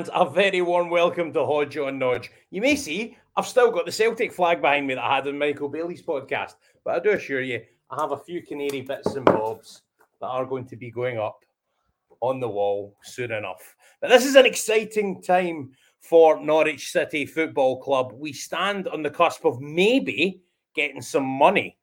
And 0.00 0.08
a 0.14 0.24
very 0.24 0.62
warm 0.62 0.88
welcome 0.88 1.30
to 1.34 1.44
Hodge 1.44 1.76
on 1.76 1.98
Nodge. 1.98 2.30
You 2.48 2.62
may 2.62 2.74
see 2.74 3.18
I've 3.36 3.46
still 3.46 3.70
got 3.70 3.84
the 3.84 3.92
Celtic 3.92 4.32
flag 4.32 4.62
behind 4.62 4.86
me 4.86 4.94
that 4.94 5.04
I 5.04 5.16
had 5.16 5.26
in 5.26 5.36
Michael 5.36 5.68
Bailey's 5.68 6.00
podcast, 6.00 6.54
but 6.82 6.94
I 6.94 7.00
do 7.00 7.10
assure 7.10 7.42
you, 7.42 7.60
I 7.90 8.00
have 8.00 8.12
a 8.12 8.16
few 8.16 8.40
canary 8.40 8.80
bits 8.80 9.14
and 9.14 9.26
bobs 9.26 9.82
that 10.22 10.26
are 10.26 10.46
going 10.46 10.64
to 10.68 10.76
be 10.76 10.90
going 10.90 11.18
up 11.18 11.44
on 12.22 12.40
the 12.40 12.48
wall 12.48 12.96
soon 13.02 13.30
enough. 13.30 13.76
But 14.00 14.08
this 14.08 14.24
is 14.24 14.36
an 14.36 14.46
exciting 14.46 15.20
time 15.20 15.72
for 15.98 16.42
Norwich 16.42 16.92
City 16.92 17.26
Football 17.26 17.82
Club. 17.82 18.14
We 18.14 18.32
stand 18.32 18.88
on 18.88 19.02
the 19.02 19.10
cusp 19.10 19.44
of 19.44 19.60
maybe 19.60 20.40
getting 20.74 21.02
some 21.02 21.26
money, 21.26 21.76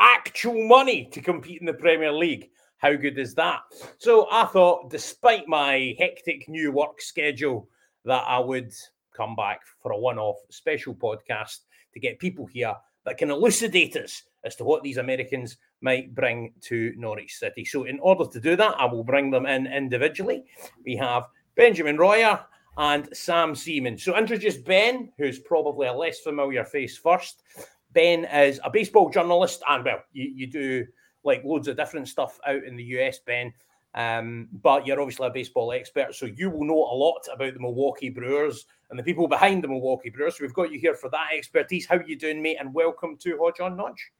actual 0.00 0.66
money 0.66 1.08
to 1.12 1.20
compete 1.20 1.60
in 1.60 1.66
the 1.66 1.74
Premier 1.74 2.10
League. 2.10 2.50
How 2.82 2.94
good 2.94 3.16
is 3.16 3.32
that? 3.36 3.60
So 3.98 4.26
I 4.32 4.44
thought, 4.46 4.90
despite 4.90 5.46
my 5.46 5.94
hectic 6.00 6.48
new 6.48 6.72
work 6.72 7.00
schedule, 7.00 7.68
that 8.04 8.24
I 8.26 8.40
would 8.40 8.72
come 9.16 9.36
back 9.36 9.60
for 9.80 9.92
a 9.92 9.98
one 9.98 10.18
off 10.18 10.38
special 10.50 10.92
podcast 10.92 11.60
to 11.94 12.00
get 12.00 12.18
people 12.18 12.44
here 12.44 12.74
that 13.04 13.18
can 13.18 13.30
elucidate 13.30 13.96
us 13.96 14.24
as 14.44 14.56
to 14.56 14.64
what 14.64 14.82
these 14.82 14.96
Americans 14.96 15.58
might 15.80 16.12
bring 16.12 16.54
to 16.62 16.92
Norwich 16.96 17.36
City. 17.36 17.64
So, 17.64 17.84
in 17.84 18.00
order 18.00 18.24
to 18.28 18.40
do 18.40 18.56
that, 18.56 18.74
I 18.80 18.86
will 18.86 19.04
bring 19.04 19.30
them 19.30 19.46
in 19.46 19.68
individually. 19.68 20.44
We 20.84 20.96
have 20.96 21.28
Benjamin 21.54 21.98
Royer 21.98 22.40
and 22.76 23.08
Sam 23.16 23.54
Seaman. 23.54 23.96
So, 23.96 24.18
introduce 24.18 24.56
Ben, 24.56 25.12
who's 25.18 25.38
probably 25.38 25.86
a 25.86 25.92
less 25.92 26.18
familiar 26.18 26.64
face 26.64 26.98
first. 26.98 27.44
Ben 27.92 28.24
is 28.24 28.58
a 28.64 28.70
baseball 28.70 29.08
journalist, 29.08 29.62
and 29.68 29.84
well, 29.84 30.02
you, 30.12 30.32
you 30.34 30.46
do 30.48 30.86
like 31.24 31.44
loads 31.44 31.68
of 31.68 31.76
different 31.76 32.08
stuff 32.08 32.38
out 32.46 32.64
in 32.64 32.76
the 32.76 32.84
US, 32.84 33.18
Ben. 33.18 33.52
Um, 33.94 34.48
but 34.62 34.86
you're 34.86 35.00
obviously 35.00 35.26
a 35.26 35.30
baseball 35.30 35.72
expert, 35.72 36.14
so 36.14 36.26
you 36.26 36.48
will 36.48 36.64
know 36.64 36.74
a 36.74 36.96
lot 36.96 37.26
about 37.32 37.52
the 37.52 37.60
Milwaukee 37.60 38.08
Brewers 38.08 38.64
and 38.88 38.98
the 38.98 39.02
people 39.02 39.28
behind 39.28 39.62
the 39.62 39.68
Milwaukee 39.68 40.08
Brewers. 40.08 40.38
So 40.38 40.44
we've 40.44 40.54
got 40.54 40.72
you 40.72 40.78
here 40.78 40.94
for 40.94 41.10
that 41.10 41.28
expertise. 41.34 41.86
How 41.86 42.00
you 42.00 42.16
doing, 42.16 42.40
mate? 42.40 42.56
And 42.58 42.72
welcome 42.72 43.16
to 43.18 43.38
Hodge 43.38 43.60
on 43.60 43.76
Nodge. 43.76 44.10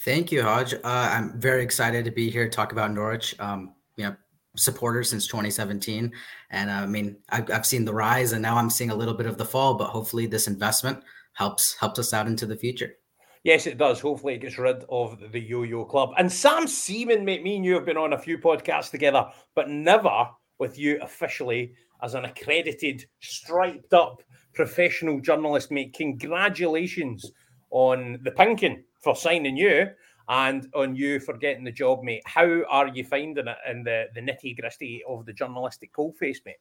Thank 0.00 0.32
you, 0.32 0.42
Hodge. 0.42 0.74
Uh, 0.74 0.78
I'm 0.84 1.40
very 1.40 1.62
excited 1.62 2.04
to 2.04 2.10
be 2.10 2.28
here 2.28 2.44
to 2.44 2.50
talk 2.50 2.72
about 2.72 2.92
Norwich. 2.92 3.38
Um, 3.38 3.74
you 3.96 4.04
know, 4.04 4.16
supporter 4.56 5.04
since 5.04 5.28
2017, 5.28 6.12
and 6.50 6.70
uh, 6.70 6.72
I 6.72 6.86
mean, 6.86 7.16
I've, 7.28 7.50
I've 7.50 7.66
seen 7.66 7.84
the 7.84 7.94
rise, 7.94 8.32
and 8.32 8.42
now 8.42 8.56
I'm 8.56 8.70
seeing 8.70 8.90
a 8.90 8.94
little 8.94 9.14
bit 9.14 9.26
of 9.26 9.38
the 9.38 9.44
fall. 9.44 9.74
But 9.74 9.90
hopefully, 9.90 10.26
this 10.26 10.48
investment 10.48 11.04
helps 11.34 11.76
helps 11.78 12.00
us 12.00 12.12
out 12.12 12.26
into 12.26 12.46
the 12.46 12.56
future. 12.56 12.96
Yes, 13.44 13.66
it 13.66 13.76
does. 13.76 14.00
Hopefully, 14.00 14.34
it 14.34 14.40
gets 14.40 14.58
rid 14.58 14.84
of 14.88 15.20
the 15.30 15.40
yo-yo 15.40 15.84
club. 15.84 16.14
And 16.16 16.32
Sam 16.32 16.66
Seaman, 16.66 17.24
mate, 17.26 17.42
me 17.42 17.56
and 17.56 17.64
you 17.64 17.74
have 17.74 17.84
been 17.84 17.98
on 17.98 18.14
a 18.14 18.18
few 18.18 18.38
podcasts 18.38 18.90
together, 18.90 19.26
but 19.54 19.68
never 19.68 20.28
with 20.58 20.78
you 20.78 20.98
officially 21.02 21.74
as 22.02 22.14
an 22.14 22.24
accredited, 22.24 23.04
striped 23.20 23.92
up 23.92 24.22
professional 24.54 25.20
journalist, 25.20 25.70
mate. 25.70 25.94
Congratulations 25.94 27.32
on 27.70 28.18
the 28.22 28.30
Pink'Un 28.30 28.82
for 29.02 29.14
signing 29.14 29.56
you 29.56 29.88
and 30.28 30.66
on 30.74 30.96
you 30.96 31.20
for 31.20 31.36
getting 31.36 31.64
the 31.64 31.72
job, 31.72 32.02
mate. 32.02 32.22
How 32.24 32.62
are 32.70 32.88
you 32.88 33.04
finding 33.04 33.46
it 33.46 33.56
in 33.70 33.82
the, 33.84 34.06
the 34.14 34.22
nitty 34.22 34.58
gritty 34.58 35.02
of 35.06 35.26
the 35.26 35.34
journalistic 35.34 35.92
coalface, 35.92 36.38
mate? 36.46 36.56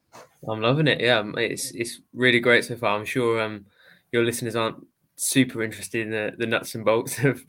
I'm 0.49 0.59
loving 0.59 0.87
it. 0.87 0.99
Yeah, 0.99 1.23
it's 1.37 1.71
it's 1.71 2.01
really 2.13 2.41
great 2.41 2.65
so 2.65 2.75
far. 2.75 2.97
I'm 2.97 3.05
sure 3.05 3.41
um, 3.41 3.65
your 4.11 4.25
listeners 4.25 4.57
aren't 4.57 4.85
super 5.29 5.63
interested 5.63 6.01
in 6.01 6.11
the, 6.11 6.33
the 6.37 6.45
nuts 6.45 6.75
and 6.75 6.85
bolts 6.85 7.19
of 7.23 7.43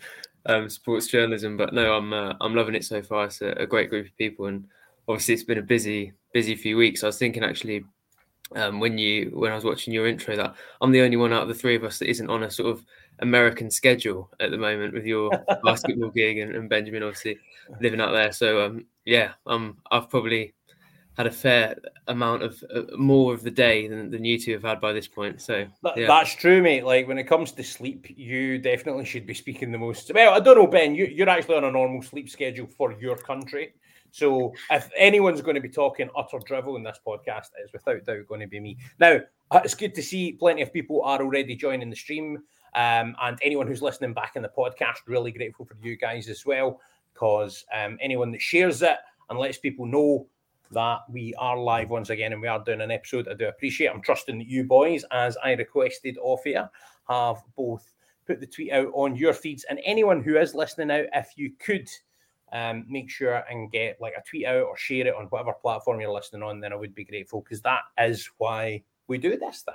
um, 0.46 0.68
sports 0.68 1.06
journalism. 1.06 1.56
But 1.56 1.74
no, 1.74 1.94
I'm 1.94 2.12
uh, 2.12 2.34
I'm 2.40 2.54
loving 2.54 2.74
it 2.74 2.84
so 2.84 3.02
far. 3.02 3.26
It's 3.26 3.42
a, 3.42 3.50
a, 3.50 3.66
great 3.66 3.90
group 3.90 4.06
of 4.06 4.16
people, 4.16 4.46
and 4.46 4.66
obviously 5.08 5.34
it's 5.34 5.44
been 5.44 5.58
a 5.58 5.62
busy 5.62 6.12
busy 6.32 6.54
few 6.54 6.76
weeks. 6.76 7.02
I 7.02 7.06
was 7.06 7.18
thinking 7.18 7.44
actually 7.44 7.84
um, 8.54 8.80
when 8.80 8.98
you 8.98 9.30
when 9.34 9.52
I 9.52 9.54
was 9.54 9.64
watching 9.64 9.94
your 9.94 10.06
intro 10.06 10.36
that 10.36 10.54
I'm 10.80 10.92
the 10.92 11.02
only 11.02 11.16
one 11.16 11.32
out 11.32 11.42
of 11.42 11.48
the 11.48 11.54
three 11.54 11.76
of 11.76 11.84
us 11.84 11.98
that 11.98 12.10
isn't 12.10 12.30
on 12.30 12.42
a 12.42 12.50
sort 12.50 12.70
of 12.70 12.84
American 13.20 13.70
schedule 13.70 14.30
at 14.40 14.50
the 14.50 14.58
moment 14.58 14.92
with 14.92 15.06
your 15.06 15.30
basketball 15.64 16.10
gig 16.10 16.38
and, 16.38 16.54
and, 16.54 16.68
Benjamin 16.68 17.02
obviously 17.02 17.38
living 17.80 18.00
out 18.00 18.12
there. 18.12 18.32
So 18.32 18.64
um, 18.64 18.86
yeah, 19.04 19.32
um, 19.46 19.78
I've 19.90 20.10
probably 20.10 20.52
had 21.16 21.26
a 21.26 21.30
fair 21.30 21.76
amount 22.08 22.42
of 22.42 22.62
uh, 22.75 22.82
more 22.97 23.32
of 23.32 23.42
the 23.42 23.50
day 23.50 23.86
than, 23.86 24.10
than 24.10 24.25
you 24.25 24.38
two 24.38 24.52
have 24.52 24.62
had 24.62 24.80
by 24.80 24.92
this 24.92 25.06
point. 25.06 25.41
So 25.41 25.66
yeah. 25.97 26.06
that's 26.06 26.34
true, 26.34 26.60
mate. 26.60 26.84
Like 26.84 27.06
when 27.06 27.19
it 27.19 27.25
comes 27.25 27.52
to 27.52 27.62
sleep, 27.62 28.06
you 28.16 28.58
definitely 28.58 29.04
should 29.04 29.26
be 29.26 29.34
speaking 29.34 29.70
the 29.70 29.78
most. 29.78 30.10
Well, 30.12 30.34
I 30.34 30.41
don't 30.41 30.56
know, 30.56 30.66
Ben. 30.66 30.94
You, 30.94 31.06
you're 31.06 31.28
actually 31.28 31.56
on 31.56 31.64
a 31.64 31.70
normal 31.70 32.02
sleep 32.02 32.28
schedule 32.28 32.66
for 32.66 32.92
your 32.92 33.16
country. 33.16 33.75
So 34.10 34.54
if 34.70 34.91
anyone's 34.97 35.42
going 35.42 35.56
to 35.56 35.60
be 35.60 35.69
talking 35.69 36.08
utter 36.16 36.38
drivel 36.44 36.76
in 36.76 36.84
this 36.84 37.00
podcast, 37.04 37.48
it's 37.58 37.72
without 37.72 38.04
doubt 38.04 38.28
going 38.28 38.41
to 38.41 38.46
be 38.46 38.60
me. 38.60 38.78
Now, 39.00 39.19
uh, 39.50 39.60
it's 39.64 39.75
good 39.75 39.94
to 39.94 40.02
see 40.02 40.32
plenty 40.32 40.62
of 40.62 40.72
people 40.72 41.02
are 41.02 41.20
already 41.20 41.56
joining 41.56 41.91
the 41.91 41.96
stream. 41.96 42.38
Um, 42.75 43.14
and 43.22 43.38
anyone 43.42 43.66
who's 43.69 43.82
listening 43.82 44.14
back 44.14 44.36
in 44.36 44.42
the 44.42 44.50
podcast, 44.56 44.98
really 45.06 45.31
grateful 45.32 45.64
for 45.64 45.76
you 45.81 45.96
guys 45.96 46.28
as 46.28 46.44
well. 46.44 46.81
Because 47.12 47.64
um, 47.72 47.98
anyone 48.00 48.32
that 48.32 48.42
shares 48.42 48.82
it 48.82 48.96
and 49.31 49.38
lets 49.38 49.58
people 49.58 49.86
know 49.86 50.26
that 50.72 51.00
we 51.10 51.34
are 51.38 51.58
live 51.58 51.91
once 51.91 52.10
again 52.10 52.32
and 52.32 52.42
we 52.42 52.48
are 52.48 52.62
doing 52.64 52.80
an 52.80 52.91
episode. 52.91 53.28
I 53.28 53.34
do 53.34 53.48
appreciate. 53.48 53.88
I'm 53.88 54.02
trusting 54.02 54.38
that 54.38 54.48
you 54.48 54.64
boys, 54.64 55.04
as 55.10 55.36
I 55.42 55.52
requested 55.52 56.19
off 56.20 56.44
here, 56.44 56.69
have 57.08 57.42
both 57.56 57.92
put 58.26 58.41
the 58.41 58.47
tweet 58.47 58.72
out 58.72 58.91
on 58.94 59.16
your 59.16 59.34
feeds. 59.34 59.64
And 59.69 59.80
anyone 59.84 60.22
who 60.22 60.36
is 60.36 60.54
listening 60.54 60.91
out, 60.91 61.06
if 61.14 61.32
you 61.36 61.52
could 61.58 61.88
um, 62.52 62.86
make 62.88 63.10
sure 63.10 63.44
and 63.50 63.70
get 63.70 64.00
like 64.00 64.14
a 64.16 64.22
tweet 64.28 64.47
out 64.47 64.62
or 64.62 64.76
share 64.76 65.06
it 65.06 65.14
on 65.14 65.26
whatever 65.26 65.52
platform 65.52 66.00
you're 66.00 66.12
listening 66.12 66.42
on, 66.42 66.60
then 66.60 66.72
I 66.72 66.76
would 66.76 66.94
be 66.94 67.04
grateful 67.04 67.41
because 67.42 67.60
that 67.62 67.82
is 67.98 68.28
why 68.38 68.82
we 69.08 69.19
do 69.19 69.36
this 69.36 69.62
thing. 69.62 69.75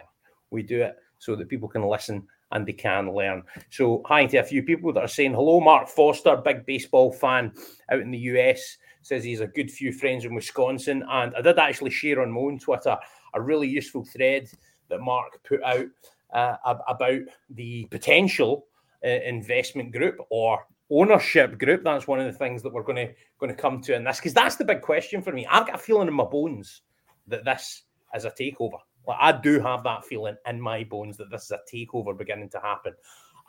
We 0.50 0.64
do 0.64 0.82
it 0.82 0.98
so 1.20 1.36
that 1.36 1.50
people 1.50 1.68
can 1.68 1.84
listen 1.84 2.26
and 2.52 2.66
they 2.66 2.74
can 2.74 3.14
learn. 3.14 3.44
So, 3.70 4.02
hi 4.06 4.26
to 4.26 4.38
a 4.38 4.44
few 4.44 4.64
people 4.64 4.92
that 4.94 5.04
are 5.04 5.08
saying 5.08 5.34
hello. 5.34 5.60
Mark 5.60 5.88
Foster, 5.88 6.36
big 6.38 6.66
baseball 6.66 7.12
fan 7.12 7.54
out 7.92 8.00
in 8.00 8.10
the 8.10 8.18
US 8.18 8.78
says 9.02 9.24
he's 9.24 9.42
a 9.42 9.48
good 9.48 9.72
few 9.72 9.92
friends 9.92 10.26
in 10.26 10.34
Wisconsin. 10.34 11.04
And 11.10 11.34
I 11.36 11.42
did 11.42 11.60
actually 11.60 11.92
share 11.92 12.22
on 12.22 12.32
my 12.32 12.42
own 12.42 12.60
Twitter 12.60 12.98
a 13.34 13.42
really 13.42 13.68
useful 13.68 14.06
thread 14.06 14.50
that 14.90 15.02
Mark 15.02 15.42
put 15.44 15.64
out 15.64 15.86
uh, 16.34 16.56
about 16.88 17.22
the 17.50 17.86
potential 17.86 18.66
uh, 19.04 19.08
investment 19.08 19.92
group 19.92 20.18
or 20.30 20.66
ownership 20.92 21.58
group. 21.58 21.84
That's 21.84 22.08
one 22.08 22.20
of 22.20 22.26
the 22.26 22.38
things 22.38 22.62
that 22.64 22.74
we're 22.74 22.84
going 22.84 23.08
to 23.08 23.14
going 23.40 23.56
to 23.56 23.62
come 23.62 23.82
to 23.82 23.96
in 23.96 24.04
this 24.04 24.18
because 24.18 24.34
that's 24.34 24.56
the 24.56 24.66
big 24.66 24.82
question 24.82 25.22
for 25.22 25.32
me. 25.32 25.46
I've 25.48 25.68
got 25.68 25.76
a 25.76 25.80
feeling 25.80 26.08
in 26.08 26.14
my 26.14 26.26
bones 26.26 26.82
that 27.28 27.46
this 27.46 27.84
is 28.16 28.26
a 28.26 28.32
takeover. 28.32 28.80
Like 29.08 29.18
I 29.20 29.32
do 29.32 29.60
have 29.60 29.84
that 29.84 30.06
feeling 30.06 30.36
in 30.48 30.60
my 30.60 30.84
bones 30.84 31.18
that 31.18 31.30
this 31.30 31.46
is 31.46 31.52
a 31.52 31.60
takeover 31.74 32.18
beginning 32.18 32.50
to 32.50 32.60
happen. 32.60 32.94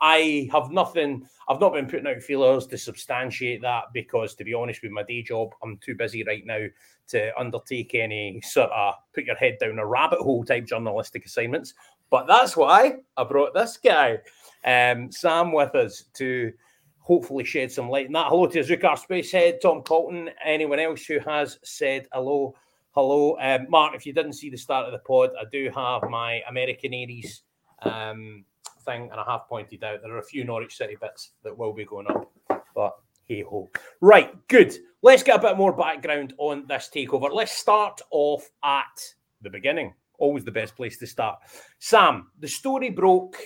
I 0.01 0.49
have 0.51 0.71
nothing, 0.71 1.27
I've 1.47 1.59
not 1.59 1.73
been 1.73 1.85
putting 1.85 2.07
out 2.07 2.21
feelers 2.23 2.65
to 2.67 2.77
substantiate 2.77 3.61
that 3.61 3.85
because, 3.93 4.33
to 4.35 4.43
be 4.43 4.53
honest, 4.53 4.81
with 4.81 4.91
my 4.91 5.03
day 5.03 5.21
job, 5.21 5.49
I'm 5.61 5.77
too 5.77 5.95
busy 5.95 6.23
right 6.23 6.45
now 6.45 6.65
to 7.09 7.39
undertake 7.39 7.93
any 7.93 8.41
sort 8.41 8.71
of 8.71 8.95
put 9.13 9.25
your 9.25 9.35
head 9.35 9.57
down 9.59 9.77
a 9.77 9.85
rabbit 9.85 10.19
hole 10.19 10.43
type 10.43 10.65
journalistic 10.65 11.25
assignments. 11.25 11.75
But 12.09 12.25
that's 12.25 12.57
why 12.57 12.95
I 13.15 13.23
brought 13.23 13.53
this 13.53 13.77
guy, 13.77 14.19
um, 14.65 15.11
Sam, 15.11 15.51
with 15.51 15.75
us 15.75 16.05
to 16.15 16.51
hopefully 16.99 17.43
shed 17.43 17.71
some 17.71 17.89
light 17.89 18.07
on 18.07 18.13
that. 18.13 18.27
Hello 18.27 18.47
to 18.47 18.59
Zukar 18.59 18.97
Spacehead, 18.97 19.61
Tom 19.61 19.81
Colton, 19.83 20.29
anyone 20.43 20.79
else 20.79 21.05
who 21.05 21.19
has 21.19 21.59
said 21.63 22.07
hello. 22.11 22.55
Hello, 22.91 23.37
um, 23.39 23.67
Mark. 23.69 23.95
If 23.95 24.05
you 24.05 24.13
didn't 24.13 24.33
see 24.33 24.49
the 24.49 24.57
start 24.57 24.85
of 24.85 24.91
the 24.91 24.99
pod, 24.99 25.29
I 25.39 25.45
do 25.51 25.71
have 25.75 26.09
my 26.09 26.41
American 26.49 26.93
Aries 26.93 27.43
um, 27.83 28.43
thing, 28.81 29.09
and 29.11 29.19
I 29.19 29.23
have 29.31 29.47
pointed 29.47 29.83
out 29.83 30.01
there 30.01 30.13
are 30.13 30.19
a 30.19 30.23
few 30.23 30.43
Norwich 30.43 30.75
City 30.75 30.97
bits 30.99 31.31
that 31.43 31.57
will 31.57 31.73
be 31.73 31.85
going 31.85 32.07
up, 32.07 32.31
but 32.75 32.93
hey 33.23 33.43
ho. 33.43 33.69
Right, 34.01 34.35
good. 34.47 34.75
Let's 35.01 35.23
get 35.23 35.39
a 35.39 35.41
bit 35.41 35.57
more 35.57 35.73
background 35.73 36.33
on 36.37 36.65
this 36.67 36.89
takeover. 36.93 37.31
Let's 37.31 37.53
start 37.53 38.01
off 38.11 38.49
at 38.63 39.13
the 39.41 39.49
beginning. 39.49 39.93
Always 40.17 40.43
the 40.43 40.51
best 40.51 40.75
place 40.75 40.97
to 40.99 41.07
start. 41.07 41.39
Sam, 41.79 42.27
the 42.39 42.47
story 42.47 42.89
broke 42.89 43.37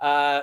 uh, 0.00 0.42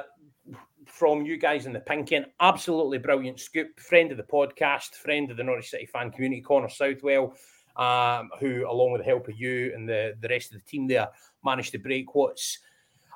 from 0.85 1.25
you 1.25 1.37
guys 1.37 1.65
in 1.65 1.73
the 1.73 1.79
Pink'Un. 1.79 2.25
Absolutely 2.39 2.97
brilliant 2.97 3.39
scoop. 3.39 3.79
Friend 3.79 4.11
of 4.11 4.17
the 4.17 4.23
podcast, 4.23 4.95
friend 4.95 5.29
of 5.29 5.37
the 5.37 5.43
Norwich 5.43 5.69
City 5.69 5.85
fan 5.85 6.11
community, 6.11 6.41
Connor 6.41 6.69
Southwell, 6.69 7.35
um, 7.75 8.29
who, 8.39 8.69
along 8.69 8.93
with 8.93 9.01
the 9.01 9.05
help 9.05 9.27
of 9.27 9.39
you 9.39 9.73
and 9.75 9.87
the, 9.87 10.15
the 10.21 10.29
rest 10.29 10.53
of 10.53 10.59
the 10.59 10.65
team 10.65 10.87
there, 10.87 11.09
managed 11.43 11.71
to 11.73 11.77
break 11.77 12.15
what's 12.15 12.59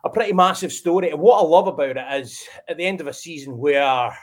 a 0.04 0.10
pretty 0.10 0.34
massive 0.34 0.72
story. 0.72 1.10
And 1.10 1.20
what 1.20 1.40
I 1.40 1.46
love 1.46 1.68
about 1.68 1.98
it 1.98 2.22
is 2.22 2.42
at 2.68 2.78
the 2.78 2.86
end 2.86 3.02
of 3.02 3.08
a 3.08 3.14
season 3.14 3.58
where 3.58 4.18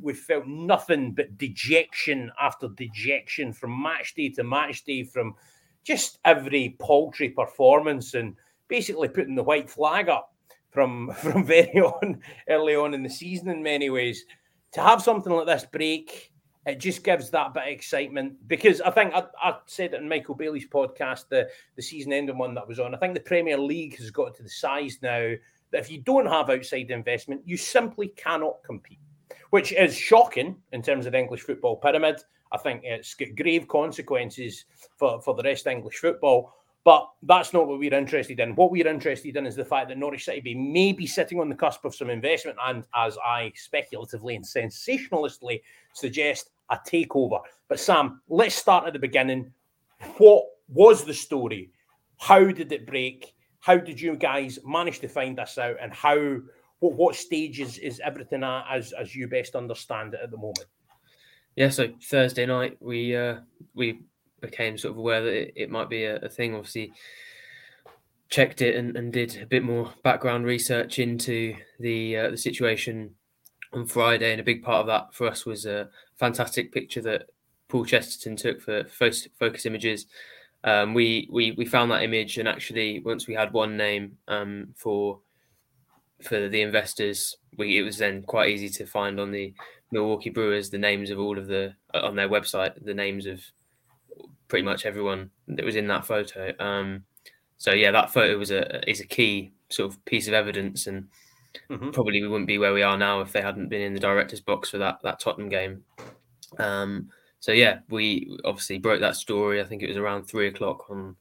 we 0.00 0.12
felt 0.12 0.46
nothing 0.46 1.12
but 1.12 1.36
dejection 1.38 2.30
after 2.40 2.68
dejection 2.68 3.52
from 3.52 3.82
match 3.82 4.14
day 4.14 4.28
to 4.30 4.44
match 4.44 4.84
day, 4.84 5.02
from 5.02 5.34
just 5.84 6.18
every 6.24 6.76
paltry 6.80 7.30
performance, 7.30 8.14
and 8.14 8.34
basically 8.68 9.08
putting 9.08 9.34
the 9.34 9.42
white 9.42 9.70
flag 9.70 10.08
up 10.08 10.34
from 10.70 11.10
from 11.16 11.44
very 11.44 11.80
on 11.80 12.20
early 12.48 12.76
on 12.76 12.94
in 12.94 13.02
the 13.02 13.10
season 13.10 13.48
in 13.48 13.62
many 13.62 13.90
ways. 13.90 14.24
To 14.72 14.82
have 14.82 15.00
something 15.00 15.32
like 15.32 15.46
this 15.46 15.64
break 15.64 16.32
It 16.66 16.80
just 16.80 17.04
gives 17.04 17.30
that 17.30 17.54
bit 17.54 17.62
of 17.62 17.68
excitement 17.68 18.34
because 18.48 18.80
I 18.80 18.90
think 18.90 19.14
I, 19.14 19.22
I 19.40 19.56
said 19.66 19.94
it 19.94 20.02
in 20.02 20.08
Michael 20.08 20.34
Bailey's 20.34 20.68
podcast, 20.68 21.28
the, 21.28 21.48
the 21.76 21.82
season 21.82 22.12
ending 22.12 22.38
one 22.38 22.54
that 22.54 22.66
was 22.66 22.80
on. 22.80 22.92
I 22.92 22.98
think 22.98 23.14
the 23.14 23.20
Premier 23.20 23.56
League 23.56 23.96
has 23.98 24.10
got 24.10 24.34
to 24.34 24.42
the 24.42 24.48
size 24.48 24.98
now 25.00 25.34
that 25.70 25.80
if 25.80 25.90
you 25.90 26.00
don't 26.00 26.26
have 26.26 26.50
outside 26.50 26.90
investment, 26.90 27.42
you 27.44 27.56
simply 27.56 28.08
cannot 28.08 28.64
compete, 28.64 28.98
which 29.50 29.72
is 29.72 29.96
shocking 29.96 30.56
in 30.72 30.82
terms 30.82 31.06
of 31.06 31.12
the 31.12 31.18
English 31.18 31.42
football 31.42 31.76
pyramid. 31.76 32.20
I 32.50 32.58
think 32.58 32.82
it's 32.84 33.14
got 33.14 33.36
grave 33.36 33.68
consequences 33.68 34.64
for, 34.96 35.20
for 35.20 35.34
the 35.34 35.44
rest 35.44 35.66
of 35.66 35.72
English 35.72 35.98
football. 35.98 36.52
But 36.82 37.08
that's 37.24 37.52
not 37.52 37.66
what 37.66 37.80
we're 37.80 37.92
interested 37.92 38.38
in. 38.38 38.54
What 38.54 38.70
we're 38.70 38.86
interested 38.86 39.36
in 39.36 39.44
is 39.44 39.56
the 39.56 39.64
fact 39.64 39.88
that 39.88 39.98
Norwich 39.98 40.24
City 40.24 40.54
may 40.54 40.92
be 40.92 41.04
sitting 41.04 41.40
on 41.40 41.48
the 41.48 41.56
cusp 41.56 41.84
of 41.84 41.96
some 41.96 42.10
investment, 42.10 42.58
and 42.64 42.84
as 42.94 43.18
I 43.18 43.52
speculatively 43.56 44.36
and 44.36 44.46
sensationalistly 44.46 45.62
suggest, 45.94 46.50
a 46.70 46.78
takeover. 46.86 47.40
But 47.68 47.80
Sam, 47.80 48.20
let's 48.28 48.54
start 48.54 48.86
at 48.86 48.92
the 48.92 48.98
beginning. 48.98 49.52
What 50.18 50.44
was 50.68 51.04
the 51.04 51.14
story? 51.14 51.70
How 52.18 52.44
did 52.44 52.72
it 52.72 52.86
break? 52.86 53.34
How 53.60 53.76
did 53.76 54.00
you 54.00 54.16
guys 54.16 54.58
manage 54.64 55.00
to 55.00 55.08
find 55.08 55.36
this 55.36 55.58
out? 55.58 55.76
And 55.80 55.92
how 55.92 56.38
what, 56.80 56.94
what 56.94 57.16
stages 57.16 57.78
is 57.78 58.00
everything 58.04 58.42
at 58.42 58.64
as 58.70 58.92
as 58.92 59.14
you 59.14 59.28
best 59.28 59.56
understand 59.56 60.14
it 60.14 60.20
at 60.22 60.30
the 60.30 60.36
moment? 60.36 60.66
Yeah, 61.56 61.70
so 61.70 61.88
Thursday 62.02 62.46
night 62.46 62.76
we 62.80 63.16
uh, 63.16 63.36
we 63.74 64.00
became 64.40 64.76
sort 64.76 64.92
of 64.92 64.98
aware 64.98 65.22
that 65.22 65.32
it, 65.32 65.52
it 65.56 65.70
might 65.70 65.88
be 65.88 66.04
a, 66.04 66.16
a, 66.16 66.28
thing. 66.28 66.54
Obviously, 66.54 66.92
checked 68.28 68.60
it 68.60 68.76
and, 68.76 68.96
and, 68.96 69.12
did 69.12 69.38
a 69.42 69.46
bit 69.46 69.62
more 69.62 69.92
background 70.04 70.44
research 70.44 70.98
into 70.98 71.56
the 71.80 72.16
uh, 72.16 72.30
the 72.30 72.36
situation 72.36 73.14
on 73.72 73.86
Friday, 73.86 74.32
and 74.32 74.40
a 74.40 74.44
big 74.44 74.62
part 74.62 74.80
of 74.80 74.86
that 74.86 75.14
for 75.14 75.26
us 75.26 75.44
was 75.44 75.66
a 75.66 75.88
fantastic 76.16 76.72
picture 76.72 77.02
that 77.02 77.26
Paul 77.68 77.84
Chesterton 77.84 78.36
took 78.36 78.60
for 78.60 78.84
Focus 78.84 79.66
Images. 79.66 80.06
Um, 80.64 80.94
we 80.94 81.28
we 81.30 81.52
we 81.52 81.64
found 81.64 81.90
that 81.90 82.02
image, 82.02 82.38
and 82.38 82.48
actually, 82.48 83.00
once 83.00 83.26
we 83.26 83.34
had 83.34 83.52
one 83.52 83.76
name 83.76 84.18
um, 84.28 84.68
for 84.76 85.20
for 86.22 86.48
the 86.48 86.62
investors, 86.62 87.36
we 87.56 87.78
it 87.78 87.82
was 87.82 87.98
then 87.98 88.22
quite 88.22 88.50
easy 88.50 88.68
to 88.70 88.86
find 88.86 89.20
on 89.20 89.30
the 89.30 89.54
Milwaukee 89.92 90.30
Brewers 90.30 90.70
the 90.70 90.78
names 90.78 91.10
of 91.10 91.18
all 91.18 91.38
of 91.38 91.46
the 91.46 91.74
on 91.94 92.16
their 92.16 92.28
website 92.28 92.84
the 92.84 92.94
names 92.94 93.26
of 93.26 93.40
pretty 94.48 94.64
much 94.64 94.86
everyone 94.86 95.30
that 95.48 95.64
was 95.64 95.76
in 95.76 95.86
that 95.88 96.06
photo. 96.06 96.52
Um, 96.58 97.04
so 97.58 97.72
yeah, 97.72 97.90
that 97.90 98.12
photo 98.12 98.38
was 98.38 98.50
a 98.50 98.88
is 98.88 99.00
a 99.00 99.06
key 99.06 99.52
sort 99.68 99.92
of 99.92 100.04
piece 100.04 100.28
of 100.28 100.34
evidence, 100.34 100.86
and 100.86 101.08
mm-hmm. 101.70 101.90
probably 101.90 102.22
we 102.22 102.28
wouldn't 102.28 102.48
be 102.48 102.58
where 102.58 102.74
we 102.74 102.82
are 102.82 102.96
now 102.96 103.20
if 103.20 103.32
they 103.32 103.42
hadn't 103.42 103.68
been 103.68 103.82
in 103.82 103.94
the 103.94 104.00
director's 104.00 104.40
box 104.40 104.70
for 104.70 104.78
that 104.78 105.00
that 105.02 105.20
Tottenham 105.20 105.48
game. 105.48 105.84
Um, 106.58 107.10
so 107.40 107.52
yeah, 107.52 107.80
we 107.90 108.38
obviously 108.44 108.78
broke 108.78 109.00
that 109.00 109.16
story. 109.16 109.60
I 109.60 109.64
think 109.64 109.82
it 109.82 109.88
was 109.88 109.96
around 109.96 110.24
three 110.24 110.48
o'clock 110.48 110.90
on 110.90 111.16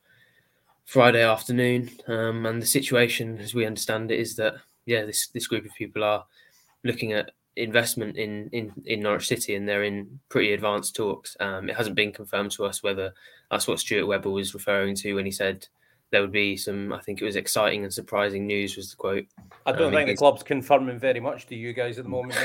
Friday 0.85 1.23
afternoon, 1.23 1.89
um, 2.07 2.45
and 2.45 2.61
the 2.61 2.65
situation, 2.65 3.39
as 3.39 3.53
we 3.53 3.65
understand 3.65 4.11
it, 4.11 4.19
is 4.19 4.35
that 4.35 4.55
yeah, 4.85 5.05
this 5.05 5.27
this 5.27 5.47
group 5.47 5.65
of 5.65 5.73
people 5.73 6.03
are 6.03 6.25
looking 6.83 7.13
at 7.13 7.31
investment 7.55 8.17
in, 8.17 8.49
in, 8.51 8.71
in 8.85 8.99
Norwich 9.01 9.27
City, 9.27 9.55
and 9.55 9.67
they're 9.67 9.83
in 9.83 10.19
pretty 10.29 10.53
advanced 10.53 10.95
talks. 10.95 11.35
Um, 11.39 11.69
it 11.69 11.75
hasn't 11.75 11.95
been 11.95 12.11
confirmed 12.11 12.51
to 12.51 12.65
us 12.65 12.83
whether 12.83 13.13
that's 13.49 13.67
what 13.67 13.79
Stuart 13.79 14.07
Webber 14.07 14.29
was 14.29 14.53
referring 14.53 14.95
to 14.95 15.13
when 15.13 15.25
he 15.25 15.31
said 15.31 15.67
there 16.12 16.22
would 16.22 16.31
be 16.31 16.56
some. 16.56 16.94
I 16.94 17.00
think 17.02 17.22
it 17.22 17.25
was 17.25 17.36
exciting 17.36 17.84
and 17.84 17.94
surprising 17.94 18.48
news. 18.48 18.78
Was 18.78 18.92
the 18.92 18.96
quote? 18.96 19.25
I 19.66 19.72
don't 19.72 19.88
um, 19.88 19.94
think 19.94 20.07
the 20.07 20.16
club's 20.16 20.44
confirming 20.44 21.00
very 21.00 21.19
much 21.19 21.48
to 21.48 21.56
you 21.56 21.74
guys 21.74 21.98
at 21.98 22.06
the 22.06 22.10
moment. 22.10 22.38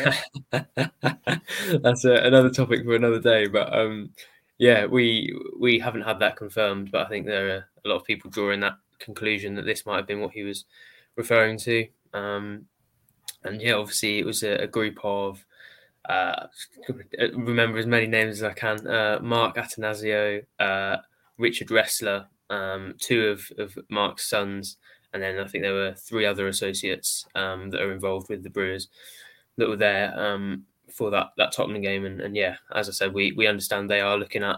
that's 1.82 2.04
a, 2.04 2.14
another 2.14 2.50
topic 2.50 2.84
for 2.84 2.94
another 2.94 3.20
day. 3.20 3.46
But 3.46 3.76
um, 3.76 4.10
yeah, 4.58 4.86
we 4.86 5.34
we 5.58 5.78
haven't 5.78 6.02
had 6.02 6.18
that 6.20 6.36
confirmed. 6.36 6.90
But 6.90 7.06
I 7.06 7.08
think 7.08 7.26
there 7.26 7.48
are 7.48 7.64
a 7.84 7.88
lot 7.88 7.96
of 7.96 8.04
people 8.04 8.30
drawing 8.30 8.60
that 8.60 8.78
conclusion 8.98 9.54
that 9.54 9.64
this 9.64 9.86
might 9.86 9.96
have 9.96 10.06
been 10.06 10.20
what 10.20 10.32
he 10.32 10.42
was 10.42 10.64
referring 11.16 11.58
to. 11.58 11.86
Um, 12.12 12.66
and 13.44 13.60
yeah, 13.60 13.72
obviously 13.72 14.18
it 14.18 14.26
was 14.26 14.42
a, 14.42 14.62
a 14.62 14.66
group 14.66 14.98
of 15.02 15.44
uh, 16.08 16.46
remember 17.18 17.78
as 17.78 17.86
many 17.86 18.06
names 18.06 18.38
as 18.38 18.42
I 18.42 18.52
can. 18.52 18.86
Uh, 18.86 19.18
Mark 19.22 19.56
Attanasio, 19.56 20.44
uh, 20.58 20.96
Richard 21.38 21.68
Ressler, 21.68 22.26
um, 22.50 22.94
two 22.98 23.28
of, 23.28 23.50
of 23.58 23.78
Mark's 23.88 24.28
sons, 24.28 24.76
and 25.12 25.22
then 25.22 25.38
I 25.38 25.46
think 25.46 25.62
there 25.62 25.74
were 25.74 25.94
three 25.94 26.26
other 26.26 26.48
associates 26.48 27.26
um, 27.34 27.70
that 27.70 27.80
are 27.80 27.92
involved 27.92 28.28
with 28.28 28.42
the 28.42 28.50
Brewers 28.50 28.88
that 29.56 29.68
were 29.68 29.76
there 29.76 30.18
um, 30.18 30.64
for 30.92 31.10
that 31.10 31.28
that 31.36 31.52
Tottenham 31.52 31.82
game. 31.82 32.04
And, 32.04 32.20
and, 32.20 32.36
yeah, 32.36 32.56
as 32.74 32.88
I 32.88 32.92
said, 32.92 33.14
we 33.14 33.32
we 33.32 33.46
understand 33.46 33.88
they 33.88 34.00
are 34.00 34.18
looking 34.18 34.42
at 34.42 34.56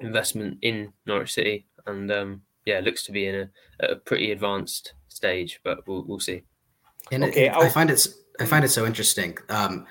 investment 0.00 0.58
in 0.62 0.92
Norwich 1.06 1.32
City, 1.32 1.66
and 1.86 2.10
um, 2.10 2.42
yeah, 2.64 2.78
it 2.78 2.84
looks 2.84 3.04
to 3.04 3.12
be 3.12 3.26
in 3.26 3.48
a, 3.80 3.92
a 3.92 3.96
pretty 3.96 4.32
advanced 4.32 4.94
stage, 5.08 5.60
but 5.62 5.86
we'll 5.86 6.04
we'll 6.04 6.20
see. 6.20 6.42
And 7.10 7.24
okay, 7.24 7.46
it, 7.46 7.52
I 7.52 7.68
find 7.68 7.90
it 7.90 8.06
I 8.40 8.46
find 8.46 8.64
it 8.64 8.68
so 8.68 8.86
interesting. 8.86 9.38
Um, 9.48 9.86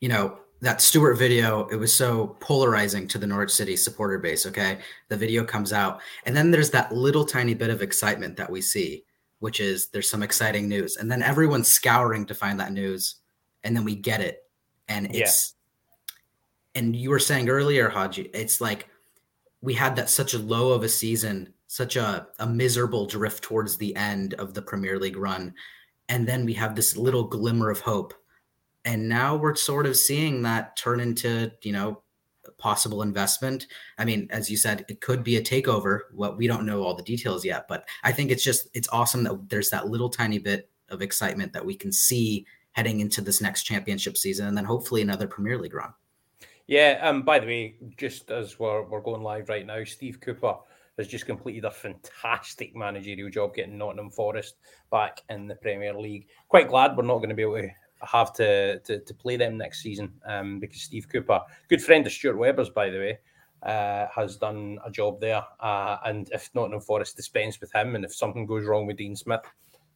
you 0.00 0.08
know 0.08 0.38
that 0.64 0.80
Stuart 0.80 1.14
video, 1.14 1.66
it 1.68 1.76
was 1.76 1.96
so 1.96 2.36
polarizing 2.40 3.06
to 3.08 3.18
the 3.18 3.26
Norwich 3.26 3.50
City 3.50 3.76
supporter 3.76 4.18
base. 4.18 4.46
Okay, 4.46 4.78
the 5.08 5.16
video 5.16 5.44
comes 5.44 5.72
out, 5.72 6.00
and 6.24 6.36
then 6.36 6.50
there's 6.50 6.70
that 6.70 6.92
little 6.92 7.24
tiny 7.24 7.54
bit 7.54 7.70
of 7.70 7.82
excitement 7.82 8.36
that 8.36 8.50
we 8.50 8.60
see, 8.60 9.04
which 9.38 9.60
is 9.60 9.88
there's 9.88 10.10
some 10.10 10.22
exciting 10.22 10.68
news, 10.68 10.96
and 10.96 11.10
then 11.10 11.22
everyone's 11.22 11.68
scouring 11.68 12.26
to 12.26 12.34
find 12.34 12.58
that 12.58 12.72
news, 12.72 13.16
and 13.62 13.76
then 13.76 13.84
we 13.84 13.94
get 13.94 14.20
it, 14.20 14.48
and 14.88 15.06
it's. 15.14 15.50
Yeah. 15.50 15.60
And 16.76 16.96
you 16.96 17.10
were 17.10 17.20
saying 17.20 17.48
earlier, 17.48 17.88
Haji, 17.88 18.30
it's 18.34 18.60
like 18.60 18.88
we 19.60 19.74
had 19.74 19.94
that 19.94 20.10
such 20.10 20.34
a 20.34 20.40
low 20.40 20.72
of 20.72 20.82
a 20.82 20.88
season, 20.88 21.54
such 21.68 21.94
a, 21.94 22.26
a 22.40 22.48
miserable 22.48 23.06
drift 23.06 23.44
towards 23.44 23.76
the 23.76 23.94
end 23.94 24.34
of 24.34 24.54
the 24.54 24.62
Premier 24.62 24.98
League 24.98 25.16
run 25.16 25.54
and 26.08 26.26
then 26.26 26.44
we 26.44 26.52
have 26.54 26.74
this 26.74 26.96
little 26.96 27.24
glimmer 27.24 27.70
of 27.70 27.80
hope 27.80 28.14
and 28.84 29.08
now 29.08 29.36
we're 29.36 29.54
sort 29.54 29.86
of 29.86 29.96
seeing 29.96 30.42
that 30.42 30.76
turn 30.76 31.00
into 31.00 31.50
you 31.62 31.72
know 31.72 32.02
possible 32.58 33.02
investment. 33.02 33.66
I 33.98 34.04
mean 34.04 34.28
as 34.30 34.50
you 34.50 34.56
said 34.56 34.84
it 34.88 35.00
could 35.00 35.24
be 35.24 35.36
a 35.36 35.42
takeover. 35.42 36.00
What 36.12 36.36
we 36.36 36.46
don't 36.46 36.66
know 36.66 36.82
all 36.82 36.94
the 36.94 37.02
details 37.02 37.44
yet 37.44 37.66
but 37.68 37.86
i 38.02 38.12
think 38.12 38.30
it's 38.30 38.44
just 38.44 38.68
it's 38.74 38.88
awesome 38.92 39.24
that 39.24 39.48
there's 39.48 39.70
that 39.70 39.88
little 39.88 40.08
tiny 40.08 40.38
bit 40.38 40.70
of 40.88 41.02
excitement 41.02 41.52
that 41.52 41.64
we 41.64 41.74
can 41.74 41.92
see 41.92 42.46
heading 42.72 43.00
into 43.00 43.20
this 43.20 43.40
next 43.40 43.62
championship 43.64 44.16
season 44.16 44.46
and 44.46 44.56
then 44.56 44.64
hopefully 44.64 45.02
another 45.02 45.26
premier 45.26 45.58
league 45.58 45.74
run. 45.74 45.92
Yeah 46.66 47.00
um 47.02 47.22
by 47.22 47.38
the 47.38 47.46
way 47.46 47.76
just 47.96 48.30
as 48.30 48.58
we're, 48.58 48.84
we're 48.84 49.00
going 49.00 49.22
live 49.22 49.48
right 49.48 49.66
now 49.66 49.82
steve 49.84 50.20
cooper 50.20 50.56
has 50.98 51.08
just 51.08 51.26
completed 51.26 51.64
a 51.64 51.70
fantastic 51.70 52.74
managerial 52.76 53.30
job 53.30 53.54
getting 53.54 53.78
Nottingham 53.78 54.10
Forest 54.10 54.56
back 54.90 55.22
in 55.28 55.48
the 55.48 55.56
Premier 55.56 55.92
League. 55.92 56.28
Quite 56.48 56.68
glad 56.68 56.96
we're 56.96 57.02
not 57.02 57.16
going 57.16 57.30
to 57.30 57.34
be 57.34 57.42
able 57.42 57.56
to 57.56 57.70
have 58.02 58.32
to, 58.34 58.78
to, 58.80 59.00
to 59.00 59.14
play 59.14 59.36
them 59.36 59.56
next 59.56 59.82
season 59.82 60.12
um, 60.26 60.60
because 60.60 60.82
Steve 60.82 61.08
Cooper, 61.08 61.40
good 61.68 61.82
friend 61.82 62.06
of 62.06 62.12
Stuart 62.12 62.36
Webber's, 62.36 62.70
by 62.70 62.90
the 62.90 62.98
way, 62.98 63.18
uh, 63.62 64.06
has 64.14 64.36
done 64.36 64.78
a 64.84 64.90
job 64.90 65.20
there. 65.20 65.42
Uh, 65.60 65.96
and 66.04 66.28
if 66.32 66.50
Nottingham 66.54 66.80
Forest 66.80 67.16
dispense 67.16 67.60
with 67.60 67.74
him, 67.74 67.94
and 67.94 68.04
if 68.04 68.14
something 68.14 68.46
goes 68.46 68.66
wrong 68.66 68.86
with 68.86 68.98
Dean 68.98 69.16
Smith, 69.16 69.40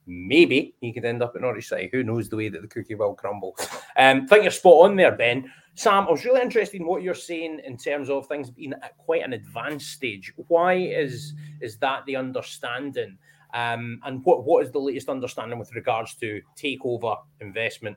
maybe 0.06 0.74
he 0.80 0.92
could 0.92 1.04
end 1.04 1.22
up 1.22 1.34
at 1.36 1.42
Norwich 1.42 1.68
City. 1.68 1.90
Who 1.92 2.02
knows 2.02 2.28
the 2.28 2.36
way 2.36 2.48
that 2.48 2.62
the 2.62 2.68
cookie 2.68 2.94
will 2.94 3.14
crumble? 3.14 3.56
Um, 3.96 4.22
I 4.22 4.26
think 4.26 4.42
you're 4.42 4.50
spot 4.50 4.86
on 4.86 4.96
there, 4.96 5.14
Ben. 5.14 5.52
Sam, 5.74 6.08
I 6.08 6.10
was 6.10 6.24
really 6.24 6.40
interested 6.40 6.80
in 6.80 6.86
what 6.86 7.02
you're 7.02 7.14
saying 7.14 7.60
in 7.64 7.76
terms 7.76 8.10
of 8.10 8.26
things 8.26 8.50
being 8.50 8.72
at 8.72 8.96
quite 8.96 9.22
an 9.22 9.34
advanced 9.34 9.92
stage. 9.92 10.32
Why 10.48 10.74
is 10.74 11.34
is 11.60 11.76
that 11.78 12.04
the 12.06 12.16
understanding? 12.16 13.18
Um, 13.54 14.00
and 14.04 14.24
what 14.24 14.44
what 14.44 14.64
is 14.64 14.70
the 14.72 14.78
latest 14.78 15.08
understanding 15.08 15.58
with 15.58 15.74
regards 15.74 16.14
to 16.16 16.42
takeover 16.56 17.16
investment? 17.40 17.96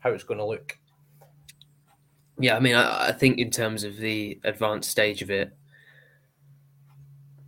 How 0.00 0.10
it's 0.10 0.24
going 0.24 0.38
to 0.38 0.46
look? 0.46 0.78
Yeah, 2.38 2.56
I 2.56 2.60
mean, 2.60 2.74
I, 2.74 3.08
I 3.08 3.12
think 3.12 3.38
in 3.38 3.50
terms 3.50 3.84
of 3.84 3.96
the 3.96 4.40
advanced 4.44 4.90
stage 4.90 5.22
of 5.22 5.30
it, 5.30 5.56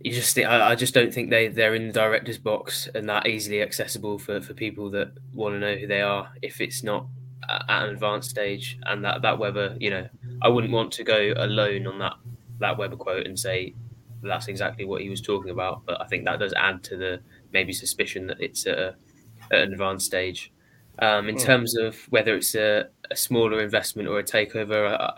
you 0.05 0.11
just 0.11 0.37
I, 0.37 0.69
I, 0.69 0.75
just 0.75 0.93
don't 0.93 1.11
think 1.11 1.31
they 1.31 1.47
they're 1.47 1.73
in 1.73 1.87
the 1.87 1.93
director's 1.93 2.37
box 2.37 2.87
and 2.93 3.09
that 3.09 3.25
easily 3.25 3.63
accessible 3.63 4.19
for, 4.19 4.39
for 4.39 4.53
people 4.53 4.91
that 4.91 5.11
want 5.33 5.55
to 5.55 5.59
know 5.59 5.75
who 5.75 5.87
they 5.87 6.01
are 6.01 6.31
if 6.43 6.61
it's 6.61 6.83
not 6.83 7.07
at 7.49 7.83
an 7.83 7.89
advanced 7.89 8.29
stage 8.29 8.77
and 8.83 9.03
that 9.03 9.23
that 9.23 9.39
Webber 9.39 9.75
you 9.79 9.89
know 9.89 10.07
I 10.43 10.49
wouldn't 10.49 10.71
want 10.71 10.91
to 10.93 11.03
go 11.03 11.33
alone 11.37 11.87
on 11.87 11.97
that 11.97 12.13
that 12.59 12.77
Webber 12.77 12.97
quote 12.97 13.25
and 13.25 13.37
say 13.37 13.73
that's 14.21 14.47
exactly 14.47 14.85
what 14.85 15.01
he 15.01 15.09
was 15.09 15.21
talking 15.21 15.49
about 15.49 15.83
but 15.87 15.99
I 15.99 16.05
think 16.05 16.25
that 16.25 16.37
does 16.37 16.53
add 16.53 16.83
to 16.83 16.97
the 16.97 17.19
maybe 17.55 17.73
suspicion 17.73 18.27
that 18.27 18.39
it's 18.41 18.67
at, 18.67 18.77
a, 18.77 18.95
at 19.51 19.59
an 19.59 19.71
advanced 19.73 20.05
stage 20.05 20.51
um, 20.99 21.29
in 21.29 21.35
mm. 21.35 21.41
terms 21.41 21.75
of 21.77 21.95
whether 22.09 22.35
it's 22.35 22.53
a, 22.53 22.87
a, 23.09 23.15
smaller 23.15 23.61
investment 23.61 24.09
or 24.09 24.19
a 24.19 24.23
takeover 24.23 24.97
I, 24.99 25.13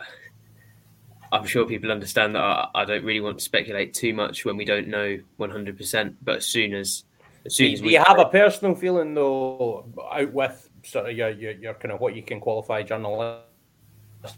I'm 1.31 1.45
sure 1.45 1.65
people 1.65 1.91
understand 1.91 2.35
that 2.35 2.41
I, 2.41 2.67
I, 2.75 2.85
don't 2.85 3.03
really 3.03 3.21
want 3.21 3.39
to 3.39 3.43
speculate 3.43 3.93
too 3.93 4.13
much 4.13 4.45
when 4.45 4.55
we 4.55 4.65
don't 4.65 4.87
know 4.87 5.19
100%. 5.39 6.15
But 6.21 6.37
as 6.37 6.45
soon 6.47 6.73
as, 6.73 7.03
as 7.45 7.55
soon 7.55 7.67
do, 7.67 7.73
as 7.73 7.81
do 7.81 7.89
you 7.89 7.99
have 7.99 8.19
a 8.19 8.25
personal 8.25 8.75
feeling 8.75 9.13
though, 9.13 9.85
out 10.11 10.31
with 10.31 10.69
sort 10.83 11.09
of 11.09 11.17
your, 11.17 11.29
your, 11.31 11.51
your 11.51 11.73
kind 11.73 11.91
of 11.91 11.99
what 11.99 12.15
you 12.15 12.23
can 12.23 12.39
qualify 12.39 12.81
journalist? 12.83 13.43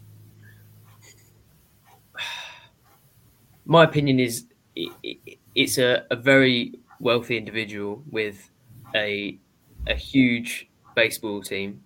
my 3.64 3.84
opinion 3.84 4.18
is 4.18 4.46
it, 4.74 4.90
it, 5.02 5.38
it's 5.54 5.78
a, 5.78 6.04
a 6.10 6.16
very 6.16 6.79
wealthy 7.00 7.36
individual 7.36 8.02
with 8.10 8.50
a 8.94 9.38
a 9.88 9.94
huge 9.94 10.68
baseball 10.94 11.42
team 11.42 11.82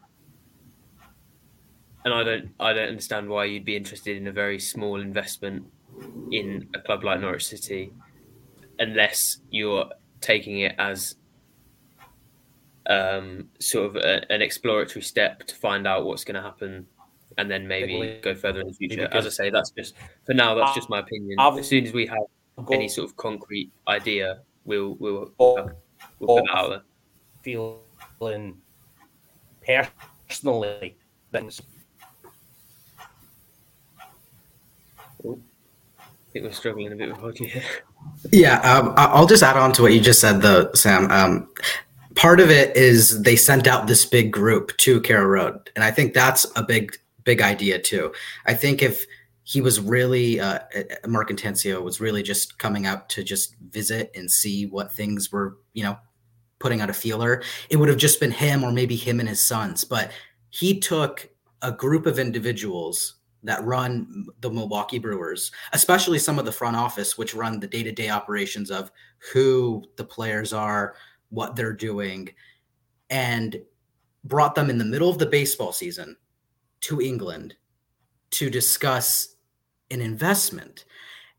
and 2.04 2.12
I 2.12 2.22
don't 2.22 2.50
I 2.60 2.72
don't 2.72 2.88
understand 2.88 3.28
why 3.28 3.44
you'd 3.46 3.64
be 3.64 3.76
interested 3.76 4.16
in 4.16 4.26
a 4.26 4.32
very 4.32 4.58
small 4.58 5.00
investment 5.00 5.64
in 6.30 6.68
a 6.74 6.80
club 6.80 7.04
like 7.04 7.20
Norwich 7.20 7.46
City 7.46 7.92
unless 8.78 9.38
you're 9.50 9.88
taking 10.20 10.60
it 10.60 10.74
as 10.78 11.16
um, 12.86 13.48
sort 13.60 13.86
of 13.86 13.96
a, 13.96 14.30
an 14.32 14.42
exploratory 14.42 15.02
step 15.02 15.44
to 15.44 15.54
find 15.54 15.86
out 15.86 16.04
what's 16.04 16.24
going 16.24 16.34
to 16.34 16.42
happen 16.42 16.86
and 17.38 17.50
then 17.50 17.66
maybe 17.66 18.20
go 18.22 18.34
further 18.34 18.60
in 18.60 18.68
the 18.68 18.74
future. 18.74 19.08
As 19.12 19.26
I 19.26 19.30
say, 19.30 19.50
that's 19.50 19.70
just 19.70 19.94
for 20.24 20.34
now. 20.34 20.54
That's 20.54 20.74
just 20.74 20.90
my 20.90 21.00
opinion. 21.00 21.38
As 21.38 21.66
soon 21.66 21.86
as 21.86 21.92
we 21.92 22.06
have 22.06 22.18
any 22.70 22.88
sort 22.88 23.08
of 23.08 23.16
concrete 23.16 23.70
idea, 23.88 24.40
we'll 24.64 24.94
we'll 24.94 25.32
we'll, 25.38 25.70
we'll 26.18 26.36
put 26.38 26.46
that 26.46 26.56
out 26.56 26.68
there. 26.70 26.82
Feeling 27.42 28.56
personally 30.28 30.96
things 31.32 31.60
I 35.26 35.36
think 36.32 36.46
we're 36.46 36.52
struggling 36.52 36.92
a 36.92 36.96
bit 36.96 37.10
with 37.10 37.22
audio 37.22 37.48
here. 37.48 37.62
Yeah, 38.32 38.58
um, 38.60 38.92
I'll 38.96 39.26
just 39.26 39.42
add 39.42 39.56
on 39.56 39.72
to 39.72 39.82
what 39.82 39.92
you 39.92 40.00
just 40.00 40.20
said, 40.20 40.42
though, 40.42 40.70
Sam. 40.74 41.10
Um, 41.10 41.48
part 42.16 42.40
of 42.40 42.50
it 42.50 42.76
is 42.76 43.22
they 43.22 43.36
sent 43.36 43.66
out 43.66 43.86
this 43.86 44.04
big 44.04 44.32
group 44.32 44.76
to 44.78 45.00
Carrow 45.00 45.26
Road, 45.26 45.70
and 45.74 45.84
I 45.84 45.90
think 45.90 46.12
that's 46.12 46.44
a 46.56 46.62
big, 46.62 46.96
big 47.22 47.40
idea 47.40 47.78
too. 47.78 48.12
I 48.46 48.54
think 48.54 48.82
if 48.82 49.06
he 49.44 49.60
was 49.60 49.78
really 49.78 50.40
uh, 50.40 50.60
Mark 51.06 51.30
Attanasio 51.30 51.82
was 51.82 52.00
really 52.00 52.22
just 52.22 52.58
coming 52.58 52.86
out 52.86 53.08
to 53.10 53.22
just 53.22 53.56
visit 53.70 54.10
and 54.14 54.30
see 54.30 54.66
what 54.66 54.92
things 54.92 55.30
were, 55.30 55.58
you 55.74 55.84
know, 55.84 55.98
putting 56.58 56.80
out 56.80 56.90
a 56.90 56.94
feeler. 56.94 57.42
It 57.68 57.76
would 57.76 57.90
have 57.90 57.98
just 57.98 58.20
been 58.20 58.30
him 58.30 58.64
or 58.64 58.72
maybe 58.72 58.96
him 58.96 59.20
and 59.20 59.28
his 59.28 59.42
sons, 59.42 59.84
but 59.84 60.12
he 60.48 60.80
took 60.80 61.28
a 61.60 61.70
group 61.70 62.06
of 62.06 62.18
individuals 62.18 63.16
that 63.42 63.62
run 63.62 64.26
the 64.40 64.50
Milwaukee 64.50 64.98
Brewers, 64.98 65.52
especially 65.74 66.18
some 66.18 66.38
of 66.38 66.46
the 66.46 66.52
front 66.52 66.76
office, 66.76 67.18
which 67.18 67.34
run 67.34 67.60
the 67.60 67.66
day 67.66 67.82
to 67.82 67.92
day 67.92 68.08
operations 68.08 68.70
of 68.70 68.90
who 69.32 69.84
the 69.96 70.04
players 70.04 70.54
are, 70.54 70.94
what 71.28 71.54
they're 71.54 71.74
doing, 71.74 72.30
and 73.10 73.60
brought 74.24 74.54
them 74.54 74.70
in 74.70 74.78
the 74.78 74.84
middle 74.84 75.10
of 75.10 75.18
the 75.18 75.26
baseball 75.26 75.72
season 75.72 76.16
to 76.80 77.02
England 77.02 77.54
to 78.30 78.48
discuss 78.48 79.33
an 79.94 80.02
investment. 80.02 80.84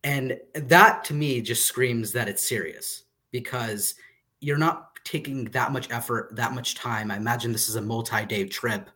And 0.04 0.40
that 0.54 1.04
to 1.06 1.14
me 1.14 1.42
just 1.42 1.66
screams 1.66 2.12
that 2.14 2.28
it's 2.28 2.48
serious 2.48 3.04
because 3.32 3.96
you're 4.40 4.58
not 4.58 4.96
taking 5.04 5.46
that 5.46 5.72
much 5.72 5.92
effort, 5.92 6.36
that 6.36 6.54
much 6.54 6.76
time. 6.76 7.12
I 7.12 7.18
imagine 7.18 7.52
this 7.52 7.70
is 7.70 7.76
a 7.76 7.82
multi 7.82 8.26
day 8.26 8.46
trip 8.46 8.90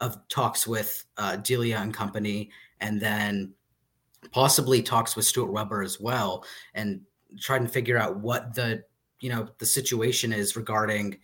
of 0.00 0.16
talks 0.28 0.66
with 0.66 1.04
uh, 1.16 1.36
Delia 1.36 1.78
and 1.78 1.94
company, 1.94 2.50
and 2.80 3.00
then 3.00 3.54
possibly 4.32 4.82
talks 4.82 5.14
with 5.14 5.24
Stuart 5.24 5.52
Webber 5.52 5.82
as 5.82 6.00
well, 6.00 6.44
and 6.74 7.00
trying 7.40 7.62
to 7.62 7.68
figure 7.68 7.98
out 7.98 8.18
what 8.18 8.54
the 8.54 8.82
you 9.20 9.30
know 9.30 9.48
the 9.58 9.66
situation 9.66 10.32
is 10.32 10.56
regarding 10.56 11.18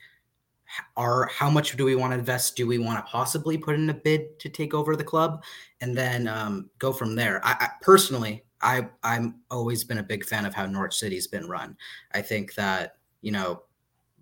are 0.97 1.27
how 1.27 1.51
much 1.51 1.77
do 1.77 1.85
we 1.85 1.97
want 1.97 2.13
to 2.13 2.19
invest? 2.19 2.57
Do 2.57 2.67
we 2.67 2.79
want 2.79 3.05
to 3.05 3.11
possibly 3.11 3.59
put 3.59 3.75
in 3.75 3.91
a 3.91 3.95
bid 3.95 4.39
to 4.41 4.49
take 4.49 4.75
over 4.75 4.97
the 4.97 5.05
club, 5.05 5.43
and 5.81 5.97
then 5.97 6.29
um, 6.29 6.71
go 6.79 6.93
from 6.93 7.15
there? 7.15 7.41
I, 7.45 7.57
I 7.61 7.69
personally, 7.83 8.45
I 8.63 8.89
I'm 9.03 9.41
always 9.51 9.85
been 9.85 9.99
a 9.99 10.03
big 10.03 10.25
fan 10.25 10.47
of 10.47 10.55
how 10.55 10.67
Norwich 10.67 10.95
City's 10.95 11.27
been 11.27 11.49
run. 11.49 11.77
I 12.13 12.23
think 12.23 12.55
that 12.55 12.97
you 13.21 13.33
know, 13.33 13.63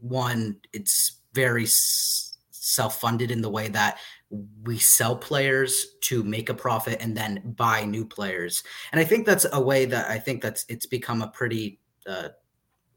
one, 0.01 0.57
it's 0.73 1.21
very 1.33 1.67
self-funded 2.67 3.31
in 3.31 3.43
the 3.43 3.51
way 3.51 3.69
that 3.69 3.99
we 4.65 4.79
sell 4.79 5.17
players 5.17 5.87
to 6.01 6.25
make 6.25 6.49
a 6.49 6.55
profit 6.55 7.01
and 7.01 7.17
then 7.17 7.55
buy 7.57 7.85
new 7.85 8.05
players 8.05 8.65
and 8.91 9.01
i 9.01 9.05
think 9.05 9.25
that's 9.25 9.47
a 9.53 9.61
way 9.61 9.85
that 9.85 10.11
i 10.11 10.19
think 10.19 10.43
that's 10.43 10.65
it's 10.69 10.85
become 10.85 11.23
a 11.23 11.29
pretty 11.29 11.79
uh, 12.09 12.29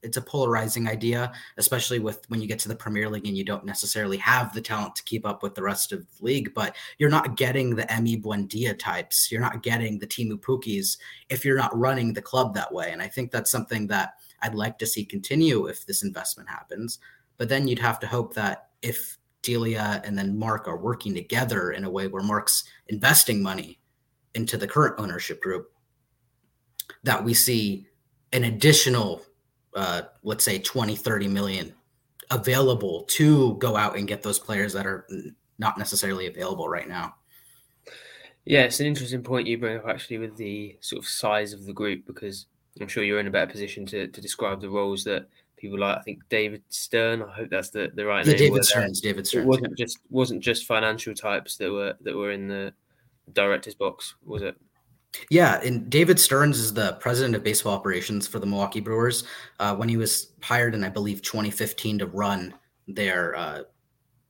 it's 0.01 0.17
a 0.17 0.21
polarizing 0.21 0.87
idea 0.87 1.31
especially 1.57 1.99
with 1.99 2.21
when 2.29 2.41
you 2.41 2.47
get 2.47 2.59
to 2.59 2.67
the 2.67 2.75
premier 2.75 3.09
league 3.09 3.27
and 3.27 3.37
you 3.37 3.43
don't 3.43 3.65
necessarily 3.65 4.17
have 4.17 4.53
the 4.53 4.61
talent 4.61 4.95
to 4.95 5.03
keep 5.03 5.25
up 5.25 5.43
with 5.43 5.55
the 5.55 5.63
rest 5.63 5.91
of 5.91 5.99
the 5.99 6.25
league 6.25 6.53
but 6.53 6.75
you're 6.97 7.09
not 7.09 7.35
getting 7.35 7.75
the 7.75 7.83
emi 7.83 8.21
buendia 8.21 8.77
types. 8.77 9.31
You're 9.31 9.41
not 9.41 9.63
getting 9.63 9.99
the 9.99 10.07
Teemu 10.07 10.39
Pukkis 10.39 10.97
if 11.29 11.43
you're 11.43 11.57
not 11.57 11.77
running 11.77 12.13
the 12.13 12.21
club 12.21 12.53
that 12.53 12.73
way. 12.73 12.91
And 12.91 13.01
i 13.01 13.07
think 13.07 13.31
that's 13.31 13.51
something 13.51 13.87
that 13.87 14.13
i'd 14.41 14.55
like 14.55 14.77
to 14.79 14.87
see 14.87 15.05
continue 15.05 15.67
if 15.67 15.85
this 15.85 16.03
investment 16.03 16.49
happens. 16.49 16.99
But 17.37 17.49
then 17.49 17.67
you'd 17.67 17.79
have 17.79 17.99
to 18.01 18.07
hope 18.07 18.33
that 18.35 18.69
if 18.81 19.17
Delia 19.41 20.01
and 20.03 20.17
then 20.17 20.37
Mark 20.37 20.67
are 20.67 20.77
working 20.77 21.13
together 21.13 21.71
in 21.71 21.83
a 21.83 21.89
way 21.89 22.07
where 22.07 22.23
Mark's 22.23 22.63
investing 22.87 23.41
money 23.41 23.79
into 24.35 24.57
the 24.57 24.67
current 24.67 24.95
ownership 24.99 25.41
group, 25.41 25.71
that 27.03 27.23
we 27.23 27.33
see 27.33 27.87
an 28.33 28.43
additional, 28.43 29.21
uh, 29.75 30.03
let's 30.23 30.43
say 30.43 30.59
20, 30.59 30.95
30 30.95 31.27
million 31.27 31.73
available 32.31 33.03
to 33.03 33.55
go 33.55 33.75
out 33.75 33.97
and 33.97 34.07
get 34.07 34.21
those 34.21 34.39
players 34.39 34.73
that 34.73 34.85
are 34.85 35.07
not 35.57 35.77
necessarily 35.77 36.27
available 36.27 36.69
right 36.69 36.87
now. 36.87 37.15
Yeah, 38.45 38.63
it's 38.63 38.79
an 38.79 38.87
interesting 38.87 39.21
point 39.21 39.47
you 39.47 39.57
bring 39.57 39.77
up 39.77 39.87
actually 39.87 40.17
with 40.17 40.35
the 40.37 40.77
sort 40.79 41.03
of 41.03 41.07
size 41.07 41.53
of 41.53 41.65
the 41.65 41.73
group 41.73 42.05
because 42.07 42.47
I'm 42.79 42.87
sure 42.87 43.03
you're 43.03 43.19
in 43.19 43.27
a 43.27 43.31
better 43.31 43.51
position 43.51 43.85
to, 43.87 44.07
to 44.07 44.21
describe 44.21 44.61
the 44.61 44.69
roles 44.69 45.03
that 45.03 45.27
people 45.57 45.79
like 45.79 45.97
I 45.97 46.01
think 46.01 46.21
David 46.29 46.63
Stern. 46.69 47.21
I 47.21 47.31
hope 47.31 47.49
that's 47.49 47.69
the, 47.69 47.91
the 47.93 48.05
right 48.05 48.25
yeah, 48.25 48.33
name. 48.33 48.39
David 48.39 48.65
Stearns. 48.65 49.01
David 49.01 49.27
Stearns. 49.27 49.45
It 49.45 49.47
wasn't 49.47 49.73
yeah. 49.77 49.85
just 49.85 49.99
wasn't 50.09 50.41
just 50.41 50.65
financial 50.65 51.13
types 51.13 51.57
that 51.57 51.71
were 51.71 51.95
that 52.01 52.15
were 52.15 52.31
in 52.31 52.47
the 52.47 52.73
director's 53.33 53.75
box, 53.75 54.15
was 54.25 54.41
it? 54.41 54.55
Yeah, 55.29 55.59
and 55.61 55.89
David 55.89 56.19
Stearns 56.19 56.59
is 56.59 56.73
the 56.73 56.93
president 56.93 57.35
of 57.35 57.43
baseball 57.43 57.73
operations 57.73 58.27
for 58.27 58.39
the 58.39 58.45
Milwaukee 58.45 58.79
Brewers. 58.79 59.23
Uh, 59.59 59.75
when 59.75 59.89
he 59.89 59.97
was 59.97 60.31
hired 60.41 60.75
in, 60.75 60.83
I 60.83 60.89
believe, 60.89 61.21
2015 61.21 61.99
to 61.99 62.05
run 62.05 62.53
their 62.87 63.35
uh, 63.35 63.63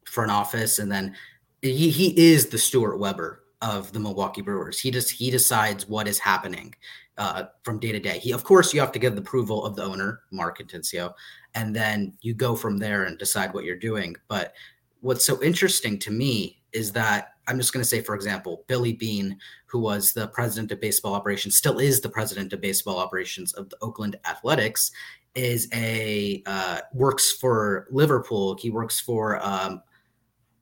front 0.06 0.32
office, 0.32 0.80
and 0.80 0.92
then 0.92 1.16
he 1.62 1.90
he 1.90 2.32
is 2.32 2.48
the 2.48 2.58
Stuart 2.58 2.98
Webber 2.98 3.44
of 3.62 3.92
the 3.92 4.00
Milwaukee 4.00 4.42
Brewers. 4.42 4.80
He 4.80 4.92
just 4.92 5.12
he 5.12 5.30
decides 5.30 5.88
what 5.88 6.08
is 6.08 6.20
happening 6.20 6.74
uh, 7.18 7.46
from 7.64 7.80
day 7.80 7.92
to 7.92 8.00
day. 8.00 8.18
He, 8.20 8.32
of 8.32 8.44
course, 8.44 8.74
you 8.74 8.80
have 8.80 8.94
to 8.94 9.00
get 9.00 9.16
the 9.16 9.22
approval 9.22 9.66
of 9.66 9.76
the 9.76 9.84
owner, 9.84 10.22
Mark 10.32 10.60
Attanasio, 10.60 11.14
and 11.56 11.76
then 11.76 12.14
you 12.22 12.34
go 12.34 12.56
from 12.56 12.78
there 12.78 13.04
and 13.04 13.18
decide 13.18 13.54
what 13.54 13.66
you're 13.66 13.76
doing. 13.76 14.16
But 14.30 14.54
what's 15.02 15.26
so 15.26 15.42
interesting 15.44 16.00
to 16.00 16.12
me 16.12 16.62
is 16.72 16.92
that 16.94 17.34
I'm 17.50 17.58
just 17.58 17.74
going 17.74 17.82
to 17.82 17.90
say, 17.90 18.02
for 18.02 18.16
example, 18.16 18.64
Billy 18.68 18.94
Beane, 18.94 19.38
who 19.66 19.80
was 19.80 20.14
the 20.14 20.28
president 20.28 20.72
of 20.72 20.80
baseball 20.80 21.14
operations, 21.14 21.58
still 21.58 21.80
is 21.80 22.00
the 22.00 22.10
president 22.10 22.54
of 22.54 22.62
baseball 22.62 23.00
operations 23.00 23.54
of 23.54 23.70
the 23.70 23.78
Oakland 23.82 24.16
Athletics, 24.26 24.92
is 25.36 25.68
a 25.74 26.42
uh, 26.46 26.80
works 26.94 27.34
for 27.34 27.88
Liverpool. 27.92 28.58
He 28.60 28.70
works 28.70 29.00
for 29.00 29.44
um, 29.46 29.82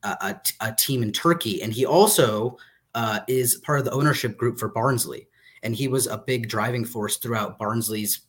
a, 0.02 0.36
a, 0.60 0.74
team 0.74 1.02
in 1.02 1.12
Turkey, 1.12 1.62
and 1.62 1.72
he 1.72 1.86
also 1.86 2.56
uh, 2.94 3.20
is 3.28 3.56
part 3.56 3.78
of 3.78 3.84
the 3.84 3.92
ownership 3.92 4.36
group 4.36 4.58
for 4.58 4.68
Barnsley 4.68 5.28
and 5.62 5.74
he 5.74 5.88
was 5.88 6.06
a 6.06 6.18
big 6.18 6.48
driving 6.48 6.84
force 6.84 7.16
throughout 7.16 7.58
Barnsley's 7.58 8.20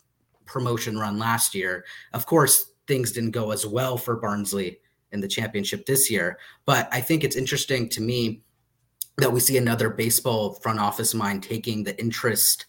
promotion 0.45 0.97
run 0.97 1.19
last 1.19 1.53
year. 1.53 1.85
Of 2.13 2.25
course, 2.25 2.71
things 2.87 3.11
didn't 3.11 3.31
go 3.31 3.51
as 3.51 3.65
well 3.65 3.97
for 3.97 4.15
Barnsley 4.15 4.79
in 5.11 5.19
the 5.19 5.27
championship 5.27 5.85
this 5.85 6.09
year, 6.09 6.37
but 6.65 6.87
I 6.91 7.01
think 7.01 7.23
it's 7.23 7.35
interesting 7.35 7.89
to 7.89 8.01
me 8.01 8.41
that 9.19 9.31
we 9.31 9.39
see 9.39 9.57
another 9.57 9.89
baseball 9.89 10.53
front 10.53 10.79
office 10.79 11.13
mind 11.13 11.43
taking 11.43 11.83
the 11.83 11.99
interest 11.99 12.65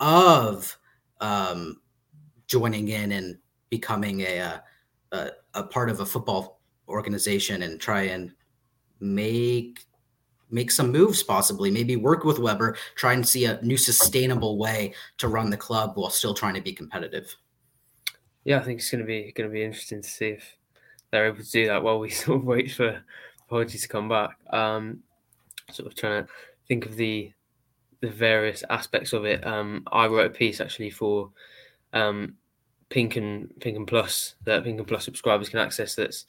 of 0.00 0.78
um, 1.20 1.80
joining 2.46 2.88
in 2.88 3.12
and 3.12 3.38
becoming 3.70 4.20
a, 4.20 4.40
uh, 4.40 4.58
a, 5.12 5.30
a 5.54 5.62
part 5.64 5.90
of 5.90 6.00
a 6.00 6.06
football 6.06 6.60
organization 6.88 7.62
and 7.62 7.80
try 7.80 8.02
and 8.02 8.32
make 9.00 9.80
make 10.50 10.70
some 10.70 10.92
moves 10.92 11.22
possibly 11.22 11.70
maybe 11.70 11.96
work 11.96 12.24
with 12.24 12.38
Webber 12.38 12.76
try 12.94 13.12
and 13.12 13.26
see 13.26 13.46
a 13.46 13.60
new 13.62 13.76
sustainable 13.76 14.58
way 14.58 14.94
to 15.18 15.28
run 15.28 15.50
the 15.50 15.56
club 15.56 15.92
while 15.96 16.10
still 16.10 16.34
trying 16.34 16.54
to 16.54 16.60
be 16.60 16.72
competitive. 16.72 17.34
Yeah 18.44 18.58
i 18.58 18.62
think 18.62 18.80
it's 18.80 18.90
going 18.90 19.00
to 19.00 19.06
be 19.06 19.32
going 19.32 19.48
to 19.48 19.52
be 19.52 19.64
interesting 19.64 20.02
to 20.02 20.08
see 20.08 20.28
if 20.28 20.56
they're 21.10 21.26
able 21.26 21.42
to 21.42 21.50
do 21.50 21.66
that 21.66 21.82
while 21.82 21.98
we 21.98 22.10
sort 22.22 22.40
of 22.40 22.44
wait 22.44 22.70
for 22.72 23.02
apologies 23.46 23.82
to 23.82 23.88
come 23.88 24.08
back. 24.08 24.36
Um 24.52 25.02
sort 25.70 25.86
of 25.86 25.94
trying 25.94 26.24
to 26.24 26.30
think 26.68 26.86
of 26.86 26.96
the 26.96 27.32
the 28.00 28.10
various 28.10 28.62
aspects 28.70 29.12
of 29.12 29.24
it 29.24 29.46
um 29.46 29.82
i 29.92 30.06
wrote 30.06 30.26
a 30.26 30.30
piece 30.30 30.60
actually 30.60 30.90
for 30.90 31.30
um 31.92 32.34
Pink'Un 32.90 33.48
pink 33.60 33.76
and 33.76 33.86
plus 33.86 34.34
that 34.44 34.62
Pink'Un 34.62 34.86
plus 34.86 35.04
subscribers 35.04 35.48
can 35.48 35.58
access 35.58 35.94
that's 35.94 36.26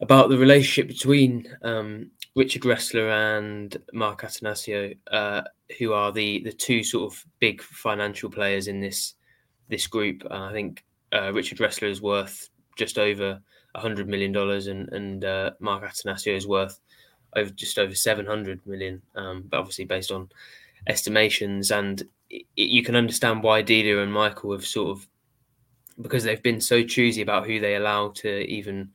about 0.00 0.28
the 0.28 0.38
relationship 0.38 0.88
between 0.88 1.48
um, 1.62 2.10
Richard 2.36 2.62
Ressler 2.62 3.38
and 3.38 3.76
Mark 3.92 4.22
Attanasio, 4.22 4.96
uh, 5.10 5.42
who 5.78 5.92
are 5.92 6.12
the 6.12 6.42
the 6.44 6.52
two 6.52 6.82
sort 6.82 7.12
of 7.12 7.24
big 7.40 7.62
financial 7.62 8.30
players 8.30 8.68
in 8.68 8.80
this 8.80 9.14
this 9.68 9.86
group. 9.86 10.22
Uh, 10.30 10.44
I 10.44 10.52
think 10.52 10.84
uh, 11.12 11.32
Richard 11.32 11.58
Ressler 11.58 11.90
is 11.90 12.02
worth 12.02 12.48
just 12.76 12.98
over 12.98 13.40
hundred 13.76 14.08
million 14.08 14.32
dollars, 14.32 14.66
and 14.66 14.92
and 14.92 15.24
uh, 15.24 15.50
Mark 15.60 15.84
Attanasio 15.84 16.36
is 16.36 16.46
worth 16.46 16.80
over 17.36 17.50
just 17.50 17.78
over 17.78 17.94
seven 17.94 18.26
hundred 18.26 18.64
million. 18.66 19.02
Um, 19.14 19.44
but 19.48 19.58
obviously 19.58 19.84
based 19.84 20.10
on 20.10 20.28
estimations, 20.86 21.70
and 21.70 22.02
it, 22.30 22.46
you 22.56 22.82
can 22.82 22.96
understand 22.96 23.42
why 23.42 23.62
Delia 23.62 24.02
and 24.02 24.12
Michael 24.12 24.52
have 24.52 24.66
sort 24.66 24.96
of 24.96 25.08
because 26.00 26.24
they've 26.24 26.42
been 26.42 26.60
so 26.60 26.82
choosy 26.82 27.22
about 27.22 27.46
who 27.46 27.60
they 27.60 27.76
allow 27.76 28.08
to 28.08 28.40
even 28.46 28.90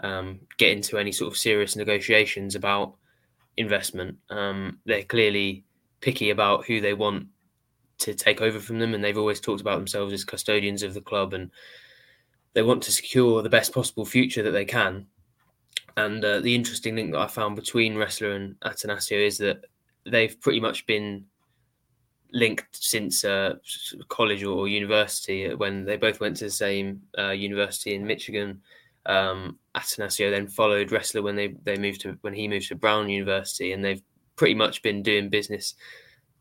um, 0.00 0.40
get 0.56 0.72
into 0.72 0.98
any 0.98 1.12
sort 1.12 1.32
of 1.32 1.38
serious 1.38 1.76
negotiations 1.76 2.54
about 2.54 2.94
investment. 3.56 4.16
Um, 4.30 4.78
they're 4.84 5.04
clearly 5.04 5.64
picky 6.00 6.30
about 6.30 6.66
who 6.66 6.80
they 6.80 6.94
want 6.94 7.26
to 7.98 8.14
take 8.14 8.40
over 8.40 8.58
from 8.58 8.78
them, 8.78 8.94
and 8.94 9.04
they've 9.04 9.18
always 9.18 9.40
talked 9.40 9.60
about 9.60 9.76
themselves 9.76 10.12
as 10.12 10.24
custodians 10.24 10.82
of 10.82 10.94
the 10.94 11.00
club, 11.00 11.34
and 11.34 11.50
they 12.54 12.62
want 12.62 12.82
to 12.84 12.92
secure 12.92 13.42
the 13.42 13.48
best 13.48 13.72
possible 13.72 14.04
future 14.04 14.42
that 14.42 14.50
they 14.50 14.64
can. 14.64 15.06
And 15.96 16.24
uh, 16.24 16.40
the 16.40 16.54
interesting 16.54 16.96
link 16.96 17.12
that 17.12 17.20
I 17.20 17.26
found 17.28 17.56
between 17.56 17.94
Ressler 17.94 18.34
and 18.34 18.58
Attanasio 18.60 19.24
is 19.24 19.38
that 19.38 19.64
they've 20.04 20.38
pretty 20.40 20.60
much 20.60 20.86
been 20.86 21.24
linked 22.32 22.66
since 22.72 23.24
uh, 23.24 23.54
college 24.08 24.42
or 24.42 24.66
university 24.66 25.54
when 25.54 25.84
they 25.84 25.96
both 25.96 26.20
went 26.20 26.36
to 26.38 26.44
the 26.44 26.50
same 26.50 27.00
uh, 27.16 27.30
university 27.30 27.94
in 27.94 28.06
Michigan. 28.06 28.60
Um, 29.06 29.58
Attanasio 29.76 30.30
then 30.30 30.48
followed 30.48 30.88
Ressler 30.88 31.22
when 31.22 31.36
they 31.36 31.48
they 31.64 31.76
moved 31.76 32.00
to 32.02 32.18
when 32.22 32.34
he 32.34 32.48
moved 32.48 32.68
to 32.68 32.74
Brown 32.74 33.08
University, 33.08 33.72
and 33.72 33.84
they've 33.84 34.02
pretty 34.36 34.54
much 34.54 34.82
been 34.82 35.02
doing 35.02 35.28
business 35.28 35.74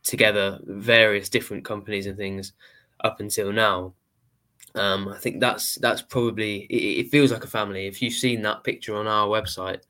together, 0.01 0.59
various 0.63 1.29
different 1.29 1.63
companies 1.63 2.07
and 2.07 2.17
things 2.17 2.53
up 3.03 3.19
until 3.19 3.51
now. 3.51 3.93
Um, 4.75 5.07
I 5.07 5.19
think 5.19 5.39
that's 5.39 5.75
that's 5.75 6.01
probably 6.01 6.61
it, 6.61 7.05
it, 7.05 7.11
feels 7.11 7.31
like 7.31 7.43
a 7.43 7.47
family. 7.47 7.85
If 7.85 8.01
you've 8.01 8.13
seen 8.13 8.41
that 8.41 8.63
picture 8.63 8.95
on 8.95 9.07
our 9.07 9.27
website, 9.27 9.81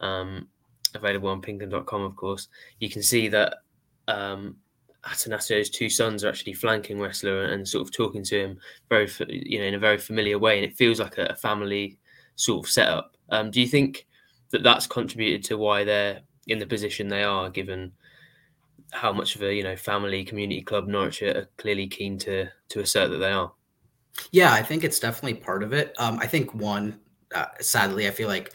um, 0.00 0.48
available 0.94 1.30
on 1.30 1.40
pinkun.com, 1.40 2.02
of 2.02 2.16
course, 2.16 2.48
you 2.78 2.90
can 2.90 3.02
see 3.02 3.28
that 3.28 3.54
um, 4.08 4.56
Attanasio's 5.04 5.70
two 5.70 5.88
sons 5.88 6.22
are 6.22 6.28
actually 6.28 6.52
flanking 6.52 6.98
Ressler 6.98 7.52
and 7.52 7.66
sort 7.66 7.86
of 7.86 7.94
talking 7.94 8.22
to 8.24 8.38
him 8.38 8.58
very, 8.88 9.08
you 9.28 9.58
know, 9.58 9.64
in 9.64 9.74
a 9.74 9.78
very 9.78 9.98
familiar 9.98 10.38
way, 10.38 10.56
and 10.56 10.70
it 10.70 10.76
feels 10.76 11.00
like 11.00 11.16
a, 11.18 11.34
family 11.36 11.98
sort 12.34 12.66
of 12.66 12.70
setup. 12.70 13.16
Um, 13.30 13.50
do 13.50 13.60
you 13.60 13.66
think 13.66 14.06
that 14.50 14.62
that's 14.62 14.86
contributed 14.86 15.44
to 15.44 15.56
why 15.56 15.84
they're 15.84 16.20
in 16.46 16.58
the 16.58 16.66
position 16.66 17.08
they 17.08 17.24
are, 17.24 17.48
given 17.48 17.92
how 18.92 19.12
much 19.12 19.34
of 19.34 19.42
a 19.42 19.54
you 19.54 19.62
know 19.62 19.76
family 19.76 20.24
community 20.24 20.62
club 20.62 20.86
Norwich 20.86 21.22
are 21.22 21.48
clearly 21.56 21.86
keen 21.86 22.18
to 22.18 22.48
to 22.68 22.80
assert 22.80 23.10
that 23.10 23.18
they 23.18 23.32
are? 23.32 23.52
Yeah, 24.32 24.52
I 24.52 24.62
think 24.62 24.84
it's 24.84 24.98
definitely 24.98 25.34
part 25.34 25.62
of 25.62 25.72
it. 25.72 25.94
Um, 25.98 26.18
I 26.20 26.26
think 26.26 26.54
one, 26.54 27.00
uh, 27.34 27.46
sadly, 27.60 28.06
I 28.06 28.10
feel 28.10 28.28
like 28.28 28.52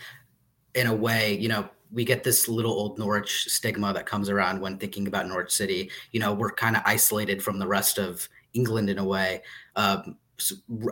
in 0.75 0.87
a 0.87 0.95
way, 0.95 1.37
you 1.37 1.49
know, 1.49 1.69
we 1.91 2.05
get 2.05 2.23
this 2.23 2.47
little 2.47 2.71
old 2.71 2.97
Norwich 2.97 3.45
stigma 3.49 3.93
that 3.93 4.05
comes 4.05 4.29
around 4.29 4.61
when 4.61 4.77
thinking 4.77 5.07
about 5.07 5.27
Norwich 5.27 5.51
City. 5.51 5.91
You 6.11 6.21
know, 6.21 6.33
we're 6.33 6.51
kind 6.51 6.75
of 6.77 6.83
isolated 6.85 7.43
from 7.43 7.59
the 7.59 7.67
rest 7.67 7.97
of 7.97 8.27
England 8.53 8.89
in 8.89 8.97
a 8.97 9.03
way. 9.03 9.41
Um, 9.75 10.17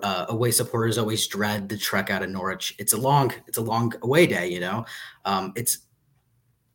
uh, 0.03 0.25
away 0.29 0.51
supporters 0.51 0.97
always 0.97 1.25
dread 1.27 1.69
the 1.69 1.77
trek 1.77 2.09
out 2.09 2.21
of 2.21 2.29
Norwich. 2.29 2.75
It's 2.77 2.93
a 2.93 2.97
long, 2.97 3.33
it's 3.47 3.57
a 3.57 3.61
long 3.61 3.93
away 4.01 4.27
day. 4.27 4.47
You 4.47 4.59
know, 4.59 4.85
um, 5.25 5.53
it's 5.55 5.79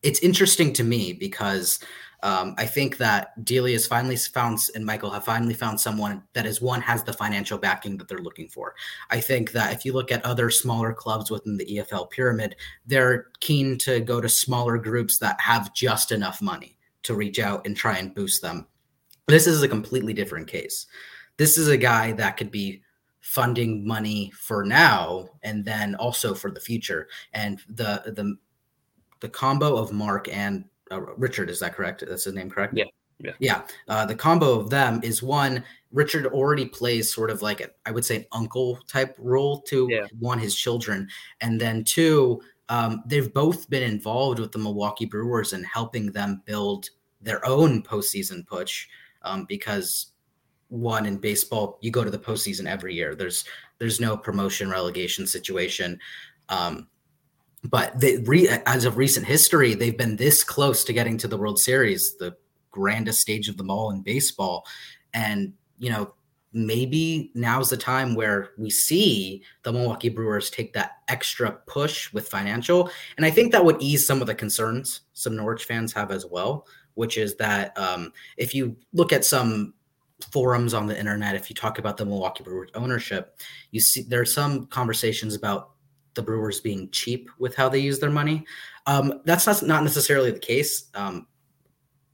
it's 0.02 0.20
interesting 0.20 0.72
to 0.74 0.84
me 0.84 1.12
because 1.12 1.78
um, 2.24 2.54
I 2.56 2.64
think 2.64 2.96
that 2.96 3.44
Delia 3.44 3.74
has 3.74 3.86
finally 3.86 4.16
found 4.16 4.58
and 4.74 4.84
Michael 4.84 5.10
have 5.10 5.26
finally 5.26 5.52
found 5.52 5.78
someone 5.78 6.22
that 6.32 6.46
is 6.46 6.62
one 6.62 6.80
has 6.80 7.04
the 7.04 7.12
financial 7.12 7.58
backing 7.58 7.98
that 7.98 8.08
they're 8.08 8.16
looking 8.16 8.48
for. 8.48 8.74
I 9.10 9.20
think 9.20 9.52
that 9.52 9.74
if 9.74 9.84
you 9.84 9.92
look 9.92 10.10
at 10.10 10.24
other 10.24 10.48
smaller 10.48 10.94
clubs 10.94 11.30
within 11.30 11.58
the 11.58 11.66
EFL 11.66 12.08
pyramid, 12.08 12.56
they're 12.86 13.26
keen 13.40 13.76
to 13.80 14.00
go 14.00 14.22
to 14.22 14.28
smaller 14.30 14.78
groups 14.78 15.18
that 15.18 15.38
have 15.38 15.74
just 15.74 16.12
enough 16.12 16.40
money 16.40 16.78
to 17.02 17.14
reach 17.14 17.38
out 17.38 17.66
and 17.66 17.76
try 17.76 17.98
and 17.98 18.14
boost 18.14 18.40
them. 18.40 18.66
This 19.28 19.46
is 19.46 19.62
a 19.62 19.68
completely 19.68 20.14
different 20.14 20.48
case. 20.48 20.86
This 21.36 21.58
is 21.58 21.68
a 21.68 21.76
guy 21.76 22.12
that 22.12 22.38
could 22.38 22.50
be 22.50 22.82
funding 23.20 23.86
money 23.86 24.30
for 24.34 24.64
now 24.64 25.28
and 25.42 25.62
then 25.62 25.94
also 25.96 26.32
for 26.34 26.50
the 26.50 26.60
future. 26.60 27.06
And 27.34 27.60
the 27.68 28.02
the 28.06 28.38
the 29.20 29.28
combo 29.28 29.76
of 29.76 29.92
Mark 29.92 30.28
and 30.34 30.64
uh, 30.90 31.00
Richard. 31.00 31.50
Is 31.50 31.60
that 31.60 31.74
correct? 31.74 32.04
That's 32.06 32.24
his 32.24 32.34
name, 32.34 32.50
correct? 32.50 32.74
Yeah. 32.76 32.84
Yeah. 33.18 33.32
Yeah. 33.38 33.62
Uh, 33.88 34.04
the 34.06 34.14
combo 34.14 34.58
of 34.58 34.70
them 34.70 35.00
is 35.02 35.22
one, 35.22 35.62
Richard 35.92 36.26
already 36.26 36.66
plays 36.66 37.12
sort 37.12 37.30
of 37.30 37.42
like 37.42 37.60
a, 37.60 37.70
I 37.86 37.92
would 37.92 38.04
say 38.04 38.16
an 38.16 38.26
uncle 38.32 38.78
type 38.88 39.14
role 39.18 39.60
to 39.62 39.86
yeah. 39.90 40.06
one, 40.18 40.38
his 40.38 40.56
children. 40.56 41.08
And 41.40 41.60
then 41.60 41.84
two, 41.84 42.40
um, 42.68 43.02
they've 43.06 43.32
both 43.32 43.70
been 43.70 43.82
involved 43.84 44.40
with 44.40 44.50
the 44.52 44.58
Milwaukee 44.58 45.06
Brewers 45.06 45.52
and 45.52 45.64
helping 45.64 46.10
them 46.10 46.42
build 46.44 46.90
their 47.20 47.44
own 47.46 47.82
postseason 47.82 48.46
push. 48.46 48.88
Um, 49.22 49.46
because 49.48 50.12
one 50.68 51.06
in 51.06 51.18
baseball, 51.18 51.78
you 51.80 51.90
go 51.90 52.04
to 52.04 52.10
the 52.10 52.18
postseason 52.18 52.66
every 52.66 52.94
year. 52.94 53.14
There's 53.14 53.44
there's 53.78 54.00
no 54.00 54.16
promotion 54.16 54.70
relegation 54.70 55.26
situation. 55.26 55.98
Um, 56.48 56.88
but 57.70 57.94
re, 58.24 58.48
as 58.66 58.84
of 58.84 58.96
recent 58.96 59.26
history, 59.26 59.74
they've 59.74 59.96
been 59.96 60.16
this 60.16 60.44
close 60.44 60.84
to 60.84 60.92
getting 60.92 61.16
to 61.18 61.28
the 61.28 61.36
World 61.36 61.58
Series, 61.58 62.16
the 62.18 62.36
grandest 62.70 63.20
stage 63.20 63.48
of 63.48 63.56
them 63.56 63.70
all 63.70 63.90
in 63.90 64.02
baseball. 64.02 64.66
And, 65.14 65.52
you 65.78 65.90
know, 65.90 66.14
maybe 66.52 67.32
now's 67.34 67.70
the 67.70 67.76
time 67.76 68.14
where 68.14 68.50
we 68.58 68.70
see 68.70 69.42
the 69.62 69.72
Milwaukee 69.72 70.08
Brewers 70.08 70.50
take 70.50 70.72
that 70.72 70.98
extra 71.08 71.52
push 71.66 72.12
with 72.12 72.28
financial. 72.28 72.90
And 73.16 73.26
I 73.26 73.30
think 73.30 73.52
that 73.52 73.64
would 73.64 73.80
ease 73.80 74.06
some 74.06 74.20
of 74.20 74.26
the 74.26 74.34
concerns 74.34 75.02
some 75.14 75.36
Norwich 75.36 75.64
fans 75.64 75.92
have 75.92 76.10
as 76.10 76.26
well, 76.26 76.66
which 76.94 77.18
is 77.18 77.34
that 77.36 77.76
um, 77.78 78.12
if 78.36 78.54
you 78.54 78.76
look 78.92 79.12
at 79.12 79.24
some 79.24 79.74
forums 80.30 80.74
on 80.74 80.86
the 80.86 80.98
internet, 80.98 81.34
if 81.34 81.50
you 81.50 81.56
talk 81.56 81.78
about 81.78 81.96
the 81.96 82.04
Milwaukee 82.04 82.44
Brewers 82.44 82.70
ownership, 82.74 83.40
you 83.72 83.80
see 83.80 84.02
there 84.02 84.20
are 84.20 84.26
some 84.26 84.66
conversations 84.66 85.34
about 85.34 85.73
the 86.14 86.22
Brewers 86.22 86.60
being 86.60 86.90
cheap 86.90 87.30
with 87.38 87.54
how 87.54 87.68
they 87.68 87.78
use 87.78 87.98
their 87.98 88.10
money. 88.10 88.46
Um, 88.86 89.20
that's 89.24 89.46
not, 89.46 89.62
not 89.62 89.82
necessarily 89.82 90.30
the 90.30 90.38
case. 90.38 90.84
Um, 90.94 91.26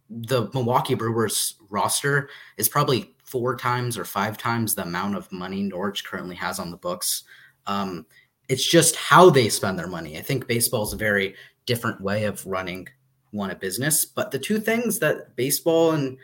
the 0.08 0.50
Milwaukee 0.54 0.94
Brewers 0.94 1.54
roster 1.68 2.30
is 2.56 2.68
probably 2.68 3.14
four 3.24 3.56
times 3.56 3.96
or 3.96 4.04
five 4.04 4.36
times 4.36 4.74
the 4.74 4.82
amount 4.82 5.16
of 5.16 5.30
money 5.30 5.62
Norwich 5.62 6.04
currently 6.04 6.34
has 6.36 6.58
on 6.58 6.70
the 6.70 6.76
books. 6.76 7.24
Um, 7.66 8.06
it's 8.48 8.68
just 8.68 8.96
how 8.96 9.30
they 9.30 9.48
spend 9.48 9.78
their 9.78 9.86
money. 9.86 10.18
I 10.18 10.22
think 10.22 10.48
baseball 10.48 10.82
is 10.82 10.92
a 10.92 10.96
very 10.96 11.36
different 11.66 12.00
way 12.00 12.24
of 12.24 12.44
running 12.44 12.88
one 13.30 13.50
a 13.50 13.54
business. 13.54 14.04
But 14.04 14.32
the 14.32 14.38
two 14.38 14.58
things 14.58 14.98
that 14.98 15.36
baseball 15.36 15.92
and 15.92 16.18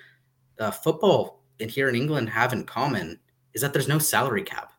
uh, 0.58 0.72
football 0.72 1.44
in 1.60 1.68
here 1.68 1.88
in 1.88 1.94
England 1.94 2.28
have 2.30 2.52
in 2.52 2.64
common 2.64 3.20
is 3.54 3.62
that 3.62 3.72
there's 3.72 3.88
no 3.88 3.98
salary 3.98 4.42
cap. 4.42 4.72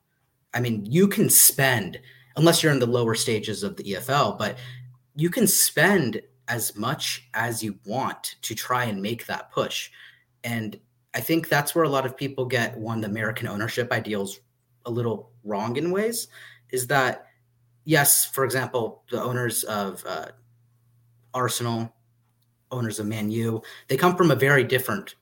I 0.54 0.60
mean, 0.60 0.86
you 0.86 1.08
can 1.08 1.30
spend 1.30 2.00
unless 2.38 2.64
you're 2.64 2.72
in 2.72 2.80
the 2.80 2.86
lower 2.86 3.16
stages 3.16 3.64
of 3.64 3.76
the 3.76 3.84
EFL, 3.84 4.38
but 4.38 4.58
you 5.16 5.30
can 5.30 5.48
spend 5.48 6.22
as 6.48 6.76
much 6.78 7.28
as 7.34 7.62
you 7.62 7.78
want 7.86 8.36
to 8.44 8.56
try 8.56 8.86
and 8.86 9.02
make 9.02 9.26
that 9.26 9.52
push. 9.52 9.90
And 10.44 10.80
I 11.14 11.20
think 11.20 11.50
that's 11.50 11.76
where 11.76 11.84
a 11.84 11.90
lot 11.90 12.06
of 12.06 12.16
people 12.16 12.46
get 12.46 12.78
one, 12.78 13.02
the 13.02 13.08
American 13.08 13.48
ownership 13.48 13.92
ideals 13.92 14.40
a 14.86 14.92
little 14.92 15.32
wrong 15.44 15.76
in 15.76 15.92
ways 15.92 16.28
is 16.70 16.88
that, 16.88 17.26
yes, 17.84 18.26
for 18.26 18.46
example, 18.46 19.04
the 19.12 19.22
owners 19.22 19.64
of 19.66 20.04
uh, 20.08 20.28
Arsenal, 21.34 21.94
owners 22.72 23.00
of 23.00 23.08
Man 23.08 23.32
U, 23.32 23.62
they 23.88 23.98
come 23.98 24.16
from 24.16 24.32
a 24.32 24.36
very 24.36 24.64
different 24.64 25.16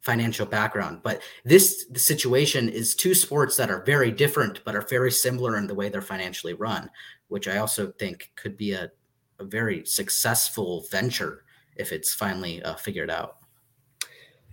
financial 0.00 0.46
background. 0.46 1.00
But 1.02 1.22
this 1.44 1.86
situation 1.94 2.68
is 2.68 2.94
two 2.94 3.14
sports 3.14 3.56
that 3.56 3.70
are 3.70 3.84
very 3.84 4.10
different, 4.10 4.64
but 4.64 4.76
are 4.76 4.86
very 4.88 5.10
similar 5.10 5.56
in 5.56 5.66
the 5.66 5.74
way 5.74 5.88
they're 5.88 6.00
financially 6.00 6.54
run, 6.54 6.90
which 7.28 7.48
I 7.48 7.58
also 7.58 7.92
think 7.98 8.30
could 8.36 8.56
be 8.56 8.72
a, 8.72 8.90
a 9.38 9.44
very 9.44 9.84
successful 9.84 10.86
venture 10.90 11.44
if 11.76 11.92
it's 11.92 12.14
finally 12.14 12.62
uh, 12.62 12.74
figured 12.74 13.10
out. 13.10 13.36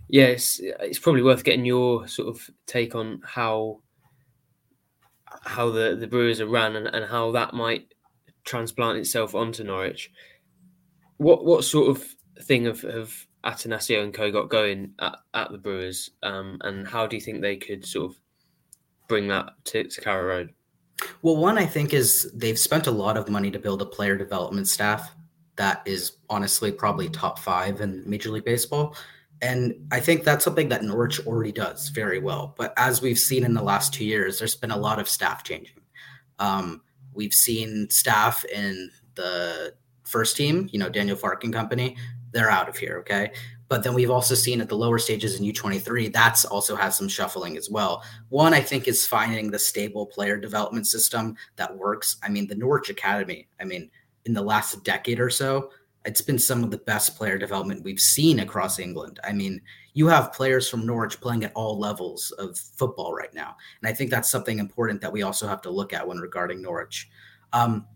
Yes, 0.08 0.60
yeah, 0.62 0.70
it's, 0.72 0.82
it's 0.82 0.98
probably 0.98 1.22
worth 1.22 1.42
getting 1.42 1.64
your 1.64 2.06
sort 2.06 2.28
of 2.28 2.50
take 2.66 2.94
on 2.94 3.20
how 3.24 3.80
how 5.42 5.70
the, 5.70 5.96
the 5.96 6.06
Brewers 6.06 6.40
are 6.40 6.46
run 6.46 6.76
and, 6.76 6.86
and 6.86 7.04
how 7.04 7.32
that 7.32 7.52
might 7.52 7.92
transplant 8.44 8.98
itself 8.98 9.34
onto 9.34 9.64
Norwich. 9.64 10.10
What 11.16 11.44
what 11.44 11.64
sort 11.64 11.90
of 11.90 12.04
thing 12.42 12.66
have, 12.66 12.82
have 12.82 13.25
Attanasio 13.46 14.02
and 14.02 14.12
co 14.12 14.30
got 14.30 14.50
going 14.50 14.92
at, 14.98 15.16
at 15.34 15.52
the 15.52 15.58
Brewers, 15.58 16.10
um, 16.22 16.58
and 16.62 16.86
how 16.86 17.06
do 17.06 17.16
you 17.16 17.22
think 17.22 17.40
they 17.40 17.56
could 17.56 17.86
sort 17.86 18.10
of 18.10 18.16
bring 19.08 19.28
that 19.28 19.52
to, 19.66 19.84
to 19.84 20.00
Carrow 20.00 20.26
Road? 20.26 20.52
Well, 21.22 21.36
one 21.36 21.58
I 21.58 21.66
think 21.66 21.94
is 21.94 22.30
they've 22.34 22.58
spent 22.58 22.86
a 22.86 22.90
lot 22.90 23.16
of 23.16 23.28
money 23.28 23.50
to 23.50 23.58
build 23.58 23.82
a 23.82 23.86
player 23.86 24.16
development 24.16 24.68
staff 24.68 25.14
that 25.56 25.82
is 25.86 26.12
honestly 26.28 26.72
probably 26.72 27.08
top 27.08 27.38
five 27.38 27.80
in 27.80 28.02
Major 28.08 28.30
League 28.30 28.44
Baseball. 28.44 28.96
And 29.42 29.74
I 29.92 30.00
think 30.00 30.24
that's 30.24 30.44
something 30.44 30.68
that 30.70 30.82
Norwich 30.82 31.26
already 31.26 31.52
does 31.52 31.88
very 31.90 32.18
well. 32.18 32.54
But 32.56 32.72
as 32.76 33.02
we've 33.02 33.18
seen 33.18 33.44
in 33.44 33.54
the 33.54 33.62
last 33.62 33.92
two 33.92 34.04
years, 34.04 34.38
there's 34.38 34.54
been 34.54 34.70
a 34.70 34.76
lot 34.76 34.98
of 34.98 35.08
staff 35.08 35.44
changing. 35.44 35.80
Um, 36.38 36.82
we've 37.12 37.32
seen 37.32 37.88
staff 37.90 38.44
in 38.46 38.90
the 39.14 39.74
first 40.04 40.36
team, 40.36 40.68
you 40.72 40.78
know, 40.78 40.88
Daniel 40.88 41.16
Farke 41.16 41.44
and 41.44 41.52
company, 41.52 41.96
they're 42.36 42.50
out 42.50 42.68
of 42.68 42.76
here. 42.76 42.98
Okay. 42.98 43.32
But 43.68 43.82
then 43.82 43.94
we've 43.94 44.10
also 44.10 44.34
seen 44.34 44.60
at 44.60 44.68
the 44.68 44.76
lower 44.76 44.98
stages 44.98 45.40
in 45.40 45.46
U23, 45.46 46.12
that's 46.12 46.44
also 46.44 46.76
has 46.76 46.96
some 46.96 47.08
shuffling 47.08 47.56
as 47.56 47.70
well. 47.70 48.04
One, 48.28 48.54
I 48.54 48.60
think, 48.60 48.86
is 48.86 49.06
finding 49.06 49.50
the 49.50 49.58
stable 49.58 50.06
player 50.06 50.36
development 50.36 50.86
system 50.86 51.34
that 51.56 51.76
works. 51.76 52.16
I 52.22 52.28
mean, 52.28 52.46
the 52.46 52.54
Norwich 52.54 52.90
Academy, 52.90 53.48
I 53.60 53.64
mean, 53.64 53.90
in 54.26 54.34
the 54.34 54.42
last 54.42 54.84
decade 54.84 55.18
or 55.18 55.30
so, 55.30 55.70
it's 56.04 56.20
been 56.20 56.38
some 56.38 56.62
of 56.62 56.70
the 56.70 56.78
best 56.78 57.16
player 57.16 57.38
development 57.38 57.82
we've 57.82 57.98
seen 57.98 58.38
across 58.40 58.78
England. 58.78 59.18
I 59.24 59.32
mean, 59.32 59.60
you 59.94 60.06
have 60.06 60.32
players 60.32 60.68
from 60.68 60.86
Norwich 60.86 61.20
playing 61.20 61.42
at 61.42 61.52
all 61.54 61.80
levels 61.80 62.30
of 62.32 62.56
football 62.56 63.14
right 63.14 63.32
now. 63.34 63.56
And 63.80 63.88
I 63.88 63.94
think 63.94 64.10
that's 64.10 64.30
something 64.30 64.60
important 64.60 65.00
that 65.00 65.12
we 65.12 65.22
also 65.22 65.48
have 65.48 65.62
to 65.62 65.70
look 65.70 65.92
at 65.92 66.06
when 66.06 66.18
regarding 66.18 66.62
Norwich. 66.62 67.08
Um, 67.52 67.86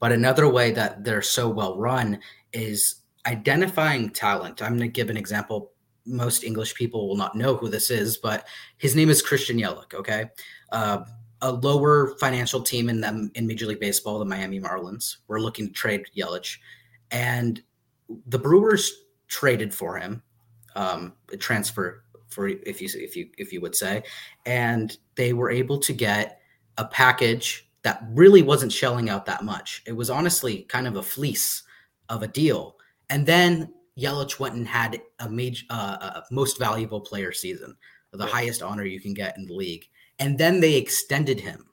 but 0.00 0.12
another 0.12 0.48
way 0.48 0.72
that 0.72 1.04
they're 1.04 1.22
so 1.22 1.48
well 1.48 1.78
run 1.78 2.18
is 2.52 2.99
identifying 3.26 4.10
talent. 4.10 4.62
I'm 4.62 4.76
going 4.76 4.80
to 4.80 4.88
give 4.88 5.10
an 5.10 5.16
example. 5.16 5.72
Most 6.06 6.44
English 6.44 6.74
people 6.74 7.08
will 7.08 7.16
not 7.16 7.36
know 7.36 7.56
who 7.56 7.68
this 7.68 7.90
is, 7.90 8.16
but 8.16 8.46
his 8.78 8.96
name 8.96 9.10
is 9.10 9.22
Christian 9.22 9.58
Yelich. 9.58 9.94
Okay. 9.94 10.26
Uh, 10.72 11.04
a 11.42 11.52
lower 11.52 12.16
financial 12.18 12.60
team 12.60 12.88
in 12.88 13.00
them 13.00 13.30
in 13.34 13.46
Major 13.46 13.66
League 13.66 13.80
Baseball, 13.80 14.18
the 14.18 14.24
Miami 14.24 14.60
Marlins, 14.60 15.16
were 15.26 15.40
looking 15.40 15.68
to 15.68 15.72
trade 15.72 16.04
Yelich 16.16 16.58
and 17.10 17.62
the 18.26 18.38
Brewers 18.38 19.04
traded 19.28 19.74
for 19.74 19.96
him, 19.96 20.22
um, 20.74 21.14
transfer 21.38 22.04
for 22.28 22.48
if 22.48 22.80
you 22.80 22.88
if 22.94 23.16
you 23.16 23.28
if 23.38 23.52
you 23.52 23.60
would 23.60 23.74
say, 23.74 24.02
and 24.46 24.96
they 25.16 25.32
were 25.32 25.50
able 25.50 25.78
to 25.78 25.92
get 25.92 26.40
a 26.78 26.84
package 26.84 27.68
that 27.82 28.04
really 28.10 28.42
wasn't 28.42 28.72
shelling 28.72 29.08
out 29.08 29.26
that 29.26 29.44
much. 29.44 29.82
It 29.86 29.92
was 29.92 30.10
honestly 30.10 30.62
kind 30.62 30.86
of 30.86 30.96
a 30.96 31.02
fleece 31.02 31.62
of 32.08 32.22
a 32.22 32.28
deal, 32.28 32.76
and 33.10 33.26
then 33.26 33.72
Yelich 33.98 34.40
went 34.40 34.54
and 34.54 34.66
had 34.66 35.00
a 35.18 35.28
major 35.28 35.66
uh, 35.68 36.20
a 36.20 36.22
most 36.30 36.58
valuable 36.58 37.00
player 37.00 37.32
season, 37.32 37.76
the 38.12 38.26
highest 38.26 38.62
honor 38.62 38.84
you 38.84 39.00
can 39.00 39.12
get 39.12 39.36
in 39.36 39.46
the 39.46 39.54
league, 39.54 39.86
and 40.18 40.38
then 40.38 40.60
they 40.60 40.76
extended 40.76 41.40
him 41.40 41.66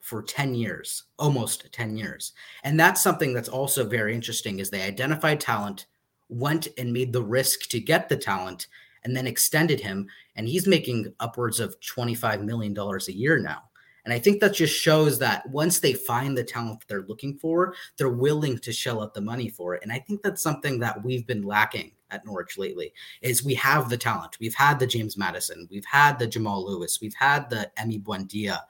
for 0.00 0.22
10 0.22 0.54
years, 0.54 1.04
almost 1.18 1.72
10 1.72 1.96
years. 1.96 2.32
And 2.62 2.78
that's 2.78 3.02
something 3.02 3.32
that's 3.32 3.48
also 3.48 3.86
very 3.86 4.14
interesting 4.14 4.58
is 4.58 4.68
they 4.68 4.82
identified 4.82 5.40
talent, 5.40 5.86
went 6.28 6.68
and 6.76 6.92
made 6.92 7.14
the 7.14 7.22
risk 7.22 7.70
to 7.70 7.80
get 7.80 8.10
the 8.10 8.16
talent 8.18 8.66
and 9.04 9.16
then 9.16 9.26
extended 9.26 9.80
him 9.80 10.06
and 10.36 10.46
he's 10.46 10.66
making 10.66 11.14
upwards 11.20 11.58
of 11.58 11.80
25 11.80 12.42
million 12.42 12.74
dollars 12.74 13.08
a 13.08 13.16
year 13.16 13.38
now. 13.38 13.62
And 14.04 14.12
I 14.12 14.18
think 14.18 14.40
that 14.40 14.54
just 14.54 14.74
shows 14.74 15.18
that 15.20 15.48
once 15.48 15.80
they 15.80 15.94
find 15.94 16.36
the 16.36 16.44
talent 16.44 16.80
that 16.80 16.88
they're 16.88 17.06
looking 17.08 17.38
for, 17.38 17.74
they're 17.96 18.08
willing 18.08 18.58
to 18.58 18.72
shell 18.72 19.02
out 19.02 19.14
the 19.14 19.20
money 19.20 19.48
for 19.48 19.74
it. 19.74 19.82
And 19.82 19.92
I 19.92 19.98
think 19.98 20.22
that's 20.22 20.42
something 20.42 20.78
that 20.80 21.02
we've 21.02 21.26
been 21.26 21.42
lacking 21.42 21.92
at 22.10 22.24
Norwich 22.26 22.58
lately 22.58 22.92
is 23.22 23.44
we 23.44 23.54
have 23.54 23.88
the 23.88 23.96
talent. 23.96 24.36
We've 24.40 24.54
had 24.54 24.78
the 24.78 24.86
James 24.86 25.16
Maddison, 25.16 25.66
we've 25.70 25.86
had 25.86 26.18
the 26.18 26.26
Jamal 26.26 26.66
Lewis, 26.66 27.00
we've 27.00 27.14
had 27.14 27.48
the 27.50 27.70
Emi 27.78 28.02
Buendia 28.02 28.60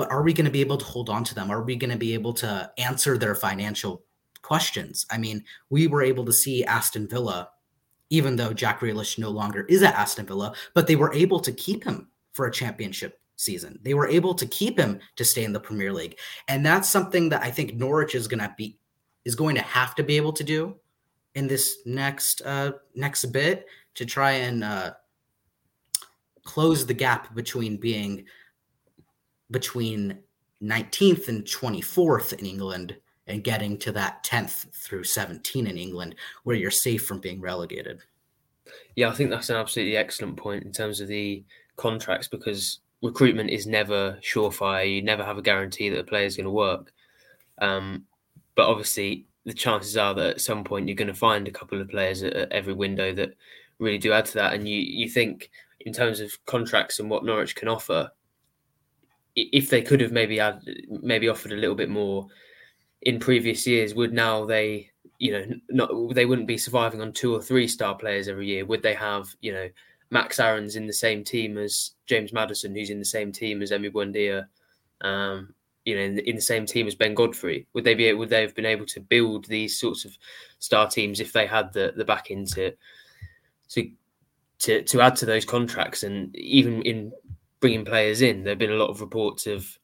but 0.00 0.10
are 0.10 0.22
we 0.22 0.32
going 0.32 0.46
to 0.46 0.50
be 0.50 0.62
able 0.62 0.78
to 0.78 0.84
hold 0.86 1.10
on 1.10 1.24
to 1.24 1.34
them? 1.34 1.50
Are 1.50 1.62
we 1.62 1.76
going 1.76 1.90
to 1.90 1.98
be 1.98 2.14
able 2.14 2.32
to 2.32 2.72
answer 2.78 3.18
their 3.18 3.34
financial 3.34 4.02
questions? 4.40 5.04
I 5.10 5.18
mean, 5.18 5.44
we 5.68 5.88
were 5.88 6.00
able 6.00 6.24
to 6.24 6.32
see 6.32 6.64
Aston 6.64 7.06
Villa, 7.06 7.50
even 8.08 8.34
though 8.34 8.54
Jack 8.54 8.80
Grealish 8.80 9.18
no 9.18 9.28
longer 9.28 9.66
is 9.68 9.82
at 9.82 9.94
Aston 9.94 10.24
Villa, 10.24 10.54
but 10.72 10.86
they 10.86 10.96
were 10.96 11.12
able 11.12 11.38
to 11.40 11.52
keep 11.52 11.84
him 11.84 12.08
for 12.32 12.46
a 12.46 12.50
championship 12.50 13.19
season. 13.40 13.78
They 13.82 13.94
were 13.94 14.08
able 14.08 14.34
to 14.34 14.46
keep 14.46 14.78
him 14.78 15.00
to 15.16 15.24
stay 15.24 15.44
in 15.44 15.52
the 15.52 15.60
Premier 15.60 15.92
League. 15.92 16.18
And 16.48 16.64
that's 16.64 16.88
something 16.88 17.30
that 17.30 17.42
I 17.42 17.50
think 17.50 17.74
Norwich 17.74 18.14
is 18.14 18.28
going 18.28 18.40
to 18.40 18.54
be 18.56 18.76
is 19.24 19.34
going 19.34 19.54
to 19.54 19.62
have 19.62 19.94
to 19.94 20.02
be 20.02 20.16
able 20.16 20.32
to 20.32 20.44
do 20.44 20.76
in 21.34 21.46
this 21.46 21.78
next 21.84 22.42
uh 22.42 22.72
next 22.94 23.24
bit 23.26 23.66
to 23.94 24.04
try 24.04 24.32
and 24.32 24.64
uh 24.64 24.92
close 26.42 26.86
the 26.86 26.94
gap 26.94 27.34
between 27.34 27.76
being 27.76 28.24
between 29.50 30.18
19th 30.62 31.28
and 31.28 31.44
24th 31.44 32.32
in 32.32 32.46
England 32.46 32.96
and 33.26 33.44
getting 33.44 33.78
to 33.78 33.92
that 33.92 34.24
10th 34.24 34.72
through 34.72 35.04
17 35.04 35.66
in 35.66 35.76
England 35.76 36.14
where 36.44 36.56
you're 36.56 36.70
safe 36.70 37.06
from 37.06 37.20
being 37.20 37.40
relegated. 37.40 38.00
Yeah, 38.96 39.08
I 39.08 39.12
think 39.12 39.30
that's 39.30 39.50
an 39.50 39.56
absolutely 39.56 39.96
excellent 39.96 40.36
point 40.36 40.64
in 40.64 40.72
terms 40.72 41.00
of 41.00 41.08
the 41.08 41.44
contracts 41.76 42.28
because 42.28 42.80
recruitment 43.02 43.50
is 43.50 43.66
never 43.66 44.18
surefire. 44.22 44.94
You 44.94 45.02
never 45.02 45.24
have 45.24 45.38
a 45.38 45.42
guarantee 45.42 45.88
that 45.88 46.00
a 46.00 46.04
player 46.04 46.26
is 46.26 46.36
going 46.36 46.44
to 46.44 46.50
work. 46.50 46.92
Um, 47.58 48.04
but 48.54 48.68
obviously, 48.68 49.26
the 49.44 49.54
chances 49.54 49.96
are 49.96 50.14
that 50.14 50.30
at 50.30 50.40
some 50.40 50.64
point 50.64 50.86
you're 50.86 50.96
going 50.96 51.08
to 51.08 51.14
find 51.14 51.48
a 51.48 51.52
couple 51.52 51.80
of 51.80 51.88
players 51.88 52.22
at, 52.22 52.34
at 52.34 52.52
every 52.52 52.74
window 52.74 53.14
that 53.14 53.34
really 53.78 53.98
do 53.98 54.12
add 54.12 54.26
to 54.26 54.34
that. 54.34 54.52
And 54.52 54.68
you 54.68 54.78
you 54.78 55.08
think 55.08 55.50
in 55.80 55.92
terms 55.92 56.20
of 56.20 56.32
contracts 56.46 56.98
and 57.00 57.08
what 57.08 57.24
Norwich 57.24 57.56
can 57.56 57.68
offer, 57.68 58.10
if 59.34 59.70
they 59.70 59.82
could 59.82 60.00
have 60.00 60.12
maybe 60.12 60.38
had 60.38 60.60
maybe 60.88 61.28
offered 61.28 61.52
a 61.52 61.56
little 61.56 61.74
bit 61.74 61.90
more 61.90 62.26
in 63.02 63.18
previous 63.18 63.66
years, 63.66 63.94
would 63.94 64.12
now 64.12 64.44
they 64.44 64.90
you 65.18 65.32
know 65.32 65.44
not 65.70 66.14
they 66.14 66.26
wouldn't 66.26 66.48
be 66.48 66.58
surviving 66.58 67.00
on 67.00 67.12
two 67.12 67.34
or 67.34 67.40
three 67.40 67.66
star 67.66 67.94
players 67.94 68.28
every 68.28 68.46
year? 68.46 68.66
Would 68.66 68.82
they 68.82 68.94
have 68.94 69.34
you 69.40 69.52
know 69.52 69.68
Max 70.10 70.40
Aarons 70.40 70.76
in 70.76 70.86
the 70.86 70.92
same 70.92 71.24
team 71.24 71.56
as 71.58 71.92
James 72.06 72.32
Maddison, 72.32 72.74
who's 72.74 72.90
in 72.90 72.98
the 72.98 73.04
same 73.04 73.32
team 73.32 73.62
as 73.62 73.70
Emi 73.70 73.90
Buendia, 73.90 74.46
um, 75.02 75.54
you 75.84 75.94
know, 75.94 76.02
in 76.02 76.14
the, 76.16 76.28
in 76.28 76.36
the, 76.36 76.42
same 76.42 76.66
team 76.66 76.86
as 76.86 76.94
Ben 76.94 77.14
Godfrey? 77.14 77.66
Would 77.72 77.84
they 77.84 77.94
be 77.94 78.12
would 78.12 78.28
they 78.28 78.42
have 78.42 78.54
been 78.54 78.66
able 78.66 78.86
to 78.86 79.00
build 79.00 79.46
these 79.46 79.78
sorts 79.78 80.04
of 80.04 80.16
star 80.58 80.88
teams 80.88 81.20
if 81.20 81.32
they 81.32 81.46
had 81.46 81.72
the 81.72 81.92
the 81.96 82.04
backing 82.04 82.44
to 82.46 82.72
to 83.70 83.90
to 84.60 84.82
to 84.82 85.00
add 85.00 85.16
to 85.16 85.26
those 85.26 85.44
contracts 85.44 86.02
and 86.02 86.36
even 86.36 86.82
in 86.82 87.12
bringing 87.60 87.84
players 87.84 88.22
in. 88.22 88.42
There 88.42 88.52
have 88.52 88.58
been 88.58 88.72
a 88.72 88.76
lot 88.76 88.90
of 88.90 89.00
reports 89.00 89.46
of, 89.46 89.78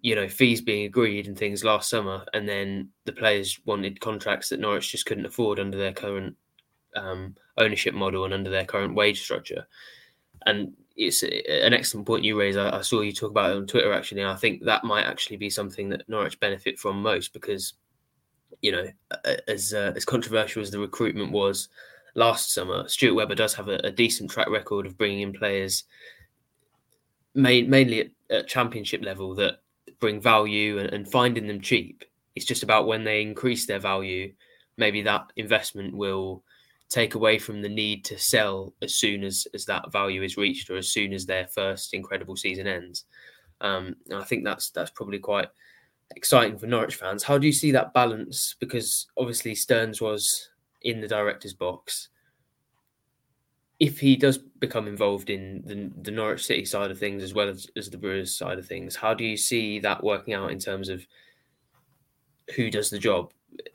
you 0.00 0.14
know, 0.14 0.28
fees 0.28 0.60
being 0.60 0.84
agreed 0.84 1.26
and 1.26 1.36
things 1.36 1.64
last 1.64 1.90
summer, 1.90 2.24
and 2.32 2.48
then 2.48 2.90
the 3.06 3.12
players 3.12 3.58
wanted 3.64 4.00
contracts 4.00 4.50
that 4.50 4.60
Norwich 4.60 4.92
just 4.92 5.06
couldn't 5.06 5.26
afford 5.26 5.58
under 5.58 5.76
their 5.76 5.92
current 5.92 6.36
um, 6.96 7.36
ownership 7.58 7.94
model 7.94 8.24
and 8.24 8.34
under 8.34 8.50
their 8.50 8.64
current 8.64 8.94
wage 8.94 9.22
structure. 9.22 9.66
And 10.46 10.72
it's 10.96 11.22
an 11.22 11.74
excellent 11.74 12.06
point 12.06 12.24
you 12.24 12.38
raise. 12.38 12.56
I, 12.56 12.78
I 12.78 12.80
saw 12.82 13.00
you 13.00 13.12
talk 13.12 13.30
about 13.30 13.50
it 13.50 13.56
on 13.56 13.66
Twitter 13.66 13.92
actually. 13.92 14.20
And 14.20 14.30
I 14.30 14.36
think 14.36 14.64
that 14.64 14.84
might 14.84 15.04
actually 15.06 15.36
be 15.36 15.50
something 15.50 15.88
that 15.90 16.08
Norwich 16.08 16.38
benefit 16.38 16.78
from 16.78 17.02
most 17.02 17.32
because, 17.32 17.74
you 18.60 18.72
know, 18.72 18.86
as 19.48 19.74
uh, 19.74 19.92
as 19.96 20.04
controversial 20.04 20.62
as 20.62 20.70
the 20.70 20.78
recruitment 20.78 21.32
was 21.32 21.68
last 22.14 22.52
summer, 22.52 22.86
Stuart 22.88 23.14
Webber 23.14 23.34
does 23.34 23.54
have 23.54 23.68
a, 23.68 23.76
a 23.78 23.90
decent 23.90 24.30
track 24.30 24.48
record 24.48 24.86
of 24.86 24.96
bringing 24.96 25.22
in 25.22 25.32
players 25.32 25.84
mainly 27.34 28.00
at, 28.00 28.10
at, 28.30 28.46
championship 28.46 29.02
level 29.02 29.34
that 29.34 29.60
bring 29.98 30.20
value 30.20 30.78
and, 30.78 30.92
and 30.92 31.10
finding 31.10 31.48
them 31.48 31.60
cheap. 31.60 32.04
It's 32.36 32.46
just 32.46 32.62
about 32.62 32.86
when 32.86 33.02
they 33.02 33.22
increase 33.22 33.66
their 33.66 33.80
value, 33.80 34.32
maybe 34.76 35.02
that 35.02 35.32
investment 35.36 35.96
will 35.96 36.44
take 36.94 37.16
away 37.16 37.38
from 37.38 37.60
the 37.60 37.68
need 37.68 38.04
to 38.04 38.16
sell 38.18 38.72
as 38.80 38.94
soon 38.94 39.24
as 39.24 39.46
as 39.52 39.64
that 39.64 39.90
value 39.90 40.22
is 40.22 40.36
reached 40.36 40.70
or 40.70 40.76
as 40.76 40.88
soon 40.88 41.12
as 41.12 41.26
their 41.26 41.46
first 41.48 41.92
incredible 41.92 42.36
season 42.36 42.66
ends. 42.66 43.04
Um, 43.60 43.96
and 44.08 44.20
I 44.20 44.24
think 44.24 44.44
that's 44.44 44.70
that's 44.70 44.92
probably 44.92 45.18
quite 45.18 45.48
exciting 46.14 46.56
for 46.56 46.66
Norwich 46.66 46.94
fans. 46.94 47.24
How 47.24 47.36
do 47.36 47.46
you 47.46 47.52
see 47.52 47.72
that 47.72 47.94
balance? 47.94 48.54
Because 48.60 49.06
obviously 49.16 49.54
Stearns 49.54 50.00
was 50.00 50.50
in 50.82 51.00
the 51.00 51.08
director's 51.08 51.54
box 51.54 52.10
if 53.80 53.98
he 53.98 54.16
does 54.16 54.38
become 54.38 54.86
involved 54.86 55.30
in 55.30 55.62
the, 55.66 55.90
the 56.02 56.10
Norwich 56.10 56.44
City 56.44 56.64
side 56.64 56.90
of 56.90 56.98
things 56.98 57.22
as 57.22 57.34
well 57.34 57.48
as, 57.48 57.66
as 57.76 57.90
the 57.90 57.98
Brewers 57.98 58.36
side 58.36 58.58
of 58.58 58.66
things, 58.66 58.94
how 58.94 59.14
do 59.14 59.24
you 59.24 59.36
see 59.36 59.80
that 59.80 60.02
working 60.02 60.32
out 60.32 60.52
in 60.52 60.58
terms 60.58 60.88
of 60.88 61.04
who 62.54 62.70
does 62.70 62.88
the 62.90 62.98
job 62.98 63.32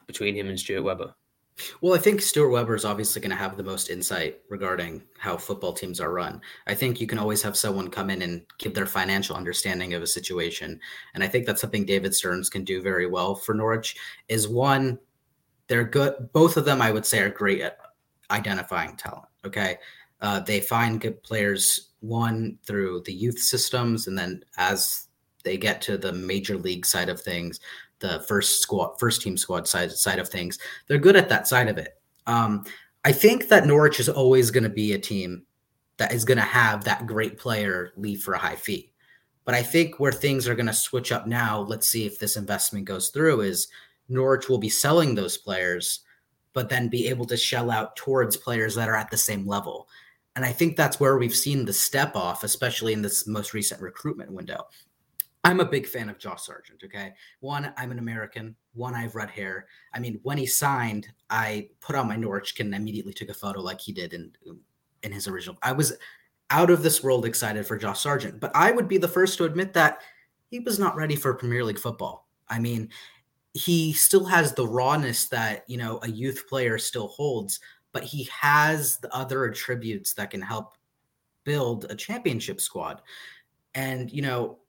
between 0.08 0.36
him 0.36 0.48
and 0.48 0.60
Stuart 0.60 0.84
Webber? 0.84 1.14
Well, 1.82 1.94
I 1.94 1.98
think 1.98 2.22
Stuart 2.22 2.50
Webber 2.50 2.76
is 2.76 2.86
obviously 2.86 3.22
going 3.22 3.32
to 3.32 3.36
have 3.36 3.58
the 3.58 3.64
most 3.64 3.90
insight 3.90 4.40
regarding 4.50 5.04
how 5.18 5.38
football 5.38 5.74
teams 5.74 6.00
are 6.00 6.14
run. 6.14 6.42
I 6.68 6.76
think 6.76 7.00
you 7.00 7.08
can 7.08 7.20
always 7.20 7.42
have 7.42 7.58
someone 7.58 7.90
come 7.90 8.10
in 8.10 8.22
and 8.22 8.44
give 8.58 8.74
their 8.74 8.86
financial 8.86 9.36
understanding 9.36 9.94
of 9.94 10.02
a 10.02 10.08
situation, 10.08 10.80
and 11.14 11.24
I 11.24 11.28
think 11.28 11.46
that's 11.46 11.62
something 11.62 11.86
David 11.86 12.16
Stearns 12.16 12.50
can 12.50 12.64
do 12.64 12.82
very 12.82 13.08
well 13.08 13.36
for 13.36 13.54
Norwich. 13.54 13.96
Is 14.28 14.48
one, 14.48 15.00
they're 15.68 15.84
good. 15.84 16.30
Both 16.34 16.58
of 16.58 16.66
them, 16.66 16.82
I 16.82 16.92
would 16.92 17.06
say, 17.06 17.20
are 17.20 17.30
great 17.30 17.62
at 17.62 17.78
identifying 18.32 18.96
talent. 18.96 19.26
Okay. 19.46 19.78
Uh, 20.22 20.40
they 20.42 20.60
find 20.60 21.00
good 21.00 21.24
players, 21.24 21.92
one 22.02 22.58
through 22.66 23.02
the 23.06 23.14
youth 23.14 23.40
systems, 23.40 24.08
and 24.08 24.18
then 24.18 24.44
as 24.58 25.08
they 25.44 25.58
get 25.58 25.82
to 25.82 25.98
the 25.98 26.12
major 26.12 26.58
league 26.58 26.86
side 26.86 27.10
of 27.10 27.22
things, 27.22 27.60
the 28.00 28.22
first 28.22 28.62
squad, 28.62 29.00
first 29.00 29.22
team 29.22 29.38
squad 29.38 29.68
side 29.68 29.92
side 29.92 30.20
of 30.20 30.30
things. 30.30 30.58
They're 30.88 30.98
good 30.98 31.16
at 31.16 31.30
that 31.30 31.48
side 31.48 31.68
of 31.68 31.78
it. 31.78 32.00
Um, 32.28 32.66
I 33.04 33.12
think 33.12 33.48
that 33.50 33.66
Norwich 33.66 34.00
is 34.00 34.10
always 34.10 34.52
going 34.52 34.64
to 34.64 34.70
be 34.70 34.94
a 34.94 35.00
team 35.00 35.44
that 35.98 36.14
is 36.14 36.26
going 36.26 36.38
to 36.38 36.44
have 36.44 36.84
that 36.84 37.06
great 37.06 37.38
player 37.38 37.92
leave 37.98 38.24
for 38.24 38.34
a 38.34 38.40
high 38.40 38.56
fee. 38.56 38.92
But 39.46 39.56
I 39.56 39.64
think 39.64 40.00
where 40.00 40.12
things 40.12 40.48
are 40.48 40.56
going 40.56 40.68
to 40.68 40.74
switch 40.74 41.12
up 41.12 41.28
now, 41.28 41.62
let's 41.62 41.88
see 41.88 42.06
if 42.06 42.20
this 42.20 42.38
investment 42.38 42.86
goes 42.86 43.10
through, 43.10 43.42
is 43.42 43.68
Norwich 44.08 44.48
will 44.48 44.58
be 44.58 44.70
selling 44.70 45.16
those 45.16 45.38
players, 45.38 46.02
but 46.54 46.70
then 46.70 46.88
be 46.88 47.08
able 47.08 47.26
to 47.26 47.38
shell 47.38 47.72
out 47.72 47.96
towards 47.96 48.38
players 48.38 48.76
that 48.76 48.90
are 48.90 48.96
at 48.96 49.10
the 49.10 49.18
same 49.18 49.48
level. 49.48 49.88
And 50.36 50.46
I 50.46 50.52
think 50.52 50.76
that's 50.76 51.00
where 51.00 51.18
we've 51.18 51.36
seen 51.36 51.66
the 51.66 51.74
step 51.74 52.16
off, 52.16 52.44
especially 52.44 52.94
in 52.94 53.02
this 53.02 53.28
most 53.28 53.54
recent 53.54 53.82
recruitment 53.82 54.32
window. 54.32 54.68
I'm 55.44 55.62
a 55.62 55.66
big 55.66 55.88
fan 55.88 56.10
of 56.10 56.20
Josh 56.20 56.44
Sargent. 56.44 56.84
Okay. 56.84 57.14
One, 57.40 57.74
I'm 57.78 57.92
an 57.92 58.00
American. 58.00 58.56
One, 58.74 58.94
I 58.94 59.02
have 59.02 59.16
red 59.16 59.30
hair. 59.30 59.68
I 59.94 60.00
mean, 60.00 60.20
when 60.24 60.38
he 60.38 60.46
signed, 60.46 61.08
I 61.30 61.70
put 61.80 61.96
on 61.96 62.08
my 62.08 62.18
Norwich 62.18 62.56
kit 62.56 62.66
and 62.66 62.76
immediately 62.76 63.14
took 63.14 63.30
a 63.30 63.34
photo 63.34 63.62
like 63.62 63.80
he 63.80 63.94
did 63.94 64.14
in 64.14 64.32
in 65.04 65.12
his 65.12 65.28
original. 65.28 65.58
I 65.64 65.72
was 65.72 65.94
out 66.50 66.70
of 66.70 66.84
this 66.84 67.04
world 67.04 67.26
excited 67.26 67.66
for 67.66 67.78
Josh 67.78 68.02
Sargent, 68.02 68.40
but 68.40 68.52
I 68.56 68.72
would 68.72 68.88
be 68.88 68.98
the 68.98 69.08
first 69.08 69.38
to 69.38 69.46
admit 69.46 69.74
that 69.74 70.02
he 70.50 70.60
was 70.60 70.80
not 70.80 70.96
ready 70.96 71.16
for 71.16 71.34
Premier 71.34 71.64
League 71.64 71.80
football. 71.80 72.28
I 72.48 72.60
mean, 72.60 72.90
he 73.54 73.94
still 73.94 74.26
has 74.26 74.54
the 74.54 74.68
rawness 74.68 75.28
that, 75.30 75.64
you 75.68 75.78
know, 75.78 76.00
a 76.04 76.10
youth 76.10 76.48
player 76.50 76.78
still 76.78 77.08
holds, 77.08 77.60
but 77.92 78.04
he 78.04 78.28
has 78.32 78.98
the 78.98 79.14
other 79.14 79.46
attributes 79.46 80.14
that 80.16 80.32
can 80.32 80.42
help 80.42 80.78
build 81.44 81.86
a 81.90 81.96
championship 81.96 82.60
squad. 82.60 83.02
And, 83.76 84.12
you 84.12 84.22
know, 84.22 84.60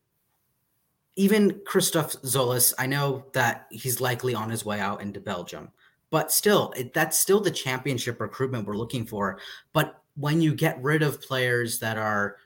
even 1.21 1.61
Christos 1.67 2.17
Tzolis, 2.17 2.73
I 2.79 2.87
know 2.87 3.27
that 3.35 3.67
he's 3.71 4.01
likely 4.01 4.35
on 4.35 4.49
his 4.49 4.65
way 4.65 4.81
out 4.81 5.03
into 5.03 5.21
Belgium, 5.21 5.69
but 6.09 6.33
still, 6.33 6.73
it, 6.75 6.95
that's 6.95 7.19
still 7.19 7.41
the 7.41 7.51
championship 7.51 8.23
recruitment 8.23 8.67
we're 8.67 8.75
looking 8.75 9.05
for. 9.05 9.39
But 9.75 10.03
when 10.17 10.41
you 10.41 10.55
get 10.55 10.83
rid 10.83 11.03
of 11.03 11.21
players 11.21 11.79
that 11.81 11.99
are 11.99 12.37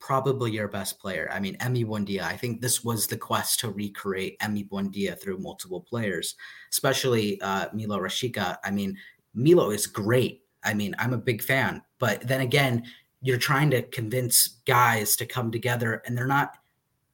probably 0.00 0.50
your 0.50 0.66
best 0.66 0.98
player, 0.98 1.30
I 1.32 1.38
mean, 1.38 1.56
Emi 1.58 1.86
Buendia, 1.86 2.22
I 2.22 2.36
think 2.36 2.60
this 2.60 2.82
was 2.82 3.06
the 3.06 3.16
quest 3.16 3.60
to 3.60 3.70
recreate 3.70 4.40
Emi 4.40 4.68
Buendia 4.68 5.16
through 5.16 5.38
multiple 5.38 5.82
players, 5.82 6.34
especially 6.72 7.40
uh, 7.42 7.68
Milot 7.68 8.00
Rashica. 8.00 8.56
I 8.64 8.72
mean, 8.72 8.98
Milo 9.34 9.70
is 9.70 9.86
great. 9.86 10.42
I 10.64 10.74
mean, 10.74 10.96
I'm 10.98 11.12
a 11.12 11.18
big 11.18 11.40
fan, 11.40 11.80
but 12.00 12.26
then 12.26 12.40
again, 12.40 12.82
you're 13.20 13.38
trying 13.38 13.70
to 13.70 13.82
convince 13.82 14.48
guys 14.66 15.14
to 15.14 15.26
come 15.26 15.52
together 15.52 16.02
and 16.04 16.18
they're 16.18 16.26
not 16.26 16.56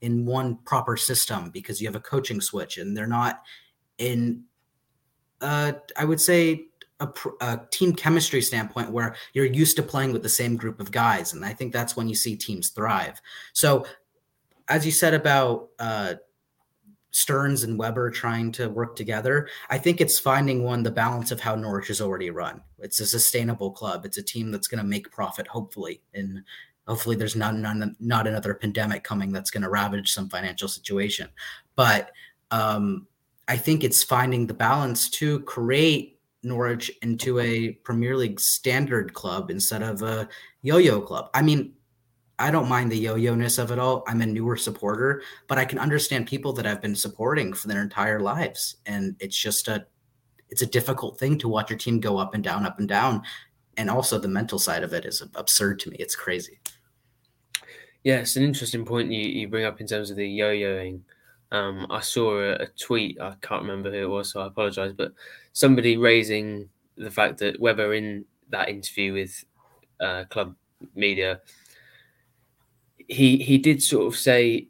in 0.00 0.24
one 0.24 0.56
proper 0.64 0.96
system 0.96 1.50
because 1.50 1.80
you 1.80 1.88
have 1.88 1.96
a 1.96 2.00
coaching 2.00 2.40
switch 2.40 2.78
and 2.78 2.96
they're 2.96 3.06
not 3.06 3.42
in 3.98 4.44
uh, 5.40 5.72
I 5.96 6.04
would 6.04 6.20
say 6.20 6.66
a, 7.00 7.08
a, 7.40 7.60
team 7.70 7.94
chemistry 7.94 8.42
standpoint 8.42 8.90
where 8.90 9.14
you're 9.32 9.44
used 9.44 9.76
to 9.76 9.82
playing 9.84 10.12
with 10.12 10.24
the 10.24 10.28
same 10.28 10.56
group 10.56 10.80
of 10.80 10.90
guys 10.90 11.32
and 11.32 11.44
I 11.44 11.52
think 11.52 11.72
that's 11.72 11.96
when 11.96 12.08
you 12.08 12.14
see 12.14 12.36
teams 12.36 12.70
thrive. 12.70 13.20
So 13.52 13.86
as 14.68 14.84
you 14.84 14.92
said 14.92 15.14
about 15.14 15.68
uh, 15.78 16.14
Stearns 17.10 17.64
and 17.64 17.78
Webber 17.78 18.10
trying 18.10 18.52
to 18.52 18.68
work 18.68 18.94
together. 18.94 19.48
I 19.70 19.78
think 19.78 20.00
it's 20.00 20.18
finding 20.18 20.62
one 20.62 20.82
the 20.82 20.90
balance 20.90 21.30
of 21.30 21.40
how 21.40 21.54
Norwich 21.54 21.90
is 21.90 22.00
already 22.00 22.30
run. 22.30 22.62
It's 22.78 23.00
a 23.00 23.06
sustainable 23.06 23.70
club. 23.70 24.04
It's 24.04 24.18
a 24.18 24.22
team 24.22 24.50
that's 24.50 24.68
going 24.68 24.82
to 24.82 24.86
make 24.86 25.10
profit, 25.10 25.46
hopefully, 25.46 26.02
in 26.12 26.44
hopefully 26.88 27.14
there's 27.14 27.36
not 27.36 27.54
not, 27.54 27.76
not 28.00 28.26
another 28.26 28.54
pandemic 28.54 29.04
coming 29.04 29.30
that's 29.30 29.50
going 29.50 29.62
to 29.62 29.68
ravage 29.68 30.12
some 30.12 30.28
financial 30.28 30.68
situation. 30.68 31.28
But 31.76 32.10
um, 32.50 33.06
i 33.46 33.56
think 33.56 33.82
it's 33.82 34.02
finding 34.02 34.46
the 34.46 34.54
balance 34.54 35.08
to 35.08 35.40
create 35.40 36.20
norwich 36.42 36.90
into 37.02 37.40
a 37.40 37.72
premier 37.84 38.16
league 38.16 38.40
standard 38.40 39.12
club 39.12 39.50
instead 39.50 39.82
of 39.82 40.02
a 40.02 40.28
yo-yo 40.62 41.00
club. 41.00 41.30
I 41.34 41.42
mean 41.42 41.74
i 42.38 42.50
don't 42.50 42.68
mind 42.68 42.92
the 42.92 42.98
yo-yo-ness 42.98 43.58
of 43.58 43.72
it 43.72 43.78
all. 43.78 44.04
I'm 44.06 44.20
a 44.20 44.26
newer 44.26 44.56
supporter 44.56 45.22
but 45.48 45.58
i 45.58 45.64
can 45.64 45.78
understand 45.78 46.26
people 46.26 46.52
that 46.54 46.64
have 46.64 46.80
been 46.80 46.94
supporting 46.94 47.52
for 47.52 47.68
their 47.68 47.82
entire 47.82 48.20
lives 48.20 48.76
and 48.86 49.16
it's 49.18 49.36
just 49.36 49.68
a 49.68 49.86
it's 50.50 50.62
a 50.62 50.66
difficult 50.66 51.18
thing 51.18 51.36
to 51.38 51.48
watch 51.48 51.68
your 51.68 51.78
team 51.78 52.00
go 52.00 52.16
up 52.16 52.34
and 52.34 52.42
down 52.42 52.64
up 52.64 52.78
and 52.78 52.88
down. 52.88 53.22
And 53.76 53.90
also 53.90 54.18
the 54.18 54.28
mental 54.28 54.58
side 54.58 54.82
of 54.82 54.94
it 54.94 55.04
is 55.04 55.22
absurd 55.34 55.78
to 55.80 55.90
me. 55.90 55.96
It's 56.00 56.16
crazy 56.16 56.58
yeah, 58.04 58.16
it's 58.16 58.36
an 58.36 58.44
interesting 58.44 58.84
point 58.84 59.10
you, 59.12 59.20
you 59.20 59.48
bring 59.48 59.64
up 59.64 59.80
in 59.80 59.86
terms 59.86 60.10
of 60.10 60.16
the 60.16 60.28
yo-yoing. 60.28 61.00
Um, 61.50 61.86
I 61.90 62.00
saw 62.00 62.38
a, 62.38 62.52
a, 62.54 62.66
tweet. 62.78 63.20
I 63.20 63.34
can't 63.40 63.62
remember 63.62 63.90
who 63.90 63.98
it 63.98 64.08
was, 64.08 64.32
so 64.32 64.40
I 64.40 64.46
apologise. 64.46 64.92
But 64.92 65.12
somebody 65.52 65.96
raising 65.96 66.68
the 66.96 67.10
fact 67.10 67.38
that 67.38 67.58
Webber 67.58 67.94
in 67.94 68.24
that 68.50 68.68
interview 68.68 69.14
with 69.14 69.44
uh, 70.00 70.24
club 70.24 70.54
media, 70.94 71.40
he 73.08 73.38
he 73.38 73.56
did 73.56 73.82
sort 73.82 74.06
of 74.06 74.18
say 74.18 74.68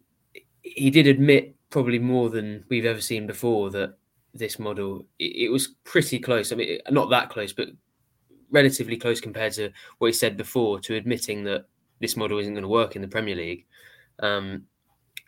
he 0.63 0.91
did 0.91 1.07
admit 1.07 1.57
probably 1.71 1.99
more 1.99 2.31
than 2.31 2.65
we've 2.69 2.87
ever 2.87 3.01
seen 3.01 3.27
before 3.27 3.71
that 3.71 3.97
this 4.35 4.59
model 4.59 5.05
it, 5.19 5.47
it 5.47 5.49
was 5.51 5.69
pretty 5.85 6.19
close. 6.19 6.53
I 6.53 6.57
mean, 6.57 6.79
not 6.91 7.11
that 7.11 7.31
close, 7.31 7.53
but 7.53 7.69
relatively 8.51 8.97
close 8.97 9.21
compared 9.21 9.53
to 9.55 9.71
what 9.99 10.09
he 10.09 10.13
said 10.13 10.37
before 10.37 10.81
to 10.81 10.95
admitting 10.95 11.45
that 11.45 11.67
this 12.01 12.17
model 12.17 12.39
isn't 12.39 12.55
going 12.55 12.63
to 12.63 12.69
work 12.69 12.97
in 12.97 13.03
the 13.03 13.09
Premier 13.09 13.35
League. 13.35 13.67
Um, 14.21 14.65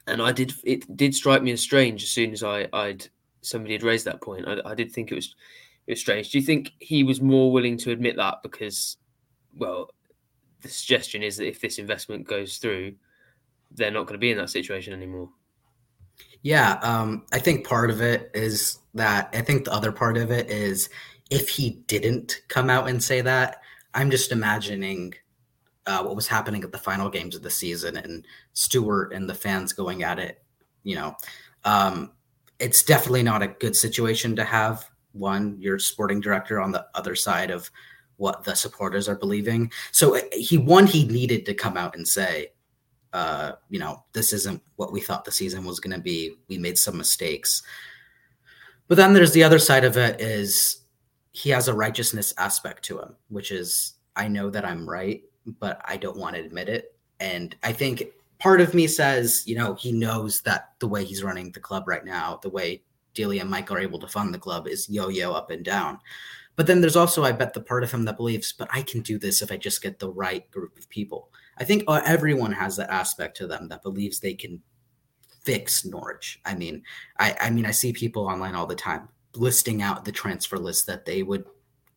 and 0.07 0.21
I 0.21 0.33
did 0.33 0.53
it 0.65 0.97
did 0.97 1.15
strike 1.15 1.43
me 1.43 1.53
as 1.53 1.61
strange 1.61 2.03
as 2.03 2.11
soon 2.11 2.33
as 2.33 2.43
I 2.43 2.69
I'd 2.73 3.09
somebody 3.43 3.75
had 3.75 3.83
raised 3.83 4.05
that 4.07 4.21
point. 4.21 4.47
I, 4.47 4.59
I 4.65 4.75
did 4.75 4.93
think 4.93 5.13
it 5.13 5.15
was 5.15 5.35
it 5.87 5.93
was 5.93 6.01
strange. 6.01 6.31
Do 6.31 6.39
you 6.39 6.45
think 6.45 6.73
he 6.79 7.05
was 7.05 7.21
more 7.21 7.53
willing 7.53 7.77
to 7.79 7.91
admit 7.91 8.17
that 8.17 8.43
because, 8.43 8.97
well, 9.57 9.91
the 10.61 10.69
suggestion 10.69 11.23
is 11.23 11.37
that 11.37 11.49
if 11.49 11.61
this 11.61 11.79
investment 11.79 12.27
goes 12.27 12.59
through, 12.59 12.95
they're 13.73 13.91
not 13.91 14.07
going 14.07 14.15
to 14.15 14.19
be 14.19 14.31
in 14.31 14.39
that 14.39 14.51
situation 14.51 14.93
anymore. 14.93 15.31
Yeah, 16.43 16.79
um, 16.83 17.25
I 17.33 17.39
think 17.39 17.67
part 17.67 17.91
of 17.91 18.01
it 18.01 18.31
is 18.35 18.79
that. 18.95 19.31
I 19.33 19.43
think 19.43 19.65
the 19.65 19.73
other 19.73 19.93
part 19.93 20.17
of 20.17 20.31
it 20.31 20.51
is 20.51 20.89
if 21.31 21.49
he 21.49 21.83
didn't 21.87 22.43
come 22.49 22.71
out 22.71 22.89
and 22.89 23.03
say 23.03 23.21
that, 23.21 23.63
I'm 23.95 24.11
just 24.11 24.33
imagining 24.33 25.15
uh, 25.87 26.03
what 26.03 26.17
was 26.17 26.27
happening 26.27 26.63
at 26.63 26.73
the 26.73 26.79
final 26.79 27.09
games 27.09 27.35
of 27.35 27.43
the 27.43 27.51
season 27.51 27.97
and 27.97 28.27
Stuart 28.53 29.13
and 29.13 29.29
the 29.29 29.35
fans 29.35 29.73
going 29.73 30.03
at 30.03 30.19
it. 30.19 30.43
You 30.83 30.97
know, 30.97 31.17
um, 31.65 32.13
it's 32.59 32.83
definitely 32.83 33.23
not 33.23 33.43
a 33.43 33.49
good 33.49 33.77
situation 33.77 34.37
to 34.37 34.45
have 34.45 34.89
one 35.13 35.57
your 35.61 35.79
sporting 35.79 36.21
director 36.21 36.61
on 36.61 36.71
the 36.73 36.87
other 36.95 37.15
side 37.15 37.51
of 37.51 37.71
what 38.17 38.45
the 38.45 38.55
supporters 38.55 39.09
are 39.09 39.17
believing. 39.17 39.73
So 39.93 40.17
uh, 40.17 40.21
he 40.33 40.59
one 40.59 40.87
he 40.87 41.07
needed 41.07 41.47
to 41.47 41.55
come 41.55 41.77
out 41.77 41.97
and 41.97 42.07
say, 42.07 42.53
uh, 43.13 43.53
you 43.71 43.79
know, 43.79 44.05
this 44.13 44.33
isn't 44.33 44.63
what 44.77 44.93
we 44.93 45.01
thought 45.01 45.25
the 45.25 45.33
season 45.33 45.65
was 45.65 45.81
going 45.81 45.97
to 45.97 46.03
be. 46.03 46.37
We 46.49 46.59
made 46.59 46.79
some 46.79 46.97
mistakes. 46.97 47.63
But 48.89 48.97
then 48.97 49.15
there's 49.15 49.33
the 49.33 49.43
other 49.43 49.59
side 49.59 49.85
of 49.85 49.97
it 49.97 50.21
is 50.21 50.83
he 51.33 51.51
has 51.51 51.69
a 51.69 51.75
righteousness 51.75 52.35
aspect 52.39 52.85
to 52.85 53.01
him, 53.01 53.17
which 53.29 53.51
is 53.51 53.95
I 54.17 54.29
know 54.29 54.51
that 54.51 54.65
I'm 54.65 54.89
right 54.89 55.23
but 55.47 55.81
I 55.85 55.97
don't 55.97 56.19
want 56.19 56.37
to 56.37 56.43
admit 56.43 56.69
it. 56.69 56.97
And 57.19 57.55
I 57.63 57.73
think 57.73 58.05
part 58.39 58.61
of 58.61 58.75
me 58.75 58.87
says, 58.87 59.43
you 59.47 59.55
know, 59.55 59.75
he 59.75 59.93
knows 59.93 60.41
that 60.43 60.73
the 60.79 60.89
way 60.89 61.05
he's 61.05 61.23
running 61.23 61.53
the 61.53 61.61
club 61.61 61.87
right 61.87 62.05
now, 62.05 62.39
the 62.43 62.51
way 62.51 62.83
Delia 63.15 63.43
and 63.43 63.51
Mike 63.51 63.71
are 63.71 63.79
able 63.79 63.99
to 63.99 64.09
fund 64.09 64.33
the 64.33 64.39
club 64.39 64.67
is 64.67 64.89
yo 64.89 65.09
yo 65.09 65.33
up 65.33 65.51
and 65.51 65.65
down. 65.65 65.99
But 66.57 66.67
then 66.67 66.81
there's 66.81 66.97
also, 66.97 67.25
I 67.25 67.33
bet, 67.33 67.55
the 67.55 67.61
part 67.61 67.85
of 67.85 67.93
him 67.93 68.05
that 68.05 68.17
believes, 68.17 68.53
but 68.53 68.69
I 68.73 68.83
can 68.83 69.01
do 69.01 69.19
this 69.19 69.41
if 69.41 69.51
I 69.51 69.57
just 69.57 69.83
get 69.83 69.99
the 69.99 70.11
right 70.11 70.51
group 70.51 70.77
of 70.79 70.89
people. 70.91 71.31
I 71.59 71.65
think 71.65 71.85
uh, 71.87 72.03
everyone 72.05 72.53
has 72.53 72.77
that 72.77 72.91
aspect 72.91 73.37
to 73.39 73.47
them 73.47 73.69
that 73.69 73.83
believes 73.83 74.21
they 74.21 74.35
can 74.35 74.61
fix 75.43 75.85
Norwich. 75.85 76.41
I 76.45 76.55
mean, 76.55 76.83
I, 77.19 77.37
I 77.41 77.51
mean, 77.51 77.67
I 77.67 77.71
see 77.71 77.93
people 77.93 78.27
online 78.27 78.55
all 78.55 78.67
the 78.67 78.75
time 78.75 79.09
listing 79.35 79.81
out 79.81 80.05
the 80.05 80.13
transfer 80.13 80.59
list 80.59 80.87
that 80.87 81.07
they 81.07 81.23
would 81.23 81.45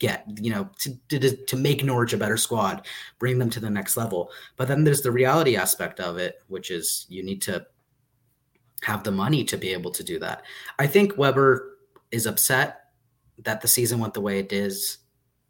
get, 0.03 0.25
you 0.41 0.51
know, 0.51 0.69
to, 0.79 0.93
to, 1.07 1.45
to 1.45 1.55
make 1.55 1.81
Norwich 1.81 2.11
a 2.11 2.17
better 2.17 2.35
squad, 2.35 2.85
bring 3.19 3.39
them 3.39 3.49
to 3.49 3.61
the 3.61 3.69
next 3.69 3.95
level. 3.95 4.29
But 4.57 4.67
then 4.67 4.83
there's 4.83 5.01
the 5.01 5.13
reality 5.13 5.55
aspect 5.55 6.01
of 6.01 6.17
it, 6.17 6.41
which 6.49 6.71
is 6.71 7.05
you 7.07 7.23
need 7.23 7.41
to 7.43 7.65
have 8.81 9.05
the 9.05 9.11
money 9.11 9.45
to 9.45 9.55
be 9.57 9.69
able 9.69 9.91
to 9.91 10.03
do 10.03 10.19
that. 10.19 10.43
I 10.77 10.87
think 10.87 11.17
Webber 11.17 11.77
is 12.11 12.25
upset 12.25 12.81
that 13.43 13.61
the 13.61 13.67
season 13.69 13.99
went 13.99 14.13
the 14.13 14.19
way 14.19 14.39
it 14.39 14.51
is, 14.51 14.97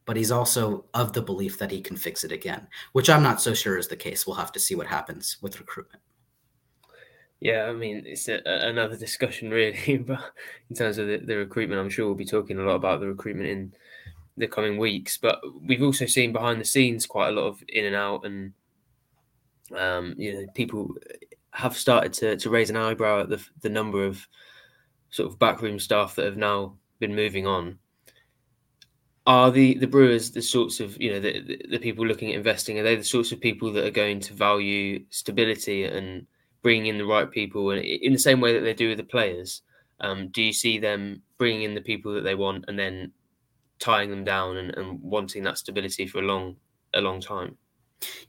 but 0.06 0.18
he's 0.18 0.32
also 0.32 0.86
of 0.94 1.14
the 1.14 1.24
belief 1.24 1.58
that 1.58 1.72
he 1.72 1.82
can 1.82 1.98
fix 1.98 2.24
it 2.24 2.32
again, 2.32 2.68
which 2.92 3.10
I'm 3.10 3.24
not 3.24 3.42
so 3.42 3.56
sure 3.56 3.80
is 3.80 3.88
the 3.88 3.96
case. 3.96 4.28
We'll 4.28 4.36
have 4.36 4.52
to 4.52 4.60
see 4.60 4.76
what 4.76 4.86
happens 4.86 5.38
with 5.42 5.60
recruitment. 5.60 6.04
Yeah, 7.40 7.64
I 7.64 7.74
mean, 7.74 8.04
it's 8.06 8.28
a, 8.28 8.40
another 8.46 8.98
discussion, 9.08 9.50
really, 9.50 9.98
but 10.08 10.32
in 10.70 10.76
terms 10.76 11.00
of 11.00 11.08
the, 11.08 11.18
the, 11.18 11.38
recruitment, 11.38 11.82
I'm 11.82 11.90
sure 11.90 12.06
we'll 12.06 12.14
be 12.14 12.24
talking 12.24 12.60
a 12.60 12.62
lot 12.62 12.76
about 12.76 13.00
the 13.00 13.08
recruitment 13.08 13.50
in 13.50 13.74
the 14.38 14.48
coming 14.48 14.78
weeks. 14.78 15.18
But 15.18 15.42
we've 15.62 15.84
also 15.84 16.06
seen 16.06 16.34
behind 16.34 16.60
the 16.60 16.66
scenes 16.66 17.06
quite 17.06 17.30
a 17.30 17.32
lot 17.32 17.48
of 17.48 17.64
in 17.68 17.86
and 17.86 17.96
out, 17.96 18.26
and 18.26 18.54
um, 19.78 20.16
you 20.18 20.34
know, 20.34 20.46
people 20.54 20.96
have 21.52 21.78
started 21.78 22.14
to, 22.14 22.36
to 22.38 22.50
raise 22.50 22.70
an 22.70 22.78
eyebrow 22.78 23.22
at 23.22 23.30
the 23.30 23.44
the 23.62 23.70
number 23.70 24.06
of 24.06 24.28
sort 25.10 25.30
of 25.30 25.40
backroom 25.40 25.80
staff 25.80 26.16
that 26.16 26.26
have 26.26 26.38
now 26.38 26.76
been 27.00 27.16
moving 27.16 27.46
on. 27.46 27.78
Are 29.26 29.52
the 29.52 29.76
the 29.76 29.88
brewers 29.88 30.32
the 30.32 30.42
sorts 30.42 30.80
of 30.80 31.00
you 31.00 31.12
know 31.12 31.20
the, 31.20 31.42
the, 31.42 31.66
the 31.72 31.80
people 31.80 32.06
looking 32.06 32.30
at 32.30 32.38
investing? 32.38 32.80
Are 32.80 32.84
they 32.84 32.96
the 32.96 33.04
sorts 33.04 33.32
of 33.32 33.40
people 33.40 33.72
that 33.74 33.86
are 33.86 33.92
going 33.92 34.20
to 34.22 34.34
value 34.34 35.06
stability 35.10 35.86
and 35.86 36.26
bringing 36.62 36.88
in 36.88 36.98
the 36.98 37.06
right 37.06 37.30
people, 37.30 37.72
and 37.72 37.84
in 37.84 38.14
the 38.14 38.20
same 38.20 38.42
way 38.42 38.54
that 38.54 38.62
they 38.62 38.74
do 38.74 38.90
with 38.90 38.98
the 38.98 39.04
players? 39.04 39.62
Um, 40.00 40.28
do 40.30 40.42
you 40.42 40.52
see 40.52 40.80
them 40.80 41.22
bringing 41.38 41.62
in 41.64 41.76
the 41.76 41.82
people 41.82 42.14
that 42.14 42.22
they 42.22 42.36
want 42.36 42.66
and 42.68 42.78
then 42.78 43.12
tying 43.84 44.10
them 44.10 44.24
down 44.24 44.56
and, 44.58 44.74
and 44.78 45.02
wanting 45.02 45.44
that 45.44 45.58
stability 45.58 46.08
for 46.08 46.20
a 46.20 46.22
long 46.22 46.56
a 46.94 47.02
long 47.02 47.20
time? 47.20 47.58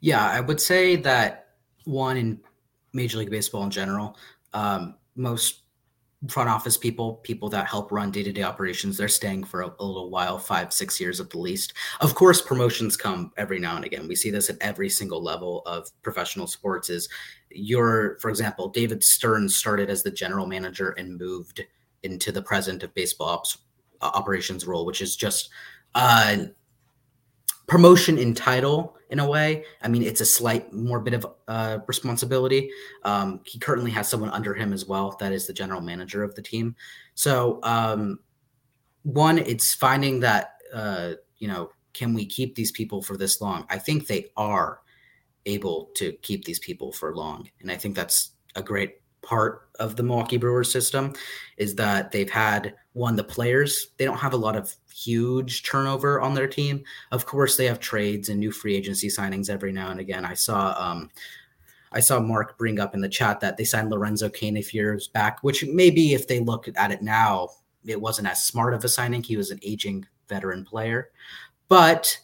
Yeah, 0.00 0.28
I 0.28 0.40
would 0.40 0.60
say 0.60 0.96
that 0.96 1.48
one 1.84 2.16
in 2.16 2.40
Major 2.92 3.18
League 3.18 3.30
Baseball 3.30 3.64
in 3.64 3.70
general, 3.70 4.16
um, 4.52 4.96
most 5.14 5.62
front 6.28 6.48
office 6.48 6.76
people, 6.76 7.16
people 7.16 7.48
that 7.50 7.66
help 7.66 7.92
run 7.92 8.10
day 8.10 8.22
to 8.22 8.32
day 8.32 8.42
operations, 8.42 8.96
they're 8.96 9.08
staying 9.08 9.44
for 9.44 9.60
a, 9.60 9.66
a, 9.78 9.84
little 9.84 10.10
while, 10.10 10.38
five, 10.38 10.72
six 10.72 10.98
years 10.98 11.20
at 11.20 11.30
the 11.30 11.38
least. 11.38 11.74
Of 12.00 12.14
course, 12.14 12.40
promotions 12.40 12.96
come 12.96 13.30
every 13.36 13.58
now 13.58 13.76
and 13.76 13.84
again. 13.84 14.08
We 14.08 14.16
see 14.16 14.30
this 14.30 14.48
at 14.48 14.56
every 14.60 14.88
single 14.88 15.22
level 15.22 15.62
of 15.66 15.90
professional 16.02 16.46
sports. 16.46 16.88
Is 16.88 17.08
your, 17.50 18.18
for 18.20 18.30
example, 18.30 18.68
David 18.68 19.04
Stearns 19.04 19.56
started 19.56 19.90
as 19.90 20.02
the 20.02 20.10
general 20.10 20.46
manager 20.46 20.90
and 20.90 21.18
moved 21.18 21.62
into 22.02 22.32
the 22.32 22.42
president 22.42 22.82
of 22.82 22.94
baseball 22.94 23.28
ops, 23.28 23.58
uh, 24.00 24.10
operations 24.14 24.66
role, 24.66 24.84
which 24.86 25.00
is 25.00 25.16
just 25.16 25.50
uh, 25.94 26.36
promotion 27.66 28.18
in 28.18 28.34
title 28.34 28.96
in 29.10 29.20
a 29.20 29.28
way. 29.28 29.64
I 29.82 29.88
mean, 29.88 30.02
it's 30.02 30.20
a 30.20 30.26
slight 30.26 30.72
more 30.72 31.00
bit 31.00 31.14
of 31.14 31.26
uh, 31.48 31.78
responsibility. 31.86 32.70
Um, 33.04 33.40
he 33.44 33.58
currently 33.58 33.90
has 33.92 34.08
someone 34.08 34.30
under 34.30 34.54
him 34.54 34.72
as 34.72 34.86
well 34.86 35.16
that 35.20 35.32
is 35.32 35.46
the 35.46 35.52
general 35.52 35.80
manager 35.80 36.22
of 36.22 36.34
the 36.34 36.42
team. 36.42 36.74
So, 37.14 37.60
um, 37.62 38.18
one, 39.02 39.38
it's 39.38 39.74
finding 39.74 40.20
that 40.20 40.54
uh, 40.72 41.14
you 41.38 41.48
know, 41.48 41.70
can 41.92 42.12
we 42.12 42.26
keep 42.26 42.54
these 42.54 42.72
people 42.72 43.00
for 43.00 43.16
this 43.16 43.40
long? 43.40 43.64
I 43.70 43.78
think 43.78 44.06
they 44.06 44.26
are 44.36 44.80
able 45.46 45.90
to 45.96 46.12
keep 46.22 46.44
these 46.44 46.58
people 46.58 46.92
for 46.92 47.14
long, 47.14 47.48
and 47.60 47.70
I 47.70 47.76
think 47.76 47.94
that's 47.94 48.32
a 48.56 48.62
great 48.62 48.96
part 49.22 49.68
of 49.78 49.96
the 49.96 50.02
Milwaukee 50.02 50.36
Brewers 50.36 50.70
system 50.70 51.14
is 51.56 51.74
that 51.76 52.12
they've 52.12 52.30
had 52.30 52.74
one 52.94 53.16
the 53.16 53.24
players 53.24 53.88
they 53.98 54.04
don't 54.04 54.18
have 54.18 54.32
a 54.32 54.38
lot 54.38 54.56
of 54.56 54.74
huge 54.92 55.62
turnover 55.64 56.20
on 56.20 56.34
their 56.34 56.48
team. 56.48 56.82
Of 57.12 57.26
course 57.26 57.56
they 57.56 57.66
have 57.66 57.80
trades 57.80 58.28
and 58.28 58.40
new 58.40 58.50
free 58.50 58.74
agency 58.74 59.08
signings 59.08 59.50
every 59.50 59.72
now 59.72 59.90
and 59.90 60.00
again. 60.00 60.24
I 60.24 60.34
saw 60.34 60.74
um 60.78 61.10
i 61.92 62.00
saw 62.00 62.18
mark 62.18 62.58
bring 62.58 62.80
up 62.80 62.92
in 62.92 63.00
the 63.00 63.08
chat 63.08 63.38
that 63.38 63.56
they 63.56 63.62
signed 63.62 63.88
lorenzo 63.88 64.28
cain 64.28 64.56
a 64.56 64.62
few 64.62 64.80
years 64.80 65.06
back 65.06 65.44
which 65.44 65.64
maybe 65.66 66.12
if 66.12 66.26
they 66.26 66.40
look 66.40 66.66
at 66.74 66.90
it 66.90 67.02
now 67.02 67.48
it 67.86 68.00
wasn't 68.00 68.28
as 68.28 68.44
smart 68.44 68.74
of 68.74 68.84
a 68.84 68.88
signing. 68.88 69.22
He 69.22 69.36
was 69.36 69.50
an 69.50 69.60
aging 69.62 70.06
veteran 70.28 70.64
player. 70.64 71.10
But 71.68 72.18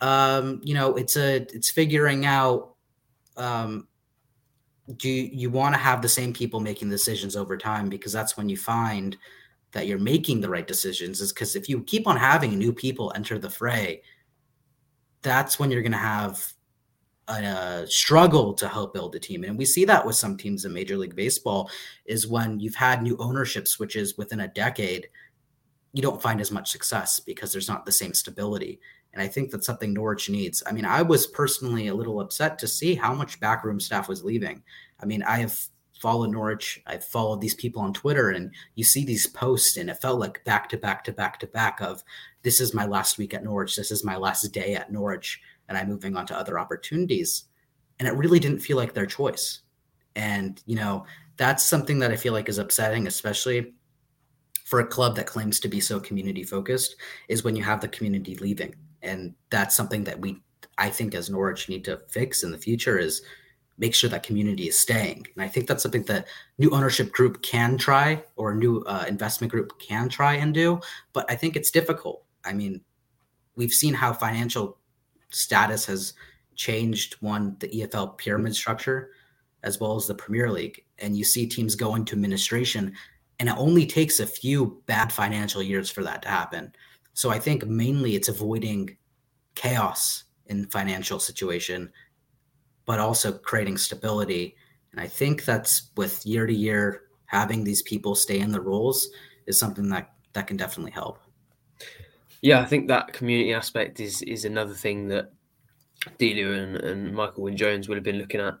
um 0.00 0.60
you 0.64 0.74
know 0.74 0.96
it's 0.96 1.16
a 1.16 1.36
it's 1.36 1.70
figuring 1.70 2.26
out 2.26 2.74
um 3.36 3.86
do 4.96 5.08
you, 5.08 5.30
you 5.32 5.50
want 5.50 5.74
to 5.74 5.80
have 5.80 6.02
the 6.02 6.08
same 6.08 6.32
people 6.32 6.58
making 6.58 6.90
decisions 6.90 7.36
over 7.36 7.56
time 7.56 7.88
because 7.88 8.12
that's 8.12 8.36
when 8.36 8.48
you 8.48 8.56
find 8.56 9.16
that 9.74 9.86
you're 9.86 9.98
making 9.98 10.40
the 10.40 10.48
right 10.48 10.66
decisions 10.66 11.20
is 11.20 11.32
because 11.32 11.56
if 11.56 11.68
you 11.68 11.82
keep 11.82 12.06
on 12.06 12.16
having 12.16 12.58
new 12.58 12.72
people 12.72 13.12
enter 13.14 13.38
the 13.38 13.50
fray 13.50 14.00
that's 15.20 15.58
when 15.58 15.70
you're 15.70 15.82
going 15.82 15.92
to 15.92 15.98
have 15.98 16.52
a, 17.28 17.84
struggle 17.88 18.54
to 18.54 18.68
help 18.68 18.94
build 18.94 19.14
a 19.14 19.18
team 19.18 19.44
and 19.44 19.58
we 19.58 19.64
see 19.64 19.84
that 19.84 20.04
with 20.06 20.16
some 20.16 20.36
teams 20.36 20.64
in 20.64 20.72
major 20.72 20.96
league 20.96 21.16
baseball 21.16 21.70
is 22.06 22.26
when 22.26 22.60
you've 22.60 22.74
had 22.74 23.02
new 23.02 23.16
ownership 23.18 23.68
switches 23.68 24.16
within 24.16 24.40
a 24.40 24.48
decade 24.48 25.08
you 25.92 26.02
don't 26.02 26.22
find 26.22 26.40
as 26.40 26.50
much 26.50 26.70
success 26.70 27.20
because 27.20 27.52
there's 27.52 27.68
not 27.68 27.84
the 27.84 27.92
same 27.92 28.14
stability 28.14 28.80
and 29.14 29.22
I 29.22 29.28
think 29.28 29.50
that's 29.50 29.66
something 29.66 29.94
Norwich 29.94 30.28
needs. 30.28 30.60
I 30.66 30.72
mean, 30.72 30.84
I 30.84 31.00
was 31.00 31.28
personally 31.28 31.86
a 31.86 31.94
little 31.94 32.20
upset 32.20 32.58
to 32.58 32.66
see 32.66 32.96
how 32.96 33.14
much 33.14 33.38
backroom 33.38 33.78
staff 33.78 34.08
was 34.08 34.24
leaving. 34.24 34.60
I 34.98 35.06
mean, 35.06 35.22
I 35.22 35.38
have 35.38 35.56
followed 36.00 36.30
Norwich, 36.30 36.82
I've 36.86 37.04
followed 37.04 37.40
these 37.40 37.54
people 37.54 37.82
on 37.82 37.92
Twitter, 37.92 38.30
and 38.30 38.50
you 38.74 38.84
see 38.84 39.04
these 39.04 39.26
posts, 39.26 39.76
and 39.76 39.88
it 39.88 40.00
felt 40.00 40.20
like 40.20 40.44
back 40.44 40.68
to 40.70 40.76
back 40.76 41.04
to 41.04 41.12
back 41.12 41.38
to 41.40 41.46
back 41.46 41.80
of 41.80 42.02
this 42.42 42.60
is 42.60 42.74
my 42.74 42.86
last 42.86 43.18
week 43.18 43.34
at 43.34 43.44
Norwich, 43.44 43.76
this 43.76 43.90
is 43.90 44.04
my 44.04 44.16
last 44.16 44.42
day 44.52 44.74
at 44.74 44.92
Norwich, 44.92 45.40
and 45.68 45.78
I'm 45.78 45.88
moving 45.88 46.16
on 46.16 46.26
to 46.26 46.36
other 46.36 46.58
opportunities. 46.58 47.44
And 47.98 48.08
it 48.08 48.14
really 48.14 48.40
didn't 48.40 48.58
feel 48.58 48.76
like 48.76 48.92
their 48.92 49.06
choice. 49.06 49.60
And, 50.16 50.62
you 50.66 50.76
know, 50.76 51.06
that's 51.36 51.64
something 51.64 52.00
that 52.00 52.10
I 52.10 52.16
feel 52.16 52.32
like 52.32 52.48
is 52.48 52.58
upsetting, 52.58 53.06
especially 53.06 53.72
for 54.64 54.80
a 54.80 54.86
club 54.86 55.16
that 55.16 55.26
claims 55.26 55.60
to 55.60 55.68
be 55.68 55.80
so 55.80 56.00
community 56.00 56.42
focused, 56.42 56.96
is 57.28 57.44
when 57.44 57.54
you 57.54 57.62
have 57.62 57.80
the 57.80 57.88
community 57.88 58.36
leaving 58.36 58.74
and 59.04 59.34
that's 59.50 59.76
something 59.76 60.02
that 60.04 60.18
we 60.18 60.40
i 60.78 60.88
think 60.88 61.14
as 61.14 61.30
norwich 61.30 61.68
need 61.68 61.84
to 61.84 61.98
fix 62.08 62.42
in 62.42 62.50
the 62.50 62.58
future 62.58 62.98
is 62.98 63.22
make 63.78 63.94
sure 63.94 64.08
that 64.10 64.22
community 64.22 64.68
is 64.68 64.78
staying. 64.78 65.26
And 65.34 65.44
i 65.44 65.48
think 65.48 65.66
that's 65.66 65.82
something 65.82 66.04
that 66.04 66.26
new 66.58 66.70
ownership 66.70 67.12
group 67.12 67.42
can 67.42 67.76
try 67.76 68.22
or 68.36 68.52
a 68.52 68.56
new 68.56 68.82
uh, 68.86 69.04
investment 69.08 69.50
group 69.50 69.78
can 69.78 70.08
try 70.08 70.34
and 70.34 70.54
do 70.54 70.80
but 71.12 71.30
i 71.30 71.34
think 71.34 71.56
it's 71.56 71.70
difficult. 71.70 72.24
I 72.44 72.52
mean 72.52 72.80
we've 73.56 73.72
seen 73.72 73.94
how 73.94 74.12
financial 74.12 74.78
status 75.30 75.86
has 75.86 76.14
changed 76.54 77.16
one 77.20 77.56
the 77.60 77.68
efl 77.68 78.16
pyramid 78.16 78.54
structure 78.54 79.10
as 79.64 79.80
well 79.80 79.96
as 79.96 80.06
the 80.06 80.14
premier 80.14 80.50
league. 80.50 80.84
And 80.98 81.16
you 81.16 81.24
see 81.24 81.46
teams 81.46 81.74
go 81.74 81.96
into 81.96 82.14
administration 82.14 82.92
and 83.40 83.48
it 83.48 83.56
only 83.58 83.86
takes 83.86 84.20
a 84.20 84.26
few 84.26 84.80
bad 84.86 85.12
financial 85.12 85.62
years 85.62 85.90
for 85.90 86.04
that 86.04 86.22
to 86.22 86.28
happen. 86.28 86.72
So 87.14 87.30
I 87.30 87.38
think 87.38 87.66
mainly 87.66 88.14
it's 88.14 88.28
avoiding 88.28 88.96
chaos 89.56 90.24
in 90.46 90.66
financial 90.66 91.18
situation, 91.18 91.90
but 92.86 93.00
also 93.00 93.32
creating 93.32 93.78
stability. 93.78 94.56
And 94.92 95.00
I 95.00 95.06
think 95.06 95.44
that's 95.44 95.90
with 95.96 96.24
year 96.24 96.46
to 96.46 96.54
year 96.54 97.02
having 97.26 97.64
these 97.64 97.82
people 97.82 98.14
stay 98.14 98.40
in 98.40 98.52
the 98.52 98.60
roles 98.60 99.08
is 99.46 99.58
something 99.58 99.88
that 99.88 100.10
that 100.32 100.46
can 100.46 100.56
definitely 100.56 100.92
help. 100.92 101.18
Yeah, 102.42 102.60
I 102.60 102.64
think 102.64 102.88
that 102.88 103.12
community 103.12 103.54
aspect 103.54 104.00
is 104.00 104.22
is 104.22 104.44
another 104.44 104.74
thing 104.74 105.08
that 105.08 105.32
Delia 106.18 106.52
and, 106.52 106.76
and 106.76 107.14
Michael 107.14 107.44
Wynn 107.44 107.56
Jones 107.56 107.88
would 107.88 107.96
have 107.96 108.04
been 108.04 108.18
looking 108.18 108.40
at 108.40 108.54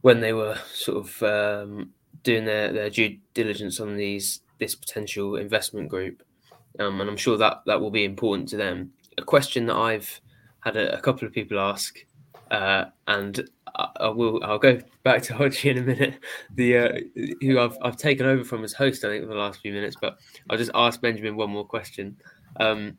when 0.00 0.20
they 0.20 0.32
were 0.32 0.56
sort 0.72 1.06
of 1.06 1.22
um, 1.22 1.90
doing 2.22 2.46
their, 2.46 2.72
their 2.72 2.90
due 2.90 3.18
diligence 3.34 3.80
on 3.80 3.96
these 3.96 4.40
this 4.58 4.74
potential 4.74 5.36
investment 5.36 5.88
group 5.88 6.22
um, 6.78 7.00
and 7.00 7.10
I'm 7.10 7.16
sure 7.16 7.36
that 7.36 7.62
that 7.66 7.80
will 7.80 7.90
be 7.90 8.04
important 8.04 8.48
to 8.50 8.56
them. 8.56 8.92
A 9.18 9.22
question 9.22 9.66
that 9.66 9.76
I've 9.76 10.20
had 10.60 10.76
a, 10.76 10.96
a 10.96 11.00
couple 11.00 11.26
of 11.26 11.34
people 11.34 11.58
ask, 11.58 11.98
uh, 12.50 12.86
and 13.06 13.48
I, 13.74 13.88
I, 14.00 14.08
will 14.08 14.42
I'll 14.44 14.58
go 14.58 14.80
back 15.02 15.22
to 15.24 15.32
Hodgie 15.34 15.70
in 15.70 15.78
a 15.78 15.82
minute. 15.82 16.18
The 16.54 16.76
uh, 16.76 16.98
who 17.40 17.58
I've 17.58 17.76
I've 17.82 17.96
taken 17.96 18.26
over 18.26 18.44
from 18.44 18.64
as 18.64 18.72
host, 18.72 19.04
I 19.04 19.08
think, 19.08 19.24
for 19.24 19.28
the 19.28 19.40
last 19.40 19.60
few 19.60 19.72
minutes. 19.72 19.96
But 20.00 20.18
I'll 20.48 20.58
just 20.58 20.70
ask 20.74 21.00
Benjamin 21.00 21.36
one 21.36 21.50
more 21.50 21.64
question. 21.64 22.16
Um, 22.58 22.96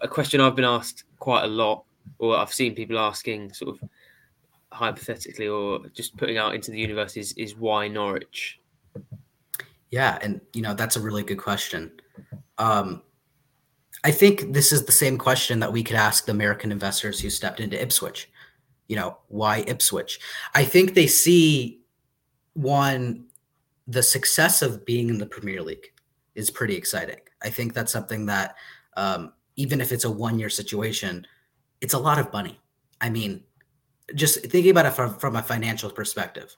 a 0.00 0.08
question 0.08 0.40
I've 0.40 0.56
been 0.56 0.64
asked 0.64 1.04
quite 1.18 1.44
a 1.44 1.48
lot, 1.48 1.84
or 2.18 2.36
I've 2.36 2.52
seen 2.52 2.74
people 2.74 2.98
asking, 2.98 3.52
sort 3.52 3.76
of 3.76 3.88
hypothetically, 4.72 5.48
or 5.48 5.86
just 5.88 6.16
putting 6.16 6.38
out 6.38 6.54
into 6.54 6.70
the 6.70 6.78
universe, 6.78 7.16
is 7.16 7.32
is 7.32 7.56
why 7.56 7.88
Norwich? 7.88 8.60
Yeah, 9.90 10.18
and 10.22 10.40
you 10.52 10.62
know 10.62 10.74
that's 10.74 10.96
a 10.96 11.00
really 11.00 11.22
good 11.22 11.38
question. 11.38 11.92
Um, 12.58 13.02
I 14.04 14.10
think 14.10 14.52
this 14.52 14.72
is 14.72 14.84
the 14.84 14.92
same 14.92 15.18
question 15.18 15.60
that 15.60 15.72
we 15.72 15.82
could 15.82 15.96
ask 15.96 16.24
the 16.24 16.32
American 16.32 16.72
investors 16.72 17.20
who 17.20 17.28
stepped 17.28 17.60
into 17.60 17.80
Ipswich. 17.80 18.30
You 18.88 18.96
know, 18.96 19.18
why 19.28 19.64
Ipswich? 19.66 20.20
I 20.54 20.64
think 20.64 20.94
they 20.94 21.06
see 21.06 21.80
one, 22.54 23.26
the 23.86 24.02
success 24.02 24.62
of 24.62 24.84
being 24.84 25.08
in 25.08 25.18
the 25.18 25.26
Premier 25.26 25.62
League 25.62 25.92
is 26.34 26.50
pretty 26.50 26.76
exciting. 26.76 27.18
I 27.42 27.50
think 27.50 27.74
that's 27.74 27.92
something 27.92 28.26
that, 28.26 28.56
um, 28.96 29.32
even 29.56 29.80
if 29.80 29.92
it's 29.92 30.04
a 30.04 30.10
one 30.10 30.38
year 30.38 30.50
situation, 30.50 31.26
it's 31.80 31.94
a 31.94 31.98
lot 31.98 32.18
of 32.18 32.32
money. 32.32 32.60
I 33.00 33.10
mean, 33.10 33.42
just 34.14 34.40
thinking 34.46 34.70
about 34.70 34.86
it 34.86 34.92
from, 34.92 35.18
from 35.18 35.36
a 35.36 35.42
financial 35.42 35.90
perspective, 35.90 36.56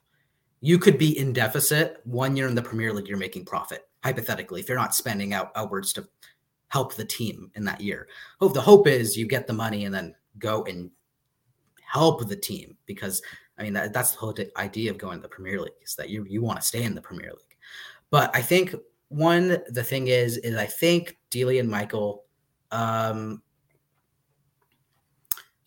you 0.60 0.78
could 0.78 0.98
be 0.98 1.18
in 1.18 1.32
deficit 1.32 2.00
one 2.04 2.36
year 2.36 2.48
in 2.48 2.54
the 2.54 2.62
Premier 2.62 2.92
League, 2.92 3.08
you're 3.08 3.16
making 3.16 3.44
profit 3.44 3.88
hypothetically, 4.04 4.60
if 4.60 4.68
you're 4.68 4.78
not 4.78 4.94
spending 4.94 5.32
out 5.32 5.50
outwards 5.56 5.92
to 5.92 6.08
help 6.68 6.94
the 6.94 7.04
team 7.04 7.50
in 7.54 7.64
that 7.64 7.80
year. 7.80 8.08
Hope 8.40 8.54
the 8.54 8.60
hope 8.60 8.86
is 8.86 9.16
you 9.16 9.26
get 9.26 9.46
the 9.46 9.52
money 9.52 9.84
and 9.84 9.94
then 9.94 10.14
go 10.38 10.64
and 10.64 10.90
help 11.88 12.28
the 12.28 12.36
team 12.36 12.76
because 12.86 13.22
I 13.58 13.62
mean 13.62 13.72
that, 13.72 13.92
that's 13.92 14.12
the 14.12 14.18
whole 14.18 14.34
idea 14.56 14.90
of 14.90 14.98
going 14.98 15.18
to 15.18 15.22
the 15.22 15.28
Premier 15.28 15.60
League 15.60 15.72
is 15.82 15.94
that 15.96 16.10
you 16.10 16.24
you 16.28 16.42
want 16.42 16.60
to 16.60 16.66
stay 16.66 16.82
in 16.82 16.94
the 16.94 17.00
Premier 17.00 17.30
League. 17.30 17.56
But 18.10 18.34
I 18.34 18.42
think 18.42 18.74
one 19.08 19.58
the 19.68 19.84
thing 19.84 20.08
is 20.08 20.36
is 20.38 20.56
I 20.56 20.66
think 20.66 21.16
Delia 21.30 21.60
and 21.60 21.70
Michael 21.70 22.24
um 22.70 23.42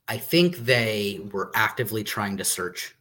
I 0.07 0.17
think 0.17 0.57
they 0.57 1.21
were 1.31 1.51
actively 1.55 2.03
trying 2.03 2.37
to 2.37 2.43
search 2.43 2.95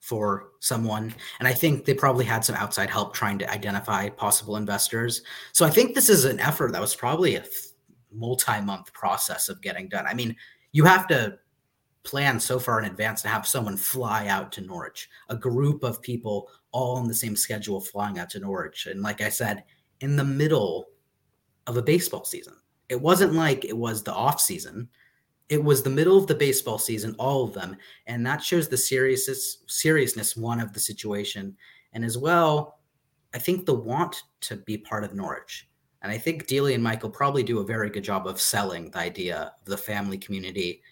for 0.00 0.50
someone. 0.60 1.14
And 1.38 1.48
I 1.48 1.52
think 1.52 1.84
they 1.84 1.94
probably 1.94 2.24
had 2.24 2.44
some 2.44 2.54
outside 2.56 2.90
help 2.90 3.14
trying 3.14 3.38
to 3.38 3.50
identify 3.50 4.08
possible 4.10 4.56
investors. 4.56 5.22
So 5.52 5.64
I 5.64 5.70
think 5.70 5.94
this 5.94 6.08
is 6.08 6.26
an 6.26 6.38
effort 6.40 6.72
that 6.72 6.80
was 6.80 6.94
probably 6.94 7.36
a 7.36 7.44
multi 8.12 8.60
month 8.60 8.92
process 8.92 9.48
of 9.48 9.62
getting 9.62 9.88
done. 9.88 10.06
I 10.06 10.14
mean, 10.14 10.36
you 10.72 10.84
have 10.84 11.06
to 11.08 11.38
plan 12.04 12.38
so 12.38 12.58
far 12.58 12.78
in 12.78 12.84
advance 12.84 13.22
to 13.22 13.28
have 13.28 13.46
someone 13.46 13.76
fly 13.76 14.28
out 14.28 14.52
to 14.52 14.60
Norwich, 14.60 15.08
a 15.28 15.36
group 15.36 15.82
of 15.82 16.02
people 16.02 16.48
all 16.70 16.96
on 16.96 17.08
the 17.08 17.14
same 17.14 17.34
schedule 17.34 17.80
flying 17.80 18.18
out 18.18 18.30
to 18.30 18.40
Norwich. 18.40 18.86
And 18.86 19.02
like 19.02 19.20
I 19.20 19.28
said, 19.28 19.64
in 20.00 20.16
the 20.16 20.24
middle 20.24 20.88
of 21.66 21.76
a 21.76 21.82
baseball 21.82 22.24
season. 22.24 22.54
It 22.88 23.00
wasn't 23.00 23.32
like 23.32 23.64
it 23.64 23.76
was 23.76 24.02
the 24.02 24.12
off 24.12 24.40
season. 24.40 24.88
It 25.48 25.62
was 25.62 25.82
the 25.82 25.90
middle 25.90 26.18
of 26.18 26.26
the 26.26 26.34
baseball 26.34 26.78
season, 26.78 27.14
all 27.18 27.44
of 27.44 27.54
them, 27.54 27.76
and 28.06 28.24
that 28.26 28.42
shows 28.42 28.68
the 28.68 28.76
seriousness 28.76 29.62
seriousness 29.66 30.36
one 30.36 30.60
of 30.60 30.72
the 30.72 30.80
situation, 30.80 31.54
and 31.92 32.04
as 32.04 32.16
well, 32.16 32.78
I 33.34 33.38
think 33.38 33.66
the 33.66 33.74
want 33.74 34.22
to 34.42 34.56
be 34.56 34.78
part 34.78 35.04
of 35.04 35.14
Norwich, 35.14 35.68
and 36.00 36.10
I 36.10 36.16
think 36.16 36.46
Delia 36.46 36.74
and 36.74 36.82
Michael 36.82 37.10
probably 37.10 37.42
do 37.42 37.58
a 37.58 37.64
very 37.64 37.90
good 37.90 38.04
job 38.04 38.26
of 38.26 38.40
selling 38.40 38.90
the 38.90 38.98
idea 38.98 39.52
of 39.58 39.64
the 39.66 39.76
family 39.76 40.16
community, 40.16 40.82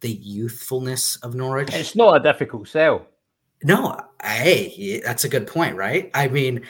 the 0.00 0.10
youthfulness 0.10 1.16
of 1.16 1.34
Norwich. 1.34 1.72
It's 1.72 1.96
not 1.96 2.16
a 2.16 2.20
difficult 2.20 2.68
sell. 2.68 3.06
No, 3.62 3.98
hey, 4.22 5.00
that's 5.04 5.24
a 5.24 5.28
good 5.28 5.46
point, 5.46 5.76
right? 5.76 6.10
I 6.12 6.28
mean, 6.28 6.62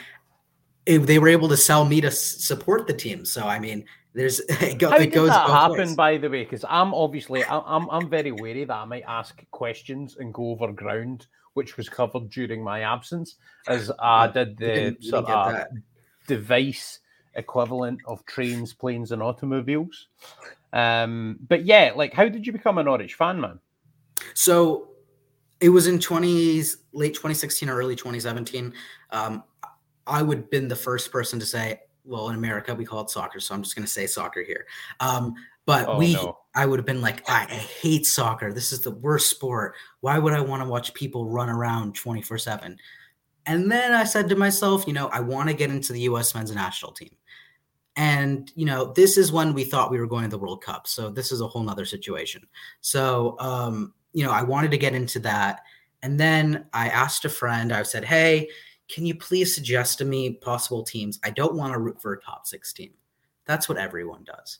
they 0.85 1.19
were 1.19 1.27
able 1.27 1.49
to 1.49 1.57
sell 1.57 1.83
me 1.83 1.99
to 2.01 2.11
support 2.11 2.87
the 2.87 2.93
team, 2.93 3.25
so 3.25 3.47
I 3.47 3.59
mean, 3.59 3.85
there's 4.13 4.39
it, 4.49 4.79
go, 4.79 4.89
How 4.89 4.97
it 4.97 5.11
goes 5.11 5.29
that 5.29 5.47
happen, 5.47 5.77
ways. 5.77 5.95
by 5.95 6.17
the 6.17 6.29
way? 6.29 6.43
Because 6.43 6.63
I'm 6.67 6.93
obviously 6.93 7.43
I'm 7.45 7.89
I'm 7.89 8.09
very 8.09 8.31
wary 8.31 8.63
that 8.63 8.73
I 8.73 8.85
might 8.85 9.03
ask 9.07 9.43
questions 9.51 10.15
and 10.19 10.33
go 10.33 10.51
over 10.51 10.71
ground 10.71 11.27
which 11.55 11.77
was 11.77 11.89
covered 11.89 12.29
during 12.29 12.61
my 12.61 12.81
absence, 12.81 13.37
as 13.67 13.89
I 13.97 14.27
did 14.27 14.57
the 14.57 14.95
sort 14.99 15.25
of 15.25 15.65
device 16.27 16.99
equivalent 17.33 17.99
of 18.05 18.25
trains, 18.25 18.73
planes, 18.73 19.11
and 19.11 19.23
automobiles. 19.23 20.07
Um, 20.75 21.39
but 21.47 21.65
yeah, 21.65 21.93
like, 21.95 22.13
how 22.13 22.27
did 22.27 22.45
you 22.45 22.53
become 22.53 22.77
a 22.77 22.83
Norwich 22.83 23.15
fan, 23.15 23.39
man? 23.39 23.59
So 24.33 24.89
it 25.61 25.69
was 25.69 25.87
in 25.87 25.97
20s, 25.97 26.75
late 26.91 27.13
2016 27.13 27.69
or 27.69 27.77
early 27.77 27.95
2017. 27.95 28.73
Um, 29.11 29.43
I 30.05 30.21
would 30.21 30.37
have 30.37 30.51
been 30.51 30.67
the 30.67 30.75
first 30.75 31.11
person 31.11 31.39
to 31.39 31.45
say, 31.45 31.79
well, 32.03 32.29
in 32.29 32.35
America 32.35 32.75
we 32.75 32.85
call 32.85 33.01
it 33.01 33.09
soccer, 33.09 33.39
so 33.39 33.55
I'm 33.55 33.63
just 33.63 33.75
going 33.75 33.85
to 33.85 33.91
say 33.91 34.05
soccer 34.05 34.43
here. 34.43 34.67
Um, 34.99 35.33
but 35.65 35.87
oh, 35.87 35.97
we, 35.97 36.13
no. 36.13 36.37
I 36.53 36.65
would 36.65 36.77
have 36.77 36.85
been 36.85 37.01
like, 37.01 37.27
I, 37.27 37.43
I, 37.43 37.55
hate 37.55 38.05
soccer. 38.05 38.53
This 38.53 38.71
is 38.71 38.81
the 38.81 38.91
worst 38.91 39.29
sport. 39.29 39.73
Why 40.01 40.19
would 40.19 40.33
I 40.33 40.41
want 40.41 40.61
to 40.61 40.69
watch 40.69 40.93
people 40.93 41.27
run 41.27 41.49
around 41.49 41.95
24 41.95 42.37
seven? 42.37 42.77
And 43.47 43.71
then 43.71 43.93
I 43.93 44.03
said 44.03 44.29
to 44.29 44.35
myself, 44.35 44.85
you 44.85 44.93
know, 44.93 45.07
I 45.07 45.21
want 45.21 45.49
to 45.49 45.55
get 45.55 45.71
into 45.71 45.93
the 45.93 46.01
U.S. 46.01 46.35
men's 46.35 46.53
national 46.53 46.91
team. 46.91 47.15
And 47.95 48.51
you 48.55 48.65
know, 48.65 48.91
this 48.93 49.17
is 49.17 49.31
when 49.31 49.53
we 49.53 49.63
thought 49.63 49.91
we 49.91 49.99
were 49.99 50.07
going 50.07 50.23
to 50.23 50.29
the 50.29 50.37
World 50.37 50.63
Cup. 50.63 50.87
So 50.87 51.09
this 51.09 51.31
is 51.31 51.41
a 51.41 51.47
whole 51.47 51.63
nother 51.63 51.85
situation. 51.85 52.45
So 52.81 53.37
um, 53.39 53.93
you 54.13 54.23
know, 54.23 54.31
I 54.31 54.43
wanted 54.43 54.71
to 54.71 54.77
get 54.77 54.95
into 54.95 55.19
that. 55.19 55.61
And 56.03 56.19
then 56.19 56.65
I 56.73 56.89
asked 56.89 57.25
a 57.25 57.29
friend, 57.29 57.71
I 57.71 57.83
said, 57.83 58.05
Hey, 58.05 58.49
can 58.87 59.05
you 59.05 59.15
please 59.15 59.55
suggest 59.55 59.97
to 59.99 60.05
me 60.05 60.33
possible 60.33 60.83
teams? 60.83 61.19
I 61.23 61.31
don't 61.31 61.55
want 61.55 61.73
to 61.73 61.79
root 61.79 62.01
for 62.01 62.13
a 62.13 62.21
top 62.21 62.45
six 62.45 62.73
team. 62.73 62.91
That's 63.45 63.67
what 63.67 63.77
everyone 63.77 64.23
does. 64.23 64.59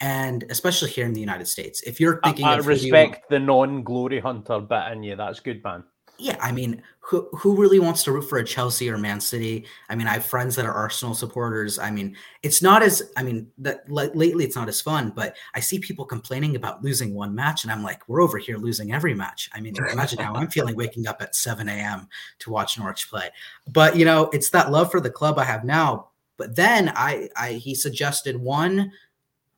And 0.00 0.44
especially 0.50 0.90
here 0.90 1.06
in 1.06 1.12
the 1.12 1.20
United 1.20 1.48
States, 1.48 1.82
if 1.82 2.00
you're 2.00 2.20
thinking, 2.22 2.44
I, 2.44 2.54
I 2.54 2.58
respect 2.58 3.30
the 3.30 3.38
non-glory 3.38 4.20
hunter 4.20 4.60
bit 4.60 4.92
in 4.92 5.02
you. 5.02 5.16
That's 5.16 5.40
good, 5.40 5.62
man 5.64 5.84
yeah, 6.18 6.36
I 6.40 6.52
mean, 6.52 6.82
who 7.00 7.28
who 7.36 7.54
really 7.54 7.78
wants 7.78 8.02
to 8.04 8.12
root 8.12 8.22
for 8.22 8.38
a 8.38 8.44
Chelsea 8.44 8.90
or 8.90 8.98
Man 8.98 9.20
City? 9.20 9.64
I 9.88 9.94
mean, 9.94 10.06
I 10.06 10.14
have 10.14 10.24
friends 10.24 10.56
that 10.56 10.66
are 10.66 10.72
Arsenal 10.72 11.14
supporters. 11.14 11.78
I 11.78 11.90
mean, 11.90 12.16
it's 12.42 12.62
not 12.62 12.82
as 12.82 13.12
I 13.16 13.22
mean 13.22 13.48
that 13.58 13.88
lately 13.90 14.44
it's 14.44 14.56
not 14.56 14.68
as 14.68 14.80
fun, 14.80 15.12
but 15.14 15.36
I 15.54 15.60
see 15.60 15.78
people 15.78 16.04
complaining 16.04 16.56
about 16.56 16.82
losing 16.82 17.14
one 17.14 17.34
match, 17.34 17.62
and 17.62 17.72
I'm 17.72 17.82
like, 17.82 18.08
we're 18.08 18.22
over 18.22 18.38
here 18.38 18.56
losing 18.56 18.92
every 18.92 19.14
match. 19.14 19.48
I 19.54 19.60
mean, 19.60 19.74
imagine 19.76 20.18
how 20.18 20.34
I'm 20.34 20.48
feeling 20.48 20.74
waking 20.74 21.06
up 21.06 21.22
at 21.22 21.36
7 21.36 21.68
a.m. 21.68 22.08
to 22.40 22.50
watch 22.50 22.78
Norwich 22.78 23.08
play. 23.08 23.30
But 23.68 23.96
you 23.96 24.04
know, 24.04 24.28
it's 24.32 24.50
that 24.50 24.72
love 24.72 24.90
for 24.90 25.00
the 25.00 25.10
club 25.10 25.38
I 25.38 25.44
have 25.44 25.64
now. 25.64 26.08
But 26.36 26.56
then 26.56 26.92
I, 26.94 27.28
I 27.36 27.52
he 27.52 27.74
suggested 27.74 28.36
one 28.36 28.92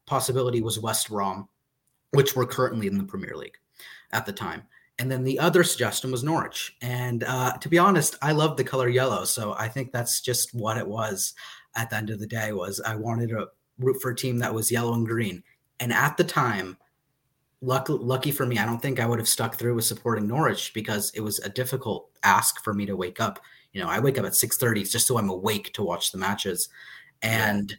possibility 0.07 0.61
was 0.61 0.79
West 0.79 1.09
Brom, 1.09 1.49
which 2.11 2.37
were 2.37 2.47
currently 2.47 2.87
in 2.87 2.99
the 2.99 3.05
Premier 3.05 3.37
League 3.37 3.59
at 4.13 4.27
the 4.27 4.33
time. 4.33 4.63
And 4.99 5.11
then 5.11 5.23
the 5.23 5.39
other 5.39 5.63
suggestion 5.63 6.11
was 6.11 6.25
Norwich. 6.25 6.77
And 6.83 7.23
uh, 7.25 7.57
to 7.59 7.69
be 7.69 7.79
honest, 7.79 8.17
I 8.21 8.33
love 8.33 8.57
the 8.57 8.65
color 8.65 8.89
yellow. 8.89 9.25
So 9.25 9.55
I 9.57 9.69
think 9.69 9.93
that's 9.93 10.21
just 10.21 10.55
what 10.55 10.77
it 10.77 10.87
was 10.87 11.35
at 11.77 11.91
the 11.91 11.97
end 11.97 12.11
of 12.11 12.19
the 12.19 12.27
day 12.27 12.53
was 12.53 12.81
I 12.81 12.97
wanted 12.97 13.29
to 13.31 13.49
root 13.79 14.03
for 14.03 14.11
a 14.11 14.17
team 14.17 14.39
that 14.39 14.53
was 14.53 14.73
yellow 14.73 14.95
and 14.95 15.07
green. 15.07 15.43
And 15.79 15.93
at 15.93 16.17
the 16.17 16.25
time, 16.25 16.77
lucky, 17.61 17.93
lucky 17.93 18.33
for 18.33 18.45
me, 18.45 18.59
I 18.59 18.67
don't 18.67 18.83
think 18.83 18.99
I 18.99 19.07
would 19.07 19.21
have 19.21 19.29
stuck 19.29 19.55
through 19.55 19.77
with 19.77 19.85
supporting 19.85 20.27
Norwich 20.27 20.75
because 20.75 21.13
it 21.15 21.21
was 21.21 21.39
a 21.41 21.49
difficult 21.49 22.11
ask 22.25 22.63
for 22.65 22.75
me 22.75 22.85
to 22.87 22.97
wake 22.97 23.21
up. 23.21 23.39
You 23.73 23.83
know, 23.83 23.89
I 23.89 24.01
wake 24.01 24.19
up 24.19 24.27
at 24.27 24.35
6:30 24.35 24.91
just 24.91 25.07
so 25.07 25.19
I'm 25.19 25.31
awake 25.31 25.73
to 25.75 25.85
watch 25.85 26.11
the 26.11 26.19
matches. 26.19 26.69
And 27.23 27.79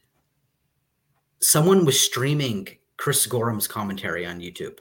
someone 1.41 1.83
was 1.83 1.99
streaming 1.99 2.67
Chris 2.95 3.27
Goreham's 3.27 3.67
commentary 3.67 4.25
on 4.25 4.39
YouTube 4.39 4.77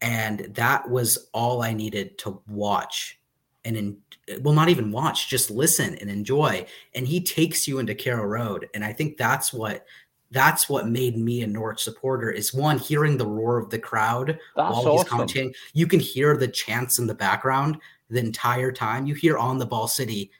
and 0.00 0.40
that 0.54 0.88
was 0.88 1.28
all 1.32 1.62
I 1.62 1.72
needed 1.72 2.18
to 2.18 2.40
watch 2.46 3.18
and 3.64 3.76
in, 3.76 3.96
well 4.40 4.54
not 4.54 4.68
even 4.68 4.92
watch 4.92 5.28
just 5.28 5.50
listen 5.50 5.94
and 5.96 6.10
enjoy. 6.10 6.66
And 6.94 7.06
he 7.06 7.20
takes 7.20 7.66
you 7.66 7.78
into 7.78 7.94
Carrow 7.94 8.24
Road. 8.24 8.68
And 8.74 8.84
I 8.84 8.92
think 8.92 9.16
that's 9.16 9.52
what 9.52 9.84
that's 10.30 10.68
what 10.68 10.88
made 10.88 11.16
me 11.16 11.42
a 11.42 11.46
Norwich 11.46 11.82
supporter 11.82 12.30
is 12.30 12.52
one 12.52 12.78
hearing 12.78 13.16
the 13.16 13.26
roar 13.26 13.58
of 13.58 13.70
the 13.70 13.78
crowd 13.78 14.38
that's 14.56 14.72
while 14.72 14.92
he's 14.92 15.00
awesome. 15.00 15.20
commentating. 15.20 15.54
You 15.72 15.86
can 15.86 16.00
hear 16.00 16.36
the 16.36 16.48
chants 16.48 16.98
in 16.98 17.06
the 17.06 17.14
background 17.14 17.78
the 18.10 18.20
entire 18.20 18.70
time. 18.70 19.06
You 19.06 19.14
hear 19.14 19.38
on 19.38 19.58
the 19.58 19.66
ball 19.66 19.88
city 19.88 20.30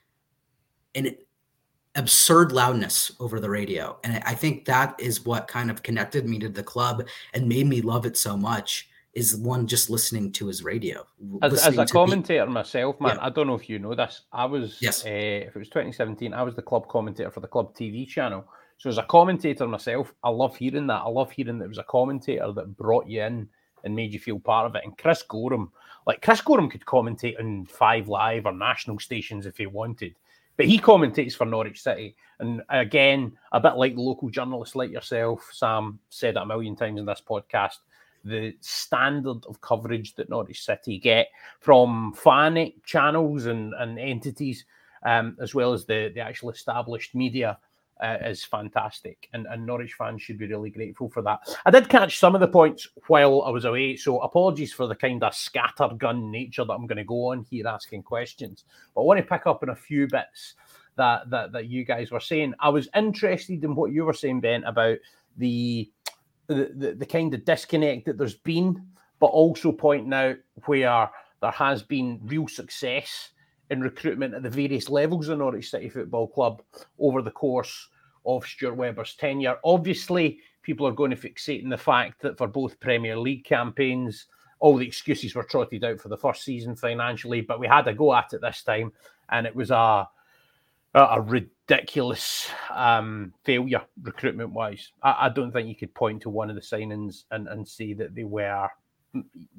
and 0.95 1.17
absurd 1.95 2.53
loudness 2.53 3.13
over 3.19 3.41
the 3.41 3.49
radio. 3.49 3.99
And 4.05 4.23
I 4.27 4.35
think 4.35 4.67
that 4.67 4.95
is 5.01 5.25
what 5.25 5.49
kind 5.49 5.71
of 5.71 5.83
connected 5.83 6.29
me 6.29 6.39
to 6.41 6.49
the 6.49 6.63
club 6.63 7.07
and 7.33 7.49
made 7.49 7.67
me 7.67 7.81
love 7.81 8.05
it 8.05 8.17
so 8.17 8.37
much 8.37 8.88
is 9.19 9.37
one 9.37 9.67
just 9.67 9.91
listening 9.91 10.31
to 10.31 10.47
his 10.47 10.63
radio. 10.63 11.05
As, 11.43 11.67
as 11.67 11.77
a 11.77 11.85
commentator 11.87 12.47
myself, 12.47 13.01
man, 13.01 13.17
yeah. 13.17 13.27
I 13.27 13.31
don't 13.31 13.49
know 13.49 13.57
if 13.57 13.69
you 13.69 13.81
know 13.81 13.95
this. 13.95 14.23
I 14.33 14.45
was, 14.45 14.79
yes. 14.81 15.05
Uh, 15.05 15.09
if 15.09 15.57
it 15.57 15.59
was 15.59 15.69
2017, 15.69 16.33
I 16.33 16.43
was 16.43 16.55
the 16.55 16.63
club 16.63 16.87
commentator 16.87 17.31
for 17.31 17.41
the 17.41 17.49
club 17.49 17.75
TV 17.75 18.07
channel. 18.07 18.47
So 18.79 18.89
as 18.89 18.99
a 18.99 19.03
commentator 19.03 19.67
myself, 19.67 20.15
I 20.23 20.31
love 20.31 20.57
hearing 20.57 20.87
that. 20.87 21.03
I 21.03 21.09
love 21.09 21.33
hearing 21.33 21.59
that 21.59 21.65
it 21.65 21.69
was 21.69 21.79
a 21.79 21.85
commentator 21.85 22.53
that 22.53 22.77
brought 22.77 23.09
you 23.09 23.23
in 23.25 23.49
and 23.83 23.97
made 23.97 24.13
you 24.13 24.21
feel 24.21 24.39
part 24.39 24.67
of 24.67 24.77
it. 24.77 24.85
And 24.85 24.97
Chris 24.97 25.25
Goreham, 25.29 25.71
like 26.07 26.23
Chris 26.23 26.41
Goreham 26.41 26.71
could 26.71 26.85
commentate 26.85 27.41
on 27.41 27.67
Five 27.67 28.07
Live 28.07 28.47
or 28.47 28.53
national 28.53 29.01
stations 29.01 29.47
if 29.47 29.57
he 29.57 29.67
wanted, 29.67 30.15
but 30.57 30.67
he 30.67 30.79
commentates 30.79 31.35
for 31.35 31.45
Norwich 31.45 31.83
City. 31.83 32.15
And 32.39 32.63
again, 32.69 33.33
a 33.51 33.59
bit 33.59 33.75
like 33.75 33.95
local 33.97 34.31
journalists 34.31 34.77
like 34.77 34.93
yourself, 34.93 35.51
Sam 35.53 35.99
said 36.09 36.37
it 36.37 36.43
a 36.43 36.47
million 36.47 36.77
times 36.77 37.01
in 37.01 37.07
this 37.07 37.23
podcast 37.29 37.79
the 38.29 38.57
standard 38.61 39.45
of 39.47 39.61
coverage 39.61 40.15
that 40.15 40.29
Norwich 40.29 40.65
City 40.65 40.99
get 40.99 41.29
from 41.61 42.13
fan 42.15 42.73
channels 42.85 43.47
and, 43.47 43.75
and 43.75 43.99
entities, 43.99 44.65
um, 45.05 45.37
as 45.41 45.55
well 45.55 45.73
as 45.73 45.85
the, 45.87 46.13
the 46.15 46.21
actual 46.21 46.51
established 46.51 47.15
media, 47.15 47.59
uh, 48.01 48.17
is 48.25 48.45
fantastic. 48.45 49.29
And, 49.33 49.47
and 49.47 49.67
Norwich 49.67 49.95
fans 49.95 50.23
should 50.23 50.39
be 50.39 50.47
really 50.47 50.71
grateful 50.71 51.09
for 51.09 51.23
that. 51.23 51.41
I 51.67 51.71
did 51.71 51.89
catch 51.89 52.19
some 52.19 52.35
of 52.35 52.41
the 52.41 52.49
points 52.49 52.89
while 53.09 53.43
I 53.43 53.51
was 53.51 53.65
away, 53.65 53.97
so 53.97 54.21
apologies 54.21 54.73
for 54.73 54.87
the 54.87 54.95
kind 54.95 55.23
of 55.25 55.33
scattergun 55.33 56.31
nature 56.31 56.65
that 56.65 56.73
I'm 56.73 56.87
going 56.87 56.99
to 56.99 57.05
go 57.05 57.33
on 57.33 57.45
here 57.51 57.67
asking 57.67 58.05
questions. 58.05 58.65
But 58.95 59.03
I 59.03 59.05
want 59.05 59.19
to 59.19 59.27
pick 59.27 59.47
up 59.47 59.63
on 59.63 59.71
a 59.71 59.77
few 59.77 60.07
bits 60.07 60.55
that, 60.97 61.29
that, 61.31 61.53
that 61.53 61.67
you 61.67 61.85
guys 61.85 62.11
were 62.11 62.21
saying. 62.21 62.55
I 62.61 62.69
was 62.69 62.89
interested 62.95 63.65
in 63.65 63.75
what 63.75 63.93
you 63.93 64.05
were 64.05 64.13
saying, 64.13 64.41
Ben, 64.41 64.65
about 64.65 64.99
the 65.37 65.91
the, 66.49 66.97
the, 66.99 67.07
kind 67.07 67.33
of 67.35 67.45
disconnect 67.45 68.07
that 68.07 68.19
there's 68.19 68.35
been, 68.35 68.83
but 69.21 69.27
also 69.27 69.71
pointing 69.71 70.13
out 70.13 70.37
where 70.65 71.11
there 71.41 71.51
has 71.51 71.83
been 71.83 72.21
real 72.25 72.49
success 72.49 73.31
in 73.71 73.81
recruitment 73.81 74.35
at 74.35 74.43
the 74.43 74.51
various 74.51 74.89
levels 74.89 75.29
of 75.29 75.39
Norwich 75.39 75.71
City 75.71 75.89
Football 75.89 76.29
Club 76.29 76.63
over 76.99 77.23
the 77.23 77.31
course 77.31 77.89
of 78.25 78.47
Stuart 78.47 78.77
Webber's 78.77 79.15
tenure. 79.15 79.57
Obviously, 79.63 80.41
people 80.63 80.87
are 80.87 80.93
going 80.93 81.11
to 81.11 81.17
fixate 81.17 81.63
on 81.63 81.71
the 81.71 81.77
fact 81.77 82.23
that 82.23 82.39
for 82.39 82.47
both 82.47 82.81
Premier 82.81 83.19
League 83.19 83.45
campaigns, 83.45 84.27
all 84.61 84.77
the 84.77 84.87
excuses 84.87 85.35
were 85.35 85.45
trotted 85.45 85.85
out 85.85 86.01
for 86.01 86.09
the 86.09 86.17
first 86.17 86.45
season 86.45 86.75
financially, 86.75 87.43
but 87.43 87.61
we 87.61 87.67
had 87.67 87.87
a 87.87 87.95
go 87.95 88.15
at 88.15 88.33
it 88.33 88.41
this 88.41 88.63
time, 88.63 88.93
and 89.29 89.47
it 89.47 89.55
was 89.55 89.71
a 89.71 90.09
a 90.95 91.21
ridiculous 91.69 92.49
um, 92.71 93.33
failure 93.45 93.83
recruitment 94.03 94.51
wise. 94.51 94.93
I, 95.03 95.27
I, 95.27 95.29
don't 95.29 95.53
think 95.53 95.69
you 95.69 95.77
could 95.77 95.95
point 95.95 96.23
to 96.23 96.31
one 96.31 96.51
of 96.51 96.57
the 96.57 96.63
signings 96.63 97.25
and, 97.31 97.49
and 97.49 97.67
say 97.67 97.93
that 97.95 98.15
they 98.15 98.25
were 98.25 98.69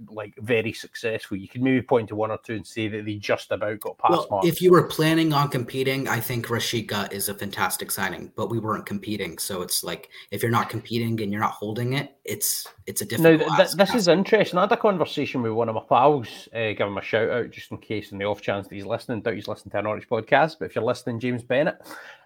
like 0.07 0.33
very 0.37 0.73
successful. 0.73 1.37
You 1.37 1.47
could 1.47 1.61
maybe 1.61 1.81
point 1.81 2.09
to 2.09 2.15
one 2.15 2.31
or 2.31 2.39
two 2.43 2.55
and 2.55 2.65
say 2.65 2.87
that 2.87 3.05
they 3.05 3.15
just 3.15 3.51
about 3.51 3.79
got 3.79 3.97
past. 3.97 4.29
Well, 4.29 4.41
if 4.43 4.61
you 4.61 4.71
were 4.71 4.83
planning 4.83 5.33
on 5.33 5.49
competing, 5.49 6.07
I 6.07 6.19
think 6.19 6.47
Rashica 6.47 7.11
is 7.11 7.29
a 7.29 7.33
fantastic 7.33 7.91
signing, 7.91 8.31
but 8.35 8.49
we 8.49 8.59
weren't 8.59 8.85
competing, 8.85 9.37
so 9.37 9.61
it's 9.61 9.83
like 9.83 10.09
if 10.31 10.41
you're 10.41 10.51
not 10.51 10.69
competing 10.69 11.21
and 11.21 11.31
you're 11.31 11.41
not 11.41 11.51
holding 11.51 11.93
it, 11.93 12.17
it's 12.25 12.67
it's 12.85 13.01
a 13.01 13.05
different. 13.05 13.41
Now, 13.41 13.57
th- 13.57 13.71
this 13.71 13.93
is 13.93 14.07
interesting. 14.07 14.57
I 14.57 14.63
had 14.63 14.71
a 14.71 14.77
conversation 14.77 15.41
with 15.41 15.51
one 15.51 15.69
of 15.69 15.75
my 15.75 15.83
pals, 15.87 16.49
uh, 16.53 16.73
give 16.73 16.87
him 16.87 16.97
a 16.97 17.01
shout 17.01 17.29
out 17.29 17.51
just 17.51 17.71
in 17.71 17.77
case, 17.77 18.11
in 18.11 18.17
the 18.17 18.25
off 18.25 18.41
chance 18.41 18.67
that 18.67 18.75
he's 18.75 18.85
listening. 18.85 19.21
Doubt 19.21 19.35
he's 19.35 19.47
listening 19.47 19.71
to 19.71 19.79
an 19.79 19.83
Norwich 19.85 20.09
podcast, 20.09 20.57
but 20.59 20.65
if 20.65 20.75
you're 20.75 20.83
listening, 20.83 21.19
James 21.19 21.43
Bennett, 21.43 21.81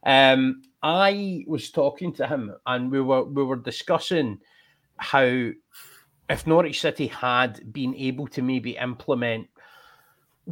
um, 0.05 0.61
I 0.81 1.45
was 1.47 1.71
talking 1.71 2.13
to 2.13 2.27
him 2.27 2.53
and 2.65 2.91
we 2.91 3.01
were 3.01 3.23
we 3.23 3.43
were 3.43 3.55
discussing 3.55 4.39
how 4.97 5.49
if 6.29 6.47
Norwich 6.47 6.81
City 6.81 7.07
had 7.07 7.73
been 7.73 7.95
able 7.95 8.27
to 8.27 8.41
maybe 8.41 8.77
implement 8.77 9.47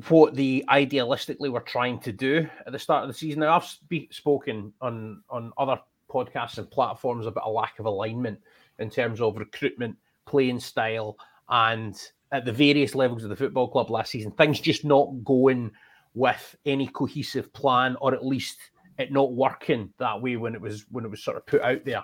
what 0.07 0.35
they 0.35 0.63
idealistically 0.69 1.51
were 1.51 1.61
trying 1.61 1.99
to 1.99 2.11
do 2.11 2.47
at 2.65 2.71
the 2.71 2.79
start 2.79 3.03
of 3.03 3.09
the 3.09 3.13
season. 3.13 3.41
Now, 3.41 3.57
I've 3.57 4.07
spoken 4.11 4.73
on 4.81 5.23
on 5.29 5.51
other 5.57 5.79
podcasts 6.09 6.57
and 6.57 6.69
platforms 6.69 7.25
about 7.25 7.47
a 7.47 7.49
lack 7.49 7.79
of 7.79 7.85
alignment 7.85 8.39
in 8.79 8.89
terms 8.89 9.21
of 9.21 9.37
recruitment, 9.37 9.97
playing 10.25 10.59
style, 10.59 11.17
and 11.49 12.01
at 12.31 12.45
the 12.45 12.53
various 12.53 12.95
levels 12.95 13.23
of 13.23 13.29
the 13.29 13.35
football 13.35 13.67
club 13.67 13.89
last 13.89 14.11
season, 14.11 14.31
things 14.31 14.59
just 14.59 14.85
not 14.85 15.09
going 15.23 15.71
with 16.13 16.55
any 16.65 16.87
cohesive 16.87 17.51
plan, 17.53 17.95
or 18.01 18.13
at 18.13 18.25
least 18.25 18.57
it 18.97 19.11
not 19.11 19.33
working 19.33 19.91
that 19.97 20.21
way 20.21 20.35
when 20.37 20.53
it 20.53 20.61
was 20.61 20.85
when 20.91 21.05
it 21.05 21.11
was 21.11 21.23
sort 21.23 21.37
of 21.37 21.45
put 21.45 21.61
out 21.61 21.83
there. 21.83 22.03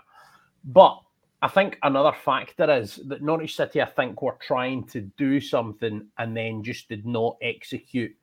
But 0.66 1.00
I 1.42 1.48
think 1.48 1.78
another 1.84 2.14
factor 2.14 2.72
is 2.72 3.00
that 3.06 3.22
Norwich 3.22 3.56
City, 3.56 3.82
I 3.82 3.86
think, 3.86 4.22
were 4.22 4.38
trying 4.42 4.86
to 4.88 5.02
do 5.18 5.40
something 5.40 6.08
and 6.18 6.36
then 6.36 6.64
just 6.64 6.90
did 6.90 7.06
not 7.06 7.38
execute 7.42 8.16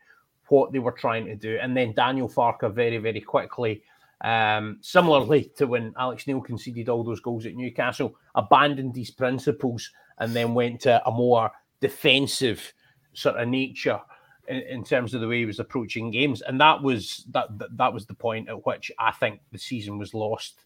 what 0.48 0.72
they 0.72 0.80
were 0.80 0.92
trying 0.92 1.26
to 1.26 1.36
do. 1.36 1.58
And 1.62 1.76
then 1.76 1.94
Daniel 1.94 2.28
Farke 2.28 2.72
very, 2.74 2.98
very 2.98 3.20
quickly, 3.20 3.82
um, 4.22 4.78
similarly 4.80 5.52
to 5.56 5.66
when 5.66 5.94
Alex 5.96 6.26
Neil 6.26 6.40
conceded 6.40 6.88
all 6.88 7.04
those 7.04 7.20
goals 7.20 7.46
at 7.46 7.54
Newcastle, 7.54 8.16
abandoned 8.34 8.94
these 8.94 9.12
principles 9.12 9.90
and 10.18 10.34
then 10.34 10.54
went 10.54 10.80
to 10.80 11.00
a 11.06 11.10
more 11.10 11.50
defensive 11.80 12.72
sort 13.12 13.36
of 13.36 13.46
nature 13.48 14.00
in, 14.48 14.56
in 14.62 14.84
terms 14.84 15.14
of 15.14 15.20
the 15.20 15.28
way 15.28 15.38
he 15.38 15.46
was 15.46 15.60
approaching 15.60 16.10
games. 16.10 16.42
And 16.42 16.60
that 16.60 16.82
was 16.82 17.24
that 17.30 17.46
that 17.76 17.92
was 17.92 18.06
the 18.06 18.14
point 18.14 18.48
at 18.48 18.66
which 18.66 18.90
I 18.98 19.12
think 19.12 19.40
the 19.52 19.58
season 19.58 19.98
was 19.98 20.14
lost 20.14 20.60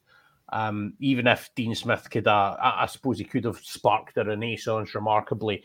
um, 0.51 0.95
even 1.01 1.27
if 1.27 1.51
Dean 1.55 1.75
Smith 1.75 2.09
could, 2.11 2.27
uh, 2.27 2.57
I, 2.61 2.85
I, 2.85 2.87
suppose 2.87 3.19
he 3.19 3.25
could 3.25 3.45
have 3.45 3.59
sparked 3.59 4.17
a 4.17 4.25
renaissance 4.25 4.95
remarkably. 4.95 5.63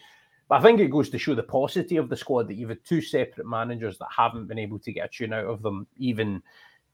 But 0.49 0.59
I 0.59 0.61
think 0.61 0.79
it 0.79 0.91
goes 0.91 1.09
to 1.09 1.17
show 1.17 1.35
the 1.35 1.43
paucity 1.43 1.97
of 1.97 2.09
the 2.09 2.17
squad 2.17 2.47
that 2.47 2.55
you've 2.55 2.69
had 2.69 2.83
two 2.83 3.01
separate 3.01 3.47
managers 3.47 3.97
that 3.99 4.09
haven't 4.15 4.47
been 4.47 4.59
able 4.59 4.79
to 4.79 4.91
get 4.91 5.05
a 5.05 5.09
tune 5.09 5.33
out 5.33 5.45
of 5.45 5.61
them, 5.61 5.87
even 5.97 6.41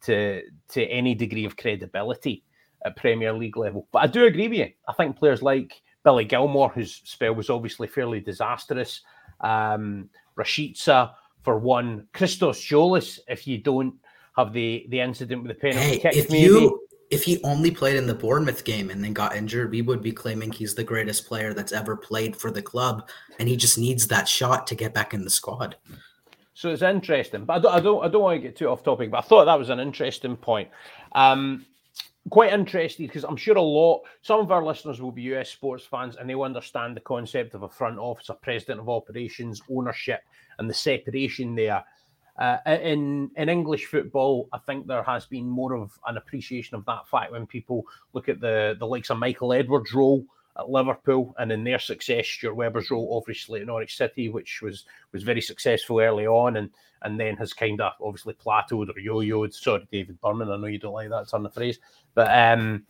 to 0.02 0.44
to 0.70 0.84
any 0.86 1.16
degree 1.16 1.46
of 1.46 1.58
credibility 1.58 2.44
at 2.86 2.96
Premier 2.96 3.34
League 3.34 3.58
level. 3.58 3.88
But 3.92 4.04
I 4.04 4.08
do 4.08 4.26
agree 4.26 4.48
with 4.48 4.58
you. 4.58 4.70
I 4.88 4.94
think 4.94 5.18
players 5.18 5.42
like 5.42 5.82
Billy 6.04 6.26
Gilmour, 6.26 6.72
whose 6.72 7.02
spell 7.06 7.34
was 7.34 7.50
obviously 7.50 7.88
fairly 7.88 8.20
disastrous, 8.20 9.02
um, 9.42 10.10
Rashica 10.38 11.14
for 11.42 11.58
one, 11.58 12.08
Christos 12.14 12.62
Tzolis, 12.62 13.20
if 13.28 13.48
you 13.48 13.58
don't 13.58 13.96
have 14.38 14.54
the 14.54 14.86
the 14.90 15.00
incident 15.00 15.44
with 15.44 15.56
the 15.56 15.60
penalty 15.60 16.00
hey, 16.00 16.00
kick, 16.00 16.30
maybe. 16.30 16.44
You 16.44 16.80
if 17.10 17.24
he 17.24 17.42
only 17.44 17.72
played 17.72 17.96
in 17.96 18.06
the 18.06 18.14
Bournemouth 18.14 18.64
game 18.64 18.90
and 18.90 19.04
then 19.04 19.14
got 19.14 19.36
injured, 19.36 19.72
we 19.72 19.82
would 19.82 20.02
be 20.02 20.12
claiming 20.12 20.52
he's 20.52 20.76
the 20.76 20.84
greatest 20.84 21.28
player 21.28 21.54
that's 21.54 21.72
ever 21.72 21.96
played 21.96 22.36
for 22.36 22.52
the 22.52 22.62
club, 22.62 23.10
and 23.40 23.50
he 23.50 23.56
just 23.56 23.78
needs 23.78 24.08
that 24.08 24.28
shot 24.28 24.68
to 24.68 24.76
get 24.76 24.94
back 24.94 25.14
in 25.14 25.24
the 25.24 25.30
squad. 25.30 25.76
So 26.54 26.70
it's 26.70 26.82
interesting, 26.82 27.46
but 27.46 27.54
I 27.54 27.60
don't, 27.60 27.74
I 27.74 27.80
don't, 27.80 28.06
I 28.06 28.08
don't 28.10 28.22
want 28.22 28.36
to 28.36 28.48
get 28.48 28.56
too 28.56 28.68
off 28.68 28.84
topic. 28.84 29.10
But 29.10 29.20
I 29.20 29.22
thought 29.22 29.46
that 29.46 29.58
was 29.58 29.70
an 29.70 29.80
interesting 29.80 30.36
point. 30.36 30.70
Um, 31.14 31.66
quite 32.30 32.54
interested 32.54 33.08
because 33.08 33.24
I'm 33.24 33.38
sure 33.38 33.56
a 33.56 33.62
lot, 33.62 34.02
some 34.22 34.40
of 34.40 34.52
our 34.52 34.64
listeners 34.64 35.02
will 35.02 35.12
be 35.12 35.22
US 35.34 35.50
sports 35.50 35.86
fans, 35.86 36.16
and 36.18 36.30
they'll 36.30 36.44
understand 36.44 36.96
the 36.96 37.02
concept 37.02 37.56
of 37.56 37.64
a 37.64 37.70
front 37.70 37.98
office, 37.98 38.30
a 38.30 38.34
president 38.34 38.82
of 38.82 38.90
operations, 38.90 39.62
ownership, 39.72 40.22
and 40.60 40.70
the 40.70 40.74
separation 40.74 41.56
there. 41.56 41.84
Uh, 42.40 42.58
in 42.66 43.30
in 43.36 43.50
English 43.50 43.86
football, 43.88 44.48
I 44.54 44.60
think 44.60 44.88
there 44.88 45.04
has 45.04 45.26
been 45.26 45.48
more 45.48 45.76
of 45.76 45.92
an 46.08 46.16
appreciation 46.16 46.76
of 46.76 46.86
that 46.86 47.06
fact 47.08 47.34
when 47.34 47.46
people 47.46 47.86
look 48.14 48.30
at 48.30 48.40
the 48.40 48.78
the 48.80 48.88
likes 48.88 49.10
of 49.10 49.20
Michael 49.20 49.52
Edwards' 49.52 49.94
role 49.94 50.26
at 50.58 50.70
Liverpool 50.70 51.36
and 51.38 51.52
in 51.52 51.66
their 51.66 51.80
success, 51.80 52.28
Stuart 52.28 52.56
Webber's 52.56 52.92
role 52.92 53.18
obviously 53.18 53.60
at 53.60 53.68
Norwich 53.68 53.98
City, 53.98 54.30
which 54.30 54.62
was 54.62 54.86
was 55.12 55.24
very 55.24 55.42
successful 55.42 56.00
early 56.00 56.28
on 56.28 56.56
and 56.56 56.70
and 57.02 57.20
then 57.20 57.36
has 57.36 57.54
kind 57.54 57.82
of 57.82 57.92
obviously 58.02 58.34
plateaued 58.36 58.96
or 58.96 59.00
yo-yoed. 59.00 59.54
Sorry, 59.54 59.86
David 59.92 60.20
Berman, 60.22 60.50
I 60.50 60.56
know 60.56 60.68
you 60.68 60.80
don't 60.80 60.94
like 60.94 61.10
that 61.10 61.30
turn 61.30 61.46
of 61.46 61.54
phrase, 61.54 61.80
but 62.14 62.30
um, 62.34 62.86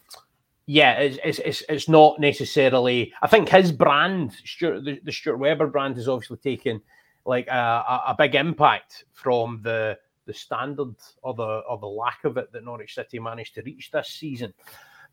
yeah, 0.68 0.94
it's, 1.00 1.18
it's, 1.24 1.40
it's, 1.40 1.64
it's 1.68 1.90
not 1.90 2.20
necessarily. 2.20 3.12
I 3.24 3.28
think 3.28 3.50
his 3.50 3.72
brand, 3.72 4.34
Stuart, 4.46 4.86
the, 4.86 5.00
the 5.04 5.12
Stuart 5.12 5.38
Webber 5.38 5.66
brand, 5.66 5.98
is 5.98 6.08
obviously 6.08 6.38
taken 6.38 6.82
like 7.30 7.48
a, 7.48 8.04
a 8.08 8.16
big 8.18 8.36
impact 8.36 9.06
from 9.14 9.62
the 9.64 9.98
the 10.26 10.34
standard 10.34 10.96
or 11.24 11.34
the 11.34 11.62
or 11.70 11.78
the 11.78 11.88
lack 11.88 12.24
of 12.26 12.38
it 12.38 12.52
that 12.52 12.66
Norwich 12.66 12.96
City 12.96 13.20
managed 13.20 13.56
to 13.56 13.62
reach 13.62 13.92
this 13.92 14.10
season. 14.10 14.54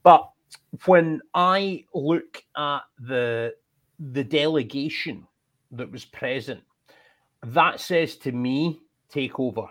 But 0.03 0.29
when 0.87 1.21
I 1.35 1.85
look 1.95 2.43
at 2.57 2.81
the 2.99 3.55
the 3.99 4.25
delegation 4.25 5.27
that 5.73 5.91
was 5.93 6.05
present, 6.05 6.63
that 7.43 7.81
says 7.81 8.17
to 8.17 8.33
me 8.33 8.81
take 9.11 9.39
over 9.39 9.67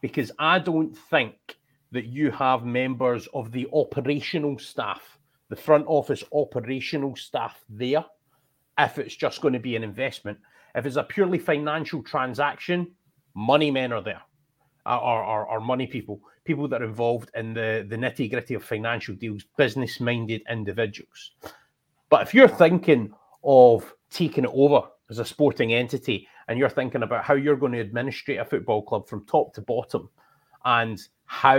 because 0.00 0.32
I 0.38 0.58
don't 0.58 0.96
think 0.96 1.56
that 1.92 2.06
you 2.06 2.30
have 2.30 2.64
members 2.64 3.26
of 3.34 3.52
the 3.52 3.68
operational 3.72 4.58
staff, 4.58 5.18
the 5.48 5.56
front 5.56 5.84
office 5.86 6.22
operational 6.32 7.16
staff 7.16 7.62
there, 7.68 8.04
if 8.78 8.98
it's 8.98 9.16
just 9.16 9.40
going 9.40 9.54
to 9.54 9.60
be 9.60 9.76
an 9.76 9.84
investment. 9.84 10.38
If 10.74 10.86
it's 10.86 10.96
a 10.96 11.02
purely 11.02 11.38
financial 11.38 12.02
transaction, 12.02 12.92
money 13.34 13.70
men 13.70 13.92
are 13.92 14.02
there, 14.02 14.22
uh, 14.86 14.98
or, 14.98 15.46
or, 15.46 15.60
money 15.60 15.86
people, 15.86 16.20
people 16.44 16.68
that 16.68 16.82
are 16.82 16.86
involved 16.86 17.30
in 17.34 17.54
the, 17.54 17.86
the 17.88 17.96
nitty 17.96 18.30
gritty 18.30 18.54
of 18.54 18.64
financial 18.64 19.14
deals, 19.14 19.44
business 19.56 20.00
minded 20.00 20.42
individuals. 20.48 21.32
But 22.08 22.22
if 22.22 22.34
you're 22.34 22.48
thinking 22.48 23.12
of 23.44 23.94
taking 24.10 24.44
it 24.44 24.50
over 24.52 24.82
as 25.08 25.18
a 25.18 25.24
sporting 25.24 25.72
entity 25.72 26.28
and 26.48 26.58
you're 26.58 26.68
thinking 26.68 27.02
about 27.02 27.24
how 27.24 27.34
you're 27.34 27.56
going 27.56 27.72
to 27.72 27.80
administrate 27.80 28.38
a 28.38 28.44
football 28.44 28.82
club 28.82 29.08
from 29.08 29.24
top 29.26 29.54
to 29.54 29.60
bottom 29.60 30.08
and 30.64 31.00
how 31.26 31.58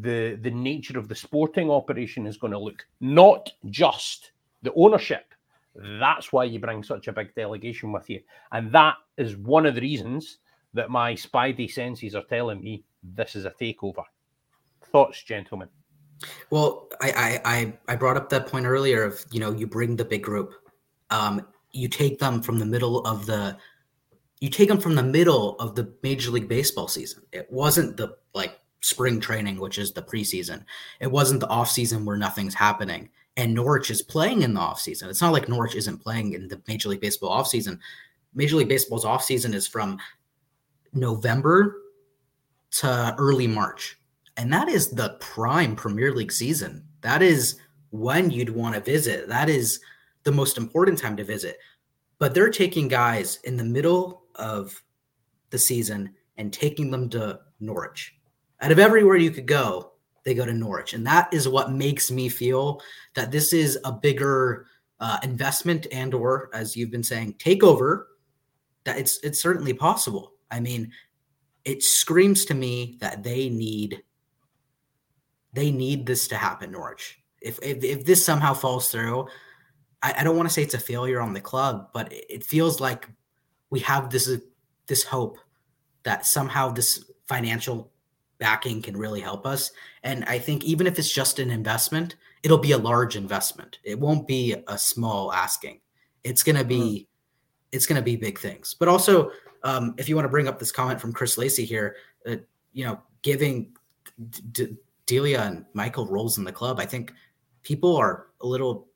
the 0.00 0.36
the 0.42 0.50
nature 0.50 0.98
of 0.98 1.08
the 1.08 1.14
sporting 1.14 1.70
operation 1.70 2.26
is 2.26 2.36
going 2.36 2.52
to 2.52 2.58
look, 2.58 2.86
not 3.00 3.52
just 3.70 4.32
the 4.62 4.72
ownership, 4.74 5.32
that's 5.76 6.32
why 6.32 6.44
you 6.44 6.58
bring 6.58 6.82
such 6.82 7.08
a 7.08 7.12
big 7.12 7.34
delegation 7.34 7.92
with 7.92 8.08
you. 8.08 8.20
And 8.52 8.72
that 8.72 8.94
is 9.18 9.36
one 9.36 9.66
of 9.66 9.74
the 9.74 9.80
reasons 9.80 10.38
that 10.74 10.90
my 10.90 11.14
spidey 11.14 11.70
senses 11.70 12.14
are 12.14 12.24
telling 12.24 12.62
me 12.62 12.84
this 13.02 13.36
is 13.36 13.44
a 13.44 13.50
takeover. 13.50 14.04
Thoughts, 14.86 15.22
gentlemen? 15.22 15.68
Well, 16.50 16.88
I, 17.00 17.40
I 17.44 17.78
I 17.88 17.96
brought 17.96 18.16
up 18.16 18.30
that 18.30 18.46
point 18.46 18.64
earlier 18.64 19.02
of 19.02 19.22
you 19.30 19.40
know 19.40 19.52
you 19.52 19.66
bring 19.66 19.96
the 19.96 20.04
big 20.04 20.22
group, 20.22 20.54
um, 21.10 21.46
you 21.72 21.88
take 21.88 22.18
them 22.18 22.40
from 22.40 22.58
the 22.58 22.64
middle 22.64 23.06
of 23.06 23.26
the, 23.26 23.56
you 24.40 24.48
take 24.48 24.68
them 24.68 24.80
from 24.80 24.94
the 24.94 25.02
middle 25.02 25.56
of 25.58 25.74
the 25.74 25.92
Major 26.02 26.30
League 26.30 26.48
Baseball 26.48 26.88
season. 26.88 27.22
It 27.32 27.50
wasn't 27.50 27.98
the 27.98 28.16
like 28.32 28.58
spring 28.80 29.20
training, 29.20 29.58
which 29.58 29.76
is 29.76 29.92
the 29.92 30.02
preseason. 30.02 30.64
It 31.00 31.10
wasn't 31.10 31.40
the 31.40 31.48
off 31.48 31.70
season 31.70 32.04
where 32.06 32.16
nothing's 32.16 32.54
happeing 32.54 33.10
and 33.36 33.54
Norwich 33.54 33.90
is 33.90 34.02
playing 34.02 34.42
in 34.42 34.54
the 34.54 34.60
offseason. 34.60 35.08
It's 35.08 35.20
not 35.20 35.32
like 35.32 35.48
Norwich 35.48 35.74
isn't 35.74 35.98
playing 35.98 36.32
in 36.32 36.48
the 36.48 36.60
Major 36.66 36.88
League 36.88 37.00
Baseball 37.00 37.30
offseason. 37.30 37.78
Major 38.34 38.56
League 38.56 38.68
Baseball's 38.68 39.04
offseason 39.04 39.54
is 39.54 39.66
from 39.66 39.98
November 40.92 41.76
to 42.72 43.14
early 43.18 43.46
March. 43.46 43.98
And 44.36 44.52
that 44.52 44.68
is 44.68 44.90
the 44.90 45.16
prime 45.20 45.76
Premier 45.76 46.14
League 46.14 46.32
season. 46.32 46.84
That 47.00 47.22
is 47.22 47.58
when 47.90 48.30
you'd 48.30 48.50
want 48.50 48.74
to 48.74 48.80
visit. 48.80 49.28
That 49.28 49.48
is 49.48 49.80
the 50.24 50.32
most 50.32 50.58
important 50.58 50.98
time 50.98 51.16
to 51.16 51.24
visit. 51.24 51.58
But 52.18 52.34
they're 52.34 52.50
taking 52.50 52.88
guys 52.88 53.38
in 53.44 53.56
the 53.56 53.64
middle 53.64 54.24
of 54.34 54.82
the 55.50 55.58
season 55.58 56.14
and 56.36 56.52
taking 56.52 56.90
them 56.90 57.08
to 57.10 57.40
Norwich. 57.60 58.14
Out 58.60 58.72
of 58.72 58.78
everywhere 58.78 59.16
you 59.16 59.30
could 59.30 59.46
go, 59.46 59.92
they 60.26 60.34
go 60.34 60.44
to 60.44 60.52
Norwich. 60.52 60.92
And 60.92 61.06
that 61.06 61.32
is 61.32 61.48
what 61.48 61.70
makes 61.70 62.10
me 62.10 62.28
feel 62.28 62.82
that 63.14 63.30
this 63.30 63.52
is 63.52 63.78
a 63.84 63.92
bigger 63.92 64.66
uh, 64.98 65.18
investment 65.22 65.86
and 65.92 66.12
or 66.12 66.50
as 66.52 66.76
you've 66.76 66.90
been 66.90 67.04
saying 67.04 67.34
takeover 67.34 68.06
that 68.84 68.98
it's 68.98 69.20
it's 69.22 69.40
certainly 69.40 69.72
possible. 69.72 70.32
I 70.50 70.58
mean, 70.58 70.90
it 71.64 71.82
screams 71.82 72.44
to 72.46 72.54
me 72.54 72.98
that 73.00 73.22
they 73.22 73.48
need 73.48 74.02
they 75.52 75.70
need 75.70 76.06
this 76.06 76.26
to 76.28 76.36
happen 76.36 76.72
Norwich. 76.72 77.20
If 77.40 77.60
if, 77.62 77.84
if 77.84 78.04
this 78.04 78.24
somehow 78.24 78.52
falls 78.52 78.90
through, 78.90 79.28
I, 80.02 80.14
I 80.18 80.24
don't 80.24 80.36
want 80.36 80.48
to 80.48 80.52
say 80.52 80.62
it's 80.62 80.74
a 80.74 80.78
failure 80.78 81.20
on 81.20 81.34
the 81.34 81.40
club, 81.40 81.90
but 81.94 82.12
it, 82.12 82.24
it 82.28 82.44
feels 82.44 82.80
like 82.80 83.08
we 83.70 83.78
have 83.80 84.10
this 84.10 84.28
this 84.88 85.04
hope 85.04 85.38
that 86.02 86.26
somehow 86.26 86.70
this 86.70 87.04
financial 87.28 87.92
backing 88.38 88.82
can 88.82 88.96
really 88.96 89.20
help 89.20 89.46
us. 89.46 89.70
And 90.02 90.24
I 90.24 90.38
think 90.38 90.64
even 90.64 90.86
if 90.86 90.98
it's 90.98 91.12
just 91.12 91.38
an 91.38 91.50
investment, 91.50 92.16
it'll 92.42 92.58
be 92.58 92.72
a 92.72 92.78
large 92.78 93.16
investment. 93.16 93.78
It 93.84 93.98
won't 93.98 94.26
be 94.26 94.54
a 94.68 94.78
small 94.78 95.32
asking. 95.32 95.80
It's 96.24 96.42
going 96.42 96.56
to 96.56 96.64
be 96.64 96.78
mm. 96.78 97.06
it's 97.72 97.86
going 97.86 97.96
to 97.96 98.04
be 98.04 98.16
big 98.16 98.38
things. 98.38 98.74
But 98.78 98.88
also, 98.88 99.30
um, 99.62 99.94
if 99.98 100.08
you 100.08 100.14
want 100.14 100.26
to 100.26 100.30
bring 100.30 100.48
up 100.48 100.58
this 100.58 100.72
comment 100.72 101.00
from 101.00 101.12
Chris 101.12 101.38
Lacey 101.38 101.64
here, 101.64 101.96
uh, 102.26 102.36
you 102.72 102.84
know, 102.84 103.00
giving 103.22 103.76
D- 104.52 104.76
Delia 105.06 105.42
and 105.42 105.64
Michael 105.72 106.06
roles 106.06 106.38
in 106.38 106.44
the 106.44 106.52
club, 106.52 106.78
I 106.80 106.86
think 106.86 107.12
people 107.62 107.96
are 107.96 108.28
a 108.40 108.46
little 108.46 108.88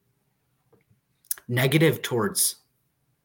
negative 1.49 2.03
towards 2.03 2.57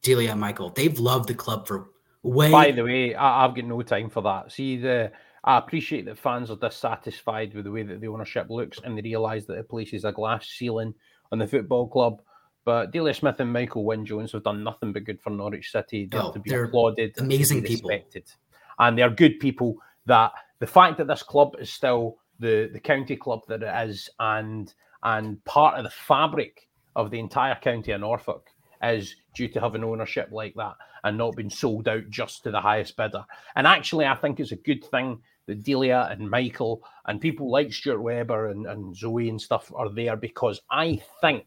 Delia 0.01 0.32
and 0.32 0.39
Michael. 0.39 0.70
They've 0.70 0.97
loved 0.99 1.30
the 1.30 1.36
club 1.36 1.68
for 1.68 1.89
way. 2.24 2.51
By 2.51 2.72
the 2.72 2.84
way, 2.84 3.16
I, 3.16 3.43
have 3.43 3.55
got 3.55 3.66
no 3.66 3.82
time 3.82 4.09
for 4.09 4.22
that. 4.24 4.51
See 4.51 4.78
the 4.78 5.11
I 5.46 5.60
appreciate 5.60 6.06
that 6.06 6.18
fans 6.18 6.50
are 6.50 6.58
dissatisfied 6.58 7.54
with 7.54 7.66
the 7.66 7.72
way 7.72 7.84
that 7.84 8.02
the 8.02 8.08
ownership 8.08 8.48
looks 8.50 8.80
and 8.84 8.98
they 8.98 9.02
realise 9.02 9.46
that 9.46 9.60
it 9.60 9.70
places 9.70 10.04
a 10.04 10.12
glass 10.12 10.48
ceiling 10.48 10.93
on 11.32 11.38
the 11.38 11.48
football 11.48 11.88
club. 11.88 12.22
But 12.66 12.91
Delia 12.91 13.14
Smith 13.14 13.39
and 13.39 13.54
Michael 13.54 13.86
Wynn 13.86 14.08
Jones 14.08 14.32
have 14.32 14.43
done 14.43 14.64
nothing 14.64 14.91
but 14.91 15.04
good 15.04 15.22
for 15.22 15.30
Norwich 15.30 15.72
City. 15.72 16.08
They're 16.08 16.24
oh, 16.24 16.32
to 16.32 16.39
be 16.39 16.52
applauded, 16.52 17.14
amazing 17.20 17.62
respected. 17.62 18.26
people, 18.26 18.32
and 18.80 18.98
they're 18.98 19.12
good 19.12 19.39
people. 19.39 19.78
That 20.08 20.32
the 20.58 20.68
fact 20.68 20.98
that 20.98 21.06
this 21.06 21.22
club 21.22 21.56
is 21.60 21.72
still 21.72 22.18
the 22.39 22.72
the 22.74 22.80
county 22.80 23.16
club 23.16 23.41
that 23.48 23.62
it 23.62 23.88
is, 23.88 24.10
and 24.20 24.74
and 25.04 25.43
part 25.46 25.78
of 25.78 25.84
the 25.84 25.91
fabric 25.91 26.68
of 26.96 27.12
the 27.12 27.20
entire 27.20 27.54
county 27.54 27.91
of 27.91 28.02
Norfolk 28.02 28.50
is 28.82 29.16
due 29.36 29.48
to 29.50 29.62
having 29.62 29.84
ownership 29.84 30.30
like 30.32 30.56
that 30.56 30.74
and 31.04 31.18
not 31.18 31.36
being 31.36 31.52
sold 31.52 31.88
out 31.88 32.10
just 32.10 32.43
to 32.43 32.52
the 32.52 32.60
highest 32.60 32.98
bidder. 32.98 33.24
And 33.56 33.68
actually, 33.68 34.06
I 34.06 34.16
think 34.16 34.39
it's 34.39 34.52
a 34.52 34.58
good 34.58 34.84
thing 34.86 35.22
that 35.46 35.64
Delia 35.64 36.08
and 36.12 36.30
Michael 36.30 36.84
and 37.06 37.22
people 37.22 37.50
like 37.50 37.72
Stuart 37.72 38.02
Webber 38.02 38.50
and, 38.50 38.66
and 38.66 38.96
Zoe 38.96 39.30
and 39.30 39.41
stuff 39.41 39.72
are 39.76 39.89
there 39.89 40.16
because 40.16 40.62
I 40.70 41.02
think 41.22 41.46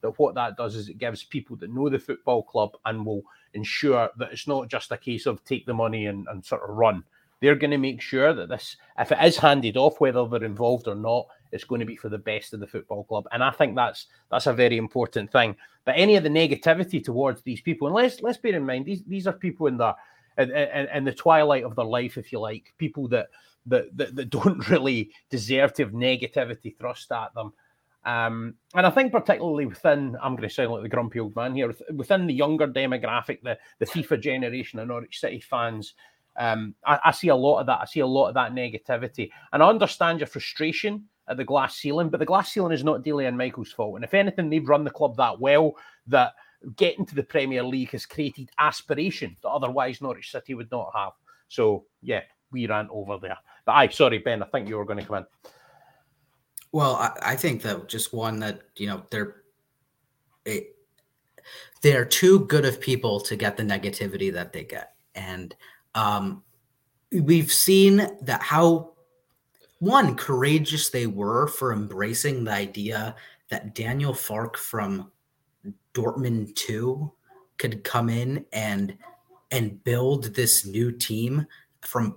that 0.00 0.18
what 0.18 0.34
that 0.34 0.56
does 0.56 0.76
is 0.76 0.88
it 0.88 0.98
gives 0.98 1.24
people 1.24 1.56
that 1.56 1.72
know 1.72 1.88
the 1.88 1.98
football 1.98 2.42
club 2.42 2.76
and 2.84 3.06
will 3.06 3.22
ensure 3.54 4.10
that 4.18 4.32
it's 4.32 4.46
not 4.46 4.68
just 4.68 4.92
a 4.92 4.98
case 4.98 5.26
of 5.26 5.42
take 5.44 5.66
the 5.66 5.74
money 5.74 6.06
and, 6.06 6.26
and 6.30 6.44
sort 6.44 6.62
of 6.62 6.76
run. 6.76 7.02
They're 7.40 7.54
going 7.54 7.72
to 7.72 7.78
make 7.78 8.00
sure 8.00 8.32
that 8.32 8.48
this, 8.48 8.76
if 8.98 9.12
it 9.12 9.18
is 9.22 9.36
handed 9.36 9.76
off, 9.76 10.00
whether 10.00 10.26
they're 10.26 10.44
involved 10.44 10.88
or 10.88 10.94
not, 10.94 11.26
it's 11.52 11.64
going 11.64 11.80
to 11.80 11.86
be 11.86 11.96
for 11.96 12.08
the 12.08 12.18
best 12.18 12.52
of 12.52 12.60
the 12.60 12.66
football 12.66 13.04
club. 13.04 13.26
And 13.32 13.42
I 13.42 13.50
think 13.50 13.76
that's 13.76 14.06
that's 14.30 14.46
a 14.46 14.52
very 14.52 14.76
important 14.76 15.30
thing. 15.30 15.56
But 15.84 15.94
any 15.96 16.16
of 16.16 16.22
the 16.22 16.28
negativity 16.28 17.02
towards 17.02 17.42
these 17.42 17.60
people, 17.60 17.86
and 17.86 17.94
let's 17.94 18.20
let's 18.22 18.38
bear 18.38 18.54
in 18.54 18.64
mind 18.66 18.86
these 18.86 19.02
these 19.04 19.26
are 19.26 19.32
people 19.32 19.66
in 19.66 19.76
the 19.76 19.94
in, 20.38 20.50
in, 20.50 20.88
in 20.88 21.04
the 21.04 21.12
twilight 21.12 21.64
of 21.64 21.76
their 21.76 21.84
life, 21.84 22.18
if 22.18 22.32
you 22.32 22.40
like, 22.40 22.72
people 22.78 23.08
that, 23.08 23.28
that 23.66 23.96
that, 23.96 24.14
that 24.16 24.30
don't 24.30 24.68
really 24.68 25.10
deserve 25.30 25.72
to 25.74 25.84
have 25.84 25.92
negativity 25.92 26.76
thrust 26.76 27.10
at 27.12 27.34
them. 27.34 27.52
Um, 28.04 28.54
and 28.74 28.86
I 28.86 28.90
think 28.90 29.12
particularly 29.12 29.66
within, 29.66 30.16
I'm 30.22 30.36
going 30.36 30.48
to 30.48 30.54
sound 30.54 30.70
like 30.70 30.82
the 30.82 30.88
grumpy 30.88 31.20
old 31.20 31.34
man 31.34 31.54
here, 31.54 31.74
within 31.94 32.26
the 32.26 32.34
younger 32.34 32.68
demographic, 32.68 33.42
the, 33.42 33.58
the 33.78 33.86
FIFA 33.86 34.20
generation 34.20 34.78
of 34.78 34.88
Norwich 34.88 35.20
City 35.20 35.40
fans, 35.40 35.94
um, 36.36 36.74
I, 36.84 36.98
I, 37.06 37.10
see 37.12 37.28
a 37.28 37.36
lot 37.36 37.60
of 37.60 37.66
that. 37.66 37.80
I 37.80 37.84
see 37.84 38.00
a 38.00 38.06
lot 38.06 38.28
of 38.28 38.34
that 38.34 38.52
negativity. 38.52 39.30
And 39.52 39.62
I 39.62 39.68
understand 39.68 40.20
your 40.20 40.26
frustration 40.26 41.04
at 41.28 41.36
the 41.36 41.44
glass 41.44 41.76
ceiling, 41.76 42.08
but 42.08 42.18
the 42.18 42.26
glass 42.26 42.52
ceiling 42.52 42.72
is 42.72 42.84
not 42.84 43.02
Delia 43.02 43.28
and 43.28 43.38
Michael's 43.38 43.72
fault. 43.72 43.94
And 43.94 44.04
if 44.04 44.14
anything, 44.14 44.50
they've 44.50 44.68
run 44.68 44.84
the 44.84 44.90
club 44.90 45.16
that 45.16 45.40
well 45.40 45.76
that 46.08 46.32
getting 46.76 47.06
to 47.06 47.14
the 47.14 47.22
Premier 47.22 47.62
League 47.62 47.90
has 47.90 48.06
created 48.06 48.50
aspiration 48.58 49.36
that 49.42 49.48
otherwise 49.48 50.00
Norwich 50.00 50.30
City 50.30 50.54
would 50.54 50.70
not 50.70 50.90
have. 50.94 51.12
So 51.48 51.84
yeah, 52.02 52.22
we 52.50 52.66
ran 52.66 52.88
over 52.90 53.18
there. 53.18 53.38
But 53.64 53.72
I 53.72 53.88
sorry, 53.88 54.18
Ben, 54.18 54.42
I 54.42 54.46
think 54.46 54.68
you 54.68 54.76
were 54.76 54.84
going 54.84 55.00
to 55.00 55.04
come 55.04 55.16
in. 55.16 55.26
Well, 56.72 56.96
I, 56.96 57.12
I 57.22 57.36
think 57.36 57.62
that 57.62 57.88
just 57.88 58.12
one 58.12 58.40
that 58.40 58.62
you 58.76 58.86
know 58.86 59.02
they're 59.10 59.42
it, 60.44 60.76
they're 61.82 62.04
too 62.04 62.40
good 62.46 62.64
of 62.64 62.80
people 62.80 63.20
to 63.20 63.36
get 63.36 63.56
the 63.56 63.62
negativity 63.62 64.32
that 64.32 64.52
they 64.52 64.64
get, 64.64 64.94
and 65.14 65.54
um, 65.94 66.42
we've 67.12 67.52
seen 67.52 68.08
that 68.22 68.42
how 68.42 68.94
one 69.78 70.16
courageous 70.16 70.88
they 70.88 71.06
were 71.06 71.46
for 71.46 71.72
embracing 71.72 72.44
the 72.44 72.52
idea 72.52 73.14
that 73.50 73.74
Daniel 73.74 74.14
Farke 74.14 74.56
from 74.56 75.10
Dortmund 75.94 76.54
2 76.54 77.10
could 77.58 77.84
come 77.84 78.08
in 78.08 78.44
and 78.52 78.96
and 79.50 79.82
build 79.84 80.34
this 80.34 80.66
new 80.66 80.90
team 80.90 81.46
from 81.82 82.16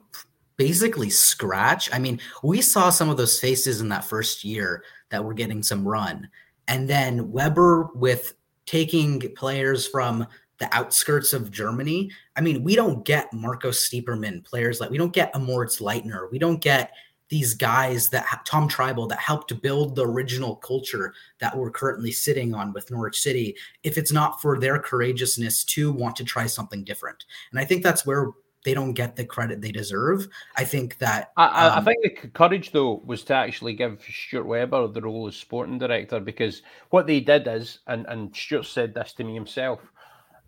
basically 0.58 1.10
scratch. 1.10 1.94
I 1.94 2.00
mean, 2.00 2.20
we 2.44 2.62
saw 2.62 2.90
some 2.90 3.10
of 3.10 3.18
those 3.18 3.40
faces 3.40 3.80
in 3.80 3.90
that 3.90 4.06
first 4.06 4.44
year 4.44 4.84
that 5.10 5.24
were 5.24 5.36
getting 5.36 5.62
some 5.62 5.88
run. 5.88 6.28
And 6.68 6.90
then 6.90 7.32
Webber 7.32 7.90
with 7.94 8.34
taking 8.66 9.20
players 9.36 9.88
from 9.88 10.28
the 10.58 10.76
outskirts 10.76 11.34
of 11.34 11.52
Germany. 11.52 12.12
I 12.36 12.42
mean, 12.42 12.64
we 12.64 12.76
don't 12.76 13.06
get 13.06 13.32
Marco 13.32 13.70
Stiepermann 13.70 14.44
players 14.44 14.80
like 14.80 14.90
we 14.90 14.98
don't 14.98 15.14
get 15.14 15.40
Moritz 15.40 15.80
Leitner. 15.80 16.32
We 16.32 16.40
don't 16.40 16.60
get 16.60 16.92
these 17.30 17.54
guys 17.54 18.10
that 18.10 18.26
Tom 18.46 18.70
Trybull 18.70 19.10
that 19.10 19.20
helped 19.20 19.62
build 19.62 19.96
the 19.96 20.06
original 20.06 20.56
culture 20.56 21.14
that 21.40 21.56
we're 21.56 21.72
currently 21.72 22.12
sitting 22.12 22.54
on 22.54 22.74
with 22.74 22.90
Norwich 22.90 23.20
City, 23.20 23.56
if 23.84 23.98
it's 23.98 24.12
not 24.12 24.42
for 24.42 24.60
their 24.60 24.80
courageousness 24.80 25.64
to 25.66 25.92
want 25.92 26.16
to 26.18 26.24
try 26.24 26.46
something 26.46 26.84
different. 26.84 27.26
And 27.52 27.60
I 27.60 27.66
think 27.66 27.84
that's 27.84 28.06
where 28.06 28.32
they 28.64 28.74
don't 28.74 28.94
get 28.94 29.16
the 29.16 29.24
credit 29.24 29.62
they 29.62 29.72
deserve. 29.72 30.28
I 30.58 30.64
think 30.64 30.98
that 30.98 31.32
I, 31.38 31.68
um, 31.68 31.80
I 31.80 31.94
think 31.94 32.22
the 32.22 32.28
courage 32.30 32.72
though 32.72 33.02
was 33.06 33.24
to 33.26 33.34
actually 33.34 33.74
give 33.74 34.02
Stuart 34.02 34.46
Webber 34.46 34.88
the 34.88 35.02
role 35.02 35.28
as 35.28 35.36
sporting 35.36 35.78
director 35.78 36.20
because 36.20 36.64
what 36.90 37.08
they 37.08 37.20
did 37.20 37.48
is, 37.48 37.80
and 37.88 38.06
and 38.08 38.36
Stuart 38.36 38.66
said 38.66 38.94
this 38.94 39.14
to 39.14 39.24
me 39.24 39.34
himself, 39.34 39.80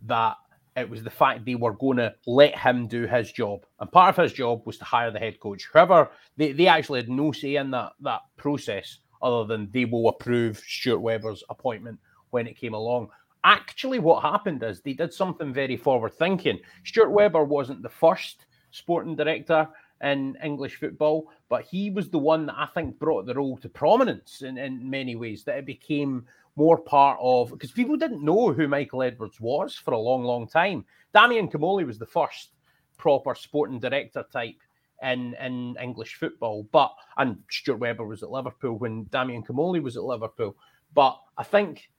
that 0.07 0.35
it 0.79 0.89
was 0.89 1.03
the 1.03 1.09
fact 1.09 1.45
they 1.45 1.55
were 1.55 1.73
going 1.73 1.97
to 1.97 2.13
let 2.25 2.57
him 2.57 2.87
do 2.87 3.05
his 3.05 3.31
job. 3.31 3.65
And 3.79 3.91
part 3.91 4.17
of 4.17 4.23
his 4.23 4.33
job 4.33 4.61
was 4.65 4.77
to 4.77 4.85
hire 4.85 5.11
the 5.11 5.19
head 5.19 5.39
coach. 5.39 5.67
However, 5.73 6.11
they, 6.37 6.51
they 6.51 6.67
actually 6.67 6.99
had 6.99 7.09
no 7.09 7.31
say 7.31 7.55
in 7.55 7.71
that, 7.71 7.93
that 8.01 8.21
process 8.37 8.99
other 9.21 9.45
than 9.45 9.69
they 9.71 9.85
will 9.85 10.09
approve 10.09 10.57
Stuart 10.57 10.99
Webber's 10.99 11.43
appointment 11.49 11.99
when 12.31 12.47
it 12.47 12.57
came 12.57 12.73
along. 12.73 13.09
Actually, 13.43 13.99
what 13.99 14.21
happened 14.21 14.63
is 14.63 14.81
they 14.81 14.93
did 14.93 15.13
something 15.13 15.53
very 15.53 15.77
forward 15.77 16.13
thinking. 16.13 16.59
Stuart 16.83 17.11
Weber 17.11 17.43
wasn't 17.43 17.81
the 17.81 17.89
first 17.89 18.45
sporting 18.71 19.15
director 19.15 19.67
in 20.01 20.37
English 20.43 20.75
football, 20.75 21.29
but 21.49 21.63
he 21.63 21.89
was 21.89 22.09
the 22.09 22.17
one 22.17 22.45
that 22.45 22.55
I 22.57 22.67
think 22.67 22.99
brought 22.99 23.25
the 23.25 23.35
role 23.35 23.57
to 23.57 23.69
prominence 23.69 24.41
in, 24.41 24.57
in 24.57 24.89
many 24.89 25.15
ways, 25.15 25.43
that 25.43 25.57
it 25.57 25.65
became 25.65 26.25
more 26.55 26.77
part 26.77 27.17
of 27.21 27.51
because 27.51 27.71
people 27.71 27.97
didn't 27.97 28.23
know 28.23 28.51
who 28.53 28.67
Michael 28.67 29.03
Edwards 29.03 29.39
was 29.39 29.75
for 29.75 29.93
a 29.93 29.99
long, 29.99 30.23
long 30.23 30.47
time. 30.47 30.85
Damien 31.13 31.47
Comolli 31.49 31.85
was 31.85 31.97
the 31.97 32.05
first 32.05 32.51
proper 32.97 33.33
sporting 33.35 33.79
director 33.79 34.23
type 34.31 34.55
in 35.01 35.33
in 35.35 35.75
English 35.81 36.15
football, 36.15 36.67
but 36.71 36.93
and 37.17 37.37
Stuart 37.49 37.79
Webber 37.79 38.05
was 38.05 38.23
at 38.23 38.31
Liverpool 38.31 38.77
when 38.77 39.05
Damien 39.05 39.43
Comolli 39.43 39.81
was 39.81 39.97
at 39.97 40.03
Liverpool. 40.03 40.55
But 40.93 41.19
I 41.37 41.43
think 41.43 41.89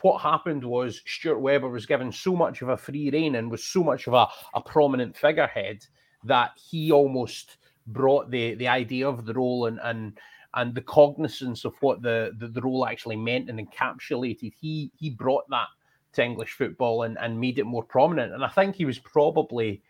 what 0.00 0.20
happened 0.20 0.64
was 0.64 1.02
Stuart 1.06 1.40
Webber 1.40 1.68
was 1.68 1.86
given 1.86 2.10
so 2.10 2.34
much 2.34 2.62
of 2.62 2.68
a 2.68 2.76
free 2.76 3.10
rein 3.10 3.34
and 3.34 3.50
was 3.50 3.64
so 3.64 3.82
much 3.82 4.06
of 4.06 4.14
a, 4.14 4.26
a 4.54 4.60
prominent 4.60 5.16
figurehead 5.16 5.84
that 6.24 6.52
he 6.70 6.90
almost 6.90 7.58
brought 7.88 8.30
the 8.30 8.54
the 8.54 8.68
idea 8.68 9.06
of 9.06 9.26
the 9.26 9.34
role 9.34 9.66
and 9.66 9.78
and 9.82 10.18
and 10.54 10.74
the 10.74 10.82
cognizance 10.82 11.64
of 11.64 11.74
what 11.80 12.02
the, 12.02 12.32
the, 12.38 12.48
the 12.48 12.62
role 12.62 12.86
actually 12.86 13.16
meant 13.16 13.50
and 13.50 13.58
encapsulated, 13.58 14.52
he 14.60 14.90
he 14.96 15.10
brought 15.10 15.48
that 15.50 15.68
to 16.12 16.24
English 16.24 16.52
football 16.52 17.02
and, 17.02 17.18
and 17.20 17.38
made 17.40 17.58
it 17.58 17.64
more 17.64 17.84
prominent. 17.84 18.32
And 18.32 18.44
I 18.44 18.48
think 18.48 18.76
he 18.76 18.84
was 18.84 18.98
probably 18.98 19.82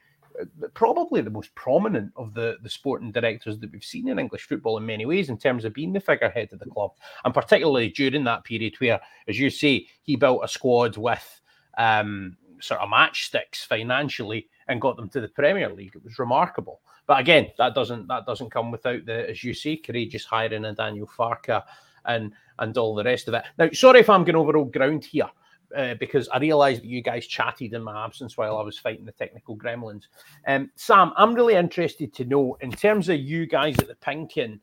probably 0.75 1.21
the 1.21 1.31
most 1.31 1.55
prominent 1.55 2.12
of 2.17 2.35
the, 2.35 2.57
the 2.62 2.69
sporting 2.69 3.12
directors 3.12 3.59
that 3.59 3.71
we've 3.71 3.85
seen 3.85 4.09
in 4.09 4.19
English 4.19 4.49
football 4.49 4.77
in 4.77 4.85
many 4.87 5.07
ways 5.07 5.29
in 5.29 5.39
terms 5.39 5.65
of 5.65 5.73
being 5.73 5.93
the 5.93 6.01
figurehead 6.01 6.53
of 6.53 6.59
the 6.59 6.67
club. 6.67 6.91
And 7.25 7.33
particularly 7.33 7.91
during 7.91 8.25
that 8.25 8.43
period 8.43 8.75
where, 8.79 9.01
as 9.29 9.39
you 9.39 9.51
say, 9.51 9.87
he 10.03 10.17
built 10.17 10.41
a 10.43 10.49
squad 10.49 10.97
with 10.97 11.41
um, 11.79 12.37
sort 12.61 12.81
of 12.81 12.89
matchsticks 12.89 13.65
financially 13.67 14.49
and 14.69 14.81
got 14.81 14.97
them 14.97 15.09
to 15.11 15.21
the 15.21 15.29
Premier 15.29 15.69
League. 15.71 15.95
It 15.95 16.05
was 16.05 16.19
remarkable. 16.19 16.81
But 17.07 17.21
again, 17.21 17.49
that 17.59 17.75
doesn't 17.75 18.07
that 18.09 18.27
doesn't 18.27 18.51
come 18.51 18.71
without 18.71 19.05
the, 19.05 19.29
as 19.29 19.45
you 19.45 19.55
say, 19.55 19.77
courageous 19.77 20.25
hiring 20.25 20.65
of 20.65 20.77
Daniel 20.77 21.07
Farke 21.07 21.62
and 22.07 22.33
and 22.59 22.79
all 22.79 22.95
the 22.95 23.05
rest 23.05 23.29
of 23.29 23.35
it. 23.35 23.45
Now, 23.59 23.69
sorry 23.73 24.01
if 24.01 24.11
I'm 24.11 24.25
going 24.25 24.37
over 24.37 24.57
old 24.57 24.73
ground 24.73 25.05
here. 25.05 25.31
Uh, 25.75 25.95
because 25.95 26.29
I 26.29 26.39
realised 26.39 26.83
that 26.83 26.89
you 26.89 27.03
guys 27.03 27.27
chatted 27.27 27.73
in 27.73 27.83
my 27.83 28.05
absence 28.05 28.37
while 28.37 28.59
I 28.59 28.62
was 28.62 28.79
fighting 28.79 29.05
the 29.05 29.11
technical 29.11 29.57
gremlins. 29.57 30.03
Um, 30.47 30.71
Sam, 30.77 31.12
I'm 31.17 31.35
really 31.35 31.55
interested 31.55 32.15
to 32.15 32.25
know 32.25 32.57
in 32.61 32.71
terms 32.71 33.09
of 33.09 33.19
you 33.19 33.47
guys 33.47 33.77
at 33.81 33.89
the 33.89 33.97
Pink'Un, 33.97 34.61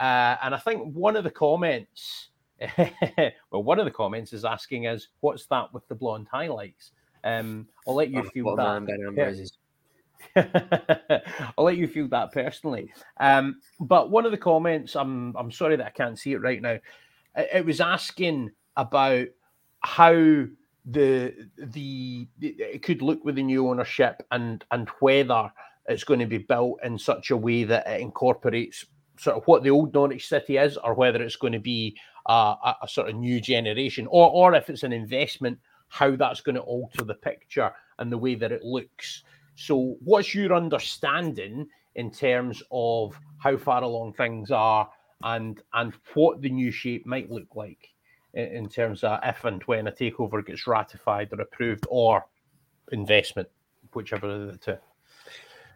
uh, 0.00 0.36
and 0.42 0.56
I 0.56 0.58
think 0.58 0.92
one 0.96 1.14
of 1.14 1.22
the 1.22 1.30
comments 1.30 2.30
well, 3.50 3.62
one 3.62 3.78
of 3.78 3.84
the 3.84 3.90
comments 3.90 4.32
is 4.32 4.44
asking 4.44 4.86
us, 4.86 5.08
"What's 5.20 5.46
that 5.46 5.72
with 5.72 5.86
the 5.88 5.94
blonde 5.94 6.26
highlights?" 6.30 6.92
Um, 7.28 7.68
I'll 7.86 7.94
let 7.94 8.10
you 8.10 8.22
feel 8.24 8.56
that. 8.56 8.64
I'll 11.58 11.64
let 11.64 11.76
you 11.76 11.88
feel 11.88 12.08
that 12.08 12.32
personally. 12.32 12.92
Um, 13.18 13.60
but 13.80 14.10
one 14.10 14.24
of 14.24 14.32
the 14.32 14.38
comments, 14.38 14.96
I'm 14.96 15.36
I'm 15.36 15.50
sorry 15.50 15.76
that 15.76 15.86
I 15.86 15.90
can't 15.90 16.18
see 16.18 16.32
it 16.32 16.40
right 16.40 16.60
now. 16.60 16.78
It, 17.36 17.48
it 17.54 17.64
was 17.66 17.80
asking 17.80 18.50
about 18.76 19.26
how 19.80 20.46
the 20.84 21.34
the 21.56 22.28
it 22.40 22.82
could 22.82 23.02
look 23.02 23.24
with 23.24 23.36
the 23.36 23.42
new 23.42 23.68
ownership 23.68 24.22
and 24.30 24.64
and 24.70 24.88
whether 25.00 25.50
it's 25.86 26.04
going 26.04 26.20
to 26.20 26.26
be 26.26 26.38
built 26.38 26.78
in 26.84 26.98
such 26.98 27.30
a 27.30 27.36
way 27.36 27.64
that 27.64 27.86
it 27.86 28.00
incorporates 28.00 28.86
sort 29.18 29.36
of 29.36 29.44
what 29.46 29.62
the 29.62 29.70
old 29.70 29.92
Norwich 29.92 30.28
City 30.28 30.56
is, 30.56 30.76
or 30.76 30.94
whether 30.94 31.22
it's 31.22 31.36
going 31.36 31.52
to 31.52 31.58
be 31.58 31.96
a, 32.26 32.32
a, 32.32 32.76
a 32.82 32.88
sort 32.88 33.08
of 33.08 33.16
new 33.16 33.40
generation, 33.40 34.06
or 34.08 34.30
or 34.30 34.54
if 34.54 34.70
it's 34.70 34.82
an 34.82 34.92
investment, 34.92 35.58
how 35.88 36.16
that's 36.16 36.40
going 36.40 36.54
to 36.54 36.60
alter 36.62 37.04
the 37.04 37.14
picture 37.14 37.72
and 37.98 38.12
the 38.12 38.18
way 38.18 38.34
that 38.34 38.52
it 38.52 38.64
looks. 38.64 39.24
So, 39.56 39.96
what's 40.04 40.34
your 40.34 40.54
understanding 40.54 41.66
in 41.94 42.10
terms 42.10 42.62
of 42.70 43.18
how 43.38 43.56
far 43.56 43.82
along 43.82 44.12
things 44.12 44.50
are 44.50 44.88
and 45.24 45.60
and 45.72 45.92
what 46.14 46.40
the 46.40 46.50
new 46.50 46.70
shape 46.70 47.06
might 47.06 47.30
look 47.30 47.56
like 47.56 47.88
in, 48.34 48.46
in 48.46 48.68
terms 48.68 49.02
of 49.02 49.18
if 49.24 49.44
and 49.44 49.62
when 49.64 49.88
a 49.88 49.92
takeover 49.92 50.44
gets 50.44 50.66
ratified 50.66 51.32
or 51.32 51.40
approved 51.40 51.86
or 51.88 52.24
investment, 52.92 53.48
whichever 53.94 54.28
of 54.28 54.52
the 54.52 54.58
two? 54.58 54.78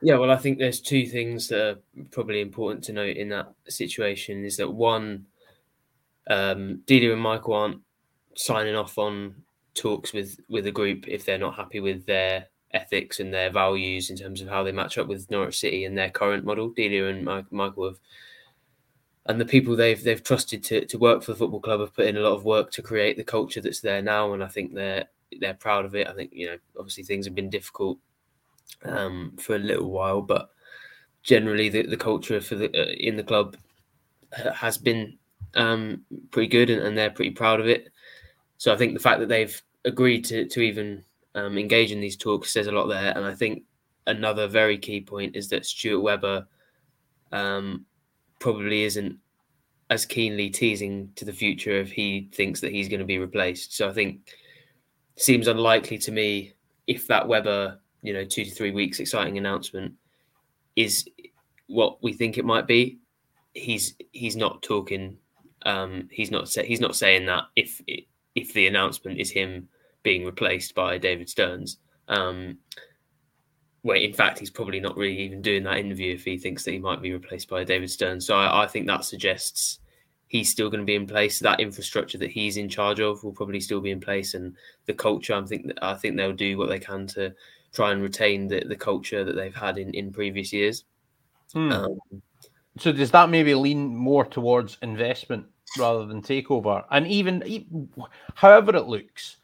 Yeah, 0.05 0.17
well, 0.17 0.33
I 0.33 0.37
think 0.37 0.59
there's 0.59 0.81
two 0.81 1.07
things 1.07 1.49
that 1.49 1.65
are 1.65 1.79
probably 2.11 2.41
important 2.41 2.85
to 2.85 2.93
note 2.93 3.17
in 3.17 3.29
that 3.29 3.53
situation. 3.69 4.45
Is 4.45 4.57
that 4.57 4.73
one, 4.73 5.27
um, 6.29 6.83
and 6.89 7.21
Michael 7.21 7.55
aren't 7.55 7.81
signing 8.35 8.75
off 8.75 8.99
on 8.99 9.37
talks 9.75 10.13
with 10.13 10.39
with 10.49 10.67
a 10.67 10.73
group 10.73 11.09
if 11.09 11.25
they're 11.25 11.39
not 11.39 11.55
happy 11.55 11.81
with 11.81 12.05
their 12.07 12.47
ethics 12.73 13.21
and 13.21 13.33
their 13.33 13.51
values 13.51 14.11
in 14.11 14.17
terms 14.17 14.41
of 14.41 14.49
how 14.49 14.63
they 14.63 14.73
match 14.73 14.99
up 14.99 15.07
with 15.07 15.31
Norwich 15.31 15.59
City 15.59 15.85
and 15.85 15.97
their 15.97 16.11
current 16.11 16.45
model. 16.45 16.71
Delia 16.71 17.07
and 17.09 17.25
Michael 17.51 17.85
have, 17.85 17.99
and 19.27 19.41
the 19.41 19.45
people 19.45 19.77
they've 19.77 20.03
they've 20.03 20.23
trusted 20.23 20.65
to, 20.65 20.85
to 20.87 20.99
work 20.99 21.23
for 21.23 21.33
the 21.33 21.39
football 21.39 21.61
club 21.61 21.81
have 21.81 21.95
put 21.95 22.07
in 22.07 22.17
a 22.17 22.21
lot 22.21 22.35
of 22.35 22.45
work 22.45 22.71
to 22.73 22.83
create 22.83 23.17
the 23.17 23.25
culture 23.25 23.61
that's 23.61 23.81
there 23.81 24.03
now, 24.03 24.33
and 24.33 24.43
I 24.43 24.49
think 24.49 24.75
they're 24.75 25.07
they're 25.41 25.55
proud 25.55 25.85
of 25.85 25.95
it. 25.95 26.09
I 26.09 26.13
think 26.13 26.31
you 26.33 26.47
know 26.47 26.59
obviously 26.79 27.05
things 27.05 27.27
have 27.27 27.35
been 27.35 27.51
difficult 27.51 27.99
um, 28.85 29.37
for 29.39 29.57
a 29.57 29.61
little 29.61 29.91
while, 29.91 30.23
but 30.23 30.51
generally 31.23 31.69
the, 31.69 31.87
the 31.87 31.97
culture 31.97 32.41
for 32.41 32.57
the 32.57 32.67
uh, 32.67 32.93
in 32.99 33.17
the 33.17 33.23
club 33.23 33.57
has 34.55 34.79
been 34.79 35.19
um, 35.55 36.03
pretty 36.31 36.49
good, 36.49 36.71
and, 36.71 36.83
and 36.83 36.97
they're 36.97 37.11
pretty 37.11 37.33
proud 37.33 37.61
of 37.61 37.69
it. 37.69 37.92
So 38.63 38.73
I 38.73 38.77
think 38.77 38.95
the 38.95 39.01
fact 39.01 39.19
that 39.19 39.29
they've 39.29 39.61
agreed 39.85 40.25
to 40.27 40.47
to 40.47 40.61
even 40.61 41.03
um, 41.35 41.59
engage 41.59 41.91
in 41.91 42.01
these 42.01 42.17
talks 42.17 42.53
says 42.53 42.69
a 42.69 42.71
lot 42.71 42.87
there. 42.87 43.11
And 43.11 43.27
I 43.27 43.35
think 43.35 43.65
another 44.07 44.47
very 44.47 44.79
key 44.79 45.01
point 45.01 45.35
is 45.35 45.49
that 45.49 45.67
Stuart 45.67 46.01
Webber 46.01 46.47
um, 47.33 47.87
probably 48.39 48.85
isn't 48.85 49.19
as 49.91 50.07
keenly 50.07 50.49
teasing 50.49 51.11
to 51.17 51.25
the 51.25 51.33
future 51.33 51.73
if 51.73 51.91
he 51.91 52.31
thinks 52.33 52.61
that 52.61 52.71
he's 52.71 52.89
going 52.89 53.01
to 53.01 53.05
be 53.05 53.19
replaced. 53.19 53.77
So 53.77 53.89
I 53.89 53.93
think 53.93 54.29
seems 55.17 55.49
unlikely 55.49 55.99
to 55.99 56.13
me 56.13 56.53
if 56.87 57.09
that 57.09 57.27
Webber, 57.27 57.81
you 58.03 58.13
know, 58.13 58.25
two 58.25 58.45
to 58.45 58.51
three 58.53 58.71
weeks 58.71 59.01
exciting 59.01 59.39
announcement 59.39 59.93
is 60.77 61.05
what 61.67 62.01
we 62.01 62.13
think 62.13 62.39
it 62.39 62.45
might 62.45 62.69
be. 62.69 63.01
He's 63.55 63.97
he's 64.13 64.37
not 64.37 64.63
talking. 64.63 65.17
Um, 65.63 66.09
he's 66.13 66.31
not 66.31 66.49
say, 66.49 66.65
he's 66.65 66.81
not 66.81 66.95
saying 66.95 67.27
that 67.27 67.47
if 67.57 67.81
if 68.35 68.53
the 68.53 68.67
announcement 68.67 69.19
is 69.21 69.31
him 69.31 69.69
being 70.03 70.25
replaced 70.25 70.75
by 70.75 70.99
David 70.99 71.29
Stearns. 71.29 71.79
Um, 72.09 72.59
where 73.83 73.97
in 73.97 74.13
fact 74.13 74.39
he's 74.39 74.51
probably 74.51 74.81
not 74.81 74.97
really 74.97 75.19
even 75.19 75.43
doing 75.43 75.65
that 75.65 75.79
interview 75.79 76.15
if 76.15 76.25
he 76.25 76.39
thinks 76.39 76.65
that 76.65 76.71
he 76.71 76.79
might 76.79 77.03
be 77.03 77.13
replaced 77.13 77.49
by 77.49 77.65
David 77.65 77.91
Stearns. 77.91 78.27
So 78.27 78.37
I, 78.37 78.63
I 78.63 78.67
think 78.67 78.87
that 78.87 79.05
suggests 79.05 79.81
he's 80.29 80.51
still 80.51 80.71
going 80.71 80.81
to 80.81 80.87
be 80.87 80.95
in 80.95 81.07
place. 81.07 81.39
That 81.39 81.61
infrastructure 81.61 82.19
that 82.19 82.31
he's 82.31 82.57
in 82.57 82.69
charge 82.69 83.01
of 83.01 83.23
will 83.23 83.33
probably 83.33 83.61
still 83.61 83.81
be 83.81 83.91
in 83.91 84.01
place, 84.01 84.35
and 84.35 84.57
the 84.87 84.95
culture. 84.95 85.35
I 85.35 85.43
think 85.43 85.73
I 85.83 85.95
think 85.95 86.17
they'll 86.17 86.33
do 86.33 86.57
what 86.57 86.69
they 86.69 86.79
can 86.79 87.07
to 87.09 87.35
try 87.73 87.93
and 87.93 88.03
retain 88.03 88.49
the, 88.49 88.65
the 88.65 88.77
culture 88.77 89.25
that 89.25 89.35
they've 89.35 89.55
had 89.55 89.79
in, 89.79 89.93
in 89.95 90.13
previous 90.13 90.53
years. 90.53 90.85
Hmm. 91.53 91.73
Um, 91.73 91.99
so 92.79 92.93
does 92.93 93.11
that 93.11 93.31
maybe 93.31 93.55
lean 93.55 93.95
more 93.95 94.25
towards 94.25 94.79
investment 94.83 95.47
rather 95.79 96.07
than 96.07 96.23
takeover? 96.23 96.85
And 96.91 97.07
even 97.07 97.89
however 98.35 98.77
it 98.77 98.87
looks, 98.87 99.37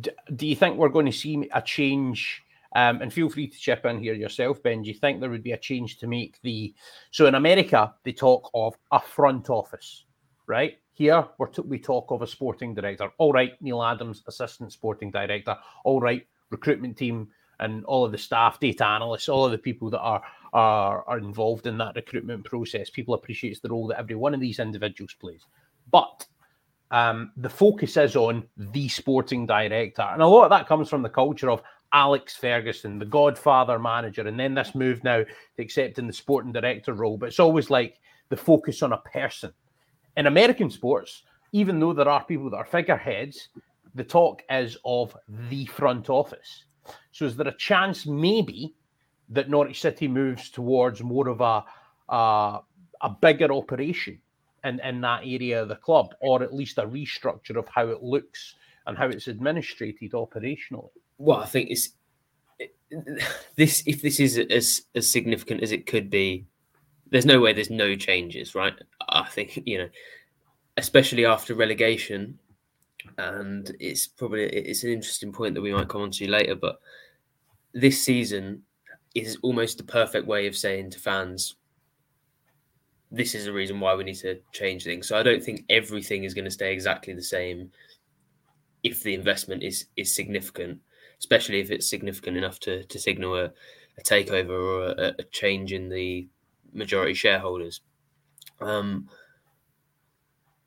do 0.00 0.46
you 0.46 0.56
think 0.56 0.76
we're 0.76 0.88
going 0.88 1.06
to 1.06 1.12
see 1.12 1.48
a 1.52 1.62
change? 1.62 2.42
Um, 2.74 3.02
and 3.02 3.12
feel 3.12 3.28
free 3.28 3.48
to 3.48 3.58
chip 3.58 3.84
in 3.84 4.00
here 4.00 4.14
yourself, 4.14 4.62
Ben. 4.62 4.82
Do 4.82 4.88
you 4.88 4.94
think 4.94 5.20
there 5.20 5.28
would 5.28 5.42
be 5.42 5.52
a 5.52 5.58
change 5.58 5.98
to 5.98 6.06
make 6.06 6.40
the 6.40 6.74
so 7.10 7.26
in 7.26 7.34
America 7.34 7.92
they 8.02 8.12
talk 8.12 8.50
of 8.54 8.74
a 8.90 8.98
front 8.98 9.50
office, 9.50 10.04
right? 10.46 10.78
Here 10.94 11.26
we're 11.36 11.48
t- 11.48 11.62
we 11.62 11.78
talk 11.78 12.10
of 12.10 12.22
a 12.22 12.26
sporting 12.26 12.74
director. 12.74 13.10
All 13.18 13.32
right, 13.32 13.60
Neil 13.60 13.82
Adams, 13.82 14.22
assistant 14.26 14.72
sporting 14.72 15.10
director. 15.10 15.56
All 15.84 16.00
right, 16.00 16.26
recruitment 16.48 16.96
team 16.96 17.28
and 17.60 17.84
all 17.84 18.04
of 18.04 18.12
the 18.12 18.18
staff, 18.18 18.58
data 18.58 18.86
analysts, 18.86 19.28
all 19.28 19.44
of 19.44 19.52
the 19.52 19.58
people 19.58 19.90
that 19.90 20.00
are 20.00 20.22
are, 20.52 21.04
are 21.06 21.18
involved 21.18 21.66
in 21.66 21.78
that 21.78 21.94
recruitment 21.94 22.44
process. 22.44 22.90
People 22.90 23.14
appreciates 23.14 23.60
the 23.60 23.68
role 23.68 23.86
that 23.86 23.98
every 23.98 24.16
one 24.16 24.34
of 24.34 24.40
these 24.40 24.58
individuals 24.58 25.14
plays. 25.14 25.46
But 25.92 26.26
um, 26.90 27.30
the 27.36 27.48
focus 27.48 27.96
is 27.96 28.16
on 28.16 28.44
the 28.56 28.88
sporting 28.88 29.46
director. 29.46 30.02
And 30.02 30.20
a 30.20 30.26
lot 30.26 30.44
of 30.44 30.50
that 30.50 30.66
comes 30.66 30.88
from 30.88 31.02
the 31.02 31.08
culture 31.08 31.50
of 31.50 31.62
Alex 31.92 32.36
Ferguson, 32.36 32.98
the 32.98 33.04
godfather 33.04 33.78
manager, 33.78 34.26
and 34.26 34.40
then 34.40 34.54
this 34.54 34.74
move 34.74 35.04
now 35.04 35.18
to 35.22 35.26
accepting 35.62 36.06
the 36.06 36.12
sporting 36.12 36.52
director 36.52 36.94
role. 36.94 37.16
But 37.16 37.26
it's 37.26 37.40
always 37.40 37.70
like 37.70 38.00
the 38.30 38.36
focus 38.36 38.82
on 38.82 38.92
a 38.92 38.98
person. 38.98 39.52
In 40.16 40.26
American 40.26 40.70
sports, 40.70 41.22
even 41.52 41.78
though 41.78 41.92
there 41.92 42.08
are 42.08 42.24
people 42.24 42.50
that 42.50 42.56
are 42.56 42.64
figureheads, 42.64 43.48
the 43.94 44.04
talk 44.04 44.42
is 44.50 44.76
of 44.84 45.16
the 45.50 45.66
front 45.66 46.08
office. 46.08 46.64
So 47.12 47.26
is 47.26 47.36
there 47.36 47.48
a 47.48 47.56
chance 47.56 48.06
maybe 48.06 48.74
that 49.28 49.50
Norwich 49.50 49.80
City 49.80 50.08
moves 50.08 50.50
towards 50.50 51.02
more 51.02 51.28
of 51.28 51.40
a 51.40 51.64
a, 52.08 52.60
a 53.00 53.10
bigger 53.20 53.52
operation 53.52 54.18
in, 54.64 54.80
in 54.80 55.00
that 55.00 55.22
area 55.24 55.62
of 55.62 55.68
the 55.68 55.76
club, 55.76 56.14
or 56.20 56.42
at 56.42 56.54
least 56.54 56.78
a 56.78 56.82
restructure 56.82 57.56
of 57.56 57.66
how 57.68 57.88
it 57.88 58.02
looks 58.02 58.54
and 58.86 58.96
how 58.96 59.08
it's 59.08 59.28
administrated 59.28 60.12
operationally? 60.12 60.90
Well, 61.18 61.38
I 61.38 61.46
think 61.46 61.70
it's 61.70 61.90
this. 63.56 63.82
If 63.86 64.02
this 64.02 64.20
is 64.20 64.38
as 64.38 64.82
as 64.94 65.10
significant 65.10 65.62
as 65.62 65.72
it 65.72 65.86
could 65.86 66.10
be, 66.10 66.46
there's 67.10 67.26
no 67.26 67.40
way 67.40 67.52
there's 67.52 67.70
no 67.70 67.94
changes, 67.94 68.54
right? 68.54 68.74
I 69.08 69.28
think 69.28 69.62
you 69.66 69.78
know, 69.78 69.88
especially 70.76 71.26
after 71.26 71.54
relegation, 71.54 72.38
and 73.18 73.74
it's 73.80 74.06
probably 74.06 74.44
it's 74.44 74.84
an 74.84 74.90
interesting 74.90 75.32
point 75.32 75.54
that 75.54 75.62
we 75.62 75.72
might 75.72 75.88
come 75.88 76.02
on 76.02 76.10
to 76.12 76.30
later, 76.30 76.54
but 76.54 76.80
this 77.72 78.02
season 78.02 78.62
is 79.14 79.38
almost 79.42 79.78
the 79.78 79.84
perfect 79.84 80.26
way 80.26 80.46
of 80.46 80.56
saying 80.56 80.90
to 80.90 80.98
fans 80.98 81.56
this 83.12 83.34
is 83.34 83.46
a 83.46 83.52
reason 83.52 83.78
why 83.78 83.94
we 83.94 84.04
need 84.04 84.16
to 84.16 84.40
change 84.52 84.84
things. 84.84 85.06
So 85.06 85.18
I 85.18 85.22
don't 85.22 85.44
think 85.44 85.64
everything 85.68 86.24
is 86.24 86.32
going 86.32 86.46
to 86.46 86.50
stay 86.50 86.72
exactly 86.72 87.12
the 87.12 87.22
same 87.22 87.70
if 88.82 89.02
the 89.02 89.14
investment 89.14 89.62
is 89.62 89.86
is 89.96 90.12
significant, 90.12 90.80
especially 91.18 91.60
if 91.60 91.70
it's 91.70 91.88
significant 91.88 92.38
enough 92.38 92.58
to 92.60 92.84
to 92.84 92.98
signal 92.98 93.36
a, 93.36 93.44
a 93.44 94.02
takeover 94.02 94.48
or 94.50 94.86
a, 94.86 95.14
a, 95.18 95.24
change 95.24 95.72
in 95.72 95.90
the 95.90 96.26
majority 96.72 97.12
shareholders. 97.12 97.82
Um, 98.60 99.08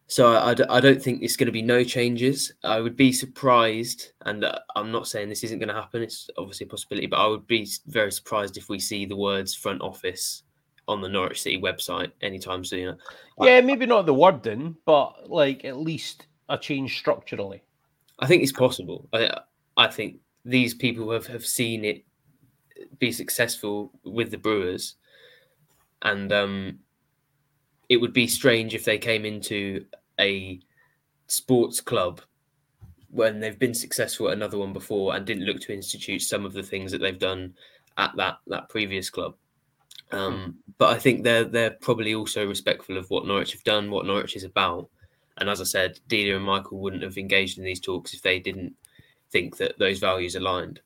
so 0.08 0.34
I, 0.34 0.52
I, 0.70 0.80
don't 0.80 1.02
think 1.02 1.24
it's 1.24 1.36
going 1.36 1.48
to 1.48 1.52
be 1.52 1.64
no 1.64 1.84
changes. 1.84 2.54
I 2.64 2.80
would 2.80 2.96
be 2.96 3.12
surprised, 3.12 4.12
and 4.22 4.44
uh, 4.44 4.60
I'm 4.76 4.92
not 4.92 5.08
saying 5.08 5.30
this 5.30 5.44
isn't 5.44 5.58
going 5.58 5.70
to 5.70 5.82
happen. 5.82 6.04
It's 6.04 6.30
obviously 6.38 6.68
a 6.68 6.70
possibility, 6.70 7.08
but 7.08 7.20
I 7.20 7.26
would 7.26 7.48
be 7.48 7.68
very 7.88 8.12
surprised 8.12 8.56
if 8.56 8.70
we 8.70 8.78
see 8.78 9.06
the 9.06 9.16
words 9.16 9.56
front 9.56 9.82
office 9.82 10.44
on 10.88 11.02
the 11.02 11.10
Norwich 11.10 11.42
City 11.42 11.60
website 11.60 12.12
anytime 12.22 12.64
soon. 12.64 12.98
Yeah, 13.42 13.62
maybe 13.62 13.86
not 13.86 14.06
the 14.06 14.14
wording, 14.14 14.76
but 14.86 15.30
like 15.30 15.66
at 15.66 15.78
least 15.78 16.28
a 16.50 16.58
change 16.58 16.98
structurally. 16.98 17.64
I 18.20 18.28
think 18.28 18.44
it's 18.44 18.52
possible. 18.52 19.10
I, 19.14 19.40
I 19.78 19.88
think 19.88 20.18
these 20.46 20.74
people 20.74 21.12
have, 21.12 21.28
have 21.28 21.46
seen 21.46 21.84
it 21.84 22.06
be 23.00 23.12
successful 23.12 23.92
with 24.04 24.32
the 24.32 24.38
Brewers, 24.38 24.96
and 26.02 26.32
um, 26.32 26.80
it 27.90 27.98
would 27.98 28.14
be 28.14 28.28
strange 28.28 28.74
if 28.74 28.86
they 28.86 28.98
came 28.98 29.26
into 29.26 29.86
a 30.20 30.60
sports 31.28 31.82
club 31.82 32.22
when 33.10 33.40
they've 33.40 33.60
been 33.60 33.74
successful 33.74 34.28
at 34.28 34.34
another 34.34 34.58
one 34.58 34.74
before 34.74 35.16
and 35.16 35.26
didn't 35.26 35.46
look 35.46 35.60
to 35.62 35.74
institute 35.74 36.22
some 36.22 36.46
of 36.46 36.54
the 36.54 36.64
things 36.64 36.92
that 36.92 37.00
they've 37.00 37.20
done 37.20 37.54
at 37.98 38.12
that 38.18 38.38
that 38.48 38.70
previous 38.70 39.10
club. 39.10 39.36
Um, 40.12 40.58
but 40.78 40.96
I 40.96 41.00
think 41.00 41.24
they're 41.24 41.46
they're 41.46 41.72
probably 41.72 42.14
also 42.14 42.48
respectful 42.48 42.98
of 42.98 43.10
what 43.10 43.26
Norwich 43.26 43.54
have 43.54 43.64
done, 43.64 43.92
what 43.92 44.06
Norwich 44.06 44.36
is 44.36 44.44
about, 44.44 44.90
And 45.38 45.50
as 45.50 45.60
I 45.60 45.66
said, 45.66 46.00
Delia 46.08 46.38
and 46.38 46.46
Michael 46.46 46.80
wouldn't 46.80 47.04
have 47.04 47.18
engaged 47.18 47.58
in 47.58 47.64
these 47.64 47.80
talks 47.80 48.14
if 48.14 48.22
they 48.22 48.40
didn't 48.40 48.74
think 49.32 49.58
that 49.58 49.78
those 49.78 50.00
values 50.00 50.36
aligned. 50.36 50.80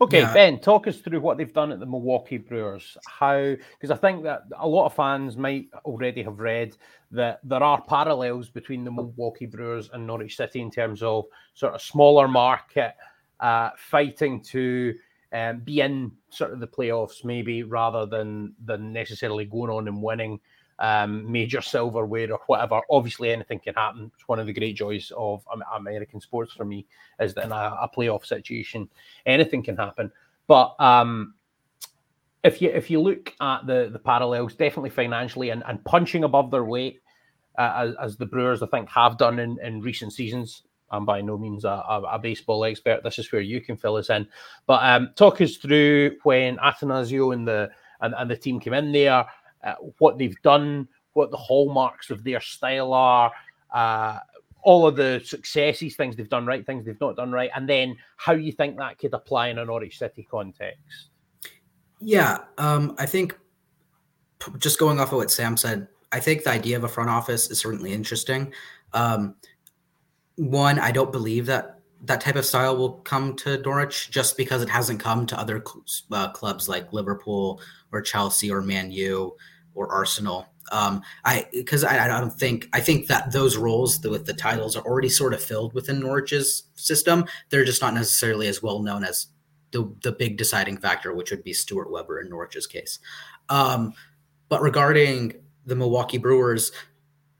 Okay, 0.00 0.20
yeah. 0.20 0.32
Ben, 0.32 0.58
talk 0.58 0.86
us 0.86 0.98
through 0.98 1.20
what 1.20 1.36
they've 1.36 1.52
done 1.52 1.72
at 1.72 1.78
the 1.78 1.86
Milwaukee 1.86 2.38
Brewers. 2.38 2.96
How, 3.06 3.54
because 3.78 3.90
I 3.90 3.96
think 3.96 4.22
that 4.22 4.44
a 4.58 4.66
lot 4.66 4.86
of 4.86 4.94
fans 4.94 5.36
might 5.36 5.66
already 5.84 6.22
have 6.22 6.40
read 6.40 6.76
that 7.10 7.40
there 7.44 7.62
are 7.62 7.82
parallels 7.82 8.48
between 8.48 8.84
the 8.84 8.90
Milwaukee 8.90 9.46
Brewers 9.46 9.90
and 9.92 10.06
Norwich 10.06 10.36
City 10.36 10.60
in 10.60 10.70
terms 10.70 11.02
of 11.02 11.26
sort 11.54 11.74
of 11.74 11.82
smaller 11.82 12.28
market, 12.28 12.94
uh, 13.40 13.70
fighting 13.76 14.40
to 14.44 14.94
um, 15.32 15.60
be 15.60 15.80
in 15.80 16.12
sort 16.30 16.52
of 16.52 16.60
the 16.60 16.66
playoffs, 16.66 17.24
maybe 17.24 17.62
rather 17.62 18.06
than 18.06 18.54
than 18.64 18.92
necessarily 18.92 19.44
going 19.44 19.70
on 19.70 19.88
and 19.88 20.02
winning 20.02 20.40
um, 20.80 21.30
major 21.30 21.60
silverware 21.60 22.32
or 22.32 22.40
whatever. 22.46 22.80
Obviously, 22.90 23.30
anything 23.30 23.60
can 23.60 23.74
happen. 23.74 24.10
It's 24.14 24.26
one 24.26 24.40
of 24.40 24.46
the 24.46 24.52
great 24.52 24.76
joys 24.76 25.12
of 25.16 25.44
American 25.76 26.20
sports 26.20 26.52
for 26.52 26.64
me 26.64 26.86
is 27.20 27.34
that 27.34 27.44
in 27.44 27.52
a, 27.52 27.76
a 27.82 27.90
playoff 27.94 28.26
situation, 28.26 28.88
anything 29.26 29.62
can 29.62 29.76
happen. 29.76 30.10
But 30.46 30.74
um, 30.80 31.34
if 32.42 32.62
you 32.62 32.70
if 32.70 32.90
you 32.90 33.00
look 33.00 33.34
at 33.40 33.66
the 33.66 33.90
the 33.92 33.98
parallels, 33.98 34.54
definitely 34.54 34.90
financially 34.90 35.50
and, 35.50 35.62
and 35.66 35.84
punching 35.84 36.24
above 36.24 36.50
their 36.50 36.64
weight, 36.64 37.00
uh, 37.58 37.72
as, 37.76 37.94
as 38.02 38.16
the 38.16 38.26
Brewers 38.26 38.62
I 38.62 38.66
think 38.66 38.88
have 38.88 39.18
done 39.18 39.38
in, 39.38 39.58
in 39.62 39.80
recent 39.80 40.12
seasons. 40.12 40.62
I'm 40.90 41.04
by 41.04 41.20
no 41.20 41.38
means 41.38 41.64
a, 41.64 41.68
a, 41.68 42.02
a, 42.12 42.18
baseball 42.18 42.64
expert. 42.64 43.02
This 43.02 43.18
is 43.18 43.30
where 43.30 43.40
you 43.40 43.60
can 43.60 43.76
fill 43.76 43.96
us 43.96 44.10
in. 44.10 44.26
But 44.66 44.82
um, 44.82 45.10
talk 45.14 45.40
us 45.40 45.56
through 45.56 46.16
when 46.24 46.56
Attanasio 46.56 47.32
and 47.32 47.46
the 47.46 47.70
and, 48.00 48.14
and 48.16 48.30
the 48.30 48.36
team 48.36 48.58
came 48.58 48.72
in 48.72 48.92
there 48.92 49.26
uh, 49.62 49.74
what 49.98 50.18
they've 50.18 50.40
done, 50.42 50.88
what 51.12 51.30
the 51.30 51.36
hallmarks 51.36 52.10
of 52.10 52.24
their 52.24 52.40
style 52.40 52.92
are, 52.92 53.32
uh, 53.72 54.18
all 54.62 54.86
of 54.86 54.96
the 54.96 55.20
successes, 55.24 55.96
things 55.96 56.16
they've 56.16 56.28
done 56.28 56.46
right, 56.46 56.64
things 56.64 56.84
they've 56.84 57.00
not 57.00 57.16
done 57.16 57.32
right, 57.32 57.50
and 57.54 57.68
then 57.68 57.96
how 58.16 58.32
you 58.32 58.52
think 58.52 58.76
that 58.76 58.98
could 58.98 59.14
apply 59.14 59.48
in 59.48 59.58
a 59.58 59.64
Norwich 59.64 59.98
City 59.98 60.26
context. 60.30 61.10
Yeah, 62.00 62.38
um, 62.58 62.94
I 62.98 63.06
think 63.06 63.38
just 64.58 64.78
going 64.78 64.98
off 65.00 65.12
of 65.12 65.18
what 65.18 65.30
Sam 65.30 65.56
said, 65.56 65.88
I 66.12 66.20
think 66.20 66.44
the 66.44 66.50
idea 66.50 66.76
of 66.76 66.84
a 66.84 66.88
front 66.88 67.10
office 67.10 67.50
is 67.50 67.58
certainly 67.58 67.92
interesting. 67.92 68.52
Um, 68.92 69.36
one, 70.40 70.78
I 70.78 70.90
don't 70.90 71.12
believe 71.12 71.46
that 71.46 71.80
that 72.04 72.22
type 72.22 72.36
of 72.36 72.46
style 72.46 72.76
will 72.76 72.94
come 73.00 73.36
to 73.36 73.58
Norwich 73.58 74.10
just 74.10 74.38
because 74.38 74.62
it 74.62 74.70
hasn't 74.70 75.00
come 75.00 75.26
to 75.26 75.38
other 75.38 75.62
uh, 76.10 76.30
clubs 76.30 76.66
like 76.66 76.94
Liverpool 76.94 77.60
or 77.92 78.00
Chelsea 78.00 78.50
or 78.50 78.62
Man 78.62 78.90
U 78.90 79.36
or 79.74 79.92
Arsenal. 79.92 80.46
Um, 80.72 81.02
I 81.26 81.46
because 81.52 81.84
I, 81.84 82.04
I, 82.04 82.20
don't 82.20 82.32
think 82.32 82.68
I 82.72 82.80
think 82.80 83.08
that 83.08 83.32
those 83.32 83.56
roles 83.56 84.00
with 84.06 84.24
the 84.24 84.32
titles 84.32 84.76
are 84.76 84.84
already 84.84 85.08
sort 85.10 85.34
of 85.34 85.42
filled 85.42 85.74
within 85.74 86.00
Norwich's 86.00 86.64
system. 86.74 87.26
They're 87.50 87.64
just 87.64 87.82
not 87.82 87.92
necessarily 87.92 88.46
as 88.46 88.62
well 88.62 88.80
known 88.80 89.04
as 89.04 89.26
the 89.72 89.92
the 90.02 90.12
big 90.12 90.38
deciding 90.38 90.78
factor, 90.78 91.12
which 91.12 91.30
would 91.30 91.44
be 91.44 91.52
Stuart 91.52 91.90
Webber 91.90 92.20
in 92.20 92.30
Norwich's 92.30 92.66
case. 92.66 92.98
Um, 93.50 93.92
but 94.48 94.62
regarding 94.62 95.34
the 95.66 95.76
Milwaukee 95.76 96.18
Brewers, 96.18 96.72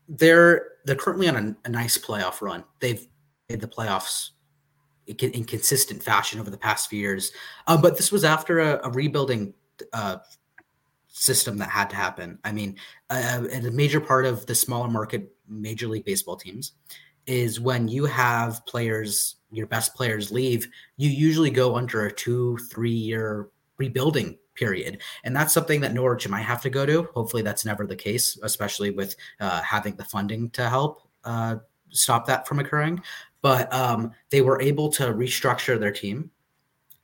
they're 0.08 0.66
they're 0.90 0.96
currently 0.96 1.28
on 1.28 1.36
a, 1.36 1.68
a 1.68 1.70
nice 1.70 1.96
playoff 1.96 2.42
run. 2.42 2.64
They've 2.80 3.06
made 3.48 3.60
the 3.60 3.68
playoffs 3.68 4.30
in 5.06 5.44
consistent 5.44 6.02
fashion 6.02 6.40
over 6.40 6.50
the 6.50 6.58
past 6.58 6.90
few 6.90 6.98
years. 6.98 7.30
Uh, 7.68 7.80
but 7.80 7.96
this 7.96 8.10
was 8.10 8.24
after 8.24 8.58
a, 8.58 8.80
a 8.82 8.90
rebuilding 8.90 9.54
uh, 9.92 10.16
system 11.06 11.58
that 11.58 11.70
had 11.70 11.88
to 11.90 11.96
happen. 11.96 12.40
I 12.42 12.50
mean, 12.50 12.74
uh, 13.08 13.44
a 13.52 13.70
major 13.70 14.00
part 14.00 14.26
of 14.26 14.46
the 14.46 14.54
smaller 14.56 14.88
market 14.88 15.32
Major 15.48 15.86
League 15.86 16.04
Baseball 16.04 16.34
teams 16.34 16.72
is 17.24 17.60
when 17.60 17.86
you 17.86 18.04
have 18.06 18.66
players, 18.66 19.36
your 19.52 19.68
best 19.68 19.94
players 19.94 20.32
leave, 20.32 20.68
you 20.96 21.08
usually 21.08 21.50
go 21.50 21.76
under 21.76 22.06
a 22.06 22.12
two, 22.12 22.58
three 22.68 22.90
year 22.90 23.48
rebuilding 23.78 24.36
period. 24.60 25.00
And 25.24 25.34
that's 25.34 25.54
something 25.54 25.80
that 25.80 25.94
Norwich 25.94 26.28
might 26.28 26.42
have 26.42 26.60
to 26.62 26.70
go 26.70 26.84
to. 26.86 27.08
Hopefully, 27.14 27.42
that's 27.42 27.64
never 27.64 27.86
the 27.86 27.96
case, 27.96 28.38
especially 28.42 28.90
with 28.90 29.16
uh, 29.40 29.62
having 29.62 29.96
the 29.96 30.04
funding 30.04 30.50
to 30.50 30.68
help 30.68 31.08
uh, 31.24 31.56
stop 31.88 32.26
that 32.26 32.46
from 32.46 32.60
occurring. 32.60 33.02
But 33.42 33.72
um, 33.72 34.12
they 34.28 34.42
were 34.42 34.60
able 34.60 34.90
to 34.92 35.06
restructure 35.06 35.80
their 35.80 35.92
team. 35.92 36.30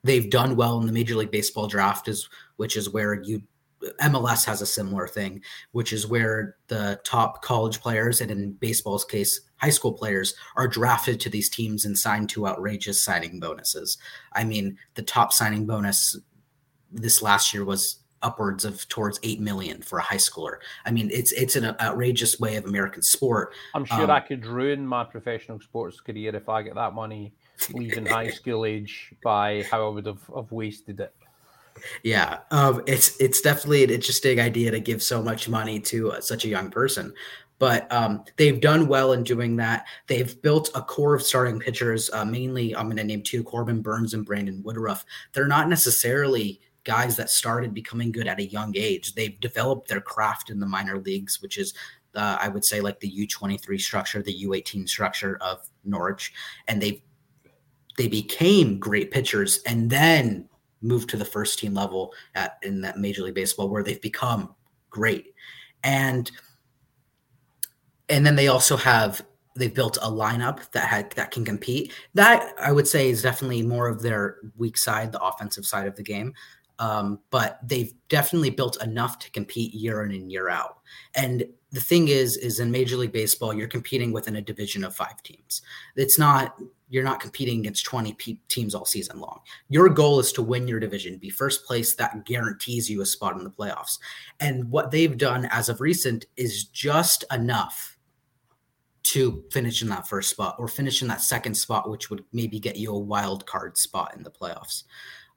They've 0.04 0.30
done 0.30 0.54
well 0.54 0.78
in 0.78 0.86
the 0.86 0.92
Major 0.92 1.16
League 1.16 1.30
Baseball 1.30 1.66
draft, 1.66 2.08
is 2.08 2.28
which 2.56 2.76
is 2.76 2.90
where 2.90 3.14
you 3.14 3.42
MLS 4.00 4.44
has 4.44 4.60
a 4.62 4.66
similar 4.66 5.06
thing, 5.08 5.42
which 5.72 5.92
is 5.92 6.06
where 6.06 6.56
the 6.68 7.00
top 7.04 7.42
college 7.42 7.80
players, 7.80 8.20
and 8.20 8.30
in 8.30 8.52
baseball's 8.52 9.04
case, 9.04 9.40
high 9.56 9.70
school 9.70 9.92
players, 9.92 10.34
are 10.56 10.68
drafted 10.68 11.20
to 11.20 11.30
these 11.30 11.48
teams 11.48 11.84
and 11.84 11.98
signed 11.98 12.28
to 12.30 12.46
outrageous 12.46 13.02
signing 13.02 13.40
bonuses. 13.40 13.98
I 14.32 14.44
mean, 14.44 14.76
the 14.94 15.02
top 15.02 15.32
signing 15.32 15.66
bonus 15.66 16.16
this 16.92 17.22
last 17.22 17.52
year 17.52 17.64
was 17.64 18.00
upwards 18.22 18.64
of 18.64 18.88
towards 18.88 19.20
eight 19.22 19.40
million 19.40 19.82
for 19.82 19.98
a 19.98 20.02
high 20.02 20.16
schooler. 20.16 20.58
I 20.84 20.90
mean, 20.90 21.10
it's 21.12 21.32
it's 21.32 21.56
an 21.56 21.76
outrageous 21.80 22.40
way 22.40 22.56
of 22.56 22.64
American 22.64 23.02
sport. 23.02 23.52
I'm 23.74 23.84
sure 23.84 24.04
um, 24.04 24.10
I 24.10 24.20
could 24.20 24.46
ruin 24.46 24.86
my 24.86 25.04
professional 25.04 25.60
sports 25.60 26.00
career 26.00 26.34
if 26.34 26.48
I 26.48 26.62
get 26.62 26.74
that 26.74 26.94
money 26.94 27.32
leaving 27.72 28.06
high 28.06 28.30
school 28.30 28.64
age 28.64 29.12
by 29.22 29.62
how 29.70 29.86
I 29.86 29.90
would 29.90 30.06
have, 30.06 30.22
have 30.34 30.50
wasted 30.52 31.00
it. 31.00 31.14
Yeah, 32.02 32.38
um, 32.50 32.82
it's 32.86 33.20
it's 33.20 33.40
definitely 33.40 33.84
an 33.84 33.90
interesting 33.90 34.40
idea 34.40 34.70
to 34.70 34.80
give 34.80 35.02
so 35.02 35.22
much 35.22 35.48
money 35.48 35.78
to 35.80 36.12
uh, 36.12 36.20
such 36.20 36.46
a 36.46 36.48
young 36.48 36.70
person, 36.70 37.12
but 37.58 37.90
um, 37.92 38.24
they've 38.36 38.60
done 38.60 38.88
well 38.88 39.12
in 39.12 39.22
doing 39.22 39.56
that. 39.56 39.86
They've 40.06 40.40
built 40.40 40.70
a 40.74 40.80
core 40.80 41.14
of 41.14 41.22
starting 41.22 41.60
pitchers. 41.60 42.10
Uh, 42.12 42.24
mainly, 42.24 42.74
I'm 42.74 42.86
going 42.86 42.96
to 42.96 43.04
name 43.04 43.22
two: 43.22 43.44
Corbin 43.44 43.82
Burnes 43.82 44.14
and 44.14 44.24
Brandon 44.24 44.62
Woodruff. 44.64 45.04
They're 45.32 45.46
not 45.46 45.68
necessarily 45.68 46.60
guys 46.86 47.16
that 47.16 47.28
started 47.28 47.74
becoming 47.74 48.12
good 48.12 48.28
at 48.28 48.38
a 48.38 48.46
young 48.46 48.72
age. 48.76 49.14
They've 49.14 49.38
developed 49.40 49.88
their 49.88 50.00
craft 50.00 50.48
in 50.48 50.60
the 50.60 50.66
minor 50.66 50.98
leagues, 50.98 51.42
which 51.42 51.58
is 51.58 51.74
uh, 52.14 52.38
I 52.40 52.48
would 52.48 52.64
say 52.64 52.80
like 52.80 52.98
the 53.00 53.26
U23 53.26 53.78
structure, 53.78 54.22
the 54.22 54.44
U18 54.44 54.88
structure 54.88 55.36
of 55.42 55.68
Norwich, 55.84 56.32
and 56.68 56.80
they 56.80 57.02
they 57.98 58.08
became 58.08 58.78
great 58.78 59.10
pitchers 59.10 59.60
and 59.66 59.90
then 59.90 60.48
moved 60.80 61.10
to 61.10 61.16
the 61.16 61.24
first 61.24 61.58
team 61.58 61.74
level 61.74 62.14
at 62.34 62.58
in 62.62 62.80
that 62.82 62.98
Major 62.98 63.22
League 63.22 63.34
Baseball 63.34 63.68
where 63.68 63.82
they've 63.82 64.00
become 64.00 64.54
great. 64.88 65.34
And 65.82 66.30
and 68.08 68.24
then 68.24 68.36
they 68.36 68.48
also 68.48 68.76
have 68.76 69.22
they've 69.56 69.74
built 69.74 69.96
a 69.98 70.10
lineup 70.10 70.70
that 70.70 70.86
had 70.86 71.10
that 71.12 71.30
can 71.32 71.44
compete. 71.44 71.92
That 72.14 72.54
I 72.58 72.72
would 72.72 72.86
say 72.86 73.10
is 73.10 73.22
definitely 73.22 73.62
more 73.62 73.88
of 73.88 74.02
their 74.02 74.36
weak 74.56 74.78
side, 74.78 75.12
the 75.12 75.22
offensive 75.22 75.66
side 75.66 75.86
of 75.86 75.96
the 75.96 76.02
game. 76.02 76.32
Um, 76.78 77.20
but 77.30 77.58
they've 77.62 77.94
definitely 78.08 78.50
built 78.50 78.82
enough 78.82 79.18
to 79.20 79.30
compete 79.30 79.72
year 79.72 80.04
in 80.04 80.12
and 80.12 80.30
year 80.30 80.50
out. 80.50 80.78
And 81.14 81.46
the 81.72 81.80
thing 81.80 82.08
is, 82.08 82.36
is 82.36 82.60
in 82.60 82.70
Major 82.70 82.96
League 82.96 83.12
Baseball, 83.12 83.54
you're 83.54 83.68
competing 83.68 84.12
within 84.12 84.36
a 84.36 84.42
division 84.42 84.84
of 84.84 84.94
five 84.94 85.22
teams. 85.22 85.62
It's 85.96 86.18
not 86.18 86.58
you're 86.88 87.04
not 87.04 87.20
competing 87.20 87.60
against 87.60 87.84
20 87.84 88.12
pe- 88.12 88.38
teams 88.48 88.74
all 88.74 88.84
season 88.84 89.18
long. 89.18 89.40
Your 89.68 89.88
goal 89.88 90.20
is 90.20 90.32
to 90.32 90.42
win 90.42 90.68
your 90.68 90.78
division, 90.78 91.18
be 91.18 91.30
first 91.30 91.64
place. 91.64 91.94
That 91.94 92.24
guarantees 92.24 92.88
you 92.88 93.00
a 93.00 93.06
spot 93.06 93.36
in 93.36 93.44
the 93.44 93.50
playoffs. 93.50 93.98
And 94.38 94.70
what 94.70 94.90
they've 94.90 95.16
done 95.16 95.46
as 95.46 95.68
of 95.68 95.80
recent 95.80 96.26
is 96.36 96.64
just 96.64 97.24
enough 97.32 97.98
to 99.02 99.44
finish 99.52 99.82
in 99.82 99.88
that 99.88 100.08
first 100.08 100.30
spot 100.30 100.56
or 100.58 100.68
finish 100.68 101.02
in 101.02 101.08
that 101.08 101.22
second 101.22 101.54
spot, 101.54 101.90
which 101.90 102.10
would 102.10 102.24
maybe 102.32 102.58
get 102.58 102.76
you 102.76 102.92
a 102.92 102.98
wild 102.98 103.46
card 103.46 103.76
spot 103.76 104.14
in 104.16 104.22
the 104.22 104.30
playoffs. 104.30 104.84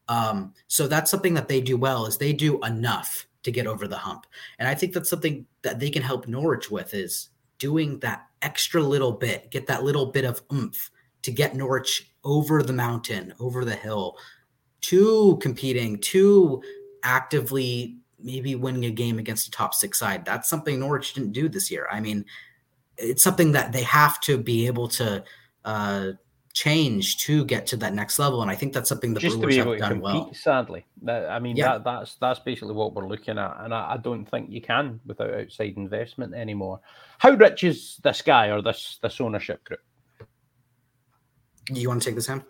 Um, 0.09 0.53
so 0.67 0.87
that's 0.87 1.09
something 1.09 1.35
that 1.35 1.47
they 1.47 1.61
do 1.61 1.77
well 1.77 2.05
is 2.05 2.17
they 2.17 2.33
do 2.33 2.59
enough 2.63 3.27
to 3.43 3.51
get 3.51 3.67
over 3.67 3.87
the 3.87 3.97
hump. 3.97 4.25
And 4.57 4.67
I 4.67 4.75
think 4.75 4.93
that's 4.93 5.09
something 5.09 5.45
that 5.61 5.79
they 5.79 5.89
can 5.89 6.01
help 6.01 6.27
Norwich 6.27 6.69
with 6.69 6.93
is 6.93 7.29
doing 7.59 7.99
that 7.99 8.25
extra 8.41 8.81
little 8.81 9.13
bit, 9.13 9.51
get 9.51 9.67
that 9.67 9.83
little 9.83 10.07
bit 10.07 10.25
of 10.25 10.41
oomph 10.51 10.89
to 11.21 11.31
get 11.31 11.55
Norwich 11.55 12.11
over 12.23 12.63
the 12.63 12.73
mountain, 12.73 13.33
over 13.39 13.63
the 13.63 13.75
hill, 13.75 14.17
to 14.81 15.37
competing, 15.41 15.99
to 15.99 16.61
actively 17.03 17.97
maybe 18.17 18.55
winning 18.55 18.85
a 18.85 18.91
game 18.91 19.19
against 19.19 19.47
a 19.47 19.51
top 19.51 19.73
six 19.73 19.99
side. 19.99 20.25
That's 20.25 20.49
something 20.49 20.79
Norwich 20.79 21.13
didn't 21.13 21.33
do 21.33 21.47
this 21.47 21.69
year. 21.69 21.87
I 21.91 21.99
mean, 21.99 22.25
it's 22.97 23.23
something 23.23 23.53
that 23.53 23.71
they 23.71 23.83
have 23.83 24.19
to 24.21 24.37
be 24.37 24.67
able 24.67 24.87
to 24.89 25.23
uh, 25.63 26.11
change 26.59 27.17
to 27.17 27.45
get 27.45 27.65
to 27.67 27.77
that 27.77 27.93
next 27.93 28.19
level. 28.19 28.41
And 28.41 28.51
I 28.51 28.55
think 28.55 28.73
that's 28.73 28.89
something 28.89 29.13
the 29.13 29.19
Just 29.19 29.39
Brewers 29.39 29.55
have 29.55 29.77
done 29.77 29.79
compete, 29.79 30.01
well. 30.01 30.33
Sadly, 30.33 30.85
I 31.07 31.39
mean 31.39 31.55
yeah. 31.55 31.73
that, 31.73 31.83
that's 31.85 32.15
that's 32.15 32.39
basically 32.39 32.73
what 32.73 32.93
we're 32.93 33.07
looking 33.07 33.37
at, 33.37 33.57
and 33.59 33.73
I, 33.73 33.93
I, 33.93 33.97
don't 33.97 34.25
think 34.25 34.49
you 34.49 34.61
can 34.61 34.99
without 35.05 35.33
outside 35.33 35.77
investment 35.77 36.33
anymore. 36.33 36.81
How 37.17 37.31
rich 37.31 37.63
is 37.63 37.99
this 38.03 38.21
guy 38.21 38.47
or 38.47 38.61
this 38.61 38.99
this 39.01 39.21
ownership 39.21 39.63
group? 39.63 39.79
You 41.71 41.87
want 41.87 42.01
to 42.01 42.09
take 42.09 42.15
this, 42.15 42.25
Sam? 42.25 42.43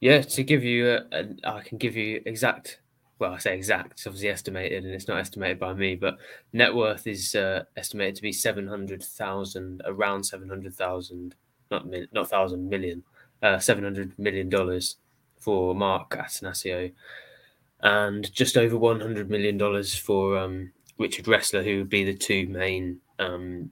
Yeah, 0.00 0.22
to 0.22 0.42
give 0.42 0.64
you, 0.64 0.90
a, 0.90 0.98
a, 1.12 1.26
I 1.44 1.60
can 1.60 1.78
give 1.78 1.96
you 1.96 2.22
exact 2.26 2.80
well, 3.20 3.32
I 3.32 3.38
say 3.38 3.54
exact, 3.54 3.92
it's 3.92 4.06
obviously 4.06 4.28
estimated 4.28 4.84
and 4.84 4.92
it's 4.92 5.06
not 5.06 5.18
estimated 5.18 5.60
by 5.60 5.72
me, 5.72 5.94
but 5.94 6.16
net 6.52 6.74
worth 6.74 7.06
is 7.06 7.36
uh, 7.36 7.62
estimated 7.76 8.16
to 8.16 8.22
be 8.22 8.32
700,000, 8.32 9.82
around 9.84 10.24
700,000, 10.24 11.34
not, 11.70 11.86
mil, 11.86 12.06
not 12.12 12.28
thousand 12.28 12.68
million, 12.68 13.04
uh, 13.44 13.58
700 13.58 14.18
million 14.18 14.48
dollars 14.48 14.96
for 15.38 15.74
Mark 15.74 16.10
Attanasio 16.10 16.90
and 17.80 18.32
just 18.32 18.56
over 18.56 18.76
100 18.76 19.30
million 19.30 19.58
dollars 19.58 19.94
for 19.94 20.38
um, 20.38 20.72
Richard 20.98 21.26
Ressler, 21.26 21.62
who 21.62 21.78
would 21.78 21.90
be 21.90 22.02
the 22.02 22.14
two 22.14 22.46
main 22.48 22.98
um, 23.18 23.70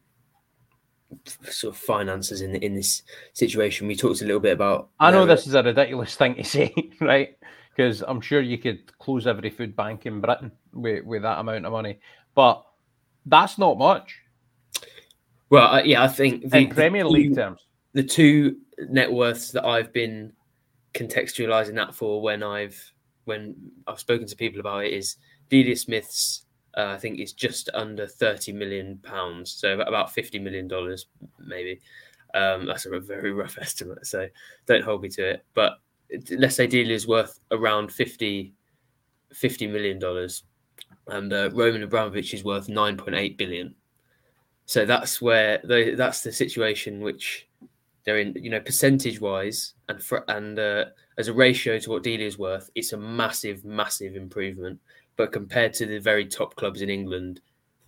sort 1.49 1.75
of 1.75 1.81
finances 1.81 2.43
in 2.43 2.55
in 2.57 2.75
this 2.75 3.03
situation. 3.33 3.89
We 3.89 3.97
talked 3.97 4.21
a 4.21 4.27
little 4.27 4.41
bit 4.41 4.53
about. 4.53 4.91
I 5.01 5.11
know 5.11 5.25
this 5.25 5.47
is 5.47 5.55
a 5.55 5.63
ridiculous 5.63 6.15
thing 6.15 6.35
to 6.37 6.45
say, 6.57 6.75
right? 7.01 7.37
Because 7.75 8.03
I'm 8.07 8.21
sure 8.21 8.43
you 8.43 8.59
could 8.59 8.97
close 8.99 9.27
every 9.27 9.49
food 9.49 9.75
bank 9.75 10.05
in 10.05 10.21
Britain 10.21 10.53
with, 10.75 11.07
with 11.07 11.23
that 11.23 11.41
amount 11.41 11.65
of 11.65 11.73
money, 11.73 11.99
but 12.35 12.63
that's 13.25 13.57
not 13.57 13.79
much. 13.79 14.19
Well, 15.49 15.77
uh, 15.77 15.83
yeah, 15.83 16.03
I 16.03 16.09
think 16.09 16.51
the, 16.51 16.59
in 16.59 16.69
Premier 16.69 17.05
the 17.05 17.09
League 17.09 17.35
terms, 17.35 17.67
the 17.95 18.03
two 18.03 18.57
net 18.89 19.13
worths 19.13 19.51
that 19.53 19.65
I've 19.65 19.93
been 19.93 20.33
contextualizing 20.95 21.75
that 21.75 21.95
for 21.95 22.21
when 22.21 22.43
I've 22.43 22.93
when 23.25 23.55
I've 23.87 24.01
spoken 24.01 24.27
to 24.27 24.37
people 24.37 24.61
about 24.61 24.85
it 24.85 24.93
is 24.93 25.17
Delia 25.49 25.77
Smith's 25.77 26.47
uh, 26.77 26.87
I 26.87 26.99
think 26.99 27.19
is 27.19 27.33
just 27.33 27.69
under 27.75 28.07
30 28.07 28.53
million 28.53 28.99
pounds, 29.03 29.53
so 29.53 29.79
about 29.81 30.13
50 30.13 30.39
million 30.39 30.69
dollars, 30.69 31.07
maybe. 31.39 31.81
Um, 32.35 32.65
that's 32.65 32.87
a 32.87 32.99
very 32.99 33.33
rough 33.33 33.59
estimate, 33.61 34.07
so 34.07 34.27
don't 34.67 34.85
hold 34.85 35.03
me 35.03 35.11
to 35.11 35.31
it. 35.33 35.45
But 35.55 35.75
let's 36.31 36.57
say 36.57 36.67
Delia 36.67 36.95
is 36.95 37.07
worth 37.07 37.39
around 37.51 37.93
50, 37.93 38.55
50 39.33 39.67
million 39.67 39.99
dollars, 39.99 40.45
and 41.09 41.33
uh, 41.33 41.51
Roman 41.53 41.83
Abramovich 41.83 42.33
is 42.33 42.45
worth 42.45 42.69
9.8 42.69 43.37
billion. 43.37 43.75
So 44.65 44.87
that's 44.87 45.21
where 45.21 45.61
that's 45.97 46.23
the 46.23 46.33
situation 46.33 47.01
which 47.01 47.49
they're 48.05 48.19
in. 48.19 48.35
You 48.39 48.51
know, 48.51 48.61
percentage 48.61 49.21
wise, 49.21 49.75
and 49.89 50.03
for, 50.03 50.25
and 50.29 50.59
uh, 50.59 50.87
as 51.19 51.29
a 51.29 51.33
ratio 51.33 51.79
to 51.79 51.91
what 51.91 52.03
Delia 52.03 52.27
is 52.27 52.39
worth, 52.39 52.71
it's 52.75 52.93
a 52.93 52.99
massive, 52.99 53.65
massive 53.65 54.17
improvement 54.17 54.81
but 55.17 55.33
compared 55.33 55.75
to 55.75 55.87
the 55.87 55.99
very 55.99 56.27
top 56.27 56.57
clubs 56.57 56.83
in 56.83 56.91
England, 56.91 57.41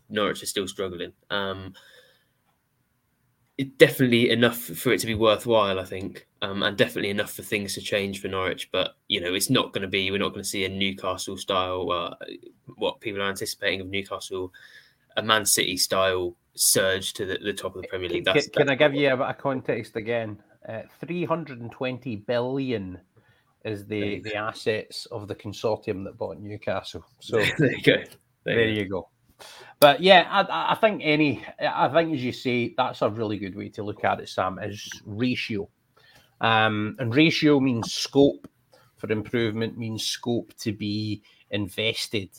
Norwich 0.08 0.42
are 0.42 0.46
still 0.46 0.68
struggling. 0.68 1.12
Um, 1.30 1.74
it's 3.56 3.70
definitely 3.76 4.30
enough 4.30 4.58
for 4.58 4.92
it 4.92 5.00
to 5.00 5.06
be 5.06 5.14
worthwhile, 5.14 5.78
I 5.78 5.84
think, 5.84 6.26
um, 6.42 6.62
and 6.62 6.76
definitely 6.76 7.10
enough 7.10 7.32
for 7.32 7.42
things 7.42 7.74
to 7.74 7.80
change 7.80 8.20
for 8.20 8.28
Norwich. 8.28 8.70
But 8.72 8.96
you 9.08 9.20
know, 9.20 9.34
it's 9.34 9.50
not 9.50 9.72
going 9.72 9.82
to 9.82 9.88
be. 9.88 10.10
We're 10.10 10.18
not 10.18 10.30
going 10.30 10.42
to 10.42 10.48
see 10.48 10.64
a 10.64 10.68
Newcastle 10.68 11.36
style, 11.36 11.90
uh, 11.90 12.14
what 12.76 13.00
people 13.00 13.22
are 13.22 13.28
anticipating 13.28 13.80
of 13.80 13.88
Newcastle, 13.88 14.52
a 15.16 15.22
Man 15.22 15.46
City 15.46 15.76
style 15.76 16.36
surge 16.56 17.12
to 17.14 17.26
the, 17.26 17.38
the 17.42 17.52
top 17.52 17.76
of 17.76 17.82
the 17.82 17.88
Premier 17.88 18.08
League. 18.08 18.24
That's, 18.24 18.48
can, 18.48 18.66
that's 18.66 18.82
I 18.82 18.88
give 18.88 18.94
you 18.94 19.12
a 19.12 19.16
bit 19.16 19.26
of 19.26 19.38
context 19.38 19.96
again? 19.96 20.38
Uh, 20.68 20.82
320 21.00 22.16
billion 22.16 22.98
is 23.64 23.86
the 23.86 24.20
the 24.20 24.36
assets 24.36 25.06
of 25.06 25.26
the 25.26 25.34
consortium 25.34 26.04
that 26.04 26.18
bought 26.18 26.38
Newcastle. 26.38 27.04
So 27.20 27.38
there 27.58 27.72
you 27.72 27.82
go. 27.82 27.96
There, 28.44 28.56
there 28.56 28.68
you 28.68 28.86
go. 28.86 29.08
But 29.80 30.00
yeah, 30.00 30.26
I, 30.30 30.72
I, 30.72 30.74
think 30.76 31.02
any, 31.04 31.44
I 31.60 31.88
think 31.88 32.14
as 32.14 32.22
you 32.22 32.32
say, 32.32 32.72
that's 32.76 33.02
a 33.02 33.10
really 33.10 33.36
good 33.36 33.56
way 33.56 33.68
to 33.70 33.82
look 33.82 34.04
at 34.04 34.20
it, 34.20 34.28
Sam, 34.28 34.58
is 34.62 34.88
ratio. 35.04 35.68
Um, 36.40 36.96
and 36.98 37.14
ratio 37.14 37.60
means 37.60 37.92
scope 37.92 38.48
for 38.96 39.10
improvement, 39.10 39.76
means 39.76 40.06
scope 40.06 40.54
to 40.58 40.72
be 40.72 41.22
invested 41.50 42.30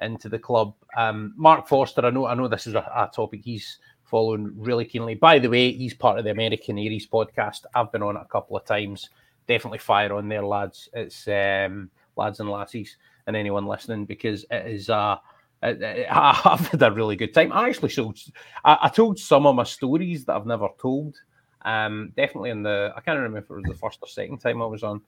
into 0.00 0.28
the 0.28 0.38
club. 0.38 0.74
Um, 0.96 1.34
Mark 1.36 1.68
Foster, 1.68 2.04
I 2.04 2.10
know, 2.10 2.26
I 2.26 2.34
know 2.34 2.48
this 2.48 2.66
is 2.66 2.74
a, 2.74 2.78
a 2.78 3.10
topic 3.14 3.40
he's 3.44 3.78
following 4.04 4.52
really 4.56 4.84
keenly. 4.84 5.14
By 5.14 5.38
the 5.38 5.48
way, 5.48 5.72
he's 5.72 5.94
part 5.94 6.18
of 6.18 6.24
the 6.24 6.30
American 6.30 6.76
Canaries 6.76 7.06
podcast. 7.06 7.64
I've 7.74 7.90
been 7.92 8.02
on 8.02 8.16
it 8.16 8.22
a 8.22 8.28
couple 8.28 8.56
of 8.56 8.64
times 8.64 9.08
definitely 9.46 9.78
fire 9.78 10.12
on 10.14 10.28
there, 10.28 10.44
lads. 10.44 10.88
It's 10.92 11.26
um, 11.28 11.90
lads 12.16 12.40
and 12.40 12.50
lassies, 12.50 12.96
and 13.26 13.36
anyone 13.36 13.66
listening 13.66 14.04
because 14.04 14.44
it 14.50 14.66
is 14.66 14.90
uh, 14.90 15.16
it, 15.62 16.06
I've 16.10 16.66
had 16.68 16.82
a 16.82 16.90
really 16.90 17.16
good 17.16 17.34
time. 17.34 17.52
I 17.52 17.68
actually 17.68 17.90
showed, 17.90 18.18
I, 18.64 18.78
I, 18.82 18.88
told 18.88 19.18
some 19.18 19.46
of 19.46 19.54
my 19.54 19.64
stories 19.64 20.24
that 20.24 20.36
I've 20.36 20.46
never 20.46 20.68
told. 20.80 21.16
Um, 21.64 22.12
definitely 22.16 22.50
in 22.50 22.64
the, 22.64 22.92
I 22.96 23.00
can't 23.00 23.16
remember 23.16 23.38
if 23.38 23.50
it 23.50 23.54
was 23.54 23.64
the 23.64 23.74
first 23.74 23.98
or 24.02 24.08
second 24.08 24.38
time 24.38 24.60
I 24.60 24.66
was 24.66 24.82
on, 24.82 25.00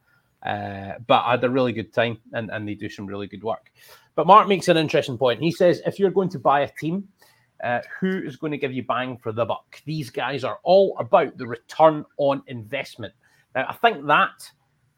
uh, 0.44 0.94
but 1.06 1.22
I 1.24 1.32
had 1.32 1.44
a 1.44 1.50
really 1.50 1.72
good 1.72 1.92
time, 1.92 2.18
and 2.32 2.50
and 2.50 2.68
they 2.68 2.74
do 2.74 2.88
some 2.88 3.06
really 3.06 3.26
good 3.26 3.42
work. 3.42 3.70
But 4.14 4.26
Mark 4.26 4.46
makes 4.46 4.68
an 4.68 4.76
interesting 4.76 5.18
point. 5.18 5.40
He 5.40 5.50
says 5.50 5.82
if 5.86 5.98
you're 5.98 6.10
going 6.10 6.30
to 6.30 6.38
buy 6.38 6.60
a 6.60 6.70
team. 6.80 7.08
Uh, 7.62 7.80
who 7.98 8.18
is 8.18 8.36
going 8.36 8.50
to 8.50 8.58
give 8.58 8.74
you 8.74 8.82
bang 8.82 9.16
for 9.16 9.32
the 9.32 9.44
buck? 9.44 9.80
These 9.86 10.10
guys 10.10 10.44
are 10.44 10.58
all 10.64 10.94
about 10.98 11.38
the 11.38 11.46
return 11.46 12.04
on 12.18 12.42
investment. 12.48 13.14
Now, 13.54 13.66
I 13.68 13.74
think 13.74 14.04
that 14.06 14.50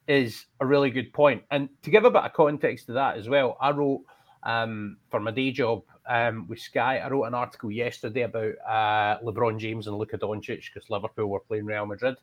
is 0.09 0.47
a 0.61 0.67
really 0.67 0.91
good 0.91 1.13
point. 1.13 1.43
And 1.51 1.69
to 1.83 1.91
give 1.91 2.05
a 2.05 2.11
bit 2.11 2.23
of 2.23 2.33
context 2.33 2.87
to 2.87 2.93
that 2.93 3.19
as 3.19 3.29
well, 3.29 3.57
I 3.61 3.71
wrote 3.71 4.03
um, 4.43 4.97
for 5.11 5.21
my 5.21 5.31
day 5.31 5.51
job 5.51 5.83
um, 6.09 6.47
with 6.49 6.61
Sky, 6.61 6.99
I 6.99 7.09
wrote 7.09 7.25
an 7.25 7.35
article 7.35 7.71
yesterday 7.71 8.23
about 8.23 8.55
uh, 8.67 9.19
LeBron 9.25 9.59
James 9.59 9.87
and 9.87 9.97
Luka 9.97 10.19
Doncic 10.19 10.73
because 10.73 10.89
Liverpool 10.89 11.27
were 11.27 11.41
playing 11.41 11.67
Real 11.67 11.87
Madrid. 11.87 12.17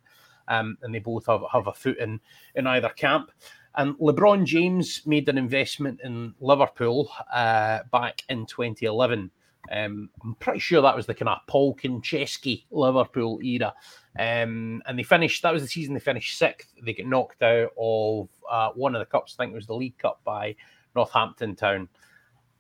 Um, 0.48 0.78
and 0.82 0.94
they 0.94 1.00
both 1.00 1.26
have, 1.28 1.42
have 1.52 1.68
a 1.68 1.74
foot 1.74 1.98
in, 1.98 2.20
in 2.56 2.68
either 2.68 2.90
camp. 2.90 3.32
And 3.76 3.96
LeBron 3.96 4.46
James 4.46 5.02
made 5.06 5.28
an 5.30 5.38
investment 5.38 6.02
in 6.04 6.34
Liverpool 6.40 7.12
uh, 7.34 7.80
back 7.92 8.24
in 8.30 8.46
2011. 8.46 9.32
Um, 9.72 10.10
I'm 10.24 10.36
pretty 10.36 10.60
sure 10.60 10.82
that 10.82 10.96
was 10.96 11.06
the 11.06 11.14
kind 11.14 11.30
of 11.30 11.40
Paul 11.48 11.76
Konchesky 11.76 12.66
Liverpool 12.70 13.40
era. 13.42 13.74
Um, 14.20 14.84
and 14.86 15.00
they 15.00 15.04
finished, 15.04 15.42
that 15.42 15.54
was 15.54 15.64
the 15.64 15.68
season 15.68 15.94
they 15.94 16.00
finished 16.00 16.38
sixth. 16.38 16.74
They 16.84 16.94
get 16.94 17.08
knocked 17.08 17.42
out 17.42 17.72
of 17.80 18.30
uh, 18.50 18.70
one 18.76 18.94
of 18.94 19.00
the 19.00 19.06
cups, 19.06 19.36
I 19.38 19.44
think 19.44 19.54
it 19.54 19.56
was 19.56 19.68
the 19.68 19.76
League 19.76 19.98
Cup 19.98 20.22
by 20.24 20.56
Northampton 20.96 21.56
Town. 21.56 21.88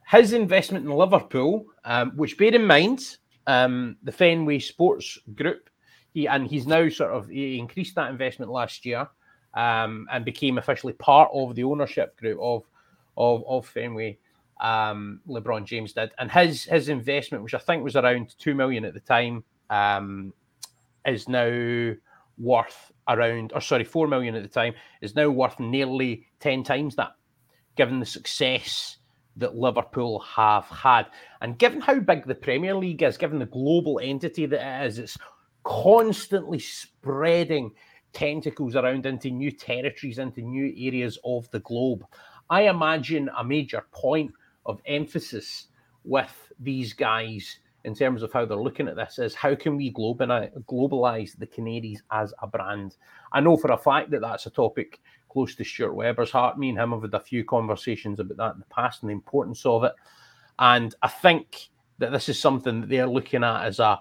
His 0.07 0.33
investment 0.33 0.85
in 0.85 0.91
Liverpool, 0.91 1.65
um, 1.85 2.11
which 2.15 2.37
bear 2.37 2.55
in 2.55 2.65
mind, 2.65 3.17
um, 3.47 3.97
the 4.03 4.11
Fenway 4.11 4.59
Sports 4.59 5.19
Group, 5.35 5.69
he, 6.13 6.27
and 6.27 6.47
he's 6.47 6.67
now 6.67 6.89
sort 6.89 7.11
of 7.11 7.27
he 7.27 7.57
increased 7.57 7.95
that 7.95 8.09
investment 8.09 8.51
last 8.51 8.85
year 8.85 9.07
um, 9.53 10.07
and 10.11 10.25
became 10.25 10.57
officially 10.57 10.93
part 10.93 11.29
of 11.33 11.55
the 11.55 11.63
ownership 11.63 12.17
group 12.17 12.39
of 12.41 12.63
of, 13.17 13.43
of 13.47 13.67
Fenway. 13.67 14.17
Um, 14.61 15.19
LeBron 15.27 15.65
James 15.65 15.93
did, 15.93 16.11
and 16.17 16.31
his 16.31 16.63
his 16.63 16.89
investment, 16.89 17.43
which 17.43 17.53
I 17.53 17.59
think 17.59 17.83
was 17.83 17.95
around 17.95 18.35
two 18.37 18.55
million 18.55 18.85
at 18.85 18.93
the 18.93 18.99
time, 18.99 19.43
um, 19.69 20.33
is 21.05 21.27
now 21.27 21.93
worth 22.37 22.91
around, 23.07 23.51
or 23.53 23.61
sorry, 23.61 23.83
four 23.83 24.07
million 24.07 24.35
at 24.35 24.43
the 24.43 24.49
time, 24.49 24.73
is 25.01 25.15
now 25.15 25.29
worth 25.29 25.59
nearly 25.59 26.25
10 26.39 26.63
times 26.63 26.95
that, 26.95 27.11
given 27.75 27.99
the 27.99 28.05
success 28.05 28.97
that 29.37 29.55
Liverpool 29.55 30.19
have 30.19 30.65
had. 30.65 31.07
And 31.41 31.57
given 31.57 31.81
how 31.81 31.99
big 31.99 32.25
the 32.25 32.35
Premier 32.35 32.75
League 32.75 33.01
is, 33.01 33.17
given 33.17 33.39
the 33.39 33.45
global 33.45 33.99
entity 34.01 34.45
that 34.45 34.83
it 34.83 34.87
is, 34.87 34.99
it's 34.99 35.17
constantly 35.63 36.59
spreading 36.59 37.71
tentacles 38.11 38.75
around 38.75 39.05
into 39.05 39.29
new 39.31 39.51
territories, 39.51 40.19
into 40.19 40.41
new 40.41 40.73
areas 40.77 41.17
of 41.25 41.49
the 41.51 41.59
globe. 41.61 42.05
I 42.49 42.63
imagine 42.63 43.29
a 43.37 43.43
major 43.43 43.85
point 43.91 44.31
of 44.65 44.79
emphasis 44.85 45.67
with 46.03 46.51
these 46.59 46.93
guys 46.93 47.59
in 47.85 47.93
terms 47.93 48.23
of 48.23 48.31
how 48.31 48.45
they're 48.45 48.57
looking 48.57 48.87
at 48.87 48.95
this 48.95 49.19
is 49.19 49.35
how 49.35 49.55
can 49.55 49.75
we 49.75 49.91
globalize 49.91 51.37
the 51.37 51.47
Canaries 51.47 52.01
as 52.11 52.33
a 52.41 52.47
brand? 52.47 52.95
I 53.31 53.41
know 53.41 53.57
for 53.57 53.71
a 53.71 53.77
fact 53.77 54.11
that 54.11 54.21
that's 54.21 54.45
a 54.45 54.51
topic 54.51 55.01
close 55.29 55.55
to 55.55 55.63
Stuart 55.63 55.93
Webber's 55.93 56.31
heart. 56.31 56.57
Me 56.57 56.69
and 56.69 56.77
him 56.77 56.91
have 56.91 57.01
had 57.01 57.13
a 57.13 57.19
few 57.19 57.43
conversations 57.43 58.19
about 58.19 58.37
that 58.37 58.53
in 58.53 58.59
the 58.59 58.65
past 58.73 59.01
and 59.01 59.09
the 59.09 59.13
importance 59.13 59.65
of 59.65 59.83
it. 59.83 59.93
And 60.59 60.95
I 61.01 61.07
think 61.07 61.69
that 61.97 62.11
this 62.11 62.29
is 62.29 62.39
something 62.39 62.81
that 62.81 62.89
they're 62.89 63.07
looking 63.07 63.43
at 63.43 63.65
as 63.65 63.79
a, 63.79 63.99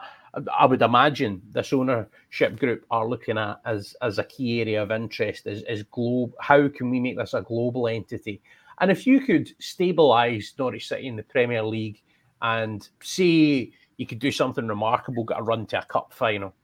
I 0.54 0.64
would 0.64 0.80
imagine 0.80 1.42
this 1.50 1.72
ownership 1.72 2.58
group 2.58 2.86
are 2.90 3.06
looking 3.06 3.36
at 3.36 3.60
as, 3.66 3.94
as 4.00 4.18
a 4.18 4.24
key 4.24 4.62
area 4.62 4.82
of 4.82 4.90
interest 4.90 5.46
is, 5.46 5.62
is 5.64 5.82
globe. 5.82 6.32
How 6.40 6.68
can 6.68 6.90
we 6.90 7.00
make 7.00 7.18
this 7.18 7.34
a 7.34 7.42
global 7.42 7.86
entity? 7.86 8.40
And 8.80 8.90
if 8.90 9.06
you 9.06 9.20
could 9.20 9.50
stabilize 9.60 10.54
Norwich 10.58 10.88
City 10.88 11.06
in 11.06 11.16
the 11.16 11.22
Premier 11.22 11.62
League 11.62 12.02
and 12.40 12.88
say 13.02 13.72
you 13.98 14.06
could 14.06 14.18
do 14.18 14.32
something 14.32 14.66
remarkable, 14.66 15.24
get 15.24 15.38
a 15.38 15.42
run 15.42 15.66
to 15.66 15.80
a 15.80 15.84
cup 15.84 16.14
final, 16.14 16.54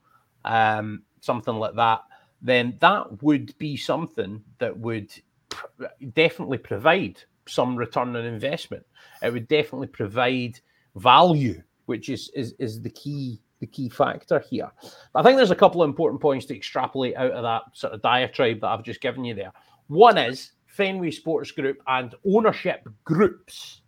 um, 0.45 1.03
something 1.21 1.55
like 1.55 1.75
that, 1.75 2.01
then 2.41 2.75
that 2.79 3.21
would 3.21 3.55
be 3.59 3.77
something 3.77 4.41
that 4.57 4.75
would 4.77 5.11
pr- 5.49 5.85
definitely 6.13 6.57
provide 6.57 7.21
some 7.47 7.75
return 7.75 8.15
on 8.15 8.25
investment. 8.25 8.85
It 9.21 9.31
would 9.31 9.47
definitely 9.47 9.87
provide 9.87 10.59
value, 10.95 11.61
which 11.85 12.09
is 12.09 12.31
is, 12.33 12.55
is 12.57 12.81
the 12.81 12.89
key 12.89 13.41
the 13.59 13.67
key 13.67 13.89
factor 13.89 14.39
here. 14.39 14.71
But 15.13 15.19
I 15.19 15.23
think 15.23 15.37
there's 15.37 15.51
a 15.51 15.55
couple 15.55 15.81
of 15.81 15.89
important 15.89 16.21
points 16.21 16.45
to 16.47 16.55
extrapolate 16.55 17.15
out 17.15 17.31
of 17.31 17.43
that 17.43 17.63
sort 17.73 17.93
of 17.93 18.01
diatribe 18.01 18.61
that 18.61 18.67
I've 18.67 18.83
just 18.83 19.01
given 19.01 19.25
you 19.25 19.33
there. 19.33 19.51
One 19.87 20.17
is 20.17 20.51
Fenway 20.67 21.11
Sports 21.11 21.51
Group 21.51 21.77
and 21.87 22.15
ownership 22.25 22.87
groups, 23.03 23.81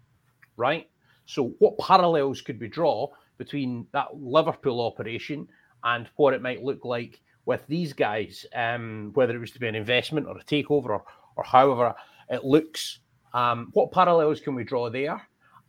right? 0.57 0.89
So, 1.25 1.53
what 1.59 1.77
parallels 1.77 2.41
could 2.41 2.59
we 2.59 2.67
draw 2.67 3.07
between 3.37 3.87
that 3.93 4.07
Liverpool 4.15 4.81
operation 4.81 5.47
and 5.83 6.09
what 6.15 6.33
it 6.33 6.41
might 6.41 6.63
look 6.63 6.83
like 6.83 7.21
with 7.45 7.65
these 7.67 7.93
guys, 7.93 8.45
um, 8.55 9.11
whether 9.13 9.35
it 9.35 9.39
was 9.39 9.51
to 9.51 9.59
be 9.59 9.67
an 9.67 9.75
investment 9.75 10.27
or 10.27 10.37
a 10.37 10.43
takeover 10.43 10.89
or, 10.89 11.03
or 11.35 11.43
however 11.43 11.95
it 12.29 12.43
looks? 12.43 12.99
Um, 13.33 13.69
what 13.73 13.91
parallels 13.91 14.41
can 14.41 14.55
we 14.55 14.63
draw 14.63 14.89
there? 14.89 15.21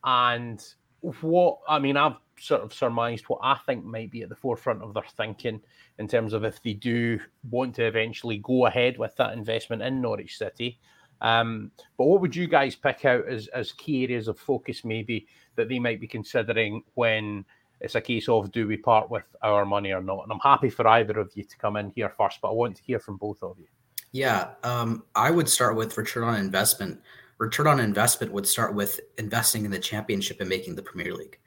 And 0.05 0.63
what 1.21 1.59
I 1.69 1.79
mean, 1.79 1.97
I've 1.97 2.17
sort 2.39 2.63
of 2.63 2.73
surmised 2.73 3.25
what 3.29 3.41
I 3.43 3.57
think 3.67 3.85
might 3.85 4.11
be 4.11 4.23
at 4.23 4.29
the 4.29 4.37
forefront 4.37 4.83
of 4.83 4.95
their 4.95 5.05
thinking 5.17 5.61
in 5.99 6.09
terms 6.09 6.33
of 6.33 6.45
if 6.45 6.63
they 6.63 6.75
do 6.75 7.21
want 7.51 7.75
to 7.77 7.85
eventually 7.85 8.39
go 8.39 8.67
ahead 8.67 8.99
with 8.99 9.15
that 9.17 9.33
investment 9.35 9.83
in 9.83 10.01
Norwich 10.01 10.39
City. 10.39 10.79
Um, 11.21 11.71
but 11.97 12.07
what 12.07 12.21
would 12.21 12.35
you 12.35 12.49
guys 12.49 12.75
pick 12.75 13.05
out 13.05 13.27
as, 13.29 13.47
as 13.49 13.73
key 13.73 14.03
areas 14.05 14.27
of 14.27 14.39
focus, 14.39 14.85
maybe 14.85 15.27
that 15.55 15.69
they 15.69 15.79
might 15.79 16.01
be 16.01 16.09
considering 16.09 16.83
when 16.95 17.45
it's 17.81 17.95
a 17.95 18.01
case 18.01 18.29
of 18.29 18.51
do 18.51 18.67
we 18.67 18.77
part 18.77 19.11
with 19.11 19.25
our 19.43 19.65
money 19.65 19.93
or 19.93 20.03
not? 20.03 20.25
And 20.25 20.33
I'm 20.33 20.41
happy 20.41 20.71
for 20.71 20.87
either 20.89 21.19
of 21.21 21.31
you 21.35 21.45
to 21.45 21.57
come 21.59 21.77
in 21.77 21.91
here 21.91 22.13
first, 22.17 22.41
but 22.43 22.49
I 22.49 22.53
want 22.53 22.77
to 22.77 22.83
hear 22.83 22.99
from 22.99 23.17
both 23.17 23.43
of 23.43 23.57
you. 23.59 23.67
Yeah, 24.13 24.51
um, 24.63 25.05
I 25.15 25.31
would 25.31 25.49
start 25.49 25.77
with 25.77 25.97
return 25.97 26.25
on 26.25 26.37
investment. 26.37 27.01
Return 27.39 27.67
on 27.67 27.81
investment 27.81 28.33
would 28.33 28.47
start 28.47 28.75
with 28.75 29.01
investing 29.19 29.65
in 29.65 29.71
the 29.71 29.79
championship 29.79 30.41
and 30.41 30.49
making 30.49 30.75
the 30.75 30.83
Premier 30.83 31.15
League. 31.15 31.39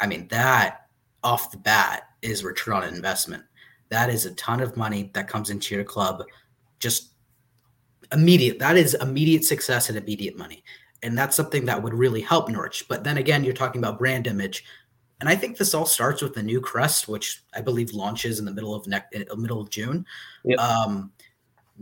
I 0.00 0.06
mean, 0.06 0.26
that 0.28 0.86
off 1.22 1.50
the 1.50 1.58
bat 1.58 2.08
is 2.22 2.42
return 2.44 2.74
on 2.74 2.84
investment. 2.84 3.44
That 3.90 4.10
is 4.10 4.24
a 4.24 4.34
ton 4.34 4.60
of 4.60 4.76
money 4.76 5.10
that 5.14 5.28
comes 5.28 5.50
into 5.50 5.74
your 5.74 5.84
club 5.84 6.22
just 6.78 7.10
immediate. 8.12 8.58
That 8.58 8.76
is 8.76 8.94
immediate 8.94 9.44
success 9.44 9.88
and 9.88 9.98
immediate 9.98 10.36
money. 10.36 10.64
And 11.02 11.16
that's 11.16 11.36
something 11.36 11.64
that 11.66 11.82
would 11.82 11.94
really 11.94 12.20
help 12.20 12.48
Norwich. 12.48 12.86
But 12.88 13.04
then 13.04 13.18
again, 13.18 13.44
you're 13.44 13.54
talking 13.54 13.80
about 13.80 13.98
brand 13.98 14.26
image. 14.26 14.64
And 15.20 15.28
I 15.28 15.36
think 15.36 15.56
this 15.56 15.74
all 15.74 15.86
starts 15.86 16.22
with 16.22 16.34
the 16.34 16.42
new 16.42 16.60
crest, 16.60 17.08
which 17.08 17.42
I 17.54 17.60
believe 17.60 17.92
launches 17.92 18.38
in 18.38 18.44
the 18.44 18.52
middle 18.52 18.74
of 18.74 18.86
next 18.86 19.14
middle 19.36 19.60
of 19.60 19.70
June. 19.70 20.06
Yep. 20.44 20.58
Um, 20.58 21.12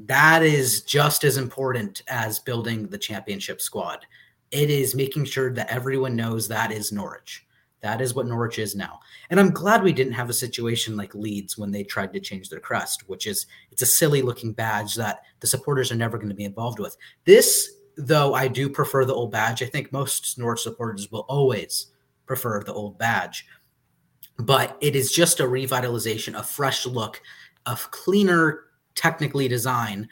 that 0.07 0.43
is 0.43 0.83
just 0.83 1.25
as 1.25 1.37
important 1.37 2.03
as 2.09 2.39
building 2.39 2.89
the 2.89 2.99
championship 2.99 3.61
squad. 3.61 4.07
It 4.51 4.71
is 4.71 4.95
making 4.95 5.25
sure 5.25 5.53
that 5.53 5.71
everyone 5.71 6.17
knows 6.17 6.49
that 6.49 6.73
is 6.73 6.93
Norwich. 6.93 7.47
That 7.81 8.01
is 8.01 8.15
what 8.15 8.27
Norwich 8.27 8.59
is 8.59 8.75
now. 8.75 9.01
And 9.31 9.39
I'm 9.39 9.51
glad 9.51 9.83
we 9.83 9.93
didn't 9.93 10.15
have 10.15 10.31
a 10.31 10.35
situation 10.35 10.97
like 10.97 11.15
Leeds 11.15 11.57
when 11.57 11.71
they 11.71 11.85
tried 11.85 12.13
to 12.13 12.21
change 12.21 12.49
their 12.49 12.61
crest, 12.61 13.09
which 13.09 13.27
is 13.27 13.47
it's 13.71 13.83
a 13.83 13.87
silly 13.87 14.21
looking 14.23 14.53
badge 14.53 14.95
that 14.97 15.21
the 15.41 15.47
supporters 15.47 15.93
are 15.93 15.97
never 15.97 16.19
going 16.19 16.29
to 16.29 16.35
be 16.35 16.45
involved 16.45 16.81
with. 16.81 16.97
This, 17.25 17.71
though, 17.97 18.35
I 18.35 18.49
do 18.49 18.69
prefer 18.69 19.05
the 19.05 19.15
old 19.15 19.31
badge. 19.31 19.63
I 19.63 19.67
think 19.67 19.93
most 19.93 20.39
Norwich 20.39 20.63
supporters 20.63 21.11
will 21.13 21.27
always 21.29 21.89
prefer 22.27 22.63
the 22.63 22.75
old 22.75 22.99
badge. 22.99 23.47
But 24.39 24.77
it 24.81 24.95
is 24.95 25.13
just 25.13 25.41
a 25.41 25.45
revitalization, 25.45 26.39
a 26.39 26.43
fresh 26.43 26.87
look, 26.87 27.21
a 27.67 27.77
cleaner, 27.77 28.65
technically 28.95 29.47
designed 29.47 30.09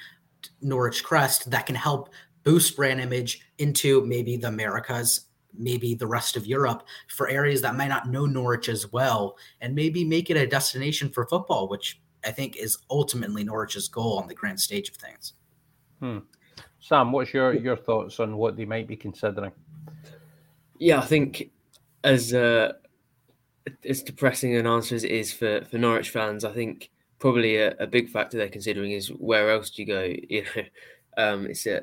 Norwich 0.60 1.02
crest 1.02 1.50
that 1.50 1.66
can 1.66 1.74
help 1.74 2.10
boost 2.44 2.76
brand 2.76 3.00
image 3.00 3.40
into 3.58 4.04
maybe 4.06 4.36
the 4.36 4.46
Americas 4.46 5.22
maybe 5.59 5.94
the 5.94 6.07
rest 6.07 6.36
of 6.36 6.46
Europe 6.46 6.84
for 7.09 7.28
areas 7.28 7.62
that 7.62 7.76
might 7.76 7.88
not 7.88 8.09
know 8.09 8.26
Norwich 8.26 8.68
as 8.68 8.92
well, 8.92 9.36
and 9.61 9.74
maybe 9.74 10.04
make 10.04 10.30
it 10.30 10.36
a 10.36 10.46
destination 10.46 11.09
for 11.09 11.26
football, 11.26 11.68
which 11.68 12.00
I 12.24 12.30
think 12.30 12.57
is 12.57 12.78
ultimately 12.90 13.44
Norwich's 13.44 13.88
goal 13.88 14.18
on 14.18 14.28
the 14.28 14.34
grand 14.34 14.61
stage 14.61 14.88
of 14.88 14.96
things. 14.96 15.34
Hmm. 16.00 16.18
Sam, 16.80 17.12
what's 17.12 17.32
your 17.32 17.52
your 17.54 17.76
thoughts 17.76 18.20
on 18.20 18.36
what 18.36 18.57
they 18.57 18.64
might 18.64 18.86
be 18.86 18.96
considering? 18.96 19.52
Yeah, 20.78 20.98
I 20.98 21.07
think 21.07 21.50
as 22.04 22.34
uh, 22.34 22.72
as 23.84 24.02
depressing 24.02 24.54
an 24.57 24.66
answer 24.66 24.94
as 24.94 25.04
it 25.04 25.11
is 25.11 25.32
for 25.32 25.64
for 25.64 25.78
Norwich 25.78 26.11
fans, 26.11 26.44
I 26.44 26.52
think 26.52 26.90
probably 27.18 27.57
a, 27.57 27.74
a 27.78 27.86
big 27.86 28.09
factor 28.09 28.36
they're 28.36 28.48
considering 28.48 28.92
is 28.92 29.09
where 29.09 29.50
else 29.50 29.70
do 29.70 29.82
you 29.82 29.88
go? 29.88 30.02
You 30.28 30.44
know, 30.57 30.62
um, 31.16 31.46
it's 31.46 31.66
a, 31.66 31.82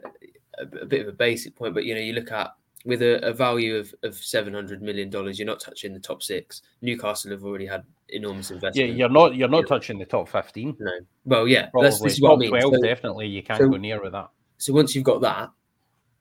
a, 0.59 0.82
a 0.82 0.86
bit 0.86 1.01
of 1.01 1.07
a 1.07 1.17
basic 1.17 1.55
point, 1.55 1.74
but 1.74 1.86
you 1.86 1.95
know, 1.95 2.01
you 2.01 2.13
look 2.13 2.32
at 2.32 2.51
with 2.86 3.01
a, 3.01 3.25
a, 3.25 3.34
value 3.34 3.77
of, 3.77 3.93
of 4.03 4.15
seven 4.15 4.53
hundred 4.53 4.81
million 4.81 5.09
dollars, 5.09 5.39
you're 5.39 5.45
not 5.47 5.59
touching 5.59 5.93
the 5.93 5.99
top 5.99 6.21
six. 6.21 6.61
Newcastle 6.81 7.31
have 7.31 7.43
already 7.43 7.65
had 7.65 7.84
enormous 8.09 8.51
investment. 8.51 8.89
Yeah, 8.89 8.95
you're 8.95 9.09
not 9.09 9.36
you're 9.36 9.47
not 9.47 9.67
touching 9.67 9.97
the 9.97 10.05
top 10.05 10.27
fifteen. 10.27 10.75
No. 10.79 10.91
Well, 11.25 11.47
yeah, 11.47 11.67
Probably. 11.67 11.89
that's 11.89 12.01
this 12.01 12.13
is 12.13 12.21
what 12.21 12.34
I 12.34 12.36
mean. 12.38 12.49
Twelve, 12.49 12.73
so, 12.73 12.81
definitely, 12.81 13.27
you 13.27 13.43
can't 13.43 13.59
so, 13.59 13.69
go 13.69 13.77
near 13.77 14.01
with 14.01 14.11
that. 14.11 14.29
So 14.57 14.73
once 14.73 14.95
you've 14.95 15.05
got 15.05 15.21
that, 15.21 15.49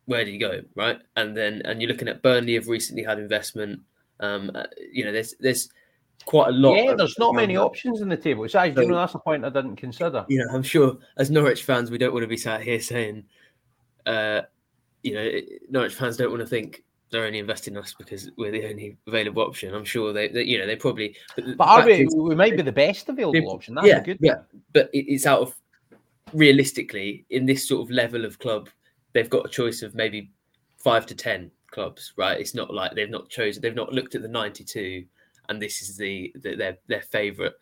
where 0.07 0.25
do 0.25 0.31
you 0.31 0.39
go, 0.39 0.61
right? 0.77 0.99
And 1.17 1.37
then 1.37 1.63
and 1.65 1.81
you're 1.81 1.91
looking 1.91 2.09
at 2.09 2.23
Burnley 2.23 2.55
have 2.55 2.69
recently 2.69 3.03
had 3.03 3.19
investment. 3.19 3.81
Um, 4.21 4.51
uh, 4.55 4.65
you 4.93 5.05
know, 5.05 5.13
there's 5.13 5.35
there's 5.41 5.69
quite 6.27 6.49
a 6.49 6.53
lot. 6.53 6.77
Yeah, 6.77 6.95
there's 6.95 7.19
not 7.19 7.35
many 7.35 7.55
that. 7.55 7.63
options 7.63 8.01
in 8.01 8.09
the 8.09 8.17
table. 8.17 8.45
So, 8.45 8.61
so, 8.61 8.81
you 8.81 8.89
know, 8.89 8.95
that's 8.95 9.15
a 9.15 9.19
point 9.19 9.45
I 9.45 9.51
didn't 9.51 9.77
consider. 9.77 10.25
You 10.29 10.39
know, 10.39 10.55
I'm 10.55 10.63
sure 10.63 10.97
as 11.17 11.31
Norwich 11.31 11.65
fans, 11.65 11.91
we 11.91 11.99
don't 11.99 12.13
want 12.13 12.23
to 12.23 12.29
be 12.29 12.37
sat 12.37 12.63
here 12.63 12.81
saying. 12.81 13.25
Uh, 14.05 14.43
you 15.03 15.15
know, 15.15 15.31
Norwich 15.71 15.95
fans 15.95 16.17
don't 16.17 16.31
want 16.31 16.43
to 16.43 16.47
think 16.47 16.85
they're 17.11 17.27
only 17.27 17.39
investing 17.39 17.75
in 17.75 17.81
us 17.81 17.95
because 17.97 18.31
we're 18.37 18.51
the 18.51 18.69
only 18.69 18.97
available 19.07 19.43
option. 19.43 19.75
I'm 19.75 19.85
sure 19.85 20.13
they, 20.13 20.29
they 20.29 20.43
you 20.45 20.59
know, 20.59 20.67
they 20.67 20.77
probably. 20.77 21.15
But, 21.37 21.57
but 21.59 21.69
are 21.69 21.85
we? 21.85 22.09
We 22.15 22.35
might 22.35 22.57
be 22.57 22.63
the 22.63 22.73
best 22.73 23.09
available 23.09 23.51
option. 23.51 23.75
That's 23.75 23.87
yeah, 23.87 24.01
good. 24.01 24.19
Yeah, 24.21 24.41
but 24.73 24.89
it's 24.93 25.27
out 25.27 25.41
of 25.41 25.55
realistically 26.33 27.27
in 27.31 27.47
this 27.47 27.69
sort 27.69 27.83
of 27.83 27.91
level 27.91 28.25
of 28.25 28.39
club, 28.39 28.71
they've 29.13 29.31
got 29.31 29.45
a 29.45 29.49
choice 29.49 29.83
of 29.83 29.95
maybe 29.95 30.31
five 30.79 31.07
to 31.07 31.15
ten 31.15 31.51
clubs, 31.71 32.13
right? 32.17 32.41
It's 32.41 32.55
not 32.55 32.73
like 32.73 32.95
they've 32.95 33.11
not 33.11 33.29
chosen, 33.29 33.61
they've 33.61 33.75
not 33.75 33.93
looked 33.93 34.15
at 34.15 34.23
the 34.23 34.29
92, 34.29 35.05
and 35.49 35.61
this 35.61 35.83
is 35.83 35.97
the, 35.97 36.33
the 36.37 36.55
their 36.57 36.79
their 36.87 37.03
favourite 37.03 37.53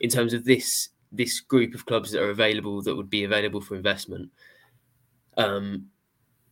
in 0.00 0.10
terms 0.10 0.32
of 0.32 0.44
this 0.44 0.90
this 1.10 1.40
group 1.40 1.74
of 1.74 1.86
clubs 1.86 2.10
that 2.12 2.22
are 2.22 2.30
available 2.30 2.82
that 2.82 2.96
would 2.96 3.10
be 3.10 3.24
available 3.24 3.60
for 3.60 3.74
investment. 3.74 4.30
Um, 5.36 5.86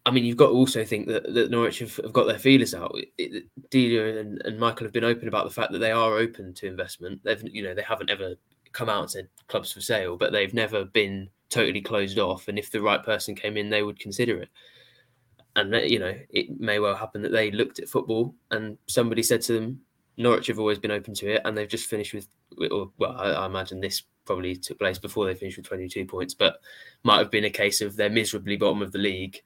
I 0.07 0.11
mean, 0.11 0.25
you've 0.25 0.37
got 0.37 0.49
to 0.49 0.53
also 0.53 0.85
think 0.85 1.09
that, 1.09 1.33
that 1.35 1.51
Norwich 1.51 1.81
have, 1.81 1.97
have 1.97 2.13
got 2.13 2.27
their 2.27 2.39
feelers 2.39 2.75
out. 2.75 2.97
Delia 3.71 4.19
and, 4.19 4.41
and 4.45 4.59
Michael 4.59 4.87
have 4.87 4.93
been 4.93 5.05
open 5.05 5.29
about 5.29 5.45
the 5.45 5.55
fact 5.55 5.73
that 5.73 5.79
they 5.79 5.93
are 5.93 6.17
open 6.17 6.55
to 6.55 6.67
investment. 6.67 7.21
They've, 7.23 7.43
you 7.53 7.63
know, 7.63 7.75
they 7.75 7.83
haven't 7.83 8.11
ever 8.11 8.35
come 8.73 8.89
out 8.89 9.03
and 9.03 9.11
said 9.11 9.29
clubs 9.49 9.73
for 9.73 9.81
sale, 9.81 10.17
but 10.17 10.33
they've 10.33 10.55
never 10.55 10.85
been 10.85 11.29
totally 11.51 11.83
closed 11.83 12.19
off. 12.19 12.49
And 12.49 12.59
if 12.59 12.71
the 12.71 12.81
right 12.81 13.03
person 13.05 13.35
came 13.35 13.57
in, 13.57 13.69
they 13.69 13.83
would 13.83 13.99
consider 13.99 14.41
it. 14.41 14.49
And 15.57 15.75
you 15.91 15.99
know, 15.99 16.15
it 16.31 16.61
may 16.61 16.79
well 16.79 16.95
happen 16.95 17.23
that 17.23 17.33
they 17.33 17.51
looked 17.51 17.81
at 17.81 17.89
football 17.89 18.35
and 18.51 18.79
somebody 18.87 19.23
said 19.23 19.43
to 19.43 19.53
them, 19.55 19.81
Norwich 20.17 20.47
have 20.47 20.59
always 20.59 20.79
been 20.79 20.91
open 20.91 21.15
to 21.15 21.35
it, 21.35 21.43
and 21.45 21.57
they've 21.57 21.69
just 21.69 21.89
finished 21.89 22.13
with, 22.15 22.29
or 22.71 22.91
well, 22.99 23.17
I, 23.17 23.31
I 23.31 23.47
imagine 23.47 23.81
this 23.81 24.03
probably 24.27 24.55
took 24.55 24.79
place 24.79 24.99
before 24.99 25.27
they 25.27 25.35
finished 25.35 25.57
with 25.57 25.67
22 25.67 26.05
points, 26.05 26.35
but 26.35 26.61
might 27.03 27.19
have 27.19 27.31
been 27.31 27.47
a 27.47 27.51
case 27.51 27.81
of 27.81 27.97
they're 27.97 28.11
miserably 28.11 28.57
bottom 28.57 28.83
of 28.83 28.93
the 28.93 28.99
league 28.99 29.41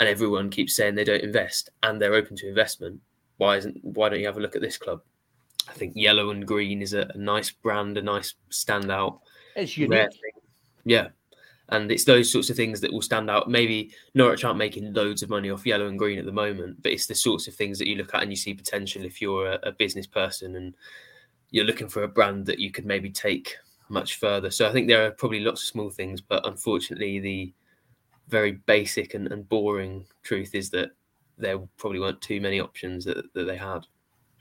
and 0.00 0.08
everyone 0.08 0.50
keeps 0.50 0.76
saying 0.76 0.94
they 0.94 1.04
don't 1.04 1.22
invest 1.22 1.70
and 1.82 2.00
they're 2.00 2.14
open 2.14 2.36
to 2.36 2.48
investment, 2.48 3.00
why 3.36 3.56
isn't 3.56 3.78
why 3.82 4.08
don't 4.08 4.20
you 4.20 4.26
have 4.26 4.36
a 4.36 4.40
look 4.40 4.56
at 4.56 4.62
this 4.62 4.78
club? 4.78 5.00
I 5.68 5.72
think 5.72 5.92
yellow 5.94 6.30
and 6.30 6.46
green 6.46 6.82
is 6.82 6.92
a, 6.92 7.10
a 7.14 7.18
nice 7.18 7.50
brand, 7.50 7.96
a 7.96 8.02
nice 8.02 8.34
standout. 8.50 9.20
It's 9.54 9.76
unique. 9.76 10.08
Yeah. 10.84 11.08
And 11.68 11.90
it's 11.90 12.04
those 12.04 12.30
sorts 12.30 12.50
of 12.50 12.56
things 12.56 12.80
that 12.80 12.92
will 12.92 13.02
stand 13.02 13.30
out. 13.30 13.48
Maybe 13.48 13.92
Norwich 14.14 14.44
aren't 14.44 14.58
making 14.58 14.92
loads 14.92 15.22
of 15.22 15.30
money 15.30 15.50
off 15.50 15.64
yellow 15.64 15.86
and 15.86 15.98
green 15.98 16.18
at 16.18 16.26
the 16.26 16.32
moment, 16.32 16.82
but 16.82 16.92
it's 16.92 17.06
the 17.06 17.14
sorts 17.14 17.46
of 17.48 17.54
things 17.54 17.78
that 17.78 17.88
you 17.88 17.96
look 17.96 18.14
at 18.14 18.22
and 18.22 18.30
you 18.30 18.36
see 18.36 18.52
potential 18.52 19.04
if 19.04 19.22
you're 19.22 19.52
a, 19.52 19.58
a 19.62 19.72
business 19.72 20.06
person 20.06 20.56
and 20.56 20.74
you're 21.50 21.64
looking 21.64 21.88
for 21.88 22.02
a 22.02 22.08
brand 22.08 22.44
that 22.46 22.58
you 22.58 22.70
could 22.70 22.84
maybe 22.84 23.10
take 23.10 23.56
much 23.88 24.16
further. 24.16 24.50
So 24.50 24.68
I 24.68 24.72
think 24.72 24.88
there 24.88 25.06
are 25.06 25.12
probably 25.12 25.40
lots 25.40 25.62
of 25.62 25.68
small 25.68 25.90
things, 25.90 26.20
but 26.20 26.46
unfortunately 26.46 27.20
the 27.20 27.52
very 28.28 28.52
basic 28.52 29.14
and, 29.14 29.30
and 29.30 29.48
boring 29.48 30.06
truth 30.22 30.54
is 30.54 30.70
that 30.70 30.90
there 31.38 31.58
probably 31.76 31.98
weren't 31.98 32.20
too 32.20 32.40
many 32.40 32.60
options 32.60 33.04
that, 33.04 33.32
that 33.34 33.44
they 33.44 33.56
had. 33.56 33.86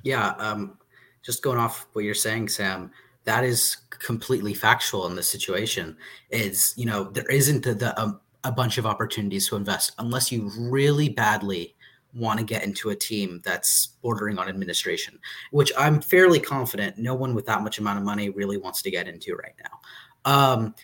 Yeah, 0.03 0.29
um, 0.37 0.77
just 1.21 1.43
going 1.43 1.57
off 1.57 1.87
what 1.93 2.05
you're 2.05 2.13
saying, 2.13 2.49
Sam, 2.49 2.91
that 3.25 3.43
is 3.43 3.77
completely 3.89 4.53
factual 4.53 5.07
in 5.07 5.15
this 5.15 5.29
situation. 5.29 5.95
Is 6.29 6.73
you 6.75 6.85
know 6.85 7.03
there 7.05 7.29
isn't 7.29 7.63
the, 7.63 7.73
the 7.75 7.99
um, 8.01 8.19
a 8.43 8.51
bunch 8.51 8.77
of 8.77 8.85
opportunities 8.85 9.47
to 9.49 9.55
invest 9.55 9.93
unless 9.99 10.31
you 10.31 10.51
really 10.57 11.09
badly 11.09 11.75
want 12.13 12.39
to 12.39 12.45
get 12.45 12.63
into 12.63 12.89
a 12.89 12.95
team 12.95 13.41
that's 13.45 13.95
bordering 14.01 14.37
on 14.37 14.49
administration, 14.49 15.17
which 15.51 15.71
I'm 15.77 16.01
fairly 16.01 16.39
confident 16.39 16.97
no 16.97 17.13
one 17.13 17.33
with 17.33 17.45
that 17.45 17.61
much 17.61 17.79
amount 17.79 17.99
of 17.99 18.03
money 18.03 18.29
really 18.29 18.57
wants 18.57 18.81
to 18.81 18.91
get 18.91 19.07
into 19.07 19.35
right 19.35 19.53
now. 19.63 20.31
Um, 20.31 20.75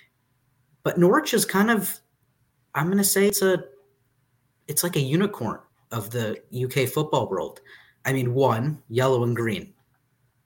but 0.83 0.97
Norwich 0.97 1.33
is 1.33 1.43
kind 1.43 1.69
of 1.69 1.99
I'm 2.77 2.85
going 2.85 2.99
to 2.99 3.03
say 3.03 3.25
it's 3.25 3.41
a 3.41 3.63
it's 4.67 4.83
like 4.83 4.95
a 4.95 5.01
unicorn 5.01 5.59
of 5.91 6.11
the 6.11 6.39
UK 6.53 6.87
football 6.87 7.27
world. 7.27 7.61
I 8.05 8.13
mean, 8.13 8.33
one, 8.33 8.81
yellow 8.87 9.23
and 9.23 9.35
green. 9.35 9.73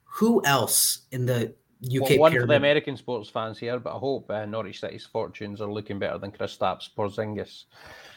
Who 0.06 0.42
else 0.46 1.02
in 1.12 1.26
the 1.26 1.54
UK 1.84 2.12
well, 2.12 2.20
one 2.20 2.32
pyramid. 2.32 2.42
for 2.42 2.48
the 2.48 2.56
American 2.56 2.96
sports 2.96 3.30
fans 3.30 3.58
here, 3.60 3.80
but 3.80 3.96
I 3.96 3.98
hope 3.98 4.30
uh, 4.30 4.46
Norwich 4.46 4.80
City's 4.80 5.06
fortunes 5.06 5.60
are 5.62 5.72
looking 5.72 6.00
better 6.00 6.18
than 6.18 6.32
Kristaps 6.32 6.90
Porzingis. 6.96 7.66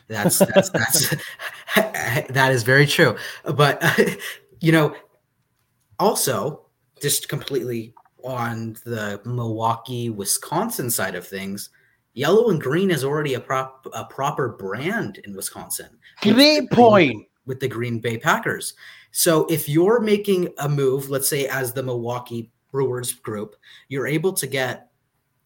That's 0.07 0.39
that's 0.39 0.71
that's 0.71 1.15
that 1.75 2.53
is 2.53 2.63
very 2.63 2.87
true. 2.87 3.17
But 3.45 3.83
you 4.61 4.71
know, 4.71 4.95
also 5.99 6.67
just 7.03 7.29
completely 7.29 7.95
on 8.23 8.77
the 8.85 9.21
Milwaukee, 9.25 10.09
Wisconsin 10.11 10.91
side 10.91 11.15
of 11.15 11.27
things, 11.27 11.71
yellow 12.15 12.51
and 12.51 12.61
green 12.61 12.91
is 12.91 13.05
already 13.05 13.35
a 13.35 13.41
prop 13.41 13.87
a 13.93 14.05
proper 14.05 14.49
brand 14.49 15.19
in 15.19 15.35
Wisconsin. 15.35 15.99
Great 16.23 16.71
point 16.71 17.27
with 17.47 17.61
the 17.61 17.69
Green 17.69 18.01
Bay 18.01 18.17
Packers. 18.17 18.75
So 19.11 19.47
if 19.47 19.69
you're 19.69 20.01
making 20.01 20.49
a 20.59 20.69
move, 20.69 21.11
let's 21.11 21.29
say 21.29 21.47
as 21.47 21.73
the 21.73 21.83
Milwaukee 21.83 22.51
Brewers 22.73 23.13
group, 23.13 23.55
you're 23.89 24.07
able 24.07 24.33
to 24.33 24.47
get 24.47 24.89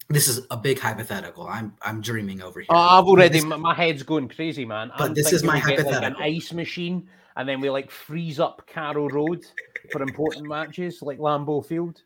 this 0.09 0.27
is 0.27 0.47
a 0.49 0.57
big 0.57 0.79
hypothetical. 0.79 1.47
I'm 1.47 1.75
I'm 1.81 2.01
dreaming 2.01 2.41
over 2.41 2.61
here. 2.61 2.67
Oh, 2.69 2.75
I've 2.75 3.05
already 3.05 3.41
this, 3.41 3.45
my 3.45 3.73
head's 3.73 4.03
going 4.03 4.27
crazy, 4.27 4.65
man. 4.65 4.91
But 4.97 5.09
I'm 5.09 5.13
this 5.13 5.31
is 5.31 5.43
my 5.43 5.59
hypothetical. 5.59 6.01
Like 6.01 6.03
an 6.03 6.15
ice 6.15 6.51
machine, 6.51 7.07
and 7.35 7.47
then 7.47 7.61
we 7.61 7.69
like 7.69 7.91
freeze 7.91 8.39
up 8.39 8.63
Carrow 8.65 9.07
Road 9.09 9.45
for 9.91 10.01
important 10.01 10.47
matches 10.47 11.01
like 11.01 11.19
Lambeau 11.19 11.63
Field. 11.63 12.01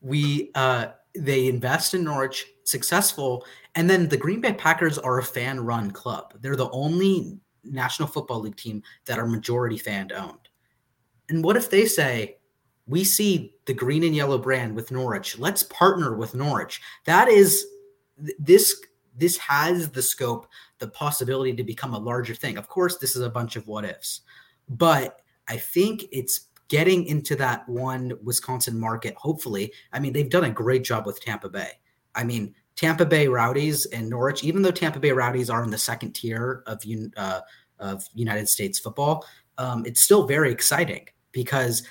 We 0.00 0.52
uh 0.54 0.88
they 1.16 1.48
invest 1.48 1.94
in 1.94 2.04
Norwich, 2.04 2.46
successful, 2.68 3.44
and 3.74 3.88
then 3.88 4.08
the 4.08 4.16
Green 4.16 4.40
Bay 4.40 4.52
Packers 4.52 4.98
are 4.98 5.18
a 5.18 5.24
fan-run 5.24 5.90
club. 5.90 6.34
They're 6.40 6.56
the 6.56 6.70
only 6.70 7.38
National 7.64 8.08
Football 8.08 8.40
League 8.40 8.56
team 8.56 8.82
that 9.06 9.18
are 9.18 9.26
majority 9.26 9.78
fan 9.78 10.10
owned. 10.14 10.48
And 11.28 11.44
what 11.44 11.56
if 11.56 11.70
they 11.70 11.86
say, 11.86 12.38
we 12.86 13.04
see 13.04 13.54
the 13.66 13.74
green 13.74 14.02
and 14.02 14.16
yellow 14.16 14.38
brand 14.38 14.74
with 14.74 14.90
Norwich. 14.90 15.38
Let's 15.38 15.62
partner 15.64 16.16
with 16.16 16.34
Norwich. 16.34 16.80
That 17.04 17.28
is 17.28 17.66
this 18.38 18.80
this 19.16 19.36
has 19.36 19.90
the 19.90 20.02
scope, 20.02 20.46
the 20.78 20.88
possibility 20.88 21.52
to 21.52 21.64
become 21.64 21.92
a 21.92 21.98
larger 21.98 22.34
thing. 22.34 22.56
Of 22.56 22.68
course, 22.68 22.96
this 22.98 23.16
is 23.16 23.22
a 23.22 23.30
bunch 23.30 23.56
of 23.56 23.66
what 23.66 23.84
ifs. 23.84 24.22
But 24.68 25.20
I 25.48 25.56
think 25.56 26.04
it's 26.12 26.46
getting 26.68 27.04
into 27.06 27.34
that 27.36 27.68
one 27.68 28.12
Wisconsin 28.22 28.78
market 28.78 29.14
hopefully. 29.16 29.72
I 29.92 29.98
mean, 29.98 30.12
they've 30.12 30.30
done 30.30 30.44
a 30.44 30.50
great 30.50 30.84
job 30.84 31.04
with 31.04 31.20
Tampa 31.20 31.48
Bay. 31.48 31.72
I 32.14 32.24
mean, 32.24 32.54
Tampa 32.76 33.04
Bay 33.04 33.26
Rowdies 33.28 33.86
and 33.86 34.08
Norwich, 34.08 34.44
even 34.44 34.62
though 34.62 34.70
Tampa 34.70 35.00
Bay 35.00 35.12
Rowdies 35.12 35.50
are 35.50 35.64
in 35.64 35.70
the 35.70 35.78
second 35.78 36.12
tier 36.12 36.62
of 36.66 36.82
uh, 37.16 37.40
of 37.78 38.04
United 38.14 38.48
States 38.48 38.78
football, 38.78 39.24
um, 39.58 39.84
it's 39.86 40.00
still 40.00 40.26
very 40.26 40.50
exciting 40.52 41.06
because 41.32 41.82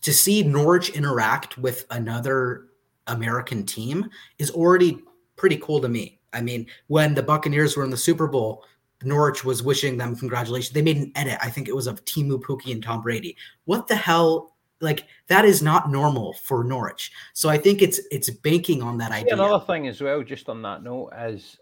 to 0.00 0.12
see 0.12 0.42
Norwich 0.42 0.90
interact 0.90 1.58
with 1.58 1.84
another 1.90 2.68
American 3.06 3.64
team 3.66 4.08
is 4.38 4.50
already 4.50 4.98
pretty 5.36 5.56
cool 5.58 5.80
to 5.80 5.88
me. 5.88 6.20
I 6.32 6.42
mean, 6.42 6.66
when 6.88 7.14
the 7.14 7.22
Buccaneers 7.22 7.76
were 7.76 7.84
in 7.84 7.90
the 7.90 7.96
Super 7.96 8.26
Bowl, 8.26 8.64
Norwich 9.02 9.44
was 9.44 9.62
wishing 9.62 9.96
them 9.96 10.16
congratulations. 10.16 10.72
They 10.72 10.82
made 10.82 10.96
an 10.96 11.12
edit. 11.14 11.38
I 11.40 11.50
think 11.50 11.68
it 11.68 11.76
was 11.76 11.86
of 11.86 12.04
Teemu 12.04 12.40
Pukki 12.40 12.72
and 12.72 12.82
Tom 12.82 13.00
Brady. 13.00 13.36
What 13.64 13.86
the 13.86 13.96
hell? 13.96 14.56
Like 14.80 15.06
that 15.26 15.44
is 15.44 15.62
not 15.62 15.90
normal 15.90 16.34
for 16.34 16.62
Norwich. 16.62 17.10
So 17.32 17.48
I 17.48 17.58
think 17.58 17.82
it's 17.82 18.00
it's 18.10 18.30
banking 18.30 18.82
on 18.82 18.98
that 18.98 19.10
idea. 19.10 19.34
Another 19.34 19.64
thing 19.64 19.88
as 19.88 20.00
well, 20.00 20.22
just 20.22 20.48
on 20.48 20.62
that 20.62 20.82
note, 20.82 21.10
is 21.18 21.58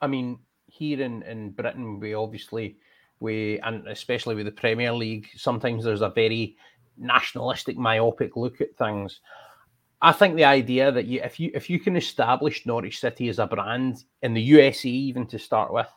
I 0.00 0.06
mean, 0.06 0.38
here 0.66 1.00
in, 1.00 1.22
in 1.22 1.50
Britain, 1.50 1.98
we 1.98 2.14
obviously 2.14 2.76
we 3.20 3.58
and 3.60 3.88
especially 3.88 4.34
with 4.34 4.46
the 4.46 4.52
Premier 4.52 4.92
League, 4.92 5.28
sometimes 5.34 5.84
there's 5.84 6.02
a 6.02 6.10
very 6.10 6.56
nationalistic, 6.96 7.76
myopic 7.76 8.36
look 8.36 8.60
at 8.60 8.76
things. 8.76 9.20
I 10.02 10.12
think 10.12 10.36
the 10.36 10.44
idea 10.44 10.92
that 10.92 11.06
you 11.06 11.20
if 11.22 11.40
you 11.40 11.50
if 11.54 11.70
you 11.70 11.80
can 11.80 11.96
establish 11.96 12.66
Norwich 12.66 13.00
City 13.00 13.28
as 13.28 13.38
a 13.38 13.46
brand 13.46 14.04
in 14.22 14.34
the 14.34 14.42
USA 14.42 14.88
even 14.88 15.26
to 15.28 15.38
start 15.38 15.72
with, 15.72 15.88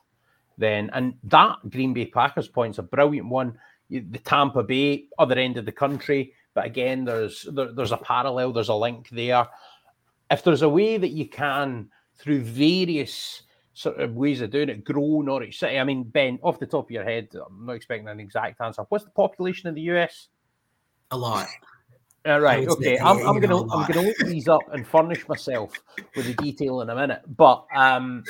then 0.58 0.90
and 0.94 1.16
that 1.24 1.58
Green 1.70 1.94
Bay 1.94 2.06
Packers 2.06 2.48
point's 2.48 2.78
a 2.78 2.84
brilliant 2.84 3.28
one. 3.28 3.58
The 3.90 4.20
Tampa 4.24 4.64
Bay 4.64 5.06
other 5.18 5.36
end 5.36 5.58
of 5.58 5.66
the 5.66 5.72
country, 5.72 6.34
but 6.54 6.66
again, 6.66 7.06
there's 7.06 7.48
there, 7.54 7.72
there's 7.72 7.92
a 7.92 7.98
parallel, 7.98 8.52
there's 8.52 8.70
a 8.70 8.76
link 8.76 9.10
there. 9.10 9.48
If 10.30 10.44
there's 10.44 10.64
a 10.64 10.70
way 10.70 10.98
that 10.98 11.12
you 11.12 11.30
can 11.30 11.90
through 12.18 12.42
various 12.42 13.44
sort 13.74 14.00
of 14.00 14.16
ways 14.16 14.42
of 14.42 14.50
doing 14.50 14.70
it, 14.70 14.84
grow 14.84 15.22
Norwich 15.22 15.60
City. 15.60 15.78
I 15.78 15.84
mean, 15.84 16.04
Ben, 16.04 16.40
off 16.42 16.60
the 16.60 16.66
top 16.66 16.86
of 16.86 16.92
your 16.92 17.04
head, 17.04 17.30
I'm 17.36 17.66
not 17.66 17.74
expecting 17.74 18.08
an 18.08 18.20
exact 18.20 18.60
answer. 18.60 18.84
What's 18.90 19.06
the 19.06 19.12
population 19.12 19.70
of 19.70 19.76
the 19.76 19.82
US? 19.82 20.30
A 21.12 21.18
lot. 21.18 21.48
All 22.26 22.42
right. 22.42 22.60
right. 22.60 22.68
Okay. 22.68 22.98
I'm, 22.98 23.26
I'm 23.26 23.40
gonna 23.40 23.62
I'm 23.72 23.88
gonna 23.88 24.02
look 24.02 24.18
these 24.18 24.48
up 24.48 24.64
and 24.74 24.86
furnish 24.86 25.28
myself 25.30 25.72
with 26.16 26.26
the 26.26 26.34
detail 26.34 26.82
in 26.82 26.90
a 26.90 26.96
minute. 26.96 27.22
But 27.38 27.66
um, 27.74 28.24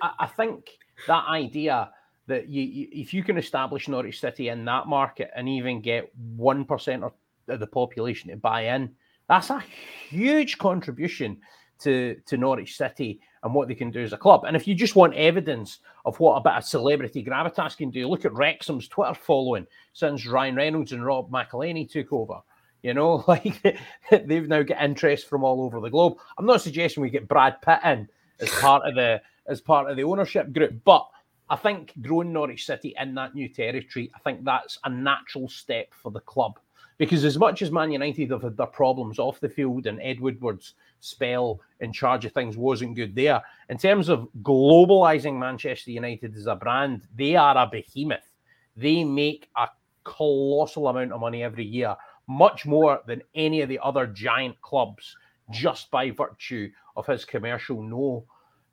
I, 0.00 0.12
I 0.20 0.26
think 0.26 0.78
that 1.08 1.24
idea 1.26 1.90
that 2.26 2.48
you, 2.48 2.62
you, 2.62 2.88
if 2.92 3.12
you 3.12 3.22
can 3.22 3.36
establish 3.36 3.88
Norwich 3.88 4.20
City 4.20 4.48
in 4.48 4.64
that 4.64 4.86
market 4.86 5.30
and 5.34 5.48
even 5.48 5.80
get 5.80 6.10
one 6.36 6.64
percent 6.64 7.04
of 7.04 7.12
the 7.46 7.66
population 7.66 8.30
to 8.30 8.36
buy 8.36 8.74
in, 8.74 8.90
that's 9.28 9.50
a 9.50 9.62
huge 10.08 10.58
contribution 10.58 11.38
to 11.80 12.16
to 12.26 12.36
Norwich 12.36 12.76
City 12.76 13.20
and 13.42 13.54
what 13.54 13.68
they 13.68 13.74
can 13.74 13.90
do 13.90 14.02
as 14.02 14.12
a 14.12 14.16
club. 14.18 14.44
And 14.44 14.54
if 14.56 14.68
you 14.68 14.74
just 14.74 14.94
want 14.94 15.14
evidence 15.14 15.80
of 16.04 16.18
what 16.20 16.36
a 16.36 16.40
bit 16.40 16.52
of 16.52 16.64
celebrity 16.64 17.24
gravitas 17.24 17.76
can 17.76 17.90
do, 17.90 18.08
look 18.08 18.24
at 18.24 18.32
Wrexham's 18.32 18.88
Twitter 18.88 19.14
following 19.14 19.66
since 19.92 20.26
Ryan 20.26 20.54
Reynolds 20.54 20.92
and 20.92 21.04
Rob 21.04 21.30
McElhenney 21.30 21.90
took 21.90 22.12
over. 22.12 22.40
You 22.82 22.94
know, 22.94 23.24
like 23.28 23.62
they've 24.10 24.48
now 24.48 24.62
got 24.62 24.82
interest 24.82 25.28
from 25.28 25.44
all 25.44 25.62
over 25.62 25.80
the 25.80 25.90
globe. 25.90 26.18
I'm 26.38 26.46
not 26.46 26.62
suggesting 26.62 27.02
we 27.02 27.10
get 27.10 27.28
Brad 27.28 27.60
Pitt 27.62 27.80
in 27.84 28.08
as 28.40 28.50
part 28.50 28.86
of 28.86 28.94
the 28.94 29.20
as 29.46 29.60
part 29.60 29.90
of 29.90 29.96
the 29.96 30.04
ownership 30.04 30.52
group, 30.52 30.72
but 30.84 31.08
I 31.52 31.56
think 31.56 31.92
growing 32.00 32.32
Norwich 32.32 32.64
City 32.64 32.94
in 32.98 33.14
that 33.16 33.34
new 33.34 33.46
territory, 33.46 34.10
I 34.16 34.18
think 34.20 34.42
that's 34.42 34.78
a 34.84 34.88
natural 34.88 35.50
step 35.50 35.92
for 35.92 36.10
the 36.10 36.20
club. 36.20 36.58
Because 36.96 37.26
as 37.26 37.36
much 37.36 37.60
as 37.60 37.70
Man 37.70 37.92
United 37.92 38.30
have 38.30 38.40
had 38.40 38.56
their 38.56 38.66
problems 38.66 39.18
off 39.18 39.38
the 39.38 39.50
field 39.50 39.86
and 39.86 40.00
Ed 40.00 40.18
Woodward's 40.18 40.72
spell 41.00 41.60
in 41.80 41.92
charge 41.92 42.24
of 42.24 42.32
things 42.32 42.56
wasn't 42.56 42.96
good 42.96 43.14
there, 43.14 43.42
in 43.68 43.76
terms 43.76 44.08
of 44.08 44.28
globalizing 44.40 45.38
Manchester 45.38 45.90
United 45.90 46.34
as 46.36 46.46
a 46.46 46.56
brand, 46.56 47.06
they 47.14 47.36
are 47.36 47.58
a 47.58 47.66
behemoth. 47.66 48.32
They 48.74 49.04
make 49.04 49.50
a 49.54 49.68
colossal 50.04 50.88
amount 50.88 51.12
of 51.12 51.20
money 51.20 51.42
every 51.42 51.66
year, 51.66 51.94
much 52.28 52.64
more 52.64 53.02
than 53.06 53.20
any 53.34 53.60
of 53.60 53.68
the 53.68 53.80
other 53.82 54.06
giant 54.06 54.58
clubs, 54.62 55.14
just 55.50 55.90
by 55.90 56.12
virtue 56.12 56.70
of 56.96 57.04
his 57.04 57.26
commercial 57.26 57.82
know 57.82 58.24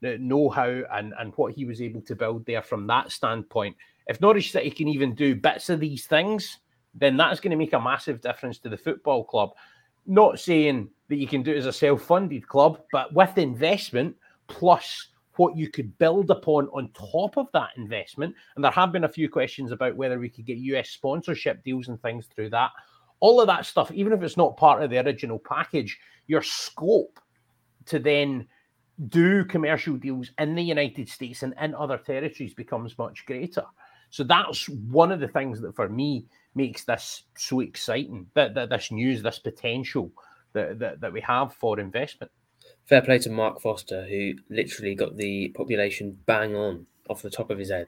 know-how 0.02 0.82
and, 0.92 1.14
and 1.20 1.34
what 1.36 1.54
he 1.54 1.66
was 1.66 1.82
able 1.82 2.02
to 2.02 2.16
build 2.16 2.46
there 2.46 2.62
from 2.62 2.88
that 2.88 3.12
standpoint. 3.12 3.76
If 4.08 4.22
Norwich 4.22 4.52
City 4.52 4.72
can 4.72 4.88
even 4.88 5.14
do 5.14 5.36
bits 5.36 5.70
of 5.70 5.80
these 5.80 6.08
things, 6.08 6.60
then 6.94 7.18
that's 7.18 7.40
going 7.40 7.52
to 7.52 7.58
make 7.58 7.74
a 7.74 7.80
massive 7.80 8.22
difference 8.22 8.58
to 8.60 8.70
the 8.70 8.78
football 8.78 9.24
club. 9.24 9.52
Not 10.08 10.40
saying 10.40 10.90
that 11.10 11.18
you 11.18 11.28
can 11.28 11.44
do 11.44 11.54
it 11.54 11.58
as 11.58 11.66
a 11.66 11.74
self 11.74 12.04
funded 12.04 12.48
club, 12.48 12.82
but 12.92 13.14
with 13.14 13.38
investment 13.38 14.16
plus 14.48 15.10
what 15.36 15.56
you 15.56 15.70
could 15.70 15.98
build 15.98 16.30
upon 16.32 16.68
on 16.70 16.90
top 16.90 17.38
of 17.38 17.48
that 17.54 17.70
investment. 17.78 18.36
And 18.56 18.64
there 18.64 18.72
have 18.72 18.92
been 18.92 19.06
a 19.06 19.10
few 19.10 19.30
questions 19.30 19.72
about 19.72 19.96
whether 19.96 20.20
we 20.20 20.30
could 20.30 20.46
get 20.46 20.58
US 20.58 20.90
sponsorship 20.90 21.64
deals 21.64 21.88
and 21.88 22.02
things 22.02 22.28
through 22.28 22.50
that. 22.50 22.72
All 23.22 23.40
of 23.40 23.48
that 23.48 23.66
stuff, 23.66 23.92
even 23.92 24.12
if 24.12 24.22
it's 24.22 24.38
not 24.38 24.58
part 24.58 24.84
of 24.84 24.90
the 24.90 24.98
original 24.98 25.40
package, 25.40 25.98
your 26.28 26.42
scope 26.42 27.20
to 27.86 28.00
then 28.00 28.48
do 29.08 29.46
commercial 29.46 29.96
deals 29.96 30.32
in 30.38 30.56
the 30.56 30.64
United 30.64 31.08
States 31.08 31.44
and 31.44 31.54
in 31.62 31.74
other 31.74 31.98
territories 31.98 32.54
becomes 32.54 32.98
much 32.98 33.26
greater. 33.26 33.64
So 34.10 34.24
that's 34.24 34.68
one 34.68 35.12
of 35.12 35.20
the 35.20 35.28
things 35.28 35.62
that 35.62 35.76
for 35.76 35.88
me 35.88 36.26
makes 36.56 36.84
this 36.84 37.24
so 37.38 37.60
exciting 37.62 38.28
that, 38.34 38.56
that 38.56 38.70
this 38.70 38.92
news, 38.92 39.22
this 39.22 39.40
potential 39.40 40.12
that, 40.54 40.80
that, 40.80 41.00
that 41.02 41.14
we 41.14 41.22
have 41.22 41.54
for 41.54 41.80
investment. 41.80 42.32
Fair 42.86 43.02
play 43.02 43.20
to 43.20 43.30
Mark 43.30 43.62
Foster, 43.62 44.06
who 44.06 44.34
literally 44.50 44.96
got 44.96 45.16
the 45.16 45.50
population 45.50 46.18
bang 46.26 46.56
on 46.56 46.88
off 47.10 47.22
the 47.22 47.30
top 47.30 47.52
of 47.52 47.60
his 47.60 47.70
head 47.70 47.88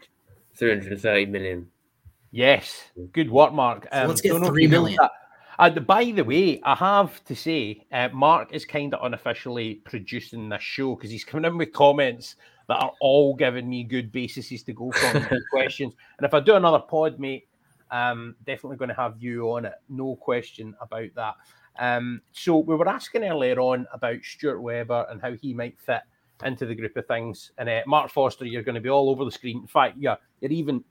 330 0.56 1.26
million. 1.26 1.68
Yes, 2.32 2.86
good 3.12 3.30
work, 3.30 3.52
Mark. 3.52 3.88
Um, 3.92 4.04
so 4.04 4.08
let's 4.08 4.22
get 4.22 4.46
three 4.46 4.68
million. 4.68 4.98
Uh, 5.62 5.70
by 5.70 6.06
the 6.06 6.24
way, 6.24 6.60
I 6.64 6.74
have 6.74 7.24
to 7.26 7.36
say, 7.36 7.86
uh, 7.92 8.10
Mark 8.12 8.52
is 8.52 8.66
kind 8.66 8.96
of 8.96 9.06
unofficially 9.06 9.76
producing 9.86 10.50
this 10.50 10.64
show 10.64 10.96
because 10.96 11.12
he's 11.12 11.24
coming 11.24 11.46
in 11.46 11.56
with 11.56 11.72
comments 11.72 12.36
that 12.68 12.82
are 12.82 12.94
all 13.00 13.36
giving 13.36 13.70
me 13.70 13.84
good 13.84 14.12
bases 14.12 14.64
to 14.64 14.74
go 14.74 14.92
from 14.92 15.24
questions. 15.52 15.94
And 16.18 16.26
if 16.26 16.34
I 16.34 16.40
do 16.40 16.56
another 16.56 16.80
pod, 16.80 17.20
mate, 17.20 17.48
um, 17.92 18.36
definitely 18.44 18.78
going 18.78 18.90
to 18.90 18.96
have 18.96 19.22
you 19.22 19.52
on 19.52 19.66
it. 19.66 19.76
No 19.88 20.16
question 20.16 20.74
about 20.82 21.10
that. 21.16 21.36
Um, 21.78 22.24
so 22.32 22.58
we 22.58 22.76
were 22.76 22.90
asking 22.90 23.24
earlier 23.24 23.60
on 23.60 23.86
about 23.94 24.24
Stuart 24.24 24.62
Webber 24.62 25.06
and 25.12 25.22
how 25.22 25.34
he 25.34 25.54
might 25.54 25.80
fit 25.80 26.02
into 26.44 26.66
the 26.66 26.74
group 26.74 26.98
of 26.98 27.06
things. 27.06 27.52
And 27.60 27.70
uh, 27.70 27.82
Mark 27.86 28.10
Foster, 28.10 28.46
you're 28.46 28.64
going 28.64 28.74
to 28.74 28.82
be 28.82 28.90
all 28.90 29.12
over 29.12 29.26
the 29.26 29.32
screen. 29.32 29.60
In 29.60 29.68
fact, 29.68 29.98
yeah, 30.00 30.16
you're 30.40 30.52
even 30.52 30.84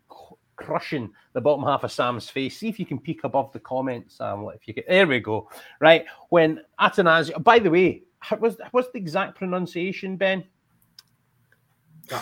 crushing 0.61 1.11
the 1.32 1.41
bottom 1.41 1.65
half 1.65 1.85
of 1.85 1.91
Sam's 1.91 2.28
face. 2.28 2.59
See 2.59 2.69
if 2.69 2.78
you 2.78 2.87
can 2.87 2.99
peek 2.99 3.24
above 3.24 3.53
the 3.53 3.61
comments, 3.61 4.19
Sam. 4.19 4.47
If 4.55 4.69
you 4.69 4.74
can, 4.74 4.85
there 4.89 5.07
we 5.07 5.20
go. 5.20 5.49
Right 5.81 6.05
when 6.28 6.61
Attanasio. 6.81 7.43
By 7.43 7.59
the 7.59 7.70
way, 7.70 8.03
what's 8.39 8.57
what's 8.70 8.91
the 8.93 8.99
exact 8.99 9.37
pronunciation, 9.37 10.16
Ben? 10.16 10.45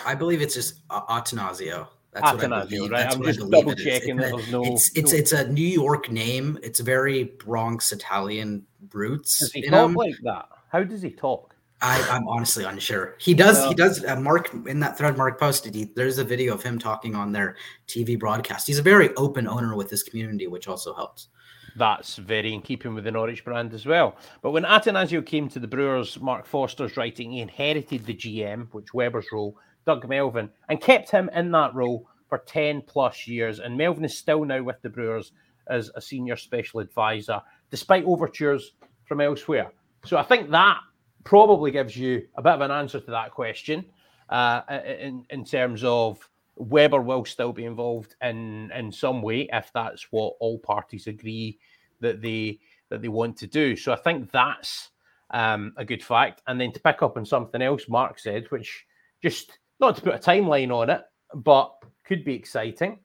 I 0.05 0.15
believe 0.15 0.41
it's 0.41 0.53
just 0.55 0.87
Attanasio. 0.87 1.87
That's 2.13 2.31
Attanasio, 2.31 2.81
what 2.81 2.93
I 2.93 3.05
right? 3.05 3.13
I'm 3.13 3.23
just 3.23 3.49
double 3.49 3.75
checking 3.75 4.17
that 4.17 4.31
there's 4.31 4.51
no. 4.51 4.63
It's 4.63 4.91
it's, 4.95 5.13
no... 5.13 5.19
it's 5.19 5.31
a 5.31 5.47
New 5.47 5.61
York 5.61 6.11
name. 6.11 6.57
It's 6.63 6.79
very 6.79 7.23
Bronx 7.23 7.91
Italian 7.91 8.65
roots. 8.93 9.39
Does 9.39 9.51
he 9.51 9.61
talk 9.69 9.95
like 9.95 10.15
that? 10.23 10.47
How 10.71 10.83
does 10.83 11.01
he 11.01 11.11
talk? 11.11 11.48
I, 11.81 12.17
am 12.17 12.27
honestly 12.27 12.65
unsure. 12.65 13.15
He 13.19 13.33
does. 13.33 13.65
He 13.65 13.73
does. 13.73 14.03
Uh, 14.03 14.19
Mark 14.19 14.53
in 14.67 14.79
that 14.81 14.97
thread 14.97 15.17
Mark 15.17 15.39
posted. 15.39 15.73
He, 15.73 15.85
there's 15.95 16.17
a 16.17 16.23
video 16.23 16.53
of 16.53 16.61
him 16.61 16.77
talking 16.77 17.15
on 17.15 17.31
their 17.31 17.55
TV 17.87 18.19
broadcast. 18.19 18.67
He's 18.67 18.79
a 18.79 18.83
very 18.83 19.15
open 19.15 19.47
owner 19.47 19.75
with 19.75 19.89
his 19.89 20.03
community, 20.03 20.47
which 20.47 20.67
also 20.67 20.93
helps. 20.93 21.29
That's 21.75 22.17
very 22.17 22.53
in 22.53 22.61
keeping 22.61 22.93
with 22.93 23.05
the 23.05 23.11
Norwich 23.11 23.45
brand 23.45 23.73
as 23.73 23.85
well. 23.85 24.17
But 24.41 24.51
when 24.51 24.63
Attanasio 24.63 25.25
came 25.25 25.47
to 25.49 25.59
the 25.59 25.67
Brewers, 25.67 26.19
Mark 26.19 26.45
Foster's 26.45 26.97
writing, 26.97 27.31
he 27.31 27.39
inherited 27.39 28.05
the 28.05 28.15
GM, 28.15 28.67
which 28.73 28.93
Webber's 28.93 29.27
role, 29.31 29.57
Doug 29.85 30.07
Melvin, 30.09 30.49
and 30.67 30.81
kept 30.81 31.09
him 31.09 31.29
in 31.33 31.51
that 31.51 31.73
role 31.73 32.09
for 32.27 32.39
10 32.39 32.81
plus 32.81 33.27
years. 33.27 33.59
And 33.59 33.77
Melvin 33.77 34.03
is 34.03 34.17
still 34.17 34.43
now 34.43 34.61
with 34.61 34.81
the 34.81 34.89
Brewers 34.89 35.31
as 35.67 35.89
a 35.95 36.01
senior 36.01 36.35
special 36.35 36.81
advisor, 36.81 37.41
despite 37.71 38.03
overtures 38.03 38.73
from 39.05 39.21
elsewhere. 39.21 39.71
So 40.03 40.17
I 40.17 40.23
think 40.23 40.49
that 40.49 40.79
probably 41.23 41.71
gives 41.71 41.95
you 41.95 42.27
a 42.35 42.41
bit 42.41 42.53
of 42.53 42.61
an 42.61 42.71
answer 42.71 42.99
to 42.99 43.11
that 43.11 43.31
question 43.31 43.85
uh, 44.29 44.61
in, 44.69 45.25
in 45.29 45.43
terms 45.43 45.83
of 45.83 46.27
Webber 46.55 47.01
will 47.01 47.25
still 47.25 47.53
be 47.53 47.65
involved 47.65 48.15
in, 48.21 48.71
in 48.71 48.91
some 48.91 49.21
way 49.21 49.47
if 49.51 49.71
that's 49.73 50.11
what 50.11 50.35
all 50.39 50.59
parties 50.59 51.07
agree 51.07 51.57
that 52.01 52.21
they 52.21 52.59
that 52.89 53.01
they 53.01 53.07
want 53.07 53.37
to 53.37 53.47
do. 53.47 53.75
So 53.75 53.93
I 53.93 53.97
think 53.97 54.31
that's 54.31 54.89
um, 55.29 55.73
a 55.77 55.85
good 55.85 56.03
fact. 56.03 56.41
And 56.47 56.59
then 56.59 56.71
to 56.73 56.79
pick 56.79 57.03
up 57.03 57.17
on 57.17 57.25
something 57.25 57.61
else 57.61 57.87
Mark 57.87 58.17
said, 58.17 58.49
which 58.49 58.85
just 59.21 59.59
not 59.79 59.95
to 59.95 60.01
put 60.01 60.15
a 60.15 60.17
timeline 60.17 60.71
on 60.71 60.89
it, 60.89 61.01
but 61.35 61.73
could 62.03 62.25
be 62.25 62.33
exciting. 62.33 62.99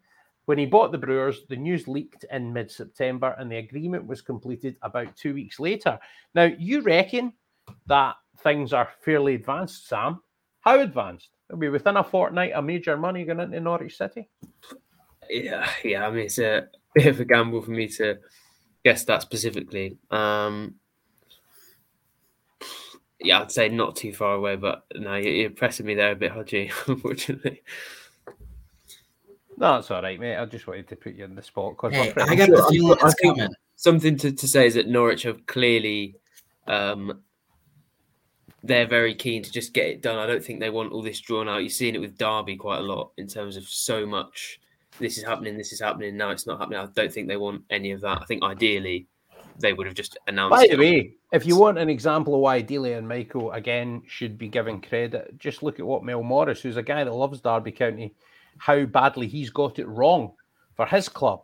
When 0.47 0.59
he 0.59 0.67
bought 0.67 0.93
the 0.93 0.99
Brewers, 0.99 1.43
the 1.49 1.57
news 1.57 1.87
leaked 1.89 2.25
in 2.31 2.53
mid 2.53 2.71
September 2.71 3.35
and 3.39 3.51
the 3.51 3.57
agreement 3.57 4.07
was 4.07 4.21
completed 4.21 4.77
about 4.83 5.17
two 5.17 5.35
weeks 5.35 5.61
later. 5.61 5.99
Now, 6.35 6.45
you 6.59 6.83
reckon 6.83 7.33
that 7.87 8.17
things 8.43 8.73
are 8.73 8.89
fairly 9.01 9.35
advanced, 9.35 9.89
Sam? 9.89 10.21
How 10.61 10.81
advanced? 10.81 11.31
It'll 11.49 11.59
be 11.59 11.69
within 11.69 11.97
a 11.97 12.05
fortnight 12.05 12.53
of 12.53 12.65
major 12.65 12.97
money 12.97 13.25
going 13.25 13.41
into 13.41 13.61
Norwich 13.61 13.97
City? 13.97 14.29
Yeah, 15.29 15.69
yeah. 15.85 16.07
I 16.07 16.11
mean, 16.11 16.27
it's 16.27 16.39
a 16.39 16.69
bit 16.95 17.07
of 17.07 17.21
a 17.21 17.25
gamble 17.25 17.63
for 17.63 17.71
me 17.71 17.89
to 17.89 18.19
guess 18.85 19.05
that 19.05 19.23
specifically. 19.23 19.99
Um, 20.11 20.77
yeah, 23.21 23.41
I'd 23.41 23.53
say 23.53 23.69
not 23.69 23.97
too 23.97 24.13
far 24.13 24.35
away, 24.35 24.57
but 24.57 24.85
no, 24.95 25.17
you're 25.17 25.51
pressing 25.51 25.87
me 25.87 25.95
there 25.95 26.13
a 26.13 26.17
bit, 26.17 26.33
Hodgie, 26.33 26.73
unfortunately. 26.89 27.63
No, 29.57 29.75
that's 29.75 29.91
all 29.91 30.03
right, 30.03 30.19
mate. 30.19 30.37
I 30.37 30.45
just 30.47 30.67
wanted 30.67 30.89
to 30.89 30.97
put 30.97 31.15
you 31.15 31.25
in 31.25 31.35
the 31.35 31.43
spot 31.43 31.77
because 31.77 31.93
hey, 31.93 32.13
I 32.17 32.35
got 32.35 32.51
the 32.51 32.67
feeling 32.71 32.99
it's 33.01 33.15
coming. 33.15 33.49
Something 33.77 34.17
to, 34.19 34.33
to 34.33 34.49
say 34.49 34.67
is 34.67 34.75
that 34.75 34.89
Norwich 34.89 35.23
have 35.25 35.47
clearly 35.47 36.17
um, 36.67 37.23
they're 38.65 38.87
very 38.87 39.15
keen 39.15 39.43
to 39.43 39.53
just 39.53 39.75
get 39.75 39.87
it 39.87 40.01
done. 40.01 40.19
I 40.19 40.27
don't 40.27 40.43
think 40.43 40.59
they 40.59 40.71
want 40.71 40.93
all 40.93 41.03
this 41.03 41.21
drawn 41.21 41.49
out. 41.51 41.59
You're 41.59 41.69
seeing 41.69 41.95
it 41.95 42.01
with 42.01 42.17
Derby 42.17 42.57
quite 42.57 42.79
a 42.79 42.83
lot 42.83 43.13
in 43.19 43.27
terms 43.29 43.59
of 43.59 43.69
so 43.69 44.07
much. 44.07 44.59
This 44.99 45.19
is 45.19 45.25
happening. 45.25 45.59
This 45.59 45.73
is 45.73 45.81
happening. 45.81 46.17
Now 46.17 46.31
it's 46.31 46.47
not 46.47 46.59
happening. 46.59 46.79
I 46.79 46.87
don't 46.87 47.13
think 47.13 47.29
they 47.29 47.37
want 47.37 47.63
any 47.69 47.91
of 47.91 48.01
that. 48.01 48.23
I 48.23 48.25
think 48.25 48.43
ideally 48.43 49.07
they 49.59 49.75
would 49.75 49.87
have 49.87 49.95
just 49.95 50.17
announced. 50.29 50.57
By 50.57 50.67
the 50.67 50.79
way, 50.79 51.13
if 51.31 51.45
you 51.45 51.59
want 51.59 51.77
an 51.77 51.91
example 51.91 52.35
of 52.35 52.41
why 52.41 52.63
Delia 52.63 52.97
and 52.97 53.07
Michael 53.07 53.53
again 53.53 54.03
should 54.07 54.39
be 54.39 54.49
given 54.49 54.81
credit, 54.81 55.39
just 55.39 55.63
look 55.63 55.79
at 55.79 55.87
what 55.87 56.03
Mel 56.03 56.23
Morris, 56.23 56.63
who's 56.63 56.79
a 56.79 56.83
guy 56.83 57.05
that 57.05 57.13
loves 57.13 57.43
Derby 57.43 57.71
County, 57.73 58.15
how 58.57 58.85
badly 58.87 59.27
he's 59.27 59.51
got 59.51 59.79
it 59.79 59.89
wrong 59.89 60.33
for 60.75 60.87
his 60.87 61.11
club. 61.11 61.43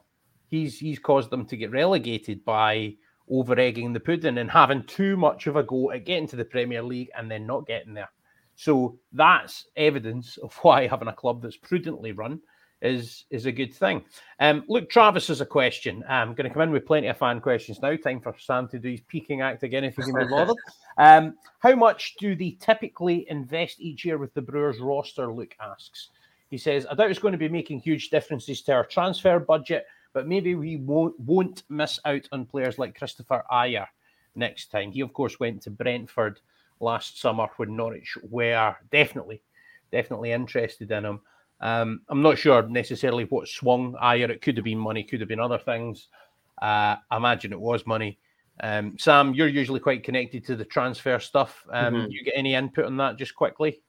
He's 0.48 0.78
he's 0.78 0.98
caused 0.98 1.28
them 1.28 1.44
to 1.46 1.56
get 1.56 1.70
relegated 1.70 2.46
by 2.46 2.94
over 3.30 3.58
egging 3.58 3.92
the 3.92 4.00
pudding 4.00 4.38
and 4.38 4.50
having 4.50 4.82
too 4.84 5.16
much 5.16 5.46
of 5.46 5.56
a 5.56 5.62
go 5.62 5.90
at 5.92 6.04
getting 6.04 6.26
to 6.28 6.36
the 6.36 6.44
Premier 6.44 6.82
League 6.82 7.10
and 7.16 7.30
then 7.30 7.46
not 7.46 7.66
getting 7.66 7.94
there. 7.94 8.10
So 8.56 8.98
that's 9.12 9.66
evidence 9.76 10.36
of 10.38 10.54
why 10.62 10.86
having 10.86 11.08
a 11.08 11.12
club 11.12 11.42
that's 11.42 11.56
prudently 11.56 12.12
run 12.12 12.40
is 12.82 13.24
is 13.30 13.46
a 13.46 13.52
good 13.52 13.74
thing. 13.74 14.02
Um, 14.38 14.64
look, 14.68 14.88
Travis 14.88 15.28
has 15.28 15.40
a 15.40 15.46
question. 15.46 16.02
I'm 16.08 16.34
going 16.34 16.48
to 16.48 16.52
come 16.52 16.62
in 16.62 16.70
with 16.70 16.86
plenty 16.86 17.08
of 17.08 17.18
fan 17.18 17.40
questions 17.40 17.80
now. 17.82 17.94
Time 17.96 18.20
for 18.20 18.34
Sam 18.38 18.68
to 18.68 18.78
do 18.78 18.90
his 18.90 19.02
peaking 19.02 19.42
act 19.42 19.62
again, 19.62 19.84
if 19.84 19.98
you 19.98 20.04
can 20.04 20.14
be 20.14 20.24
bothered. 20.24 20.56
Um, 20.96 21.34
how 21.58 21.74
much 21.74 22.16
do 22.18 22.34
they 22.34 22.56
typically 22.60 23.26
invest 23.28 23.80
each 23.80 24.04
year 24.04 24.18
with 24.18 24.32
the 24.34 24.42
Brewers 24.42 24.80
roster? 24.80 25.32
Luke 25.32 25.54
asks. 25.60 26.08
He 26.50 26.58
says, 26.58 26.86
I 26.90 26.94
doubt 26.94 27.10
it's 27.10 27.20
going 27.20 27.32
to 27.32 27.38
be 27.38 27.48
making 27.48 27.80
huge 27.80 28.10
differences 28.10 28.62
to 28.62 28.72
our 28.72 28.84
transfer 28.84 29.38
budget, 29.38 29.86
but 30.12 30.26
maybe 30.26 30.54
we 30.54 30.76
won't, 30.76 31.18
won't 31.20 31.62
miss 31.68 31.98
out 32.04 32.28
on 32.32 32.46
players 32.46 32.78
like 32.78 32.98
Kristoffer 32.98 33.42
Ajer 33.50 33.86
next 34.34 34.70
time. 34.70 34.92
He, 34.92 35.00
of 35.00 35.12
course, 35.12 35.40
went 35.40 35.62
to 35.62 35.70
Brentford 35.70 36.40
last 36.80 37.20
summer 37.20 37.48
when 37.56 37.76
Norwich 37.76 38.16
were 38.22 38.74
definitely, 38.90 39.42
definitely 39.92 40.32
interested 40.32 40.90
in 40.90 41.04
him. 41.04 41.20
Um, 41.60 42.00
I'm 42.08 42.22
not 42.22 42.38
sure 42.38 42.62
necessarily 42.62 43.24
what 43.24 43.46
swung 43.46 43.94
Ayer. 44.00 44.30
It 44.30 44.40
could 44.40 44.56
have 44.56 44.64
been 44.64 44.78
money, 44.78 45.02
could 45.04 45.20
have 45.20 45.28
been 45.28 45.40
other 45.40 45.58
things. 45.58 46.08
Uh, 46.60 46.96
I 47.10 47.16
imagine 47.16 47.52
it 47.52 47.60
was 47.60 47.86
money. 47.86 48.18
Um, 48.62 48.96
Sam, 48.98 49.34
you're 49.34 49.48
usually 49.48 49.80
quite 49.80 50.02
connected 50.02 50.44
to 50.46 50.56
the 50.56 50.64
transfer 50.64 51.18
stuff. 51.18 51.64
Um, 51.70 51.94
mm-hmm. 51.94 52.10
You 52.10 52.24
get 52.24 52.34
any 52.36 52.54
input 52.54 52.86
on 52.86 52.96
that 52.98 53.16
just 53.16 53.34
quickly? 53.34 53.80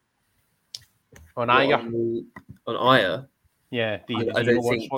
On 1.37 1.47
Ajer? 1.47 1.79
On, 1.79 2.25
on 2.67 2.99
Ajer? 2.99 3.27
Yeah. 3.69 3.99
Do 4.07 4.13
you, 4.13 4.19
I, 4.19 4.23
do 4.23 4.31
I 4.35 4.43
don't 4.43 4.63
think, 4.63 4.91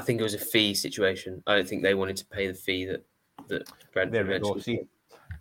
I 0.00 0.04
think 0.04 0.20
it 0.20 0.22
was 0.22 0.34
a 0.34 0.38
fee 0.38 0.72
situation. 0.74 1.42
I 1.46 1.56
don't 1.56 1.68
think 1.68 1.82
they 1.82 1.94
wanted 1.94 2.16
to 2.16 2.26
pay 2.26 2.46
the 2.46 2.54
fee 2.54 2.86
that 2.86 3.04
that 3.48 3.68
Brentford 3.92 4.14
there 4.14 4.24
we 4.24 4.38
go. 4.38 4.58
See, 4.58 4.80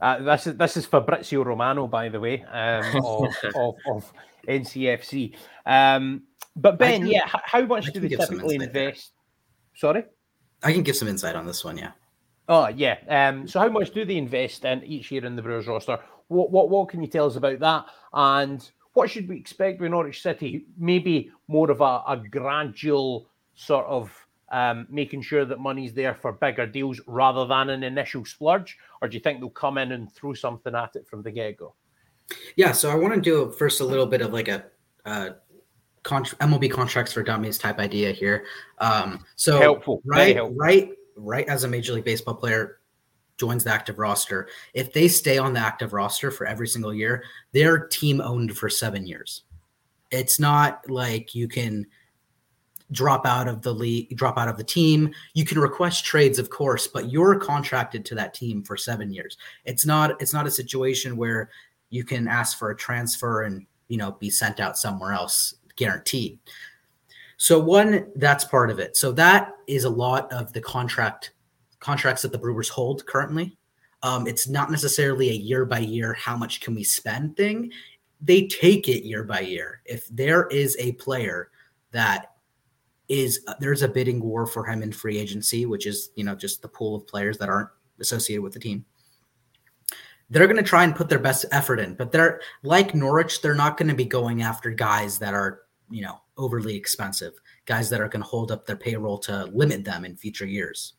uh, 0.02 0.19
this 0.19 0.48
is 0.48 0.57
this 0.57 0.77
is 0.77 0.86
Fabrizio 0.86 1.44
Romano, 1.44 1.88
by 1.88 2.10
the 2.10 2.19
way, 2.19 2.44
um, 2.44 2.84
of, 3.06 3.34
of, 3.56 3.76
of, 3.88 4.14
NCFC. 4.48 5.36
Um, 5.65 6.23
but 6.56 6.77
Ben, 6.77 7.02
can, 7.02 7.10
yeah, 7.10 7.22
how 7.26 7.61
much 7.65 7.94
do 7.94 7.99
they 7.99 8.10
typically 8.10 8.56
invest? 8.56 9.14
Sorry, 9.76 10.03
I 10.61 10.73
can 10.73 10.84
give 10.84 10.95
some 10.95 11.07
insight 11.07 11.36
on 11.36 11.45
this 11.45 11.64
one. 11.64 11.77
Yeah. 11.77 11.91
Oh 12.49 12.68
yeah. 12.68 12.98
Um, 13.07 13.48
so 13.48 13.60
how 13.60 13.69
much 13.69 13.91
do 13.91 14.03
they 14.03 14.18
invest 14.18 14.65
in 14.65 14.84
each 14.84 15.11
year 15.11 15.26
in 15.26 15.36
the 15.36 15.41
Brewers 15.41 15.68
roster? 15.68 15.99
What 16.27 16.52
what 16.52 16.69
what 16.69 16.90
can 16.90 17.02
you 17.02 17.07
tell 17.07 17.27
us 17.27 17.38
about 17.38 17.60
that? 17.60 17.86
And 18.11 18.69
what 18.94 19.10
should 19.10 19.30
we 19.30 19.38
expect 19.38 19.80
with 19.80 19.91
Norwich 19.91 20.22
City? 20.22 20.65
Maybe 20.77 21.31
more 21.48 21.72
of 21.72 21.80
a, 21.81 22.02
a 22.07 22.22
gradual 22.30 23.30
sort 23.56 23.86
of 23.86 24.19
um, 24.52 24.88
making 24.90 25.22
sure 25.22 25.46
that 25.46 25.60
money's 25.60 25.94
there 25.94 26.16
for 26.16 26.34
bigger 26.34 26.66
deals 26.66 27.00
rather 27.08 27.46
than 27.46 27.70
an 27.70 27.84
initial 27.84 28.26
splurge? 28.26 28.78
Or 29.02 29.08
do 29.08 29.16
you 29.16 29.22
think 29.22 29.40
they'll 29.40 29.50
come 29.50 29.78
in 29.78 29.92
and 29.92 30.12
throw 30.12 30.34
something 30.34 30.76
at 30.76 30.96
it 30.96 31.08
from 31.08 31.22
the 31.22 31.32
get 31.32 31.58
go? 31.58 31.76
Yeah, 32.56 32.72
so 32.72 32.90
I 32.92 32.96
want 32.96 33.14
to 33.16 33.22
do 33.22 33.52
first 33.52 33.82
a 33.82 33.86
little 33.86 34.06
bit 34.06 34.22
of 34.22 34.34
like 34.34 34.48
a 34.48 34.66
uh, 35.06 35.32
MLB 36.04 36.72
contracts 36.72 37.14
for 37.14 37.24
dummies 37.24 37.58
type 37.58 37.80
idea 37.80 38.12
here. 38.12 38.46
Um, 38.80 39.26
so 39.36 39.60
helpful, 39.60 40.02
right, 40.06 40.36
helpful. 40.36 40.58
right, 40.58 40.90
right. 41.16 41.48
As 41.48 41.64
a 41.64 41.68
major 41.68 41.94
league 41.94 42.06
baseball 42.06 42.36
player 42.36 42.80
joins 43.38 43.64
the 43.64 43.72
active 43.72 44.00
roster, 44.00 44.50
if 44.74 44.94
they 44.94 45.08
stay 45.08 45.38
on 45.38 45.54
the 45.54 45.60
active 45.60 45.94
roster 45.94 46.32
for 46.32 46.46
every 46.46 46.68
single 46.68 46.94
year, 46.94 47.24
they're 47.52 47.88
team 47.88 48.22
owned 48.22 48.58
for 48.58 48.70
seven 48.70 49.06
years. 49.06 49.44
It's 50.12 50.40
not 50.40 50.90
like 50.90 51.36
you 51.36 51.48
can 51.48 51.86
drop 52.91 53.26
out 53.26 53.48
of 53.48 53.61
the 53.61 53.74
league, 53.74 54.16
drop 54.16 54.38
out 54.38 54.48
of 54.48 54.57
the 54.57 54.64
team. 54.64 55.14
You 55.34 55.45
can 55.45 55.60
request 55.60 56.06
trades, 56.06 56.40
of 56.40 56.49
course, 56.49 56.88
but 56.88 57.11
you're 57.11 57.40
contracted 57.40 58.06
to 58.06 58.16
that 58.16 58.34
team 58.34 58.64
for 58.64 58.78
seven 58.78 59.11
years. 59.11 59.38
It's 59.66 59.86
not 59.86 60.22
it's 60.22 60.34
not 60.34 60.48
a 60.48 60.52
situation 60.52 61.18
where 61.18 61.49
you 61.90 62.03
can 62.03 62.28
ask 62.28 62.57
for 62.57 62.72
a 62.72 62.78
transfer 62.78 63.44
and 63.44 63.66
you 63.88 63.98
know 63.98 64.14
be 64.14 64.30
sent 64.30 64.60
out 64.60 64.78
somewhere 64.78 65.14
else 65.14 65.56
guaranteed. 65.76 66.40
So 67.38 67.57
one, 67.57 68.07
that's 68.16 68.44
part 68.44 68.70
of 68.70 68.80
it. 68.80 68.98
So 68.98 69.14
that 69.14 69.53
is 69.66 69.86
a 69.86 69.90
lot 69.90 70.32
of 70.34 70.52
the 70.52 70.61
contract 70.61 71.32
contracts 71.80 72.22
that 72.24 72.32
the 72.32 72.38
Brewers 72.38 72.68
hold 72.68 73.06
currently. 73.06 73.57
Um, 74.03 74.28
it's 74.28 74.48
not 74.48 74.72
necessarily 74.72 75.30
a 75.30 75.34
year 75.34 75.66
by 75.66 75.80
year 75.80 76.14
how 76.14 76.36
much 76.36 76.61
can 76.61 76.76
we 76.76 76.84
spend 76.84 77.38
thing. 77.38 77.72
They 78.22 78.48
take 78.48 78.90
it 78.90 79.06
year 79.06 79.24
by 79.24 79.41
year. 79.41 79.82
If 79.86 80.07
there 80.10 80.48
is 80.48 80.76
a 80.80 80.94
player 80.94 81.49
that 81.91 82.32
is 83.10 83.41
uh, 83.48 83.56
there's 83.60 83.81
a 83.81 83.88
bidding 83.88 84.22
war 84.22 84.45
for 84.45 84.64
him 84.64 84.84
in 84.84 84.91
free 84.91 85.18
agency, 85.18 85.65
which 85.65 85.86
is 85.86 86.11
you 86.15 86.23
know 86.23 86.36
just 86.36 86.61
the 86.61 86.68
pool 86.68 86.95
of 86.95 87.07
players 87.07 87.38
that 87.40 87.49
aren't 87.49 87.69
associated 87.99 88.44
with 88.44 88.53
the 88.53 88.60
team. 88.60 88.86
They're 90.30 90.45
going 90.45 90.57
to 90.57 90.64
try 90.64 90.84
and 90.84 90.95
put 90.95 91.10
their 91.10 91.19
best 91.19 91.45
effort 91.52 91.80
in, 91.80 91.95
but 91.95 92.11
they're 92.11 92.40
like 92.61 92.94
Norwich. 92.94 93.41
They're 93.41 93.56
not 93.56 93.77
going 93.77 93.90
to 93.90 93.95
be 93.95 94.06
going 94.06 94.44
after 94.44 94.69
guys 94.69 95.18
that 95.19 95.34
are 95.34 95.64
you 95.90 96.03
know 96.03 96.22
overly 96.38 96.76
expensive, 96.76 97.34
guys 97.65 97.90
that 97.90 97.99
are 97.99 98.07
going 98.07 98.22
to 98.22 98.30
hold 98.30 98.52
up 98.52 98.65
their 98.65 98.77
payroll 98.77 99.18
to 99.18 99.45
limit 99.45 99.84
them 99.84 100.06
in 100.06 100.15
future 100.15 100.45
years. 100.45 100.94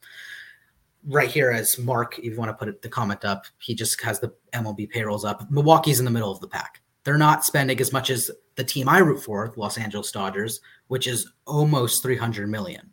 Right 1.07 1.31
here, 1.31 1.51
as 1.51 1.78
Mark, 1.78 2.19
if 2.19 2.24
you 2.24 2.37
want 2.37 2.51
to 2.51 2.55
put 2.55 2.69
it, 2.69 2.82
the 2.82 2.89
comment 2.89 3.24
up, 3.24 3.47
he 3.59 3.74
just 3.74 3.99
has 4.03 4.20
the 4.20 4.35
MLB 4.53 4.91
payrolls 4.91 5.24
up. 5.24 5.51
Milwaukee's 5.51 5.99
in 5.99 6.05
the 6.05 6.11
middle 6.11 6.31
of 6.31 6.41
the 6.41 6.49
pack. 6.49 6.82
They're 7.05 7.16
not 7.16 7.43
spending 7.43 7.81
as 7.81 7.91
much 7.91 8.11
as 8.11 8.31
the 8.61 8.65
team 8.65 8.91
I 8.91 8.99
root 8.99 9.23
for, 9.23 9.55
Los 9.57 9.78
Angeles 9.78 10.12
Dodgers, 10.12 10.61
which 10.89 11.07
is 11.07 11.27
almost 11.47 12.03
300 12.03 12.47
million. 12.47 12.91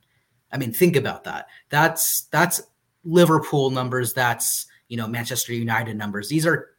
I 0.49 0.57
mean, 0.57 0.72
think 0.72 0.95
about 0.95 1.26
that. 1.26 1.48
That's 1.68 2.22
that's 2.31 2.61
Liverpool 3.03 3.69
numbers. 3.69 4.14
That's 4.14 4.65
you 4.88 4.95
know 4.95 5.10
Manchester 5.10 5.53
United 5.53 5.98
numbers. 5.98 6.30
These 6.30 6.45
are 6.45 6.69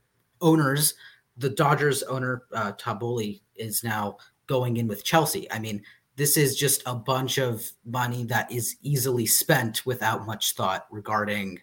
owners. 0.40 0.94
The 1.36 1.50
Dodgers 1.50 2.02
owner 2.04 2.44
uh, 2.54 2.72
Boehly 2.94 3.42
is 3.56 3.84
now 3.84 4.16
going 4.46 4.78
in 4.78 4.88
with 4.88 5.04
Chelsea. 5.04 5.50
I 5.52 5.58
mean, 5.58 5.82
this 6.16 6.38
is 6.38 6.56
just 6.56 6.82
a 6.86 6.94
bunch 6.94 7.36
of 7.36 7.70
money 7.84 8.24
that 8.24 8.50
is 8.50 8.76
easily 8.80 9.26
spent 9.26 9.84
without 9.84 10.24
much 10.24 10.54
thought 10.54 10.86
regarding 10.90 11.60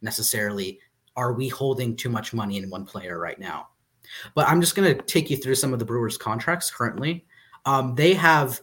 necessarily 0.00 0.78
are 1.16 1.32
we 1.32 1.48
holding 1.48 1.96
too 1.96 2.08
much 2.08 2.32
money 2.32 2.56
in 2.56 2.70
one 2.70 2.86
player 2.86 3.18
right 3.18 3.40
now. 3.40 3.66
But 4.34 4.48
I'm 4.48 4.60
just 4.60 4.74
going 4.74 4.94
to 4.94 5.02
take 5.02 5.30
you 5.30 5.36
through 5.36 5.56
some 5.56 5.72
of 5.72 5.78
the 5.78 5.84
Brewers' 5.84 6.18
contracts 6.18 6.70
currently. 6.70 7.26
Um, 7.64 7.94
they 7.94 8.14
have 8.14 8.60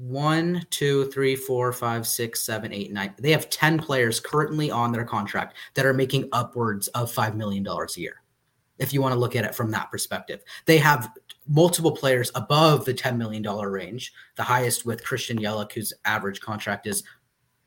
one, 0.00 0.64
two, 0.70 1.10
three, 1.10 1.36
four, 1.36 1.72
five, 1.72 2.06
six, 2.06 2.40
seven, 2.40 2.72
eight, 2.72 2.90
nine. 2.90 3.14
They 3.18 3.32
have 3.32 3.50
10 3.50 3.80
players 3.80 4.18
currently 4.18 4.70
on 4.70 4.92
their 4.92 5.04
contract 5.04 5.56
that 5.74 5.84
are 5.84 5.92
making 5.92 6.28
upwards 6.32 6.88
of 6.88 7.12
$5 7.12 7.34
million 7.34 7.66
a 7.66 7.86
year. 7.96 8.22
If 8.78 8.94
you 8.94 9.02
want 9.02 9.12
to 9.12 9.18
look 9.18 9.36
at 9.36 9.44
it 9.44 9.54
from 9.54 9.70
that 9.72 9.90
perspective, 9.90 10.42
they 10.64 10.78
have 10.78 11.10
multiple 11.46 11.92
players 11.92 12.32
above 12.34 12.86
the 12.86 12.94
$10 12.94 13.18
million 13.18 13.42
range, 13.42 14.14
the 14.36 14.42
highest 14.42 14.86
with 14.86 15.04
Christian 15.04 15.38
Yelich, 15.38 15.72
whose 15.72 15.92
average 16.06 16.40
contract 16.40 16.86
is 16.86 17.02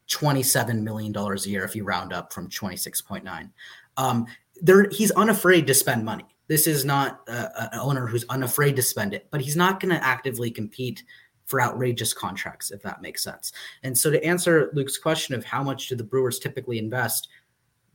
$27 0.10 0.82
million 0.82 1.16
a 1.16 1.36
year 1.42 1.64
if 1.64 1.76
you 1.76 1.84
round 1.84 2.14
up 2.14 2.34
from 2.34 2.50
26.9. 2.50 3.50
Um, 3.98 4.26
there, 4.64 4.88
he's 4.90 5.12
unafraid 5.12 5.68
to 5.68 5.74
spend 5.74 6.06
money. 6.06 6.26
This 6.48 6.68
is 6.68 6.84
not 6.86 7.22
an 7.28 7.80
owner 7.80 8.08
who's 8.08 8.26
unafraid 8.30 8.76
to 8.78 8.82
spend 8.82 9.14
it, 9.14 9.28
but 9.30 9.42
he's 9.42 9.56
not 9.56 9.80
going 9.80 9.94
to 9.94 10.04
actively 10.04 10.50
compete 10.50 11.04
for 11.46 11.62
outrageous 11.62 12.14
contracts, 12.14 12.72
if 12.72 12.82
that 12.84 13.02
makes 13.02 13.22
sense. 13.22 13.52
And 13.84 13.98
so, 13.98 14.10
to 14.10 14.24
answer 14.24 14.72
Luke's 14.74 14.98
question 14.98 15.36
of 15.36 15.44
how 15.44 15.62
much 15.62 15.90
do 15.90 15.96
the 15.96 16.04
Brewers 16.04 16.40
typically 16.40 16.80
invest, 16.80 17.28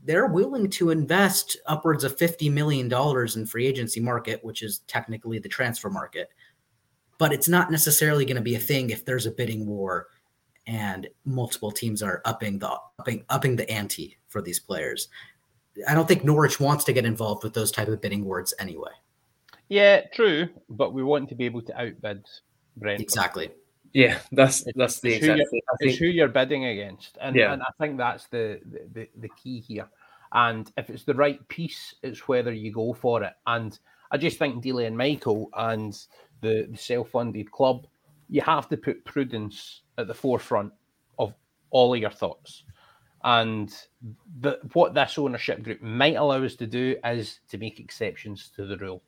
they're 0.04 0.26
willing 0.26 0.68
to 0.70 0.90
invest 0.90 1.56
upwards 1.66 2.04
of 2.04 2.16
$50 2.16 2.52
million 2.52 2.92
in 2.92 3.46
free 3.46 3.66
agency 3.66 4.00
market, 4.00 4.44
which 4.44 4.62
is 4.62 4.80
technically 4.86 5.38
the 5.38 5.48
transfer 5.48 5.90
market. 5.90 6.30
But 7.18 7.32
it's 7.32 7.48
not 7.48 7.70
necessarily 7.70 8.24
going 8.24 8.36
to 8.36 8.42
be 8.42 8.54
a 8.54 8.60
thing 8.60 8.90
if 8.90 9.04
there's 9.04 9.26
a 9.26 9.30
bidding 9.30 9.66
war 9.66 10.08
and 10.66 11.08
multiple 11.24 11.72
teams 11.72 12.02
are 12.02 12.20
upping 12.24 12.58
the 12.58 12.78
upping, 12.98 13.24
upping 13.30 13.56
the 13.56 13.68
ante 13.70 14.18
for 14.28 14.42
these 14.42 14.60
players. 14.60 15.08
I 15.86 15.94
don't 15.94 16.08
think 16.08 16.24
Norwich 16.24 16.58
wants 16.58 16.84
to 16.84 16.92
get 16.92 17.04
involved 17.04 17.44
with 17.44 17.54
those 17.54 17.70
type 17.70 17.88
of 17.88 18.00
bidding 18.00 18.24
wars 18.24 18.54
anyway. 18.58 18.90
Yeah, 19.68 20.02
true, 20.12 20.48
but 20.70 20.94
we 20.94 21.02
want 21.02 21.28
to 21.28 21.34
be 21.34 21.44
able 21.44 21.62
to 21.62 21.80
outbid 21.80 22.24
Brent. 22.76 23.00
Exactly. 23.00 23.50
Yeah, 23.92 24.18
that's 24.32 24.64
that's 24.74 25.00
the 25.00 25.14
it's 25.14 25.26
exact 25.26 25.50
thing. 25.50 25.60
It's 25.80 25.98
who 25.98 26.06
you're 26.06 26.28
bidding 26.28 26.64
against, 26.66 27.16
and, 27.20 27.36
Yeah. 27.36 27.52
and 27.52 27.62
I 27.62 27.70
think 27.78 27.96
that's 27.98 28.26
the, 28.26 28.60
the 28.92 29.08
the 29.16 29.28
key 29.30 29.60
here. 29.60 29.88
And 30.32 30.70
if 30.76 30.90
it's 30.90 31.04
the 31.04 31.14
right 31.14 31.46
piece, 31.48 31.94
it's 32.02 32.28
whether 32.28 32.52
you 32.52 32.70
go 32.70 32.92
for 32.92 33.22
it. 33.22 33.32
And 33.46 33.78
I 34.10 34.18
just 34.18 34.38
think 34.38 34.62
Delia 34.62 34.86
and 34.86 34.96
Michael 34.96 35.48
and 35.56 35.94
the, 36.42 36.68
the 36.70 36.76
self-funded 36.76 37.50
club, 37.50 37.86
you 38.28 38.42
have 38.42 38.68
to 38.68 38.76
put 38.76 39.04
prudence 39.06 39.82
at 39.96 40.06
the 40.06 40.14
forefront 40.14 40.72
of 41.18 41.32
all 41.70 41.94
of 41.94 42.00
your 42.00 42.10
thoughts. 42.10 42.64
And 43.24 43.74
the, 44.40 44.58
what 44.74 44.94
this 44.94 45.18
ownership 45.18 45.62
group 45.62 45.82
might 45.82 46.14
allow 46.16 46.42
us 46.44 46.54
to 46.56 46.66
do 46.66 46.96
is 47.04 47.40
to 47.48 47.58
make 47.58 47.80
exceptions 47.80 48.50
to 48.56 48.64
the 48.64 48.76
rule. 48.78 49.02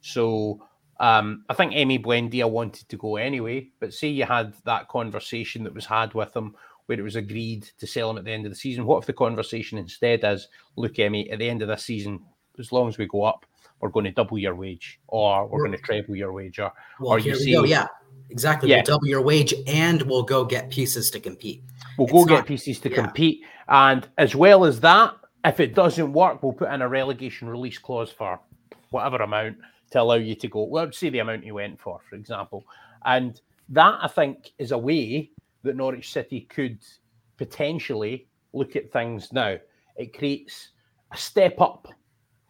So 0.00 0.62
um, 0.98 1.44
I 1.48 1.54
think 1.54 1.72
Emi 1.72 2.02
Buendia 2.04 2.48
wanted 2.48 2.88
to 2.88 2.96
go 2.96 3.16
anyway, 3.16 3.68
but 3.80 3.94
say 3.94 4.08
you 4.08 4.24
had 4.24 4.54
that 4.64 4.88
conversation 4.88 5.64
that 5.64 5.74
was 5.74 5.86
had 5.86 6.12
with 6.14 6.36
him 6.36 6.54
where 6.86 6.98
it 6.98 7.02
was 7.02 7.16
agreed 7.16 7.68
to 7.78 7.86
sell 7.86 8.10
him 8.10 8.18
at 8.18 8.24
the 8.24 8.32
end 8.32 8.44
of 8.46 8.52
the 8.52 8.56
season. 8.56 8.84
What 8.84 8.98
if 8.98 9.06
the 9.06 9.12
conversation 9.12 9.78
instead 9.78 10.24
is, 10.24 10.48
look, 10.76 10.94
Emi, 10.94 11.32
at 11.32 11.38
the 11.38 11.48
end 11.48 11.62
of 11.62 11.68
this 11.68 11.84
season, 11.84 12.20
as 12.58 12.72
long 12.72 12.88
as 12.88 12.98
we 12.98 13.06
go 13.06 13.22
up, 13.22 13.46
we're 13.80 13.88
going 13.88 14.04
to 14.04 14.10
double 14.10 14.36
your 14.38 14.54
wage, 14.54 15.00
or 15.08 15.46
we're 15.46 15.60
going 15.60 15.72
to 15.72 15.78
treble 15.78 16.14
your 16.16 16.32
wage, 16.32 16.58
or 16.58 16.70
Well, 16.98 17.12
Or 17.12 17.18
here 17.18 17.34
you 17.36 17.46
we 17.46 17.52
go. 17.54 17.64
see- 17.64 17.70
Yeah, 17.70 17.86
exactly. 18.28 18.68
Yeah. 18.68 18.76
We'll 18.78 18.84
double 18.84 19.06
your 19.06 19.22
wage 19.22 19.54
and 19.66 20.02
we'll 20.02 20.24
go 20.24 20.44
get 20.44 20.68
pieces 20.68 21.10
to 21.12 21.20
compete. 21.20 21.62
We'll 22.00 22.08
go 22.08 22.20
It's 22.20 22.28
get 22.28 22.36
not- 22.36 22.46
pieces 22.46 22.80
to 22.80 22.90
yeah. 22.90 22.96
compete. 22.96 23.44
And 23.68 24.08
as 24.18 24.34
well 24.34 24.64
as 24.64 24.80
that, 24.80 25.14
if 25.44 25.60
it 25.60 25.74
doesn't 25.74 26.12
work, 26.12 26.42
we'll 26.42 26.52
put 26.52 26.70
in 26.72 26.82
a 26.82 26.88
relegation 26.88 27.48
release 27.48 27.78
clause 27.78 28.10
for 28.10 28.40
whatever 28.90 29.16
amount 29.18 29.58
to 29.92 30.00
allow 30.00 30.14
you 30.14 30.34
to 30.34 30.48
go. 30.48 30.64
Well, 30.64 30.92
say 30.92 31.10
the 31.10 31.20
amount 31.20 31.44
you 31.44 31.54
went 31.54 31.80
for, 31.80 32.00
for 32.08 32.16
example. 32.16 32.64
And 33.04 33.40
that 33.70 33.98
I 34.02 34.08
think 34.08 34.50
is 34.58 34.72
a 34.72 34.78
way 34.78 35.30
that 35.62 35.76
Norwich 35.76 36.12
City 36.12 36.42
could 36.42 36.78
potentially 37.36 38.26
look 38.52 38.76
at 38.76 38.92
things 38.92 39.32
now. 39.32 39.56
It 39.96 40.16
creates 40.16 40.70
a 41.12 41.16
step 41.16 41.60
up 41.60 41.88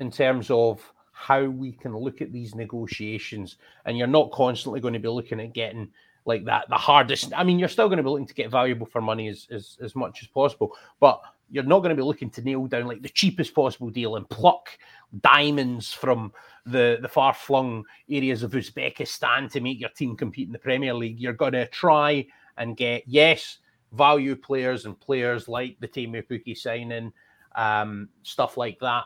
in 0.01 0.11
terms 0.11 0.51
of 0.51 0.81
how 1.13 1.45
we 1.45 1.73
can 1.73 1.97
look 1.97 2.21
at 2.23 2.33
these 2.33 2.55
negotiations. 2.55 3.57
And 3.85 3.97
you're 3.99 4.07
not 4.07 4.33
constantly 4.33 4.81
going 4.81 4.95
to 4.95 5.01
be 5.01 5.09
looking 5.09 5.41
at 5.41 5.53
getting 5.53 5.91
like 6.25 6.45
that 6.45 6.69
the 6.69 6.77
hardest. 6.77 7.33
I 7.35 7.45
mean, 7.45 7.59
you're 7.59 7.69
still 7.69 7.89
going 7.89 7.99
to 7.99 8.03
be 8.03 8.11
looking 8.11 8.27
to 8.27 8.35
get 8.35 8.51
valuable 8.51 8.87
for 8.87 9.01
money 9.01 9.29
as, 9.29 9.47
as, 9.51 9.79
as 9.81 9.95
much 9.97 10.23
as 10.23 10.29
possible, 10.29 10.77
but 11.01 11.21
you're 11.51 11.65
not 11.65 11.81
going 11.81 11.91
to 11.91 12.01
be 12.01 12.07
looking 12.07 12.31
to 12.31 12.43
nail 12.43 12.67
down 12.67 12.87
like 12.87 13.03
the 13.03 13.09
cheapest 13.09 13.55
possible 13.55 13.91
deal 13.91 14.17
and 14.17 14.29
pluck 14.29 14.69
diamonds 15.21 15.93
from 15.93 16.33
the, 16.67 16.99
the 17.03 17.09
far 17.09 17.35
flung 17.35 17.85
areas 18.09 18.43
of 18.43 18.53
Uzbekistan 18.53 19.51
to 19.51 19.61
make 19.61 19.81
your 19.81 19.91
team 19.91 20.17
compete 20.17 20.47
in 20.47 20.53
the 20.53 20.59
Premier 20.59 20.95
League. 20.95 21.19
You're 21.19 21.33
going 21.33 21.53
to 21.55 21.67
try 21.69 22.27
and 22.57 22.77
get, 22.77 23.03
yes, 23.07 23.59
value 23.93 24.37
players 24.37 24.87
and 24.87 24.99
players 25.01 25.49
like 25.49 25.77
the 25.81 25.89
Teemu 25.89 26.27
Pukki 26.29 26.57
signing, 26.57 27.13
um, 27.57 28.09
stuff 28.23 28.57
like 28.57 28.79
that. 28.81 29.05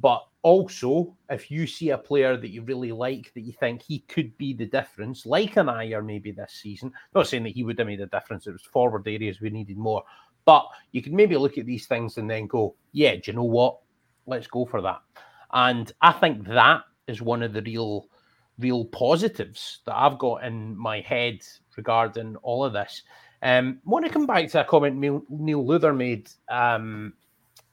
But 0.00 0.26
also, 0.42 1.16
if 1.30 1.50
you 1.50 1.66
see 1.66 1.90
a 1.90 1.98
player 1.98 2.36
that 2.36 2.50
you 2.50 2.62
really 2.62 2.92
like, 2.92 3.32
that 3.34 3.40
you 3.40 3.52
think 3.52 3.82
he 3.82 4.00
could 4.00 4.36
be 4.36 4.52
the 4.52 4.66
difference, 4.66 5.26
like 5.26 5.56
an 5.56 5.66
Ajer 5.66 6.04
maybe 6.04 6.30
this 6.30 6.52
season, 6.52 6.92
not 7.14 7.26
saying 7.26 7.44
that 7.44 7.54
he 7.54 7.64
would 7.64 7.78
have 7.78 7.88
made 7.88 8.00
a 8.00 8.06
difference, 8.06 8.46
it 8.46 8.52
was 8.52 8.62
forward 8.62 9.08
areas 9.08 9.40
we 9.40 9.50
needed 9.50 9.78
more. 9.78 10.02
But 10.44 10.66
you 10.92 11.02
can 11.02 11.16
maybe 11.16 11.36
look 11.36 11.58
at 11.58 11.66
these 11.66 11.86
things 11.86 12.18
and 12.18 12.30
then 12.30 12.46
go, 12.46 12.76
yeah, 12.92 13.14
do 13.14 13.22
you 13.26 13.32
know 13.32 13.42
what? 13.42 13.78
Let's 14.26 14.46
go 14.46 14.64
for 14.64 14.80
that. 14.82 15.00
And 15.52 15.90
I 16.02 16.12
think 16.12 16.46
that 16.46 16.82
is 17.06 17.22
one 17.22 17.42
of 17.42 17.52
the 17.52 17.62
real, 17.62 18.06
real 18.58 18.84
positives 18.84 19.80
that 19.86 19.96
I've 19.96 20.18
got 20.18 20.44
in 20.44 20.76
my 20.76 21.00
head 21.00 21.40
regarding 21.76 22.36
all 22.36 22.64
of 22.64 22.72
this. 22.72 23.02
Um, 23.42 23.80
want 23.84 24.04
to 24.04 24.10
come 24.10 24.26
back 24.26 24.48
to 24.50 24.60
a 24.60 24.64
comment 24.64 24.96
Neil, 24.96 25.22
Neil 25.28 25.66
Luther 25.66 25.92
made 25.92 26.30
um, 26.48 27.12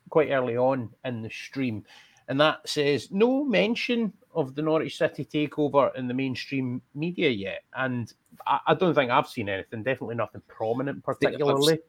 quite 0.10 0.30
early 0.32 0.58
on 0.58 0.90
in 1.06 1.22
the 1.22 1.30
stream, 1.30 1.84
and 2.28 2.40
that 2.42 2.68
says 2.68 3.10
no 3.12 3.44
mention 3.44 4.14
of 4.34 4.56
the 4.56 4.62
Norwich 4.62 4.98
City 4.98 5.26
takeover 5.26 5.94
in 5.96 6.08
the 6.08 6.14
mainstream 6.14 6.82
media 6.96 7.30
yet, 7.30 7.64
and 7.76 8.12
I, 8.48 8.60
I 8.68 8.74
don't 8.74 8.94
think 8.96 9.12
I've 9.12 9.28
seen 9.28 9.50
anything. 9.50 9.84
Definitely 9.84 10.16
nothing 10.16 10.42
prominent, 10.48 11.04
think 11.06 11.08
I've 11.08 11.20
particularly. 11.20 11.80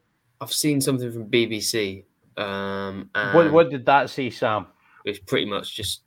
I've 0.41 0.53
seen 0.53 0.81
something 0.81 1.11
from 1.11 1.25
BBC. 1.29 2.03
Um, 2.37 3.09
and 3.15 3.33
What, 3.33 3.51
what 3.53 3.69
did 3.69 3.85
that 3.85 4.09
say, 4.09 4.29
Sam? 4.29 4.67
it's 5.05 5.19
pretty 5.19 5.45
much 5.45 5.75
just 5.75 6.01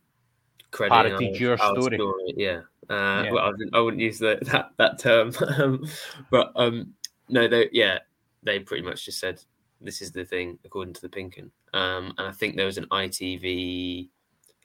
crediting 0.70 1.14
our- 1.14 1.22
your 1.22 1.52
our 1.60 1.80
story. 1.80 1.98
Yeah. 2.36 2.60
Uh, 2.90 3.22
Yeah. 3.24 3.30
Well, 3.32 3.44
I 3.44 3.48
wouldn't, 3.50 3.74
I 3.74 3.80
wouldn't 3.80 4.02
use 4.02 4.18
the, 4.18 4.38
that 4.52 4.70
that 4.76 4.98
term, 4.98 5.32
um, 5.58 5.86
but 6.30 6.52
um, 6.56 6.94
no, 7.28 7.48
they 7.48 7.68
yeah, 7.72 7.98
they 8.42 8.58
pretty 8.60 8.82
much 8.82 9.04
just 9.06 9.18
said 9.18 9.42
this 9.80 10.02
is 10.02 10.12
the 10.12 10.24
thing 10.24 10.58
according 10.64 10.94
to 10.94 11.00
the 11.00 11.08
Pink'Un, 11.08 11.50
um, 11.72 12.12
and 12.18 12.26
I 12.28 12.32
think 12.32 12.56
there 12.56 12.66
was 12.66 12.78
an 12.78 12.86
ITV 12.90 14.08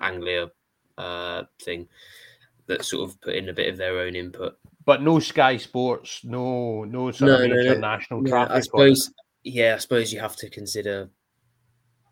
Anglia 0.04 0.52
uh, 0.98 1.44
thing 1.62 1.88
that 2.68 2.86
sort 2.86 3.10
of 3.10 3.20
put 3.22 3.36
in 3.36 3.50
a 3.50 3.54
bit 3.54 3.70
of 3.70 3.78
their 3.78 4.00
own 4.00 4.16
input. 4.16 4.58
But 4.86 5.02
no 5.02 5.20
Sky 5.20 5.58
Sports, 5.58 6.22
no 6.24 6.84
no 6.84 7.12
sort 7.12 7.30
No, 7.32 7.36
of 7.44 7.50
no, 7.50 7.56
no. 7.56 7.62
international 7.62 8.28
Yeah. 8.28 8.36
I 8.36 8.46
on 8.46 8.58
it. 8.58 8.64
suppose. 8.64 9.14
Yeah, 9.44 9.76
I 9.76 9.78
suppose 9.80 10.14
you 10.14 10.20
have 10.22 10.36
to 10.38 10.50
consider 10.50 11.10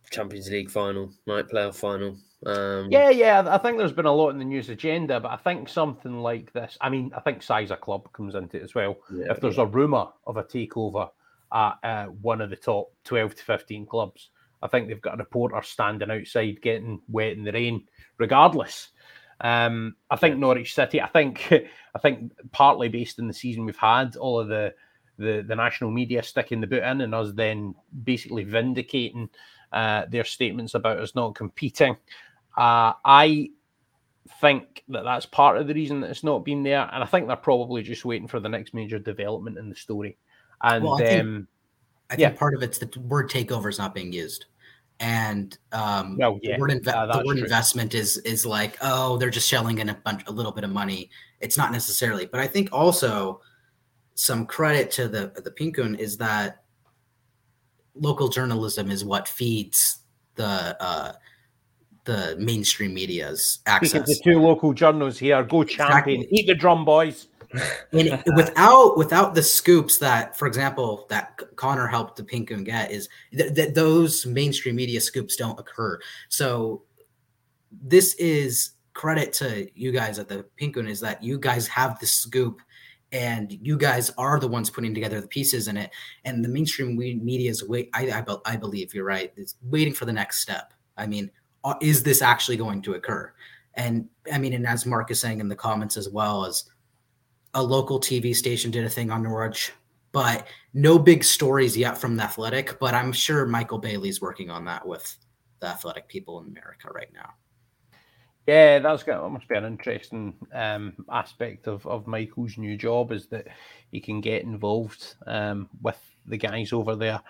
Champions 0.10 0.50
League 0.50 0.70
final, 0.70 1.12
night 1.28 1.48
playoff 1.48 1.76
final. 1.76 2.18
Um, 2.46 2.90
Yeah, 2.92 3.10
yeah. 3.10 3.44
I 3.48 3.58
think 3.58 3.78
there's 3.78 3.94
been 3.94 4.06
a 4.06 4.12
lot 4.14 4.30
in 4.32 4.40
the 4.40 4.46
news 4.46 4.70
agenda, 4.70 5.20
but 5.20 5.32
I 5.32 5.38
think 5.38 5.70
something 5.70 6.20
like 6.22 6.52
this. 6.54 6.78
I 6.82 6.90
mean, 6.90 7.12
I 7.16 7.22
think 7.22 7.42
size 7.44 7.72
of 7.72 7.80
club 7.82 8.12
comes 8.14 8.36
into 8.36 8.58
it 8.58 8.64
as 8.64 8.76
well. 8.76 8.98
yeah, 9.14 9.32
if 9.32 9.40
there's 9.40 9.58
a 9.60 9.66
rumor 9.66 10.08
of 10.28 10.38
a 10.38 10.44
takeover 10.44 11.10
at 11.54 11.74
uh, 11.84 12.06
one 12.08 12.42
of 12.42 12.50
the 12.50 12.56
top 12.56 12.92
12 13.06 13.36
to 13.36 13.44
15 13.44 13.86
clubs, 13.86 14.30
I 14.62 14.68
think 14.68 14.88
they've 14.88 15.02
got 15.02 15.16
a 15.16 15.18
reporter 15.18 15.62
standing 15.64 16.12
outside 16.12 16.62
getting 16.62 17.02
wet 17.10 17.34
in 17.34 17.44
the 17.44 17.52
rain, 17.52 17.88
regardless. 18.18 18.90
Um, 19.42 19.96
I 20.10 20.16
think 20.16 20.38
Norwich 20.38 20.76
City. 20.76 21.02
I 21.02 21.08
think 21.08 21.52
I 21.96 22.00
think 22.00 22.32
partly 22.52 22.90
based 22.90 23.20
on 23.20 23.28
the 23.28 23.34
season 23.34 23.66
we've 23.66 23.76
had, 23.76 24.16
all 24.16 24.40
of 24.40 24.48
the 24.48 24.74
the, 25.18 25.44
the 25.48 25.56
national 25.56 25.92
media 25.92 26.24
sticking 26.24 26.62
the 26.62 26.68
boot 26.68 26.84
in 26.84 27.02
and 27.02 27.14
us 27.14 27.32
then 27.34 27.76
basically 28.04 28.44
vindicating 28.44 29.30
uh, 29.72 30.06
their 30.10 30.24
statements 30.24 30.74
about 30.74 30.98
us 30.98 31.16
not 31.16 31.36
competing. 31.36 31.96
Uh, 32.58 32.94
I 33.06 33.52
think 34.40 34.84
that 34.90 35.04
that's 35.04 35.26
part 35.26 35.58
of 35.58 35.68
the 35.68 35.74
reason 35.74 36.02
that 36.02 36.10
it's 36.10 36.24
not 36.24 36.46
been 36.46 36.64
there, 36.64 36.90
and 36.92 37.04
I 37.04 37.06
think 37.06 37.28
they're 37.28 37.36
probably 37.36 37.84
just 37.84 38.06
waiting 38.06 38.28
for 38.28 38.40
the 38.40 38.50
next 38.50 38.74
major 38.74 39.00
development 39.00 39.58
in 39.58 39.70
the 39.70 39.76
story. 39.76 40.18
And 40.62 40.84
well, 40.84 40.96
I, 40.96 40.98
think, 40.98 41.22
um, 41.22 41.48
I 42.10 42.16
think 42.16 42.38
part 42.38 42.54
of 42.54 42.64
it's 42.64 42.78
the 42.78 43.00
word 43.02 43.30
takeover 43.30 43.70
is 43.70 43.80
not 43.80 43.96
being 43.96 44.14
used 44.14 44.46
and 45.02 45.58
um, 45.72 46.16
well, 46.18 46.40
yeah, 46.44 46.56
the 46.56 46.62
word, 46.62 46.70
inve- 46.70 46.88
uh, 46.88 47.18
the 47.18 47.26
word 47.26 47.40
investment 47.40 47.96
is 47.96 48.18
is 48.18 48.46
like 48.46 48.78
oh 48.82 49.18
they're 49.18 49.32
just 49.32 49.50
shelling 49.50 49.80
in 49.80 49.90
a 49.90 49.96
bunch 49.96 50.22
a 50.28 50.32
little 50.32 50.52
bit 50.52 50.64
of 50.64 50.70
money. 50.70 51.10
It's 51.40 51.58
not 51.58 51.72
necessarily, 51.72 52.28
but 52.28 52.40
I 52.40 52.48
think 52.48 52.70
also 52.72 53.42
some 54.14 54.46
credit 54.46 54.92
to 54.92 55.08
the 55.08 55.34
the 55.44 55.52
Pink'Un 55.52 55.98
is 55.98 56.18
that 56.18 56.64
local 57.96 58.30
journalism 58.30 58.92
is 58.92 59.04
what 59.04 59.28
feeds 59.28 60.04
the 60.36 60.78
uh, 60.80 61.14
the 62.06 62.36
mainstream 62.40 62.94
media's 62.94 63.60
access. 63.66 63.90
Speaking 63.90 64.06
the 64.06 64.22
two 64.24 64.40
local 64.40 64.72
journals 64.72 65.18
here, 65.18 65.44
go 65.44 65.64
champion, 65.64 66.22
exactly. 66.22 66.40
eat 66.40 66.46
the 66.46 66.56
drum, 66.56 66.86
boys. 66.86 67.28
And 67.92 68.24
without 68.36 68.98
without 68.98 69.36
the 69.36 69.44
scoops 69.44 69.98
that, 70.00 70.38
for 70.38 70.48
example, 70.48 71.06
that 71.10 71.42
Connor 71.56 71.88
helped 71.88 72.16
the 72.16 72.24
Pink'Un 72.24 72.64
get 72.64 72.92
is 72.92 73.10
that 73.34 73.56
th- 73.56 73.74
those 73.74 74.26
mainstream 74.26 74.76
media 74.76 75.02
scoops 75.02 75.36
don't 75.36 75.60
occur. 75.60 76.00
So 76.30 76.84
this 77.72 78.14
is 78.16 78.72
credit 78.94 79.34
to 79.34 79.68
you 79.74 79.92
guys 79.92 80.20
at 80.20 80.28
the 80.28 80.46
Pink'Un 80.60 80.90
is 80.90 81.00
that 81.02 81.24
you 81.24 81.40
guys 81.40 81.68
have 81.68 82.00
the 82.00 82.06
scoop 82.06 82.62
and 83.14 83.52
you 83.62 83.78
guys 83.78 84.10
are 84.18 84.40
the 84.40 84.48
ones 84.48 84.70
putting 84.70 84.94
together 84.94 85.20
the 85.20 85.28
pieces 85.28 85.68
in 85.68 85.78
it. 85.78 85.92
And 86.26 86.44
the 86.44 86.50
mainstream 86.50 86.98
media 86.98 87.50
is 87.50 87.68
wait 87.68 87.90
I, 87.94 88.10
I, 88.10 88.36
I 88.46 88.56
believe 88.56 88.94
you're 88.94 89.06
right 89.06 89.34
is 89.36 89.56
waiting 89.64 89.94
for 89.94 90.06
the 90.06 90.14
next 90.14 90.40
step. 90.40 90.74
I 90.98 91.08
mean 91.08 91.32
uh, 91.64 91.76
is 91.82 92.04
this 92.04 92.22
actually 92.22 92.58
going 92.58 92.82
to 92.84 92.94
occur? 92.94 93.34
And 93.76 94.10
i 94.32 94.38
mean 94.38 94.54
and 94.54 94.68
as 94.68 94.86
mark 94.86 95.12
is 95.12 95.20
saying 95.20 95.40
in 95.40 95.48
the 95.48 95.56
comments 95.56 95.96
as 95.96 96.10
well 96.10 96.46
as 96.46 96.66
a 97.54 97.64
local 97.64 98.00
TV 98.00 98.36
station 98.36 98.72
did 98.72 98.86
a 98.86 98.90
thing 98.90 99.12
on 99.12 99.24
Norwich, 99.24 99.72
but 100.12 100.48
no 100.74 100.98
big 100.98 101.24
stories 101.24 101.76
yet 101.76 101.98
from 101.98 102.16
the 102.16 102.24
Athletic. 102.24 102.80
But 102.80 102.94
I'm 102.94 103.12
sure 103.12 103.46
Michael 103.46 103.80
Bailey's 103.80 104.22
working 104.22 104.50
on 104.50 104.66
that 104.66 104.86
with 104.86 105.18
the 105.60 105.68
Athletic 105.68 106.08
people 106.08 106.40
in 106.40 106.48
America 106.48 106.90
right 106.94 107.12
now. 107.14 107.30
Yeah, 108.48 108.80
that's 108.80 109.04
going 109.04 109.22
to 109.22 109.30
must 109.30 109.48
be 109.48 109.56
an 109.56 109.66
interesting 109.66 110.34
um, 110.54 110.94
aspect 111.12 111.68
of, 111.68 111.86
of 111.86 112.08
Michael's 112.08 112.58
new 112.58 112.76
job 112.76 113.12
is 113.12 113.28
that 113.28 113.48
he 113.92 114.00
can 114.00 114.20
get 114.20 114.44
involved 114.44 115.16
um, 115.28 115.70
with 115.82 116.00
the 116.26 116.38
guys 116.38 116.74
over 116.74 116.96
there. 116.96 117.22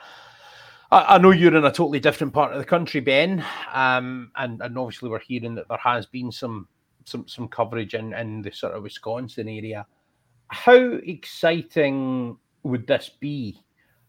I, 0.89 1.15
I, 1.15 1.17
know 1.17 1.31
you're 1.31 1.55
in 1.55 1.65
a 1.65 1.71
totally 1.71 1.99
different 1.99 2.33
part 2.33 2.53
of 2.53 2.59
the 2.59 2.65
country, 2.65 3.01
Ben, 3.01 3.43
um, 3.73 4.31
and 4.37 4.61
and 4.61 4.77
obviously 4.77 5.09
we're 5.09 5.19
hearing 5.19 5.55
that 5.55 5.67
there 5.67 5.77
has 5.77 6.05
been 6.05 6.31
some 6.31 6.67
some 7.03 7.27
some 7.27 7.49
coverage 7.49 7.93
in 7.93 8.13
in 8.13 8.41
the 8.41 8.51
sort 8.51 8.73
of 8.73 8.83
Wisconsin 8.83 9.49
area 9.49 9.85
how 10.51 10.99
exciting 11.03 12.37
would 12.63 12.85
this 12.85 13.09
be? 13.09 13.57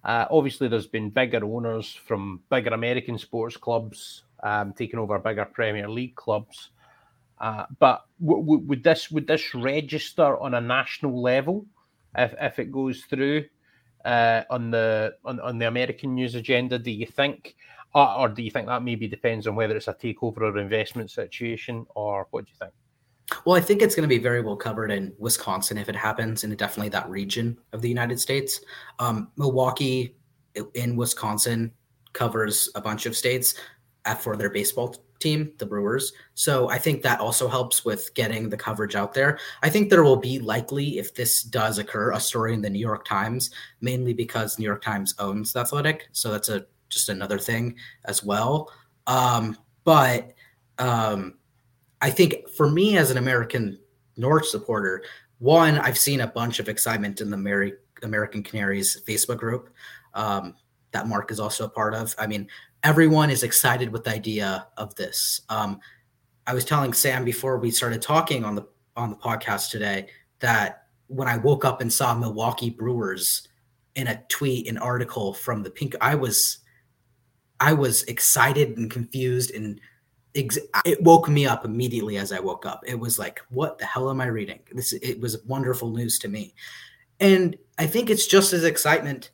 Uh, 0.04 0.26
obviously, 0.30 0.66
there's 0.66 0.88
been 0.88 1.08
bigger 1.08 1.44
owners 1.44 1.92
from 1.92 2.40
bigger 2.50 2.70
American 2.70 3.16
sports 3.16 3.56
clubs 3.56 4.24
um, 4.42 4.72
taking 4.72 4.98
over 4.98 5.18
bigger 5.20 5.44
Premier 5.44 5.88
League 5.88 6.16
clubs. 6.16 6.70
Uh, 7.40 7.64
but 7.78 8.04
w- 8.20 8.42
w- 8.42 8.66
would 8.66 8.82
this 8.82 9.10
would 9.10 9.26
this 9.26 9.54
register 9.54 10.36
on 10.40 10.54
a 10.54 10.60
national 10.60 11.22
level 11.22 11.64
if, 12.16 12.34
if 12.40 12.58
it 12.58 12.72
goes 12.72 13.02
through 13.04 13.44
uh, 14.04 14.42
on 14.50 14.70
the 14.70 15.14
on, 15.24 15.38
on 15.40 15.58
the 15.58 15.68
American 15.68 16.14
news 16.14 16.34
agenda? 16.34 16.78
Do 16.78 16.90
you 16.90 17.06
think, 17.06 17.54
or, 17.94 18.18
or 18.18 18.28
do 18.28 18.42
you 18.42 18.50
think 18.50 18.66
that 18.66 18.82
maybe 18.82 19.06
depends 19.06 19.46
on 19.46 19.54
whether 19.54 19.76
it's 19.76 19.88
a 19.88 19.94
takeover 19.94 20.38
or 20.38 20.58
investment 20.58 21.10
situation, 21.10 21.86
or 21.94 22.26
what 22.32 22.46
do 22.46 22.50
you 22.50 22.56
think? 22.58 22.72
Well, 23.44 23.56
I 23.56 23.60
think 23.60 23.82
it's 23.82 23.94
going 23.94 24.08
to 24.08 24.14
be 24.14 24.22
very 24.22 24.42
well 24.42 24.56
covered 24.56 24.90
in 24.90 25.12
Wisconsin 25.18 25.78
if 25.78 25.88
it 25.88 25.96
happens, 25.96 26.44
and 26.44 26.56
definitely 26.56 26.90
that 26.90 27.08
region 27.08 27.58
of 27.72 27.80
the 27.80 27.88
United 27.88 28.20
States. 28.20 28.60
Um, 28.98 29.30
Milwaukee 29.36 30.16
in 30.74 30.96
Wisconsin 30.96 31.72
covers 32.12 32.68
a 32.74 32.80
bunch 32.80 33.06
of 33.06 33.16
states 33.16 33.54
for 34.20 34.36
their 34.36 34.50
baseball 34.50 34.94
team, 35.18 35.52
the 35.58 35.66
Brewers. 35.66 36.12
So 36.34 36.68
I 36.68 36.78
think 36.78 37.02
that 37.02 37.20
also 37.20 37.48
helps 37.48 37.84
with 37.84 38.12
getting 38.14 38.48
the 38.48 38.56
coverage 38.56 38.96
out 38.96 39.14
there. 39.14 39.38
I 39.62 39.70
think 39.70 39.88
there 39.88 40.02
will 40.02 40.16
be 40.16 40.40
likely, 40.40 40.98
if 40.98 41.14
this 41.14 41.42
does 41.42 41.78
occur, 41.78 42.10
a 42.10 42.20
story 42.20 42.52
in 42.52 42.60
the 42.60 42.68
New 42.68 42.80
York 42.80 43.04
Times, 43.04 43.50
mainly 43.80 44.12
because 44.12 44.58
New 44.58 44.64
York 44.64 44.82
Times 44.82 45.14
owns 45.18 45.52
the 45.52 45.60
Athletic. 45.60 46.08
So 46.12 46.30
that's 46.30 46.48
a 46.48 46.66
just 46.90 47.08
another 47.08 47.38
thing 47.38 47.76
as 48.04 48.22
well. 48.22 48.70
Um, 49.06 49.56
but 49.84 50.32
um, 50.78 51.38
I 52.02 52.10
think 52.10 52.48
for 52.50 52.68
me 52.68 52.98
as 52.98 53.10
an 53.10 53.16
American 53.16 53.78
Norwich 54.16 54.46
supporter, 54.46 55.04
one, 55.38 55.78
I've 55.78 55.96
seen 55.96 56.20
a 56.20 56.26
bunch 56.26 56.58
of 56.58 56.68
excitement 56.68 57.20
in 57.20 57.30
the 57.30 57.36
Mary, 57.36 57.74
American 58.02 58.42
Canaries 58.42 59.00
Facebook 59.06 59.38
group 59.38 59.70
um, 60.12 60.54
that 60.90 61.06
Mark 61.06 61.30
is 61.30 61.40
also 61.40 61.64
a 61.64 61.68
part 61.68 61.94
of. 61.94 62.14
I 62.18 62.26
mean, 62.26 62.48
everyone 62.82 63.30
is 63.30 63.44
excited 63.44 63.90
with 63.90 64.04
the 64.04 64.10
idea 64.10 64.66
of 64.76 64.94
this. 64.96 65.42
Um, 65.48 65.80
I 66.46 66.54
was 66.54 66.64
telling 66.64 66.92
Sam 66.92 67.24
before 67.24 67.58
we 67.58 67.70
started 67.70 68.02
talking 68.02 68.44
on 68.44 68.56
the 68.56 68.66
on 68.96 69.10
the 69.10 69.16
podcast 69.16 69.70
today 69.70 70.08
that 70.40 70.86
when 71.06 71.28
I 71.28 71.38
woke 71.38 71.64
up 71.64 71.80
and 71.80 71.90
saw 71.90 72.14
Milwaukee 72.14 72.68
Brewers 72.68 73.48
in 73.94 74.08
a 74.08 74.22
tweet, 74.28 74.68
an 74.68 74.76
article 74.76 75.32
from 75.32 75.62
the 75.62 75.70
Pink, 75.70 75.94
I 76.00 76.16
was 76.16 76.58
I 77.60 77.74
was 77.74 78.02
excited 78.04 78.76
and 78.76 78.90
confused 78.90 79.52
and 79.54 79.80
it 80.34 81.02
woke 81.02 81.28
me 81.28 81.46
up 81.46 81.64
immediately 81.64 82.16
as 82.16 82.32
I 82.32 82.40
woke 82.40 82.64
up. 82.64 82.82
It 82.86 82.98
was 82.98 83.18
like, 83.18 83.40
what 83.50 83.78
the 83.78 83.84
hell 83.84 84.10
am 84.10 84.20
I 84.20 84.26
reading? 84.26 84.60
This 84.72 84.92
it 84.94 85.20
was 85.20 85.42
wonderful 85.44 85.90
news 85.90 86.18
to 86.20 86.28
me. 86.28 86.54
And 87.20 87.56
I 87.78 87.86
think 87.86 88.10
it's 88.10 88.26
just 88.26 88.52
as 88.52 88.64
excitement 88.64 89.30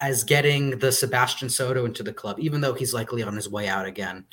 as 0.00 0.24
getting 0.24 0.78
the 0.78 0.92
Sebastian 0.92 1.48
Soto 1.48 1.86
into 1.86 2.02
the 2.02 2.12
club, 2.12 2.38
even 2.38 2.60
though 2.60 2.74
he's 2.74 2.92
likely 2.92 3.22
on 3.22 3.34
his 3.34 3.48
way 3.48 3.66
out 3.66 3.86
again. 3.86 4.26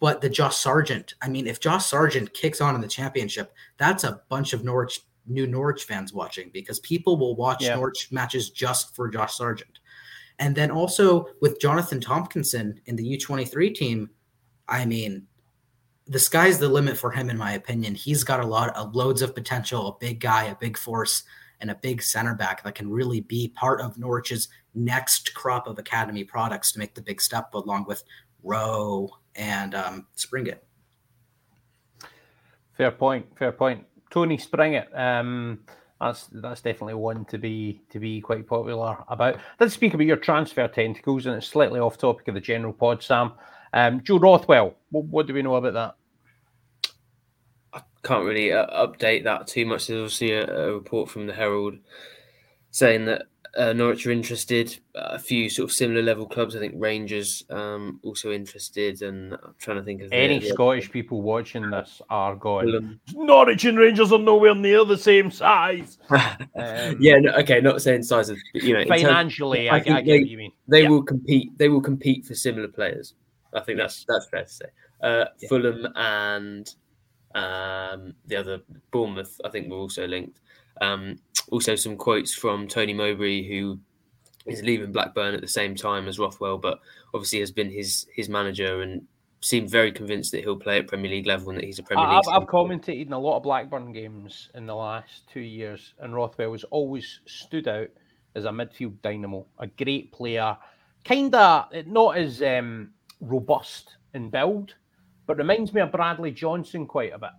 But 0.00 0.20
the 0.20 0.28
Josh 0.28 0.56
Sargent, 0.56 1.14
I 1.22 1.28
mean, 1.28 1.46
if 1.46 1.60
Josh 1.60 1.86
Sargent 1.86 2.32
kicks 2.34 2.60
on 2.60 2.74
in 2.74 2.80
the 2.80 2.88
championship, 2.88 3.52
that's 3.76 4.04
a 4.04 4.22
bunch 4.28 4.52
of 4.52 4.64
Norwich 4.64 5.00
new 5.26 5.46
Norwich 5.46 5.84
fans 5.84 6.12
watching 6.12 6.50
because 6.52 6.80
people 6.80 7.18
will 7.18 7.36
watch 7.36 7.62
yeah. 7.62 7.74
Norwich 7.74 8.08
matches 8.10 8.48
just 8.50 8.94
for 8.96 9.08
Josh 9.08 9.34
Sargent. 9.34 9.78
And 10.38 10.54
then 10.54 10.70
also 10.70 11.28
with 11.40 11.60
Jonathan 11.60 12.00
Tomkinson 12.00 12.78
in 12.86 12.96
the 12.96 13.18
U23 13.18 13.74
team, 13.74 14.10
I 14.68 14.84
mean, 14.84 15.26
the 16.06 16.18
sky's 16.18 16.58
the 16.58 16.68
limit 16.68 16.96
for 16.96 17.10
him, 17.10 17.30
in 17.30 17.36
my 17.36 17.52
opinion. 17.52 17.94
He's 17.94 18.24
got 18.24 18.40
a 18.40 18.46
lot 18.46 18.74
of 18.76 18.94
loads 18.94 19.22
of 19.22 19.34
potential, 19.34 19.88
a 19.88 19.98
big 19.98 20.20
guy, 20.20 20.44
a 20.44 20.56
big 20.56 20.76
force, 20.76 21.22
and 21.60 21.70
a 21.70 21.74
big 21.74 22.02
center 22.02 22.34
back 22.34 22.62
that 22.62 22.74
can 22.74 22.90
really 22.90 23.20
be 23.20 23.48
part 23.48 23.80
of 23.80 23.96
Norwich's 23.96 24.48
next 24.74 25.34
crop 25.34 25.66
of 25.66 25.78
academy 25.78 26.24
products 26.24 26.72
to 26.72 26.78
make 26.78 26.94
the 26.94 27.02
big 27.02 27.20
step, 27.20 27.52
along 27.54 27.84
with 27.86 28.04
Rowe 28.42 29.10
and 29.34 29.74
um, 29.74 30.06
Springett. 30.14 30.64
Fair 32.76 32.92
point. 32.92 33.26
Fair 33.36 33.52
point. 33.52 33.84
Tony 34.10 34.38
Springett. 34.38 34.88
Um, 34.96 35.60
that's 36.00 36.28
that's 36.32 36.60
definitely 36.60 36.94
one 36.94 37.24
to 37.24 37.38
be 37.38 37.82
to 37.90 37.98
be 37.98 38.20
quite 38.20 38.46
popular 38.46 38.98
about. 39.08 39.38
Let's 39.58 39.74
speak 39.74 39.94
about 39.94 40.06
your 40.06 40.16
transfer 40.16 40.68
tentacles, 40.68 41.26
and 41.26 41.34
it's 41.34 41.48
slightly 41.48 41.80
off 41.80 41.98
topic 41.98 42.28
of 42.28 42.34
the 42.34 42.40
general 42.40 42.72
pod, 42.72 43.02
Sam. 43.02 43.32
Um, 43.72 44.02
Joe 44.02 44.18
Rothwell, 44.18 44.74
what, 44.90 45.04
what, 45.04 45.26
do 45.26 45.34
we 45.34 45.42
know 45.42 45.56
about 45.56 45.74
that? 45.74 45.94
I 47.72 47.82
can't 48.02 48.24
really 48.24 48.52
uh, 48.52 48.86
update 48.86 49.24
that 49.24 49.46
too 49.46 49.66
much. 49.66 49.86
There's 49.86 50.00
obviously 50.00 50.32
a, 50.32 50.68
a 50.68 50.72
report 50.72 51.10
from 51.10 51.26
the 51.26 51.34
Herald 51.34 51.78
saying 52.70 53.06
that 53.06 53.22
uh, 53.56 53.72
Norwich 53.72 54.06
are 54.06 54.10
interested. 54.10 54.78
A 54.94 55.18
few 55.18 55.48
sort 55.48 55.70
of 55.70 55.74
similar 55.74 56.02
level 56.02 56.26
clubs, 56.26 56.54
I 56.54 56.60
think 56.60 56.74
Rangers 56.76 57.44
um, 57.50 58.00
also 58.02 58.30
interested, 58.30 59.02
and 59.02 59.34
I'm 59.34 59.54
trying 59.58 59.78
to 59.78 59.82
think 59.82 60.02
of 60.02 60.12
any 60.12 60.38
the, 60.38 60.48
Scottish 60.50 60.86
the, 60.86 60.92
people 60.92 61.22
watching 61.22 61.70
this 61.70 62.00
are 62.10 62.36
going. 62.36 63.00
Norwich 63.14 63.64
and 63.64 63.78
Rangers 63.78 64.12
are 64.12 64.18
nowhere 64.18 64.54
near 64.54 64.84
the 64.84 64.98
same 64.98 65.30
size. 65.30 65.98
um, 66.10 66.16
yeah, 67.00 67.18
no, 67.18 67.32
okay, 67.32 67.60
not 67.60 67.82
saying 67.82 68.02
size 68.02 68.28
of 68.28 68.38
you 68.54 68.74
know 68.74 68.84
financially. 68.86 69.68
Terms, 69.68 69.86
I, 69.88 69.92
I, 69.92 69.96
I, 69.96 70.00
get 70.00 70.06
they, 70.06 70.18
what 70.20 70.28
you 70.28 70.38
mean. 70.38 70.52
They 70.68 70.82
yeah. 70.82 70.88
will 70.88 71.02
compete. 71.02 71.56
They 71.58 71.68
will 71.68 71.82
compete 71.82 72.26
for 72.26 72.34
similar 72.34 72.68
players. 72.68 73.14
I 73.54 73.60
think 73.60 73.78
that's 73.78 74.04
that's 74.08 74.28
fair 74.28 74.44
to 74.44 74.48
say. 74.48 74.66
Uh, 75.02 75.24
yeah. 75.38 75.48
Fulham 75.48 75.86
and 75.94 76.74
um, 77.34 78.14
the 78.26 78.36
other 78.36 78.60
Bournemouth, 78.90 79.40
I 79.44 79.48
think, 79.50 79.70
were 79.70 79.76
also 79.76 80.06
linked. 80.06 80.40
Um, 80.80 81.18
also, 81.50 81.74
some 81.74 81.96
quotes 81.96 82.34
from 82.34 82.68
Tony 82.68 82.92
Mowbray, 82.92 83.48
who 83.48 83.78
is 84.46 84.62
leaving 84.62 84.92
Blackburn 84.92 85.34
at 85.34 85.40
the 85.40 85.48
same 85.48 85.74
time 85.74 86.08
as 86.08 86.18
Rothwell, 86.18 86.58
but 86.58 86.78
obviously 87.14 87.40
has 87.40 87.52
been 87.52 87.70
his 87.70 88.06
his 88.14 88.28
manager 88.28 88.82
and 88.82 89.06
seemed 89.40 89.70
very 89.70 89.92
convinced 89.92 90.32
that 90.32 90.42
he'll 90.42 90.56
play 90.56 90.78
at 90.78 90.88
Premier 90.88 91.10
League 91.10 91.26
level 91.26 91.50
and 91.50 91.58
that 91.58 91.64
he's 91.64 91.78
a 91.78 91.82
Premier 91.82 92.06
League. 92.08 92.24
I've, 92.26 92.42
I've 92.42 92.48
commentated 92.48 93.06
in 93.06 93.12
a 93.12 93.18
lot 93.18 93.36
of 93.36 93.44
Blackburn 93.44 93.92
games 93.92 94.50
in 94.54 94.66
the 94.66 94.74
last 94.74 95.28
two 95.32 95.40
years, 95.40 95.94
and 96.00 96.14
Rothwell 96.14 96.52
has 96.52 96.64
always 96.64 97.20
stood 97.26 97.68
out 97.68 97.88
as 98.34 98.44
a 98.44 98.50
midfield 98.50 99.00
dynamo, 99.02 99.46
a 99.58 99.66
great 99.66 100.12
player, 100.12 100.56
kind 101.04 101.34
of 101.34 101.68
not 101.86 102.16
as 102.16 102.42
um, 102.42 102.90
robust 103.20 103.96
in 104.14 104.30
build, 104.30 104.74
but 105.26 105.36
reminds 105.36 105.72
me 105.72 105.80
of 105.80 105.92
Bradley 105.92 106.30
Johnson 106.30 106.86
quite 106.86 107.12
a 107.12 107.18
bit. 107.18 107.30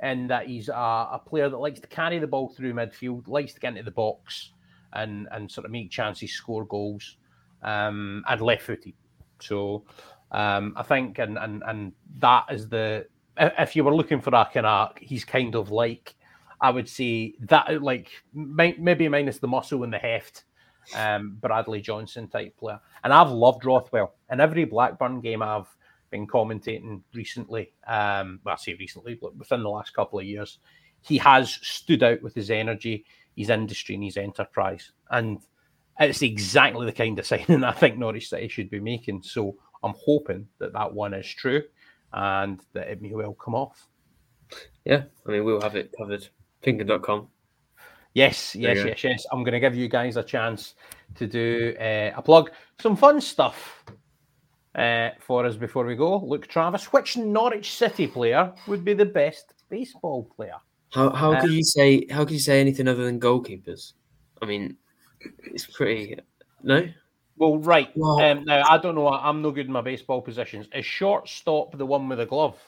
And 0.00 0.28
that 0.30 0.48
he's 0.48 0.68
a, 0.68 0.72
a 1.12 1.20
player 1.24 1.48
that 1.48 1.56
likes 1.56 1.80
to 1.80 1.86
carry 1.86 2.18
the 2.18 2.26
ball 2.26 2.48
through 2.48 2.74
midfield, 2.74 3.28
likes 3.28 3.54
to 3.54 3.60
get 3.60 3.70
into 3.70 3.84
the 3.84 3.92
box 3.92 4.52
and, 4.92 5.28
and 5.30 5.50
sort 5.50 5.64
of 5.64 5.70
make 5.70 5.90
chances, 5.90 6.32
score 6.32 6.64
goals, 6.64 7.18
um, 7.62 8.24
and 8.28 8.40
left 8.40 8.62
footed. 8.62 8.94
So 9.40 9.84
um, 10.32 10.74
I 10.76 10.82
think, 10.82 11.18
and, 11.18 11.38
and 11.38 11.62
and 11.66 11.92
that 12.18 12.46
is 12.50 12.68
the 12.68 13.06
if 13.38 13.74
you 13.76 13.84
were 13.84 13.94
looking 13.94 14.20
for 14.20 14.34
a 14.34 14.48
kind 14.52 14.66
of, 14.66 14.92
he's 14.98 15.24
kind 15.24 15.54
of 15.54 15.70
like 15.70 16.14
I 16.60 16.70
would 16.70 16.88
say 16.88 17.34
that 17.40 17.82
like 17.82 18.10
maybe 18.34 19.08
minus 19.08 19.38
the 19.38 19.48
muscle 19.48 19.84
and 19.84 19.92
the 19.92 19.98
heft, 19.98 20.44
um, 20.94 21.36
Bradley 21.40 21.80
Johnson 21.80 22.28
type 22.28 22.56
player. 22.56 22.80
And 23.04 23.12
I've 23.12 23.30
loved 23.30 23.64
Rothwell. 23.64 24.14
In 24.30 24.40
every 24.40 24.64
Blackburn 24.64 25.20
game 25.20 25.42
I've 25.42 25.68
been 26.10 26.26
commentating 26.26 27.02
recently, 27.14 27.72
um, 27.86 28.40
well, 28.44 28.54
I 28.54 28.56
say 28.56 28.74
recently, 28.74 29.18
but 29.20 29.36
within 29.36 29.62
the 29.62 29.68
last 29.68 29.94
couple 29.94 30.18
of 30.18 30.24
years, 30.24 30.58
he 31.02 31.18
has 31.18 31.58
stood 31.62 32.02
out 32.02 32.22
with 32.22 32.34
his 32.34 32.50
energy, 32.50 33.04
his 33.36 33.50
industry, 33.50 33.94
and 33.94 34.04
his 34.04 34.16
enterprise. 34.16 34.92
And 35.10 35.40
it's 35.98 36.22
exactly 36.22 36.86
the 36.86 36.92
kind 36.92 37.18
of 37.18 37.26
signing 37.26 37.64
I 37.64 37.72
think 37.72 37.98
Norwich 37.98 38.28
City 38.28 38.48
should 38.48 38.70
be 38.70 38.80
making. 38.80 39.22
So 39.22 39.56
I'm 39.82 39.94
hoping 39.96 40.48
that 40.58 40.72
that 40.72 40.92
one 40.92 41.14
is 41.14 41.26
true 41.26 41.62
and 42.12 42.60
that 42.72 42.88
it 42.88 43.02
may 43.02 43.14
well 43.14 43.34
come 43.34 43.54
off. 43.54 43.88
Yeah, 44.84 45.04
I 45.26 45.30
mean, 45.30 45.44
we'll 45.44 45.60
have 45.60 45.76
it 45.76 45.94
covered. 45.96 46.28
Pinkun.com. 46.62 47.28
Yes, 48.14 48.54
yes, 48.54 48.84
yes, 48.84 49.04
yes. 49.04 49.26
I'm 49.32 49.42
going 49.42 49.54
to 49.54 49.60
give 49.60 49.74
you 49.74 49.88
guys 49.88 50.16
a 50.16 50.22
chance 50.22 50.74
to 51.14 51.26
do 51.26 51.74
uh, 51.80 52.10
a 52.14 52.22
plug, 52.22 52.50
some 52.78 52.94
fun 52.94 53.20
stuff 53.20 53.84
uh, 54.74 55.10
for 55.18 55.46
us 55.46 55.56
before 55.56 55.86
we 55.86 55.96
go. 55.96 56.18
Luke 56.18 56.46
Travis, 56.46 56.92
which 56.92 57.16
Norwich 57.16 57.72
City 57.72 58.06
player 58.06 58.52
would 58.66 58.84
be 58.84 58.92
the 58.92 59.06
best 59.06 59.54
baseball 59.70 60.30
player? 60.36 60.56
How 60.90 61.10
how 61.10 61.32
uh, 61.32 61.40
can 61.40 61.52
you 61.52 61.64
say 61.64 62.06
how 62.10 62.24
can 62.24 62.34
you 62.34 62.40
say 62.40 62.60
anything 62.60 62.86
other 62.86 63.04
than 63.04 63.18
goalkeepers? 63.18 63.94
I 64.42 64.46
mean, 64.46 64.76
it's 65.20 65.64
pretty 65.64 66.16
no. 66.62 66.86
Well, 67.38 67.58
right. 67.58 67.88
Well, 67.96 68.20
um, 68.20 68.44
now 68.44 68.62
I 68.68 68.76
don't 68.76 68.94
know. 68.94 69.08
I'm 69.08 69.40
no 69.40 69.50
good 69.50 69.66
in 69.66 69.72
my 69.72 69.80
baseball 69.80 70.20
positions. 70.20 70.68
Is 70.74 70.84
shortstop 70.84 71.76
the 71.78 71.86
one 71.86 72.08
with 72.10 72.20
a 72.20 72.26
glove? 72.26 72.58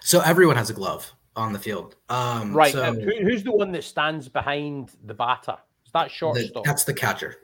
So 0.00 0.20
everyone 0.20 0.56
has 0.56 0.70
a 0.70 0.72
glove 0.72 1.12
on 1.36 1.52
the 1.52 1.58
field. 1.58 1.96
Um, 2.08 2.54
right. 2.54 2.72
So 2.72 2.92
who, 2.92 3.10
who's 3.22 3.42
the 3.42 3.52
one 3.52 3.72
that 3.72 3.84
stands 3.84 4.28
behind 4.28 4.92
the 5.04 5.14
batter? 5.14 5.56
Is 5.86 5.92
that 5.92 6.10
shortstop? 6.10 6.64
The, 6.64 6.68
that's 6.68 6.84
the 6.84 6.94
catcher. 6.94 7.36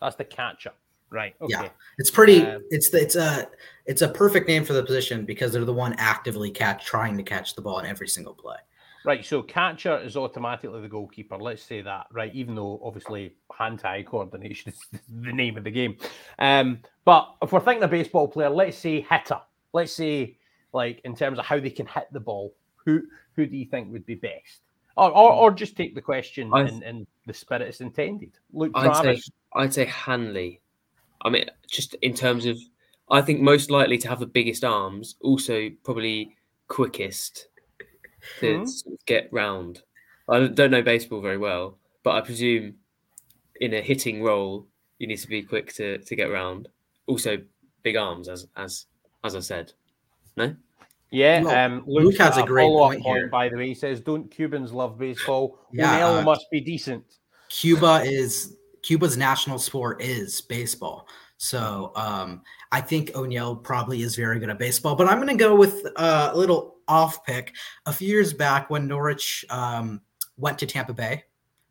That's 0.00 0.16
the 0.16 0.24
catcher. 0.24 0.72
Right. 1.10 1.34
Okay. 1.40 1.52
Yeah. 1.52 1.68
It's 1.98 2.10
pretty. 2.10 2.44
Um, 2.44 2.62
it's 2.70 2.90
the, 2.90 3.00
it's 3.00 3.16
a 3.16 3.48
it's 3.86 4.02
a 4.02 4.08
perfect 4.08 4.48
name 4.48 4.64
for 4.64 4.72
the 4.72 4.82
position 4.82 5.24
because 5.24 5.52
they're 5.52 5.64
the 5.64 5.72
one 5.72 5.94
actively 5.98 6.50
catch 6.50 6.84
trying 6.84 7.16
to 7.16 7.22
catch 7.22 7.54
the 7.54 7.62
ball 7.62 7.78
in 7.78 7.86
every 7.86 8.08
single 8.08 8.34
play. 8.34 8.56
Right. 9.04 9.24
So 9.24 9.42
catcher 9.42 9.98
is 9.98 10.16
automatically 10.16 10.80
the 10.80 10.88
goalkeeper. 10.88 11.36
Let's 11.36 11.62
say 11.62 11.82
that. 11.82 12.06
Right. 12.10 12.34
Even 12.34 12.54
though 12.54 12.80
obviously 12.82 13.36
hand-eye 13.56 14.02
coordination 14.04 14.72
is 14.92 15.00
the 15.08 15.32
name 15.32 15.56
of 15.56 15.64
the 15.64 15.70
game. 15.70 15.98
Um, 16.38 16.80
but 17.04 17.34
if 17.42 17.52
we're 17.52 17.60
thinking 17.60 17.84
a 17.84 17.88
baseball 17.88 18.26
player, 18.26 18.50
let's 18.50 18.78
say 18.78 19.02
hitter. 19.02 19.40
Let's 19.72 19.92
say 19.92 20.36
like 20.72 21.00
in 21.04 21.14
terms 21.14 21.38
of 21.38 21.44
how 21.44 21.60
they 21.60 21.70
can 21.70 21.86
hit 21.86 22.08
the 22.12 22.20
ball. 22.20 22.54
Who 22.84 23.02
who 23.36 23.46
do 23.46 23.56
you 23.56 23.66
think 23.66 23.92
would 23.92 24.06
be 24.06 24.14
best? 24.14 24.60
Or, 24.96 25.10
or, 25.10 25.32
or 25.32 25.50
just 25.50 25.76
take 25.76 25.94
the 25.94 26.00
question 26.00 26.52
th- 26.52 26.68
in, 26.68 26.82
in, 26.82 27.06
the 27.26 27.34
spirit 27.34 27.62
it's 27.62 27.80
intended. 27.80 28.32
Look, 28.52 28.70
I'd 28.74 29.02
say, 29.02 29.22
I'd 29.54 29.74
say 29.74 29.86
Hanley. 29.86 30.60
I 31.22 31.30
mean, 31.30 31.46
just 31.68 31.94
in 31.94 32.14
terms 32.14 32.46
of, 32.46 32.58
I 33.10 33.22
think 33.22 33.40
most 33.40 33.70
likely 33.70 33.98
to 33.98 34.08
have 34.08 34.20
the 34.20 34.26
biggest 34.26 34.62
arms, 34.62 35.16
also 35.22 35.70
probably 35.84 36.36
quickest 36.68 37.48
to 38.40 38.60
mm-hmm. 38.60 38.94
get 39.06 39.32
round. 39.32 39.82
I 40.28 40.46
don't 40.46 40.70
know 40.70 40.82
baseball 40.82 41.20
very 41.20 41.38
well, 41.38 41.78
but 42.02 42.14
I 42.14 42.20
presume 42.20 42.74
in 43.60 43.74
a 43.74 43.80
hitting 43.80 44.22
role, 44.22 44.66
you 44.98 45.06
need 45.06 45.18
to 45.18 45.28
be 45.28 45.42
quick 45.42 45.74
to, 45.74 45.98
to 45.98 46.16
get 46.16 46.30
round. 46.30 46.68
Also, 47.06 47.38
big 47.82 47.96
arms, 47.96 48.28
as 48.28 48.46
as 48.56 48.86
as 49.22 49.36
I 49.36 49.40
said. 49.40 49.72
No. 50.36 50.54
Yeah, 51.14 51.42
Look, 51.44 51.52
um, 51.54 51.84
Luke, 51.86 52.04
Luke 52.04 52.18
has 52.18 52.36
a, 52.38 52.42
a 52.42 52.46
great 52.46 52.66
point, 52.66 53.02
point 53.02 53.16
here. 53.16 53.28
By 53.28 53.48
the 53.48 53.56
way, 53.56 53.68
he 53.68 53.74
says, 53.74 54.00
"Don't 54.00 54.28
Cubans 54.30 54.72
love 54.72 54.98
baseball? 54.98 55.60
Yeah, 55.72 56.08
uh, 56.08 56.22
must 56.22 56.50
be 56.50 56.60
decent." 56.60 57.04
Cuba 57.48 58.02
is 58.04 58.56
Cuba's 58.82 59.16
national 59.16 59.58
sport 59.58 60.02
is 60.02 60.40
baseball. 60.40 61.06
So 61.36 61.92
um, 61.94 62.42
I 62.72 62.80
think 62.80 63.10
Onel 63.10 63.62
probably 63.62 64.02
is 64.02 64.16
very 64.16 64.40
good 64.40 64.50
at 64.50 64.58
baseball. 64.58 64.96
But 64.96 65.08
I'm 65.08 65.16
going 65.18 65.28
to 65.28 65.42
go 65.42 65.54
with 65.54 65.86
uh, 65.96 66.30
a 66.32 66.36
little 66.36 66.76
off 66.88 67.24
pick. 67.24 67.54
A 67.86 67.92
few 67.92 68.08
years 68.08 68.32
back, 68.32 68.68
when 68.68 68.88
Norwich 68.88 69.44
um, 69.50 70.00
went 70.36 70.58
to 70.58 70.66
Tampa 70.66 70.94
Bay 70.94 71.24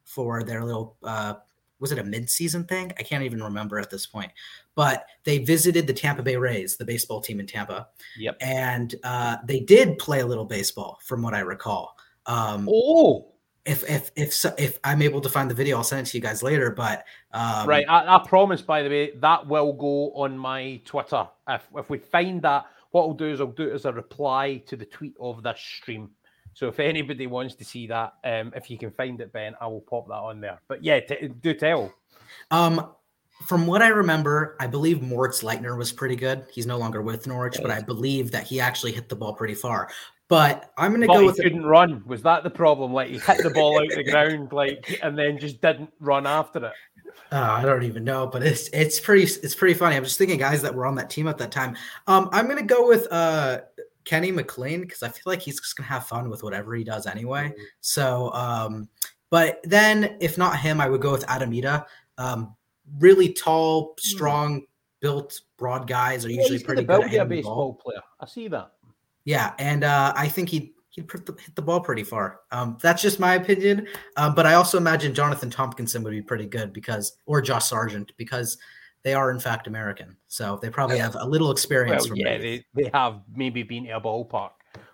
for 0.05 0.43
their 0.43 0.63
little 0.63 0.95
uh, 1.03 1.35
was 1.83 1.91
it 1.91 1.99
a 1.99 2.03
mid-season 2.03 2.63
thing? 2.63 2.91
I 2.97 3.03
can't 3.03 3.23
even 3.23 3.43
remember 3.43 3.77
at 3.77 3.91
this 3.91 4.07
point. 4.07 4.31
But 4.73 5.05
they 5.23 5.37
visited 5.37 5.85
the 5.85 5.93
Tampa 5.93 6.23
Bay 6.23 6.37
Rays, 6.37 6.77
the 6.77 6.85
baseball 6.85 7.21
team 7.21 7.39
in 7.39 7.45
Tampa. 7.45 7.89
Yep. 8.17 8.37
And 8.41 8.95
uh, 9.03 9.37
they 9.45 9.59
did 9.59 9.99
play 9.99 10.21
a 10.21 10.25
little 10.25 10.45
baseball, 10.45 10.97
from 11.03 11.21
what 11.21 11.35
I 11.35 11.41
recall. 11.41 11.95
Um, 12.25 12.67
oh. 12.71 13.29
If 13.65 13.89
if 13.89 14.11
if 14.17 14.33
so, 14.33 14.53
if 14.57 14.77
I'm 14.83 15.01
able 15.01 15.21
to 15.21 15.29
find 15.29 15.49
the 15.49 15.55
video, 15.55 15.77
I'll 15.77 15.85
send 15.85 16.05
it 16.05 16.09
to 16.11 16.17
you 16.17 16.21
guys 16.21 16.43
later. 16.43 16.69
But 16.69 17.05
um, 17.31 17.65
right, 17.65 17.85
I, 17.87 18.15
I 18.15 18.27
promise. 18.27 18.61
By 18.61 18.83
the 18.83 18.89
way, 18.89 19.11
that 19.21 19.47
will 19.47 19.71
go 19.71 20.11
on 20.15 20.37
my 20.37 20.81
Twitter. 20.83 21.25
If 21.47 21.65
if 21.73 21.89
we 21.89 21.99
find 21.99 22.41
that, 22.41 22.65
what 22.91 23.03
I'll 23.03 23.13
do 23.13 23.31
is 23.31 23.39
I'll 23.39 23.47
do 23.47 23.69
it 23.69 23.73
as 23.73 23.85
a 23.85 23.93
reply 23.93 24.57
to 24.67 24.75
the 24.75 24.83
tweet 24.83 25.15
of 25.17 25.43
this 25.43 25.61
stream. 25.61 26.09
So 26.53 26.67
if 26.67 26.79
anybody 26.79 27.27
wants 27.27 27.55
to 27.55 27.65
see 27.65 27.87
that, 27.87 28.13
um, 28.23 28.53
if 28.55 28.69
you 28.69 28.77
can 28.77 28.91
find 28.91 29.19
it, 29.21 29.33
Ben, 29.33 29.55
I 29.59 29.67
will 29.67 29.81
pop 29.81 30.07
that 30.07 30.13
on 30.13 30.39
there. 30.41 30.59
But 30.67 30.83
yeah, 30.83 30.99
t- 30.99 31.29
do 31.41 31.53
tell. 31.53 31.93
Um, 32.51 32.91
from 33.45 33.67
what 33.67 33.81
I 33.81 33.87
remember, 33.87 34.55
I 34.59 34.67
believe 34.67 35.01
Moritz 35.01 35.43
Leitner 35.43 35.77
was 35.77 35.91
pretty 35.91 36.15
good. 36.15 36.45
He's 36.51 36.65
no 36.65 36.77
longer 36.77 37.01
with 37.01 37.27
Norwich, 37.27 37.57
but 37.61 37.71
I 37.71 37.81
believe 37.81 38.31
that 38.31 38.43
he 38.43 38.59
actually 38.59 38.91
hit 38.91 39.09
the 39.09 39.15
ball 39.15 39.33
pretty 39.33 39.55
far. 39.55 39.89
But 40.29 40.71
I'm 40.77 40.91
going 40.91 41.01
to 41.01 41.07
go 41.07 41.25
with. 41.25 41.35
He 41.35 41.43
couldn't 41.43 41.65
run. 41.65 42.03
Was 42.05 42.21
that 42.23 42.43
the 42.43 42.49
problem? 42.49 42.93
Like 42.93 43.09
he 43.09 43.17
hit 43.17 43.43
the 43.43 43.49
ball 43.49 43.79
out 43.79 43.89
the 43.89 44.03
ground, 44.03 44.53
like, 44.53 44.99
and 45.03 45.17
then 45.17 45.37
just 45.37 45.61
didn't 45.61 45.91
run 45.99 46.25
after 46.25 46.65
it. 46.65 46.73
Uh, 47.31 47.57
I 47.59 47.63
don't 47.63 47.83
even 47.83 48.03
know, 48.03 48.27
but 48.27 48.41
it's 48.43 48.69
it's 48.69 48.99
pretty 48.99 49.23
it's 49.23 49.55
pretty 49.55 49.73
funny. 49.73 49.95
I'm 49.95 50.03
just 50.03 50.17
thinking 50.17 50.39
guys 50.39 50.61
that 50.61 50.73
were 50.73 50.85
on 50.85 50.95
that 50.95 51.09
team 51.09 51.27
at 51.27 51.37
that 51.39 51.51
time. 51.51 51.75
Um, 52.07 52.29
I'm 52.31 52.45
going 52.45 52.57
to 52.57 52.63
go 52.63 52.87
with 52.87 53.07
uh 53.11 53.59
Kenny 54.05 54.31
McLean 54.31 54.81
because 54.81 55.03
I 55.03 55.09
feel 55.09 55.23
like 55.25 55.41
he's 55.41 55.59
just 55.59 55.75
gonna 55.75 55.87
have 55.87 56.07
fun 56.07 56.29
with 56.29 56.43
whatever 56.43 56.75
he 56.75 56.83
does 56.83 57.05
anyway. 57.05 57.49
Mm-hmm. 57.49 57.63
So, 57.81 58.31
um, 58.33 58.89
but 59.29 59.59
then 59.63 60.17
if 60.19 60.37
not 60.37 60.59
him, 60.59 60.79
I 60.79 60.89
would 60.89 61.01
go 61.01 61.11
with 61.11 61.29
Adam 61.29 61.51
Idah. 61.51 61.85
Um, 62.17 62.55
really 62.99 63.33
tall, 63.33 63.95
hmm. 63.97 63.99
strong, 63.99 64.55
mm-hmm. 64.55 64.65
built, 64.99 65.41
broad 65.57 65.87
guys 65.87 66.25
are 66.25 66.31
usually 66.31 66.59
yeah, 66.59 66.65
pretty 66.65 66.83
good 66.83 67.03
at 67.03 67.13
a 67.13 67.25
baseball 67.25 67.73
player. 67.73 68.01
I 68.19 68.25
see 68.25 68.47
that. 68.49 68.71
Yeah, 69.25 69.53
and 69.57 69.83
uh, 69.83 70.13
I 70.15 70.27
think 70.27 70.49
he 70.49 70.73
he'd 70.89 71.09
hit 71.11 71.55
the 71.55 71.61
ball 71.61 71.79
pretty 71.79 72.03
far. 72.03 72.41
Um, 72.51 72.77
that's 72.81 73.01
just 73.01 73.19
my 73.19 73.35
opinion. 73.35 73.87
Um, 74.15 74.35
but 74.35 74.45
I 74.45 74.53
also 74.53 74.77
imagine 74.77 75.13
Jonathan 75.13 75.49
Tomkinson 75.49 76.03
would 76.03 76.11
be 76.11 76.21
pretty 76.21 76.45
good 76.45 76.71
because, 76.71 77.17
or 77.25 77.41
Josh 77.41 77.65
Sargent, 77.65 78.11
because 78.17 78.57
they 79.03 79.13
are 79.13 79.31
in 79.31 79.39
fact 79.39 79.67
American, 79.67 80.15
so 80.27 80.59
they 80.61 80.69
probably 80.69 80.97
have 80.97 81.15
a 81.19 81.27
little 81.27 81.51
experience. 81.51 82.09
Well, 82.09 82.17
yeah, 82.17 82.37
they, 82.37 82.65
they 82.73 82.89
have 82.93 83.21
maybe 83.35 83.63
been 83.63 83.85
to 83.85 83.97
a 83.97 84.01
ballpark, 84.01 84.51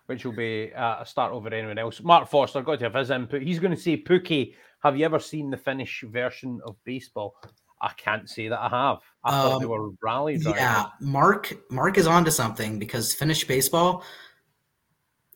which 0.08 0.26
will 0.26 0.36
be 0.36 0.72
uh, 0.74 1.02
a 1.02 1.06
start 1.06 1.32
over 1.32 1.54
anyone 1.54 1.78
else. 1.78 2.02
Mark 2.02 2.28
Foster 2.30 2.62
got 2.62 2.80
to 2.80 2.86
have 2.86 2.96
his 2.96 3.12
input. 3.12 3.42
He's 3.42 3.60
going 3.60 3.76
to 3.76 3.80
say, 3.80 4.02
Pukki, 4.02 4.56
have 4.84 4.98
you 4.98 5.06
ever 5.06 5.20
seen 5.20 5.50
the 5.50 5.58
Finnish 5.58 6.04
version 6.08 6.60
of 6.66 6.76
baseball? 6.84 7.36
I 7.82 7.92
can't 7.96 8.30
say 8.30 8.50
that 8.50 8.60
I 8.60 8.70
have. 8.70 8.98
I 9.24 9.30
um, 9.30 9.50
thought 9.50 9.60
they 9.60 9.66
um, 9.66 9.72
were 9.72 9.90
rally 10.02 10.38
drivers. 10.38 10.60
Yeah, 10.60 10.86
Mark 11.00 11.54
Mark 11.70 11.98
is 11.98 12.08
onto 12.08 12.32
something 12.32 12.80
because 12.80 13.14
Finnish 13.14 13.46
baseball 13.46 14.04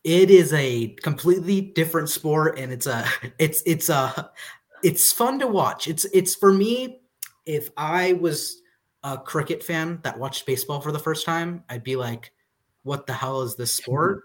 it 0.03 0.29
is 0.29 0.51
a 0.53 0.89
completely 1.01 1.61
different 1.61 2.09
sport 2.09 2.59
and 2.59 2.71
it's 2.71 2.87
a 2.87 3.05
it's 3.39 3.63
it's 3.65 3.89
a 3.89 4.31
it's 4.83 5.11
fun 5.11 5.39
to 5.39 5.47
watch. 5.47 5.87
It's 5.87 6.05
it's 6.05 6.35
for 6.35 6.51
me 6.51 7.01
if 7.45 7.69
I 7.77 8.13
was 8.13 8.61
a 9.03 9.17
cricket 9.17 9.63
fan 9.63 9.99
that 10.03 10.17
watched 10.17 10.45
baseball 10.45 10.79
for 10.79 10.91
the 10.91 10.99
first 10.99 11.25
time, 11.25 11.63
I'd 11.69 11.83
be 11.83 11.95
like, 11.95 12.31
what 12.83 13.05
the 13.05 13.13
hell 13.13 13.41
is 13.41 13.55
this 13.55 13.73
sport? 13.73 14.21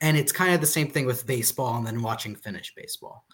And 0.00 0.16
it's 0.16 0.32
kind 0.32 0.54
of 0.54 0.60
the 0.60 0.66
same 0.66 0.88
thing 0.88 1.06
with 1.06 1.26
baseball 1.26 1.76
and 1.76 1.86
then 1.86 2.02
watching 2.02 2.34
Finnish 2.34 2.74
baseball. 2.74 3.24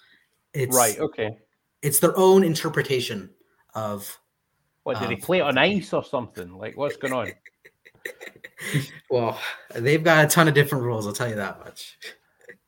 It's 0.53 0.77
right. 0.77 0.99
Okay. 0.99 1.37
It's 1.83 1.99
their 2.01 2.17
own 2.19 2.45
interpretation 2.45 3.31
of. 3.75 4.19
What 4.83 5.01
did 5.01 5.11
they 5.11 5.17
play 5.17 5.43
on 5.43 5.59
ice 5.59 5.93
or 5.93 6.03
something? 6.03 6.57
Like 6.57 6.77
what's 6.77 6.97
going 6.97 7.13
on? 7.13 7.33
well, 9.11 9.39
they've 9.75 10.03
got 10.03 10.25
a 10.25 10.29
ton 10.29 10.49
of 10.49 10.55
different 10.55 10.85
rules. 10.85 11.07
I'll 11.07 11.13
tell 11.13 11.29
you 11.29 11.35
that 11.35 11.59
much. 11.61 11.99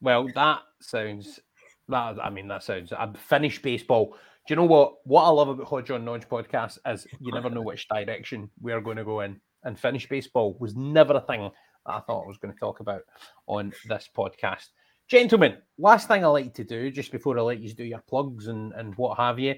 Well, 0.02 0.28
that 0.34 0.60
sounds 0.80 1.40
that. 1.88 2.16
I 2.22 2.30
mean, 2.30 2.48
that 2.48 2.62
sounds. 2.62 2.92
Uh, 2.92 2.96
I've 2.98 3.16
finished 3.18 3.62
baseball. 3.62 4.16
You 4.50 4.56
know 4.56 4.64
what? 4.64 4.94
What 5.04 5.22
I 5.22 5.28
love 5.28 5.48
about 5.48 5.68
Hodge 5.68 5.92
on 5.92 6.04
Nodge 6.04 6.28
podcast 6.28 6.78
is 6.84 7.06
you 7.20 7.32
never 7.32 7.48
know 7.48 7.62
which 7.62 7.86
direction 7.86 8.50
we're 8.60 8.80
going 8.80 8.96
to 8.96 9.04
go 9.04 9.20
in. 9.20 9.40
And 9.62 9.78
Finnish 9.78 10.08
baseball 10.08 10.56
was 10.58 10.74
never 10.74 11.14
a 11.14 11.20
thing 11.20 11.42
that 11.42 11.92
I 11.92 12.00
thought 12.00 12.24
I 12.24 12.26
was 12.26 12.38
going 12.38 12.52
to 12.52 12.58
talk 12.58 12.80
about 12.80 13.02
on 13.46 13.72
this 13.88 14.10
podcast. 14.12 14.70
Gentlemen, 15.06 15.56
last 15.78 16.08
thing 16.08 16.24
I 16.24 16.26
like 16.26 16.52
to 16.54 16.64
do 16.64 16.90
just 16.90 17.12
before 17.12 17.38
I 17.38 17.42
let 17.42 17.60
you 17.60 17.72
do 17.72 17.84
your 17.84 18.02
plugs 18.08 18.48
and, 18.48 18.72
and 18.72 18.92
what 18.96 19.16
have 19.18 19.38
you 19.38 19.54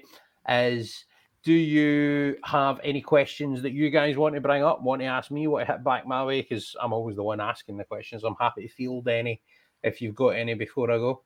is 0.47 1.05
do 1.43 1.53
you 1.53 2.35
have 2.43 2.79
any 2.83 3.01
questions 3.01 3.63
that 3.63 3.73
you 3.73 3.89
guys 3.89 4.15
want 4.15 4.35
to 4.35 4.41
bring 4.41 4.63
up, 4.63 4.83
want 4.83 5.01
to 5.01 5.07
ask 5.07 5.31
me, 5.31 5.47
want 5.47 5.65
to 5.65 5.73
hit 5.73 5.83
back 5.83 6.05
my 6.05 6.23
way? 6.23 6.41
Because 6.41 6.75
I'm 6.79 6.93
always 6.93 7.15
the 7.15 7.23
one 7.23 7.41
asking 7.41 7.77
the 7.77 7.83
questions. 7.83 8.23
I'm 8.23 8.35
happy 8.39 8.67
to 8.67 8.71
field 8.71 9.07
any 9.07 9.41
if 9.81 10.01
you've 10.01 10.13
got 10.13 10.35
any 10.35 10.53
before 10.53 10.91
I 10.91 10.97
go. 10.97 11.23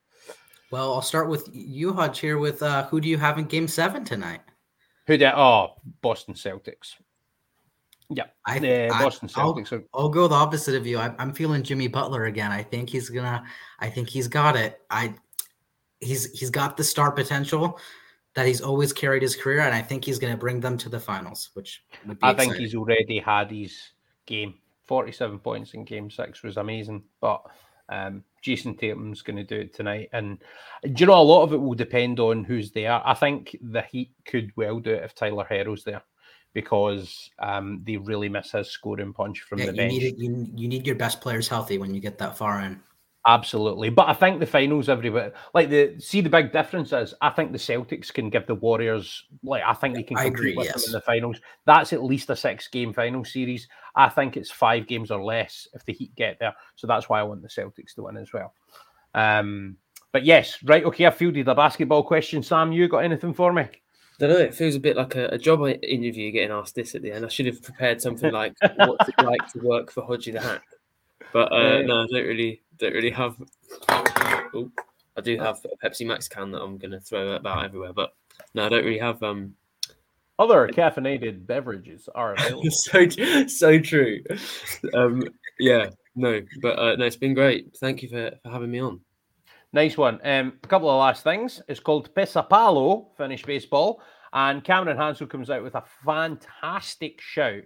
Well, 0.72 0.94
I'll 0.94 1.02
start 1.02 1.30
with 1.30 1.50
you, 1.54 1.94
Hodge, 1.94 2.20
here 2.20 2.38
with 2.38 2.62
uh, 2.62 2.86
who 2.88 3.00
do 3.00 3.08
you 3.08 3.18
have 3.18 3.38
in 3.38 3.46
game 3.46 3.68
seven 3.68 4.04
tonight? 4.04 4.42
Who 5.08 5.18
did? 5.18 5.32
Oh, 5.34 5.76
Boston 6.02 6.34
Celtics. 6.34 6.96
Yeah, 8.10 8.26
I, 8.46 8.60
the 8.60 8.88
Boston 8.90 9.30
I'll, 9.36 9.54
Celtics. 9.54 9.74
I'll, 9.74 10.02
I'll, 10.02 10.10
go 10.10 10.28
the 10.28 10.36
opposite 10.36 10.76
of 10.76 10.86
you. 10.86 10.98
I, 10.98 11.14
I'm 11.20 11.34
feeling 11.34 11.64
Jimmy 11.64 11.88
Butler 11.88 12.26
again. 12.26 12.52
I 12.52 12.64
think 12.64 12.90
he's 12.90 13.10
gonna. 13.10 13.44
I 13.80 13.90
think 13.90 14.10
he's 14.10 14.28
got 14.28 14.56
it. 14.56 14.82
I 14.90 15.14
he's 16.00 16.32
he's 16.38 16.50
got 16.50 16.78
the 16.78 16.84
star 16.84 17.12
potential 17.12 17.80
that 18.36 18.46
he's 18.46 18.62
always 18.62 18.94
carried 18.94 19.24
his 19.24 19.36
career, 19.36 19.62
and 19.62 19.74
I 19.74 19.82
think 19.82 20.06
he's 20.06 20.20
going 20.20 20.32
to 20.32 20.38
bring 20.38 20.60
them 20.60 20.78
to 20.78 20.90
the 20.90 21.00
finals. 21.00 21.50
Which 21.54 21.84
I 22.22 22.34
think 22.34 22.56
he's 22.56 22.76
already 22.76 23.20
had 23.20 23.52
his 23.52 23.78
game. 24.26 24.56
Forty-seven 24.84 25.40
points 25.40 25.74
in 25.74 25.84
Game 25.84 26.10
Six 26.10 26.44
was 26.44 26.56
amazing, 26.56 27.04
but 27.20 27.46
um, 27.90 28.24
Jayson 28.44 28.78
Tatum's 28.78 29.22
going 29.22 29.38
to 29.38 29.44
do 29.44 29.62
it 29.62 29.74
tonight. 29.74 30.10
And 30.14 30.40
do 30.84 30.94
you 30.98 31.06
know 31.06 31.20
a 31.20 31.22
lot 31.22 31.44
of 31.44 31.54
it 31.54 31.62
will 31.62 31.76
depend 31.76 32.20
on 32.20 32.44
who's 32.44 32.72
there. 32.72 33.02
I 33.06 33.14
think 33.14 33.58
the 33.62 33.82
Heat 33.82 34.12
could 34.26 34.52
well 34.56 34.80
do 34.80 34.92
it 34.92 35.04
if 35.04 35.16
Tyler 35.16 35.46
Herro's 35.48 35.84
there 35.84 36.04
because 36.54 37.30
um, 37.40 37.82
they 37.86 37.98
really 37.98 38.30
miss 38.30 38.52
his 38.52 38.70
scoring 38.70 39.14
punch 39.14 39.42
from 39.42 39.60
yeah, 39.60 39.68
the 39.68 39.74
bench. 39.74 39.94
Need, 39.94 40.18
you, 40.18 40.48
you 40.56 40.68
need 40.68 40.88
your 40.88 40.96
best 40.96 41.22
players 41.22 41.48
healthy 41.48 41.78
when 41.78 41.94
you 41.94 42.02
get 42.02 42.18
that 42.18 42.38
far 42.38 42.62
in. 42.62 42.80
Absolutely, 43.28 43.90
but 43.90 44.08
I 44.08 44.14
think 44.14 44.40
the 44.40 44.46
finals, 44.46 44.88
everybody 44.88 45.34
like 45.54 45.70
the 45.70 46.00
see 46.00 46.22
the 46.22 46.30
big 46.30 46.54
difference 46.54 46.94
is 46.94 47.14
I 47.20 47.30
think 47.30 47.52
the 47.52 47.58
Celtics 47.58 48.12
can 48.12 48.30
give 48.30 48.48
the 48.48 48.56
Warriors 48.56 49.26
like 49.44 49.64
I 49.68 49.74
think 49.74 49.96
they 49.96 50.04
can 50.04 50.16
compete 50.16 50.34
agree, 50.34 50.56
with 50.56 50.68
yes. 50.68 50.86
them 50.86 50.90
in 50.90 50.94
the 50.94 51.02
finals. 51.02 51.42
That's 51.66 51.92
at 51.92 52.02
least 52.02 52.30
a 52.30 52.38
six 52.38 52.70
game 52.70 52.94
final 52.94 53.26
series. 53.26 53.68
I 53.96 54.08
think 54.08 54.38
it's 54.38 54.50
five 54.50 54.88
games 54.88 55.12
or 55.12 55.22
less 55.22 55.68
if 55.74 55.84
the 55.84 55.92
Heat 55.92 56.16
get 56.16 56.40
there. 56.40 56.56
So 56.76 56.88
that's 56.88 57.10
why 57.10 57.20
I 57.20 57.24
want 57.24 57.42
the 57.42 57.50
Celtics 57.50 57.96
to 57.96 58.04
win 58.04 58.16
as 58.16 58.32
well. 58.32 58.54
Um, 59.14 59.76
but 60.14 60.24
yes, 60.24 60.64
right, 60.64 60.86
okay. 60.86 61.06
I 61.06 61.10
fielded 61.10 61.50
a 61.50 61.56
basketball 61.56 62.04
question. 62.04 62.42
Sam, 62.42 62.72
you 62.72 62.88
got 62.88 63.00
anything 63.00 63.34
for 63.34 63.52
me? 63.52 63.64
I 63.64 63.68
don't 64.20 64.30
know. 64.30 64.38
It 64.38 64.56
feels 64.56 64.76
a 64.76 64.80
bit 64.80 64.96
like 64.96 65.16
a, 65.16 65.28
a, 65.28 65.38
job 65.38 65.68
interview 65.84 66.32
getting 66.32 66.52
asked 66.52 66.76
this 66.76 66.96
at 66.96 67.02
the 67.02 67.12
end. 67.12 67.26
I 67.26 67.28
should 67.28 67.46
have 67.46 67.62
prepared 67.62 68.02
something 68.02 68.32
like 68.32 68.56
"What's 68.78 69.10
it 69.10 69.16
like 69.22 69.46
to 69.52 69.60
work 69.60 69.92
for 69.92 70.04
Hodgie 70.04 70.32
the 70.32 70.40
Hack?" 70.40 70.64
But 71.34 71.52
uh, 71.52 71.82
no, 71.86 72.04
I 72.04 72.08
don't 72.08 72.28
really, 72.28 72.62
don't 72.78 72.94
really 72.94 73.12
have. 73.12 73.36
Oh, 73.90 74.72
I 75.18 75.22
do 75.22 75.38
have 75.40 75.60
a 75.66 75.86
Pepsi 75.86 76.06
Max 76.06 76.28
can 76.28 76.52
that 76.52 76.62
I'm 76.62 76.78
going 76.78 76.92
to 76.92 77.00
throw 77.00 77.34
about 77.34 77.66
everywhere, 77.66 77.94
but 77.94 78.14
no, 78.54 78.66
I 78.66 78.70
don't 78.70 78.86
really 78.86 79.00
have. 79.00 79.22
um 79.24 79.56
Other 80.40 80.68
caffeinated 80.68 81.46
beverages 81.48 82.08
are 82.14 82.34
available. 82.38 82.70
so 82.72 83.08
so 83.48 83.80
true. 83.80 84.22
Um, 84.94 85.24
yeah, 85.60 85.90
no, 86.16 86.42
but 86.62 86.80
uh, 86.80 86.96
no, 86.96 87.06
it's 87.06 87.16
been 87.16 87.34
great. 87.34 87.76
Thank 87.78 88.04
you 88.04 88.10
for, 88.10 88.32
for 88.44 88.50
having 88.50 88.72
me 88.72 88.80
on. 88.80 89.02
Nice 89.74 89.98
one. 89.98 90.20
Um, 90.24 90.54
a 90.64 90.68
couple 90.68 90.90
of 90.90 91.00
last 91.00 91.24
things. 91.24 91.62
It's 91.68 91.80
called 91.80 92.14
Pesäpallo 92.16 93.08
Finnish 93.18 93.44
Baseball, 93.44 94.02
and 94.34 94.64
Cameron 94.64 94.98
Hansel 94.98 95.28
comes 95.28 95.50
out 95.50 95.64
with 95.64 95.76
a 95.76 95.84
fantastic 96.06 97.20
shout 97.22 97.64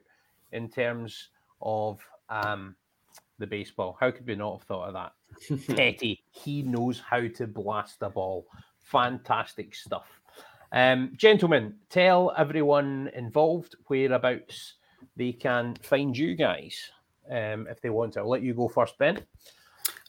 in 0.51 0.69
terms 0.69 1.29
of 1.61 1.99
um, 2.29 2.75
the 3.41 3.47
baseball. 3.47 3.97
How 3.99 4.11
could 4.11 4.25
we 4.25 4.35
not 4.35 4.59
have 4.59 4.67
thought 4.67 4.87
of 4.87 4.93
that? 4.93 5.75
Petty, 5.75 6.23
he 6.31 6.61
knows 6.61 6.99
how 6.99 7.27
to 7.27 7.47
blast 7.47 7.99
the 7.99 8.09
ball. 8.09 8.45
Fantastic 8.83 9.75
stuff. 9.75 10.07
Um, 10.71 11.11
gentlemen, 11.17 11.75
tell 11.89 12.33
everyone 12.37 13.11
involved 13.13 13.75
whereabouts 13.87 14.75
they 15.17 15.33
can 15.33 15.75
find 15.81 16.17
you 16.17 16.35
guys 16.35 16.91
um, 17.29 17.67
if 17.69 17.81
they 17.81 17.89
want 17.89 18.13
to. 18.13 18.19
I'll 18.21 18.29
let 18.29 18.41
you 18.43 18.53
go 18.53 18.69
first, 18.69 18.97
Ben. 18.97 19.25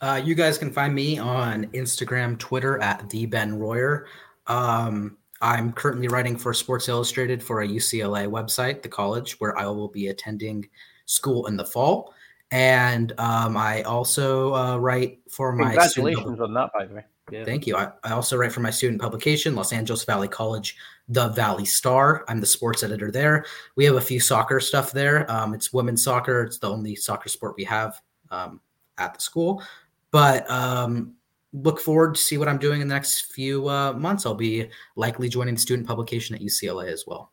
Uh, 0.01 0.21
you 0.23 0.35
guys 0.35 0.59
can 0.59 0.71
find 0.71 0.95
me 0.95 1.19
on 1.19 1.67
Instagram, 1.69 2.39
Twitter 2.39 2.81
at 2.81 3.09
the 3.11 3.27
Ben 3.27 3.59
Royer. 3.59 4.07
Um, 4.47 5.17
I'm 5.41 5.73
currently 5.73 6.09
writing 6.09 6.37
for 6.37 6.55
Sports 6.55 6.89
Illustrated 6.89 7.43
for 7.43 7.63
a 7.63 7.69
UCLA 7.69 8.29
website, 8.29 8.83
the 8.83 8.89
college, 8.89 9.41
where 9.41 9.59
I 9.59 9.67
will 9.67 9.89
be 9.89 10.09
attending 10.09 10.69
school 11.07 11.47
in 11.47 11.57
the 11.57 11.65
fall. 11.65 12.15
And 12.53 13.19
um, 13.19 13.57
I 13.57 13.83
also 13.83 14.55
uh, 14.55 14.77
write 14.77 15.21
for 15.31 15.53
my 15.53 15.71
congratulations 15.71 16.39
on 16.39 16.53
that, 16.53 16.71
by 16.75 16.85
the 16.85 16.95
way. 16.95 17.05
Yeah. 17.31 17.45
Thank 17.45 17.67
you. 17.67 17.77
I, 17.77 17.91
I, 18.05 18.13
also 18.13 18.37
write 18.37 18.53
for 18.53 18.61
my 18.61 18.69
student 18.69 19.01
publication, 19.01 19.55
Los 19.55 19.73
Angeles 19.73 20.05
Valley 20.05 20.29
College, 20.29 20.77
The 21.09 21.29
Valley 21.29 21.65
Star. 21.65 22.27
I'm 22.29 22.41
the 22.41 22.47
sports 22.47 22.83
editor 22.83 23.11
there. 23.11 23.47
We 23.75 23.87
have 23.87 23.95
a 23.95 24.03
few 24.03 24.21
soccer 24.21 24.61
stuff 24.61 24.93
there. 24.93 25.31
Um, 25.31 25.55
it's 25.55 25.73
women's 25.73 26.05
soccer. 26.05 26.43
It's 26.43 26.59
the 26.59 26.69
only 26.69 26.95
soccer 26.95 27.31
sport 27.31 27.55
we 27.57 27.65
have 27.65 27.99
um, 28.31 28.61
at 28.99 29.15
the 29.15 29.21
school. 29.21 29.63
But 30.11 30.51
um, 30.51 31.15
look 31.55 31.81
forward 31.81 32.17
to 32.17 32.21
see 32.21 32.37
what 32.37 32.49
I'm 32.49 32.59
doing 32.59 32.83
in 32.83 32.89
the 32.89 32.95
next 32.95 33.33
few 33.33 33.67
uh, 33.67 33.95
months. 33.95 34.27
I'll 34.27 34.35
be 34.35 34.69
likely 34.97 35.31
joining 35.31 35.55
the 35.55 35.61
student 35.61 35.89
publication 35.89 36.37
at 36.37 36.43
UCLA 36.43 36.89
as 36.89 37.05
well. 37.07 37.33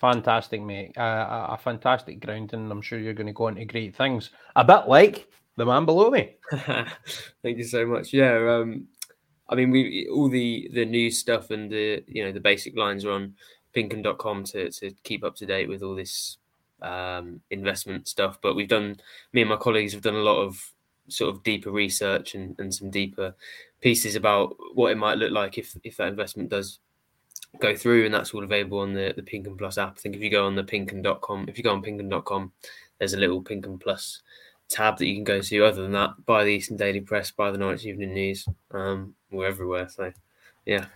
Fantastic, 0.00 0.62
mate. 0.62 0.96
Uh, 0.96 1.46
a 1.50 1.58
fantastic 1.58 2.20
grounding. 2.20 2.70
I'm 2.70 2.82
sure 2.82 2.98
you're 2.98 3.14
going 3.14 3.26
to 3.26 3.32
go 3.32 3.48
into 3.48 3.64
great 3.64 3.96
things. 3.96 4.30
A 4.54 4.64
bit 4.64 4.88
like 4.88 5.28
the 5.56 5.64
man 5.64 5.86
below 5.86 6.10
me. 6.10 6.36
Thank 7.42 7.58
you 7.58 7.64
so 7.64 7.86
much. 7.86 8.12
Yeah, 8.12 8.58
um, 8.60 8.88
I 9.48 9.54
mean, 9.54 9.70
we 9.70 10.08
all 10.12 10.28
the 10.28 10.68
the 10.72 10.84
news 10.84 11.18
stuff 11.18 11.50
and 11.50 11.70
the 11.70 12.04
you 12.06 12.24
know 12.24 12.32
the 12.32 12.40
basic 12.40 12.76
lines 12.76 13.04
are 13.04 13.12
on 13.12 13.34
pinkun.com 13.74 14.44
to 14.44 14.70
to 14.70 14.90
keep 15.02 15.24
up 15.24 15.36
to 15.36 15.46
date 15.46 15.68
with 15.68 15.82
all 15.82 15.94
this 15.94 16.38
um, 16.82 17.40
investment 17.50 18.08
stuff. 18.08 18.38
But 18.42 18.54
we've 18.54 18.68
done 18.68 18.96
me 19.32 19.42
and 19.42 19.50
my 19.50 19.56
colleagues 19.56 19.92
have 19.92 20.02
done 20.02 20.14
a 20.14 20.18
lot 20.18 20.42
of 20.42 20.72
sort 21.08 21.34
of 21.34 21.42
deeper 21.42 21.70
research 21.70 22.34
and, 22.34 22.58
and 22.58 22.74
some 22.74 22.90
deeper 22.90 23.34
pieces 23.80 24.16
about 24.16 24.56
what 24.74 24.90
it 24.90 24.96
might 24.96 25.18
look 25.18 25.30
like 25.30 25.56
if 25.56 25.76
if 25.84 25.96
that 25.96 26.08
investment 26.08 26.48
does 26.48 26.80
go 27.60 27.74
through 27.74 28.04
and 28.04 28.14
that's 28.14 28.34
all 28.34 28.44
available 28.44 28.80
on 28.80 28.92
the 28.92 29.12
the 29.16 29.22
Pink'Un 29.22 29.58
Plus 29.58 29.78
app. 29.78 29.94
I 29.96 30.00
think 30.00 30.16
if 30.16 30.22
you 30.22 30.30
go 30.30 30.46
on 30.46 30.56
the 30.56 30.64
pinkun.com, 30.64 31.46
if 31.48 31.58
you 31.58 31.64
go 31.64 31.72
on 31.72 31.82
pinkun.com, 31.82 32.52
there's 32.98 33.14
a 33.14 33.18
little 33.18 33.42
Pink'Un 33.42 33.80
Plus 33.80 34.22
tab 34.68 34.98
that 34.98 35.06
you 35.06 35.14
can 35.14 35.24
go 35.24 35.40
to. 35.40 35.64
Other 35.64 35.82
than 35.82 35.92
that, 35.92 36.24
buy 36.24 36.44
the 36.44 36.50
Eastern 36.50 36.76
Daily 36.76 37.00
Press, 37.00 37.30
buy 37.30 37.50
the 37.50 37.58
Norwich 37.58 37.86
Evening 37.86 38.14
News. 38.14 38.46
Um, 38.70 39.14
we're 39.30 39.46
everywhere. 39.46 39.88
So, 39.88 40.12
yeah. 40.64 40.86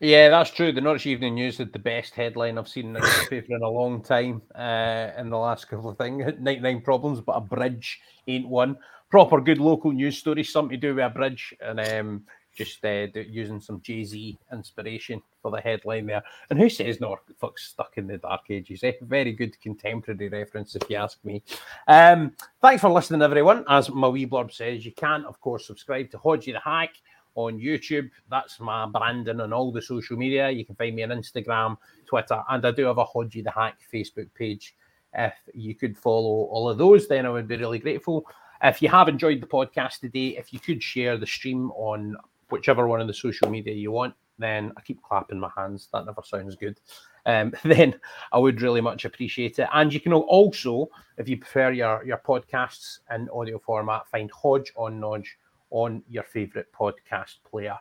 Yeah, 0.00 0.30
that's 0.30 0.50
true. 0.50 0.72
The 0.72 0.80
Norwich 0.80 1.06
Evening 1.06 1.34
News 1.34 1.58
had 1.58 1.72
the 1.72 1.78
best 1.78 2.14
headline 2.14 2.56
I've 2.56 2.68
seen 2.68 2.86
in 2.86 2.92
the 2.94 3.00
newspaper 3.00 3.54
in 3.54 3.62
a 3.62 3.68
long 3.68 4.02
time. 4.02 4.40
Uh, 4.54 5.10
in 5.18 5.28
the 5.28 5.36
last 5.36 5.68
couple 5.68 5.90
of 5.90 5.98
things, 5.98 6.24
ninety-nine 6.40 6.80
problems, 6.80 7.20
but 7.20 7.32
a 7.32 7.40
bridge 7.40 8.00
ain't 8.26 8.48
one. 8.48 8.78
Proper 9.10 9.40
good 9.42 9.58
local 9.58 9.92
news 9.92 10.16
story, 10.16 10.42
something 10.42 10.80
to 10.80 10.88
do 10.88 10.94
with 10.94 11.04
a 11.04 11.10
bridge, 11.10 11.54
and 11.60 11.80
um, 11.80 12.24
just 12.54 12.84
uh, 12.84 13.06
using 13.14 13.60
some 13.60 13.80
Jay 13.80 14.04
Z 14.04 14.38
inspiration 14.52 15.22
for 15.40 15.50
the 15.50 15.60
headline 15.60 16.06
there. 16.06 16.22
And 16.50 16.58
who 16.58 16.68
says 16.68 17.00
Norfolk's 17.00 17.68
stuck 17.68 17.96
in 17.96 18.06
the 18.06 18.18
dark 18.18 18.50
ages? 18.50 18.82
Eh? 18.84 18.92
Very 19.02 19.32
good 19.32 19.60
contemporary 19.60 20.28
reference, 20.28 20.74
if 20.76 20.88
you 20.90 20.96
ask 20.96 21.18
me. 21.24 21.42
Um, 21.88 22.32
thanks 22.60 22.80
for 22.80 22.90
listening, 22.90 23.22
everyone. 23.22 23.64
As 23.68 23.90
my 23.90 24.08
wee 24.08 24.26
blurb 24.26 24.52
says, 24.52 24.84
you 24.84 24.92
can, 24.92 25.24
of 25.24 25.40
course, 25.40 25.66
subscribe 25.66 26.10
to 26.10 26.18
Hodgie 26.18 26.52
the 26.52 26.60
Hack 26.60 26.90
on 27.34 27.58
YouTube. 27.58 28.10
That's 28.28 28.60
my 28.60 28.86
branding 28.86 29.40
on 29.40 29.52
all 29.52 29.72
the 29.72 29.82
social 29.82 30.16
media. 30.16 30.50
You 30.50 30.64
can 30.64 30.74
find 30.74 30.94
me 30.96 31.02
on 31.04 31.10
Instagram, 31.10 31.76
Twitter, 32.06 32.42
and 32.48 32.64
I 32.66 32.70
do 32.72 32.86
have 32.86 32.98
a 32.98 33.04
Hodgie 33.04 33.44
the 33.44 33.50
Hack 33.50 33.78
Facebook 33.92 34.28
page. 34.34 34.74
If 35.14 35.34
you 35.54 35.74
could 35.74 35.96
follow 35.96 36.44
all 36.44 36.68
of 36.68 36.78
those, 36.78 37.08
then 37.08 37.26
I 37.26 37.30
would 37.30 37.48
be 37.48 37.56
really 37.56 37.78
grateful. 37.78 38.26
If 38.62 38.82
you 38.82 38.88
have 38.90 39.08
enjoyed 39.08 39.40
the 39.40 39.46
podcast 39.46 40.00
today, 40.00 40.36
if 40.36 40.52
you 40.52 40.60
could 40.60 40.82
share 40.82 41.16
the 41.16 41.26
stream 41.26 41.70
on 41.72 42.16
whichever 42.50 42.86
one 42.88 43.00
of 43.00 43.06
the 43.06 43.14
social 43.14 43.50
media 43.50 43.74
you 43.74 43.92
want, 43.92 44.14
then 44.38 44.72
I 44.76 44.80
keep 44.80 45.02
clapping 45.02 45.38
my 45.38 45.50
hands. 45.56 45.88
That 45.92 46.06
never 46.06 46.22
sounds 46.24 46.56
good. 46.56 46.80
Um, 47.26 47.52
then 47.64 47.98
I 48.32 48.38
would 48.38 48.62
really 48.62 48.80
much 48.80 49.04
appreciate 49.04 49.58
it. 49.58 49.68
And 49.72 49.92
you 49.92 50.00
can 50.00 50.12
also, 50.12 50.88
if 51.18 51.28
you 51.28 51.38
prefer 51.38 51.72
your, 51.72 52.04
your 52.04 52.18
podcasts 52.26 53.00
in 53.14 53.28
audio 53.30 53.58
format, 53.58 54.08
find 54.08 54.30
Hodge 54.30 54.72
on 54.76 55.00
Nodge 55.00 55.36
on 55.70 56.02
your 56.08 56.24
favorite 56.24 56.72
podcast 56.72 57.36
player. 57.48 57.78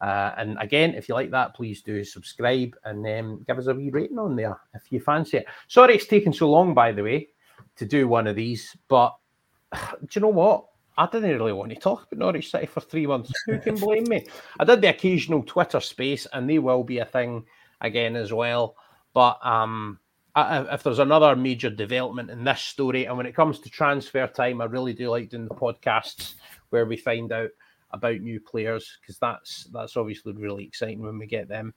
Uh, 0.00 0.32
and 0.38 0.56
again, 0.60 0.94
if 0.94 1.08
you 1.08 1.14
like 1.14 1.30
that, 1.30 1.54
please 1.54 1.82
do 1.82 2.02
subscribe 2.04 2.74
and 2.84 3.06
um, 3.06 3.44
give 3.46 3.58
us 3.58 3.66
a 3.66 3.74
wee 3.74 3.90
rating 3.90 4.18
on 4.18 4.34
there 4.34 4.58
if 4.74 4.90
you 4.90 5.00
fancy 5.00 5.38
it. 5.38 5.46
Sorry 5.68 5.94
it's 5.94 6.06
taken 6.06 6.32
so 6.32 6.50
long, 6.50 6.72
by 6.72 6.92
the 6.92 7.02
way, 7.02 7.28
to 7.76 7.84
do 7.84 8.08
one 8.08 8.26
of 8.26 8.36
these, 8.36 8.76
but 8.88 9.14
do 9.72 10.08
you 10.12 10.20
know 10.22 10.28
what? 10.28 10.64
I 10.98 11.06
didn't 11.06 11.38
really 11.38 11.52
want 11.52 11.70
to 11.70 11.76
talk 11.76 12.02
about 12.02 12.18
Norwich 12.18 12.50
City 12.50 12.66
for 12.66 12.80
three 12.80 13.06
months. 13.06 13.32
Who 13.46 13.58
can 13.58 13.76
blame 13.76 14.04
me? 14.04 14.26
I 14.58 14.64
did 14.64 14.80
the 14.80 14.88
occasional 14.88 15.42
Twitter 15.42 15.80
space, 15.80 16.26
and 16.32 16.48
they 16.48 16.58
will 16.58 16.84
be 16.84 16.98
a 16.98 17.04
thing 17.04 17.44
again 17.80 18.16
as 18.16 18.32
well. 18.32 18.76
But 19.14 19.38
um, 19.44 19.98
if 20.36 20.82
there's 20.82 20.98
another 20.98 21.34
major 21.36 21.70
development 21.70 22.30
in 22.30 22.44
this 22.44 22.60
story, 22.60 23.06
and 23.06 23.16
when 23.16 23.26
it 23.26 23.34
comes 23.34 23.60
to 23.60 23.70
transfer 23.70 24.26
time, 24.26 24.60
I 24.60 24.66
really 24.66 24.92
do 24.92 25.10
like 25.10 25.30
doing 25.30 25.48
the 25.48 25.54
podcasts 25.54 26.34
where 26.70 26.86
we 26.86 26.96
find 26.96 27.32
out 27.32 27.50
about 27.92 28.20
new 28.20 28.40
players 28.40 28.98
because 29.00 29.18
that's 29.18 29.64
that's 29.72 29.96
obviously 29.96 30.32
really 30.32 30.64
exciting 30.64 31.00
when 31.00 31.18
we 31.18 31.26
get 31.26 31.48
them. 31.48 31.74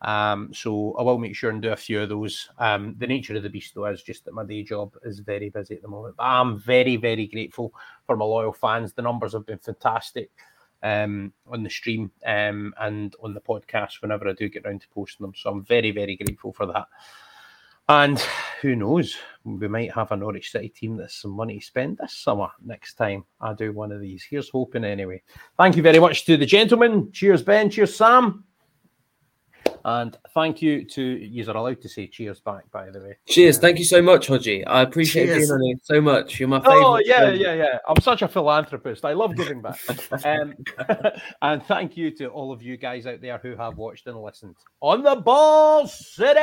Um, 0.00 0.52
so 0.54 0.94
I 0.98 1.02
will 1.02 1.18
make 1.18 1.34
sure 1.34 1.50
and 1.50 1.60
do 1.60 1.72
a 1.72 1.76
few 1.76 2.02
of 2.02 2.08
those. 2.08 2.48
Um, 2.58 2.94
the 2.98 3.06
nature 3.06 3.36
of 3.36 3.42
the 3.42 3.50
beast, 3.50 3.74
though, 3.74 3.86
is 3.86 4.02
just 4.02 4.24
that 4.24 4.34
my 4.34 4.44
day 4.44 4.62
job 4.62 4.94
is 5.04 5.18
very 5.18 5.48
busy 5.48 5.74
at 5.74 5.82
the 5.82 5.88
moment. 5.88 6.16
But 6.16 6.24
I'm 6.24 6.58
very, 6.58 6.96
very 6.96 7.26
grateful 7.26 7.72
for 8.06 8.16
my 8.16 8.24
loyal 8.24 8.52
fans. 8.52 8.92
The 8.92 9.02
numbers 9.02 9.32
have 9.32 9.46
been 9.46 9.58
fantastic 9.58 10.30
um, 10.82 11.32
on 11.46 11.62
the 11.62 11.70
stream 11.70 12.10
um, 12.24 12.74
and 12.80 13.14
on 13.22 13.34
the 13.34 13.40
podcast 13.40 14.00
whenever 14.00 14.28
I 14.28 14.32
do 14.32 14.48
get 14.48 14.64
around 14.64 14.82
to 14.82 14.88
posting 14.88 15.24
them. 15.24 15.34
So 15.36 15.50
I'm 15.50 15.64
very, 15.64 15.90
very 15.90 16.16
grateful 16.16 16.52
for 16.52 16.66
that. 16.66 16.86
And 17.90 18.18
who 18.60 18.76
knows, 18.76 19.16
we 19.44 19.66
might 19.66 19.92
have 19.94 20.12
a 20.12 20.16
Norwich 20.16 20.50
City 20.50 20.68
team 20.68 20.98
that's 20.98 21.22
some 21.22 21.30
money 21.30 21.58
to 21.58 21.64
spend 21.64 21.96
this 21.96 22.12
summer 22.12 22.48
next 22.62 22.94
time 22.94 23.24
I 23.40 23.54
do 23.54 23.72
one 23.72 23.92
of 23.92 24.02
these. 24.02 24.22
Here's 24.28 24.50
hoping 24.50 24.84
anyway. 24.84 25.22
Thank 25.56 25.74
you 25.74 25.82
very 25.82 25.98
much 25.98 26.26
to 26.26 26.36
the 26.36 26.44
gentlemen. 26.44 27.10
Cheers, 27.12 27.42
Ben. 27.42 27.70
Cheers, 27.70 27.96
Sam. 27.96 28.44
And 29.84 30.16
thank 30.34 30.60
you 30.60 30.84
to 30.84 31.02
you 31.02 31.48
are 31.48 31.56
allowed 31.56 31.80
to 31.82 31.88
say 31.88 32.06
cheers 32.06 32.40
back, 32.40 32.70
by 32.70 32.90
the 32.90 33.00
way. 33.00 33.16
Cheers. 33.26 33.58
Thank 33.58 33.78
you 33.78 33.84
so 33.84 34.02
much, 34.02 34.28
Hodgie. 34.28 34.64
I 34.66 34.82
appreciate 34.82 35.26
cheers. 35.26 35.48
being 35.48 35.50
on 35.50 35.62
here 35.62 35.76
so 35.82 36.00
much. 36.00 36.38
You're 36.38 36.48
my 36.48 36.60
favorite. 36.60 36.84
Oh, 36.84 36.98
yeah, 36.98 37.18
friend. 37.18 37.40
yeah, 37.40 37.54
yeah. 37.54 37.78
I'm 37.88 38.00
such 38.00 38.22
a 38.22 38.28
philanthropist. 38.28 39.04
I 39.04 39.12
love 39.12 39.36
giving 39.36 39.62
back. 39.62 39.78
um, 40.24 40.54
and 41.42 41.62
thank 41.64 41.96
you 41.96 42.10
to 42.16 42.28
all 42.28 42.52
of 42.52 42.62
you 42.62 42.76
guys 42.76 43.06
out 43.06 43.20
there 43.20 43.38
who 43.38 43.56
have 43.56 43.76
watched 43.76 44.06
and 44.06 44.20
listened 44.20 44.56
on 44.80 45.02
the 45.02 45.16
Ball 45.16 45.86
City. 45.86 46.38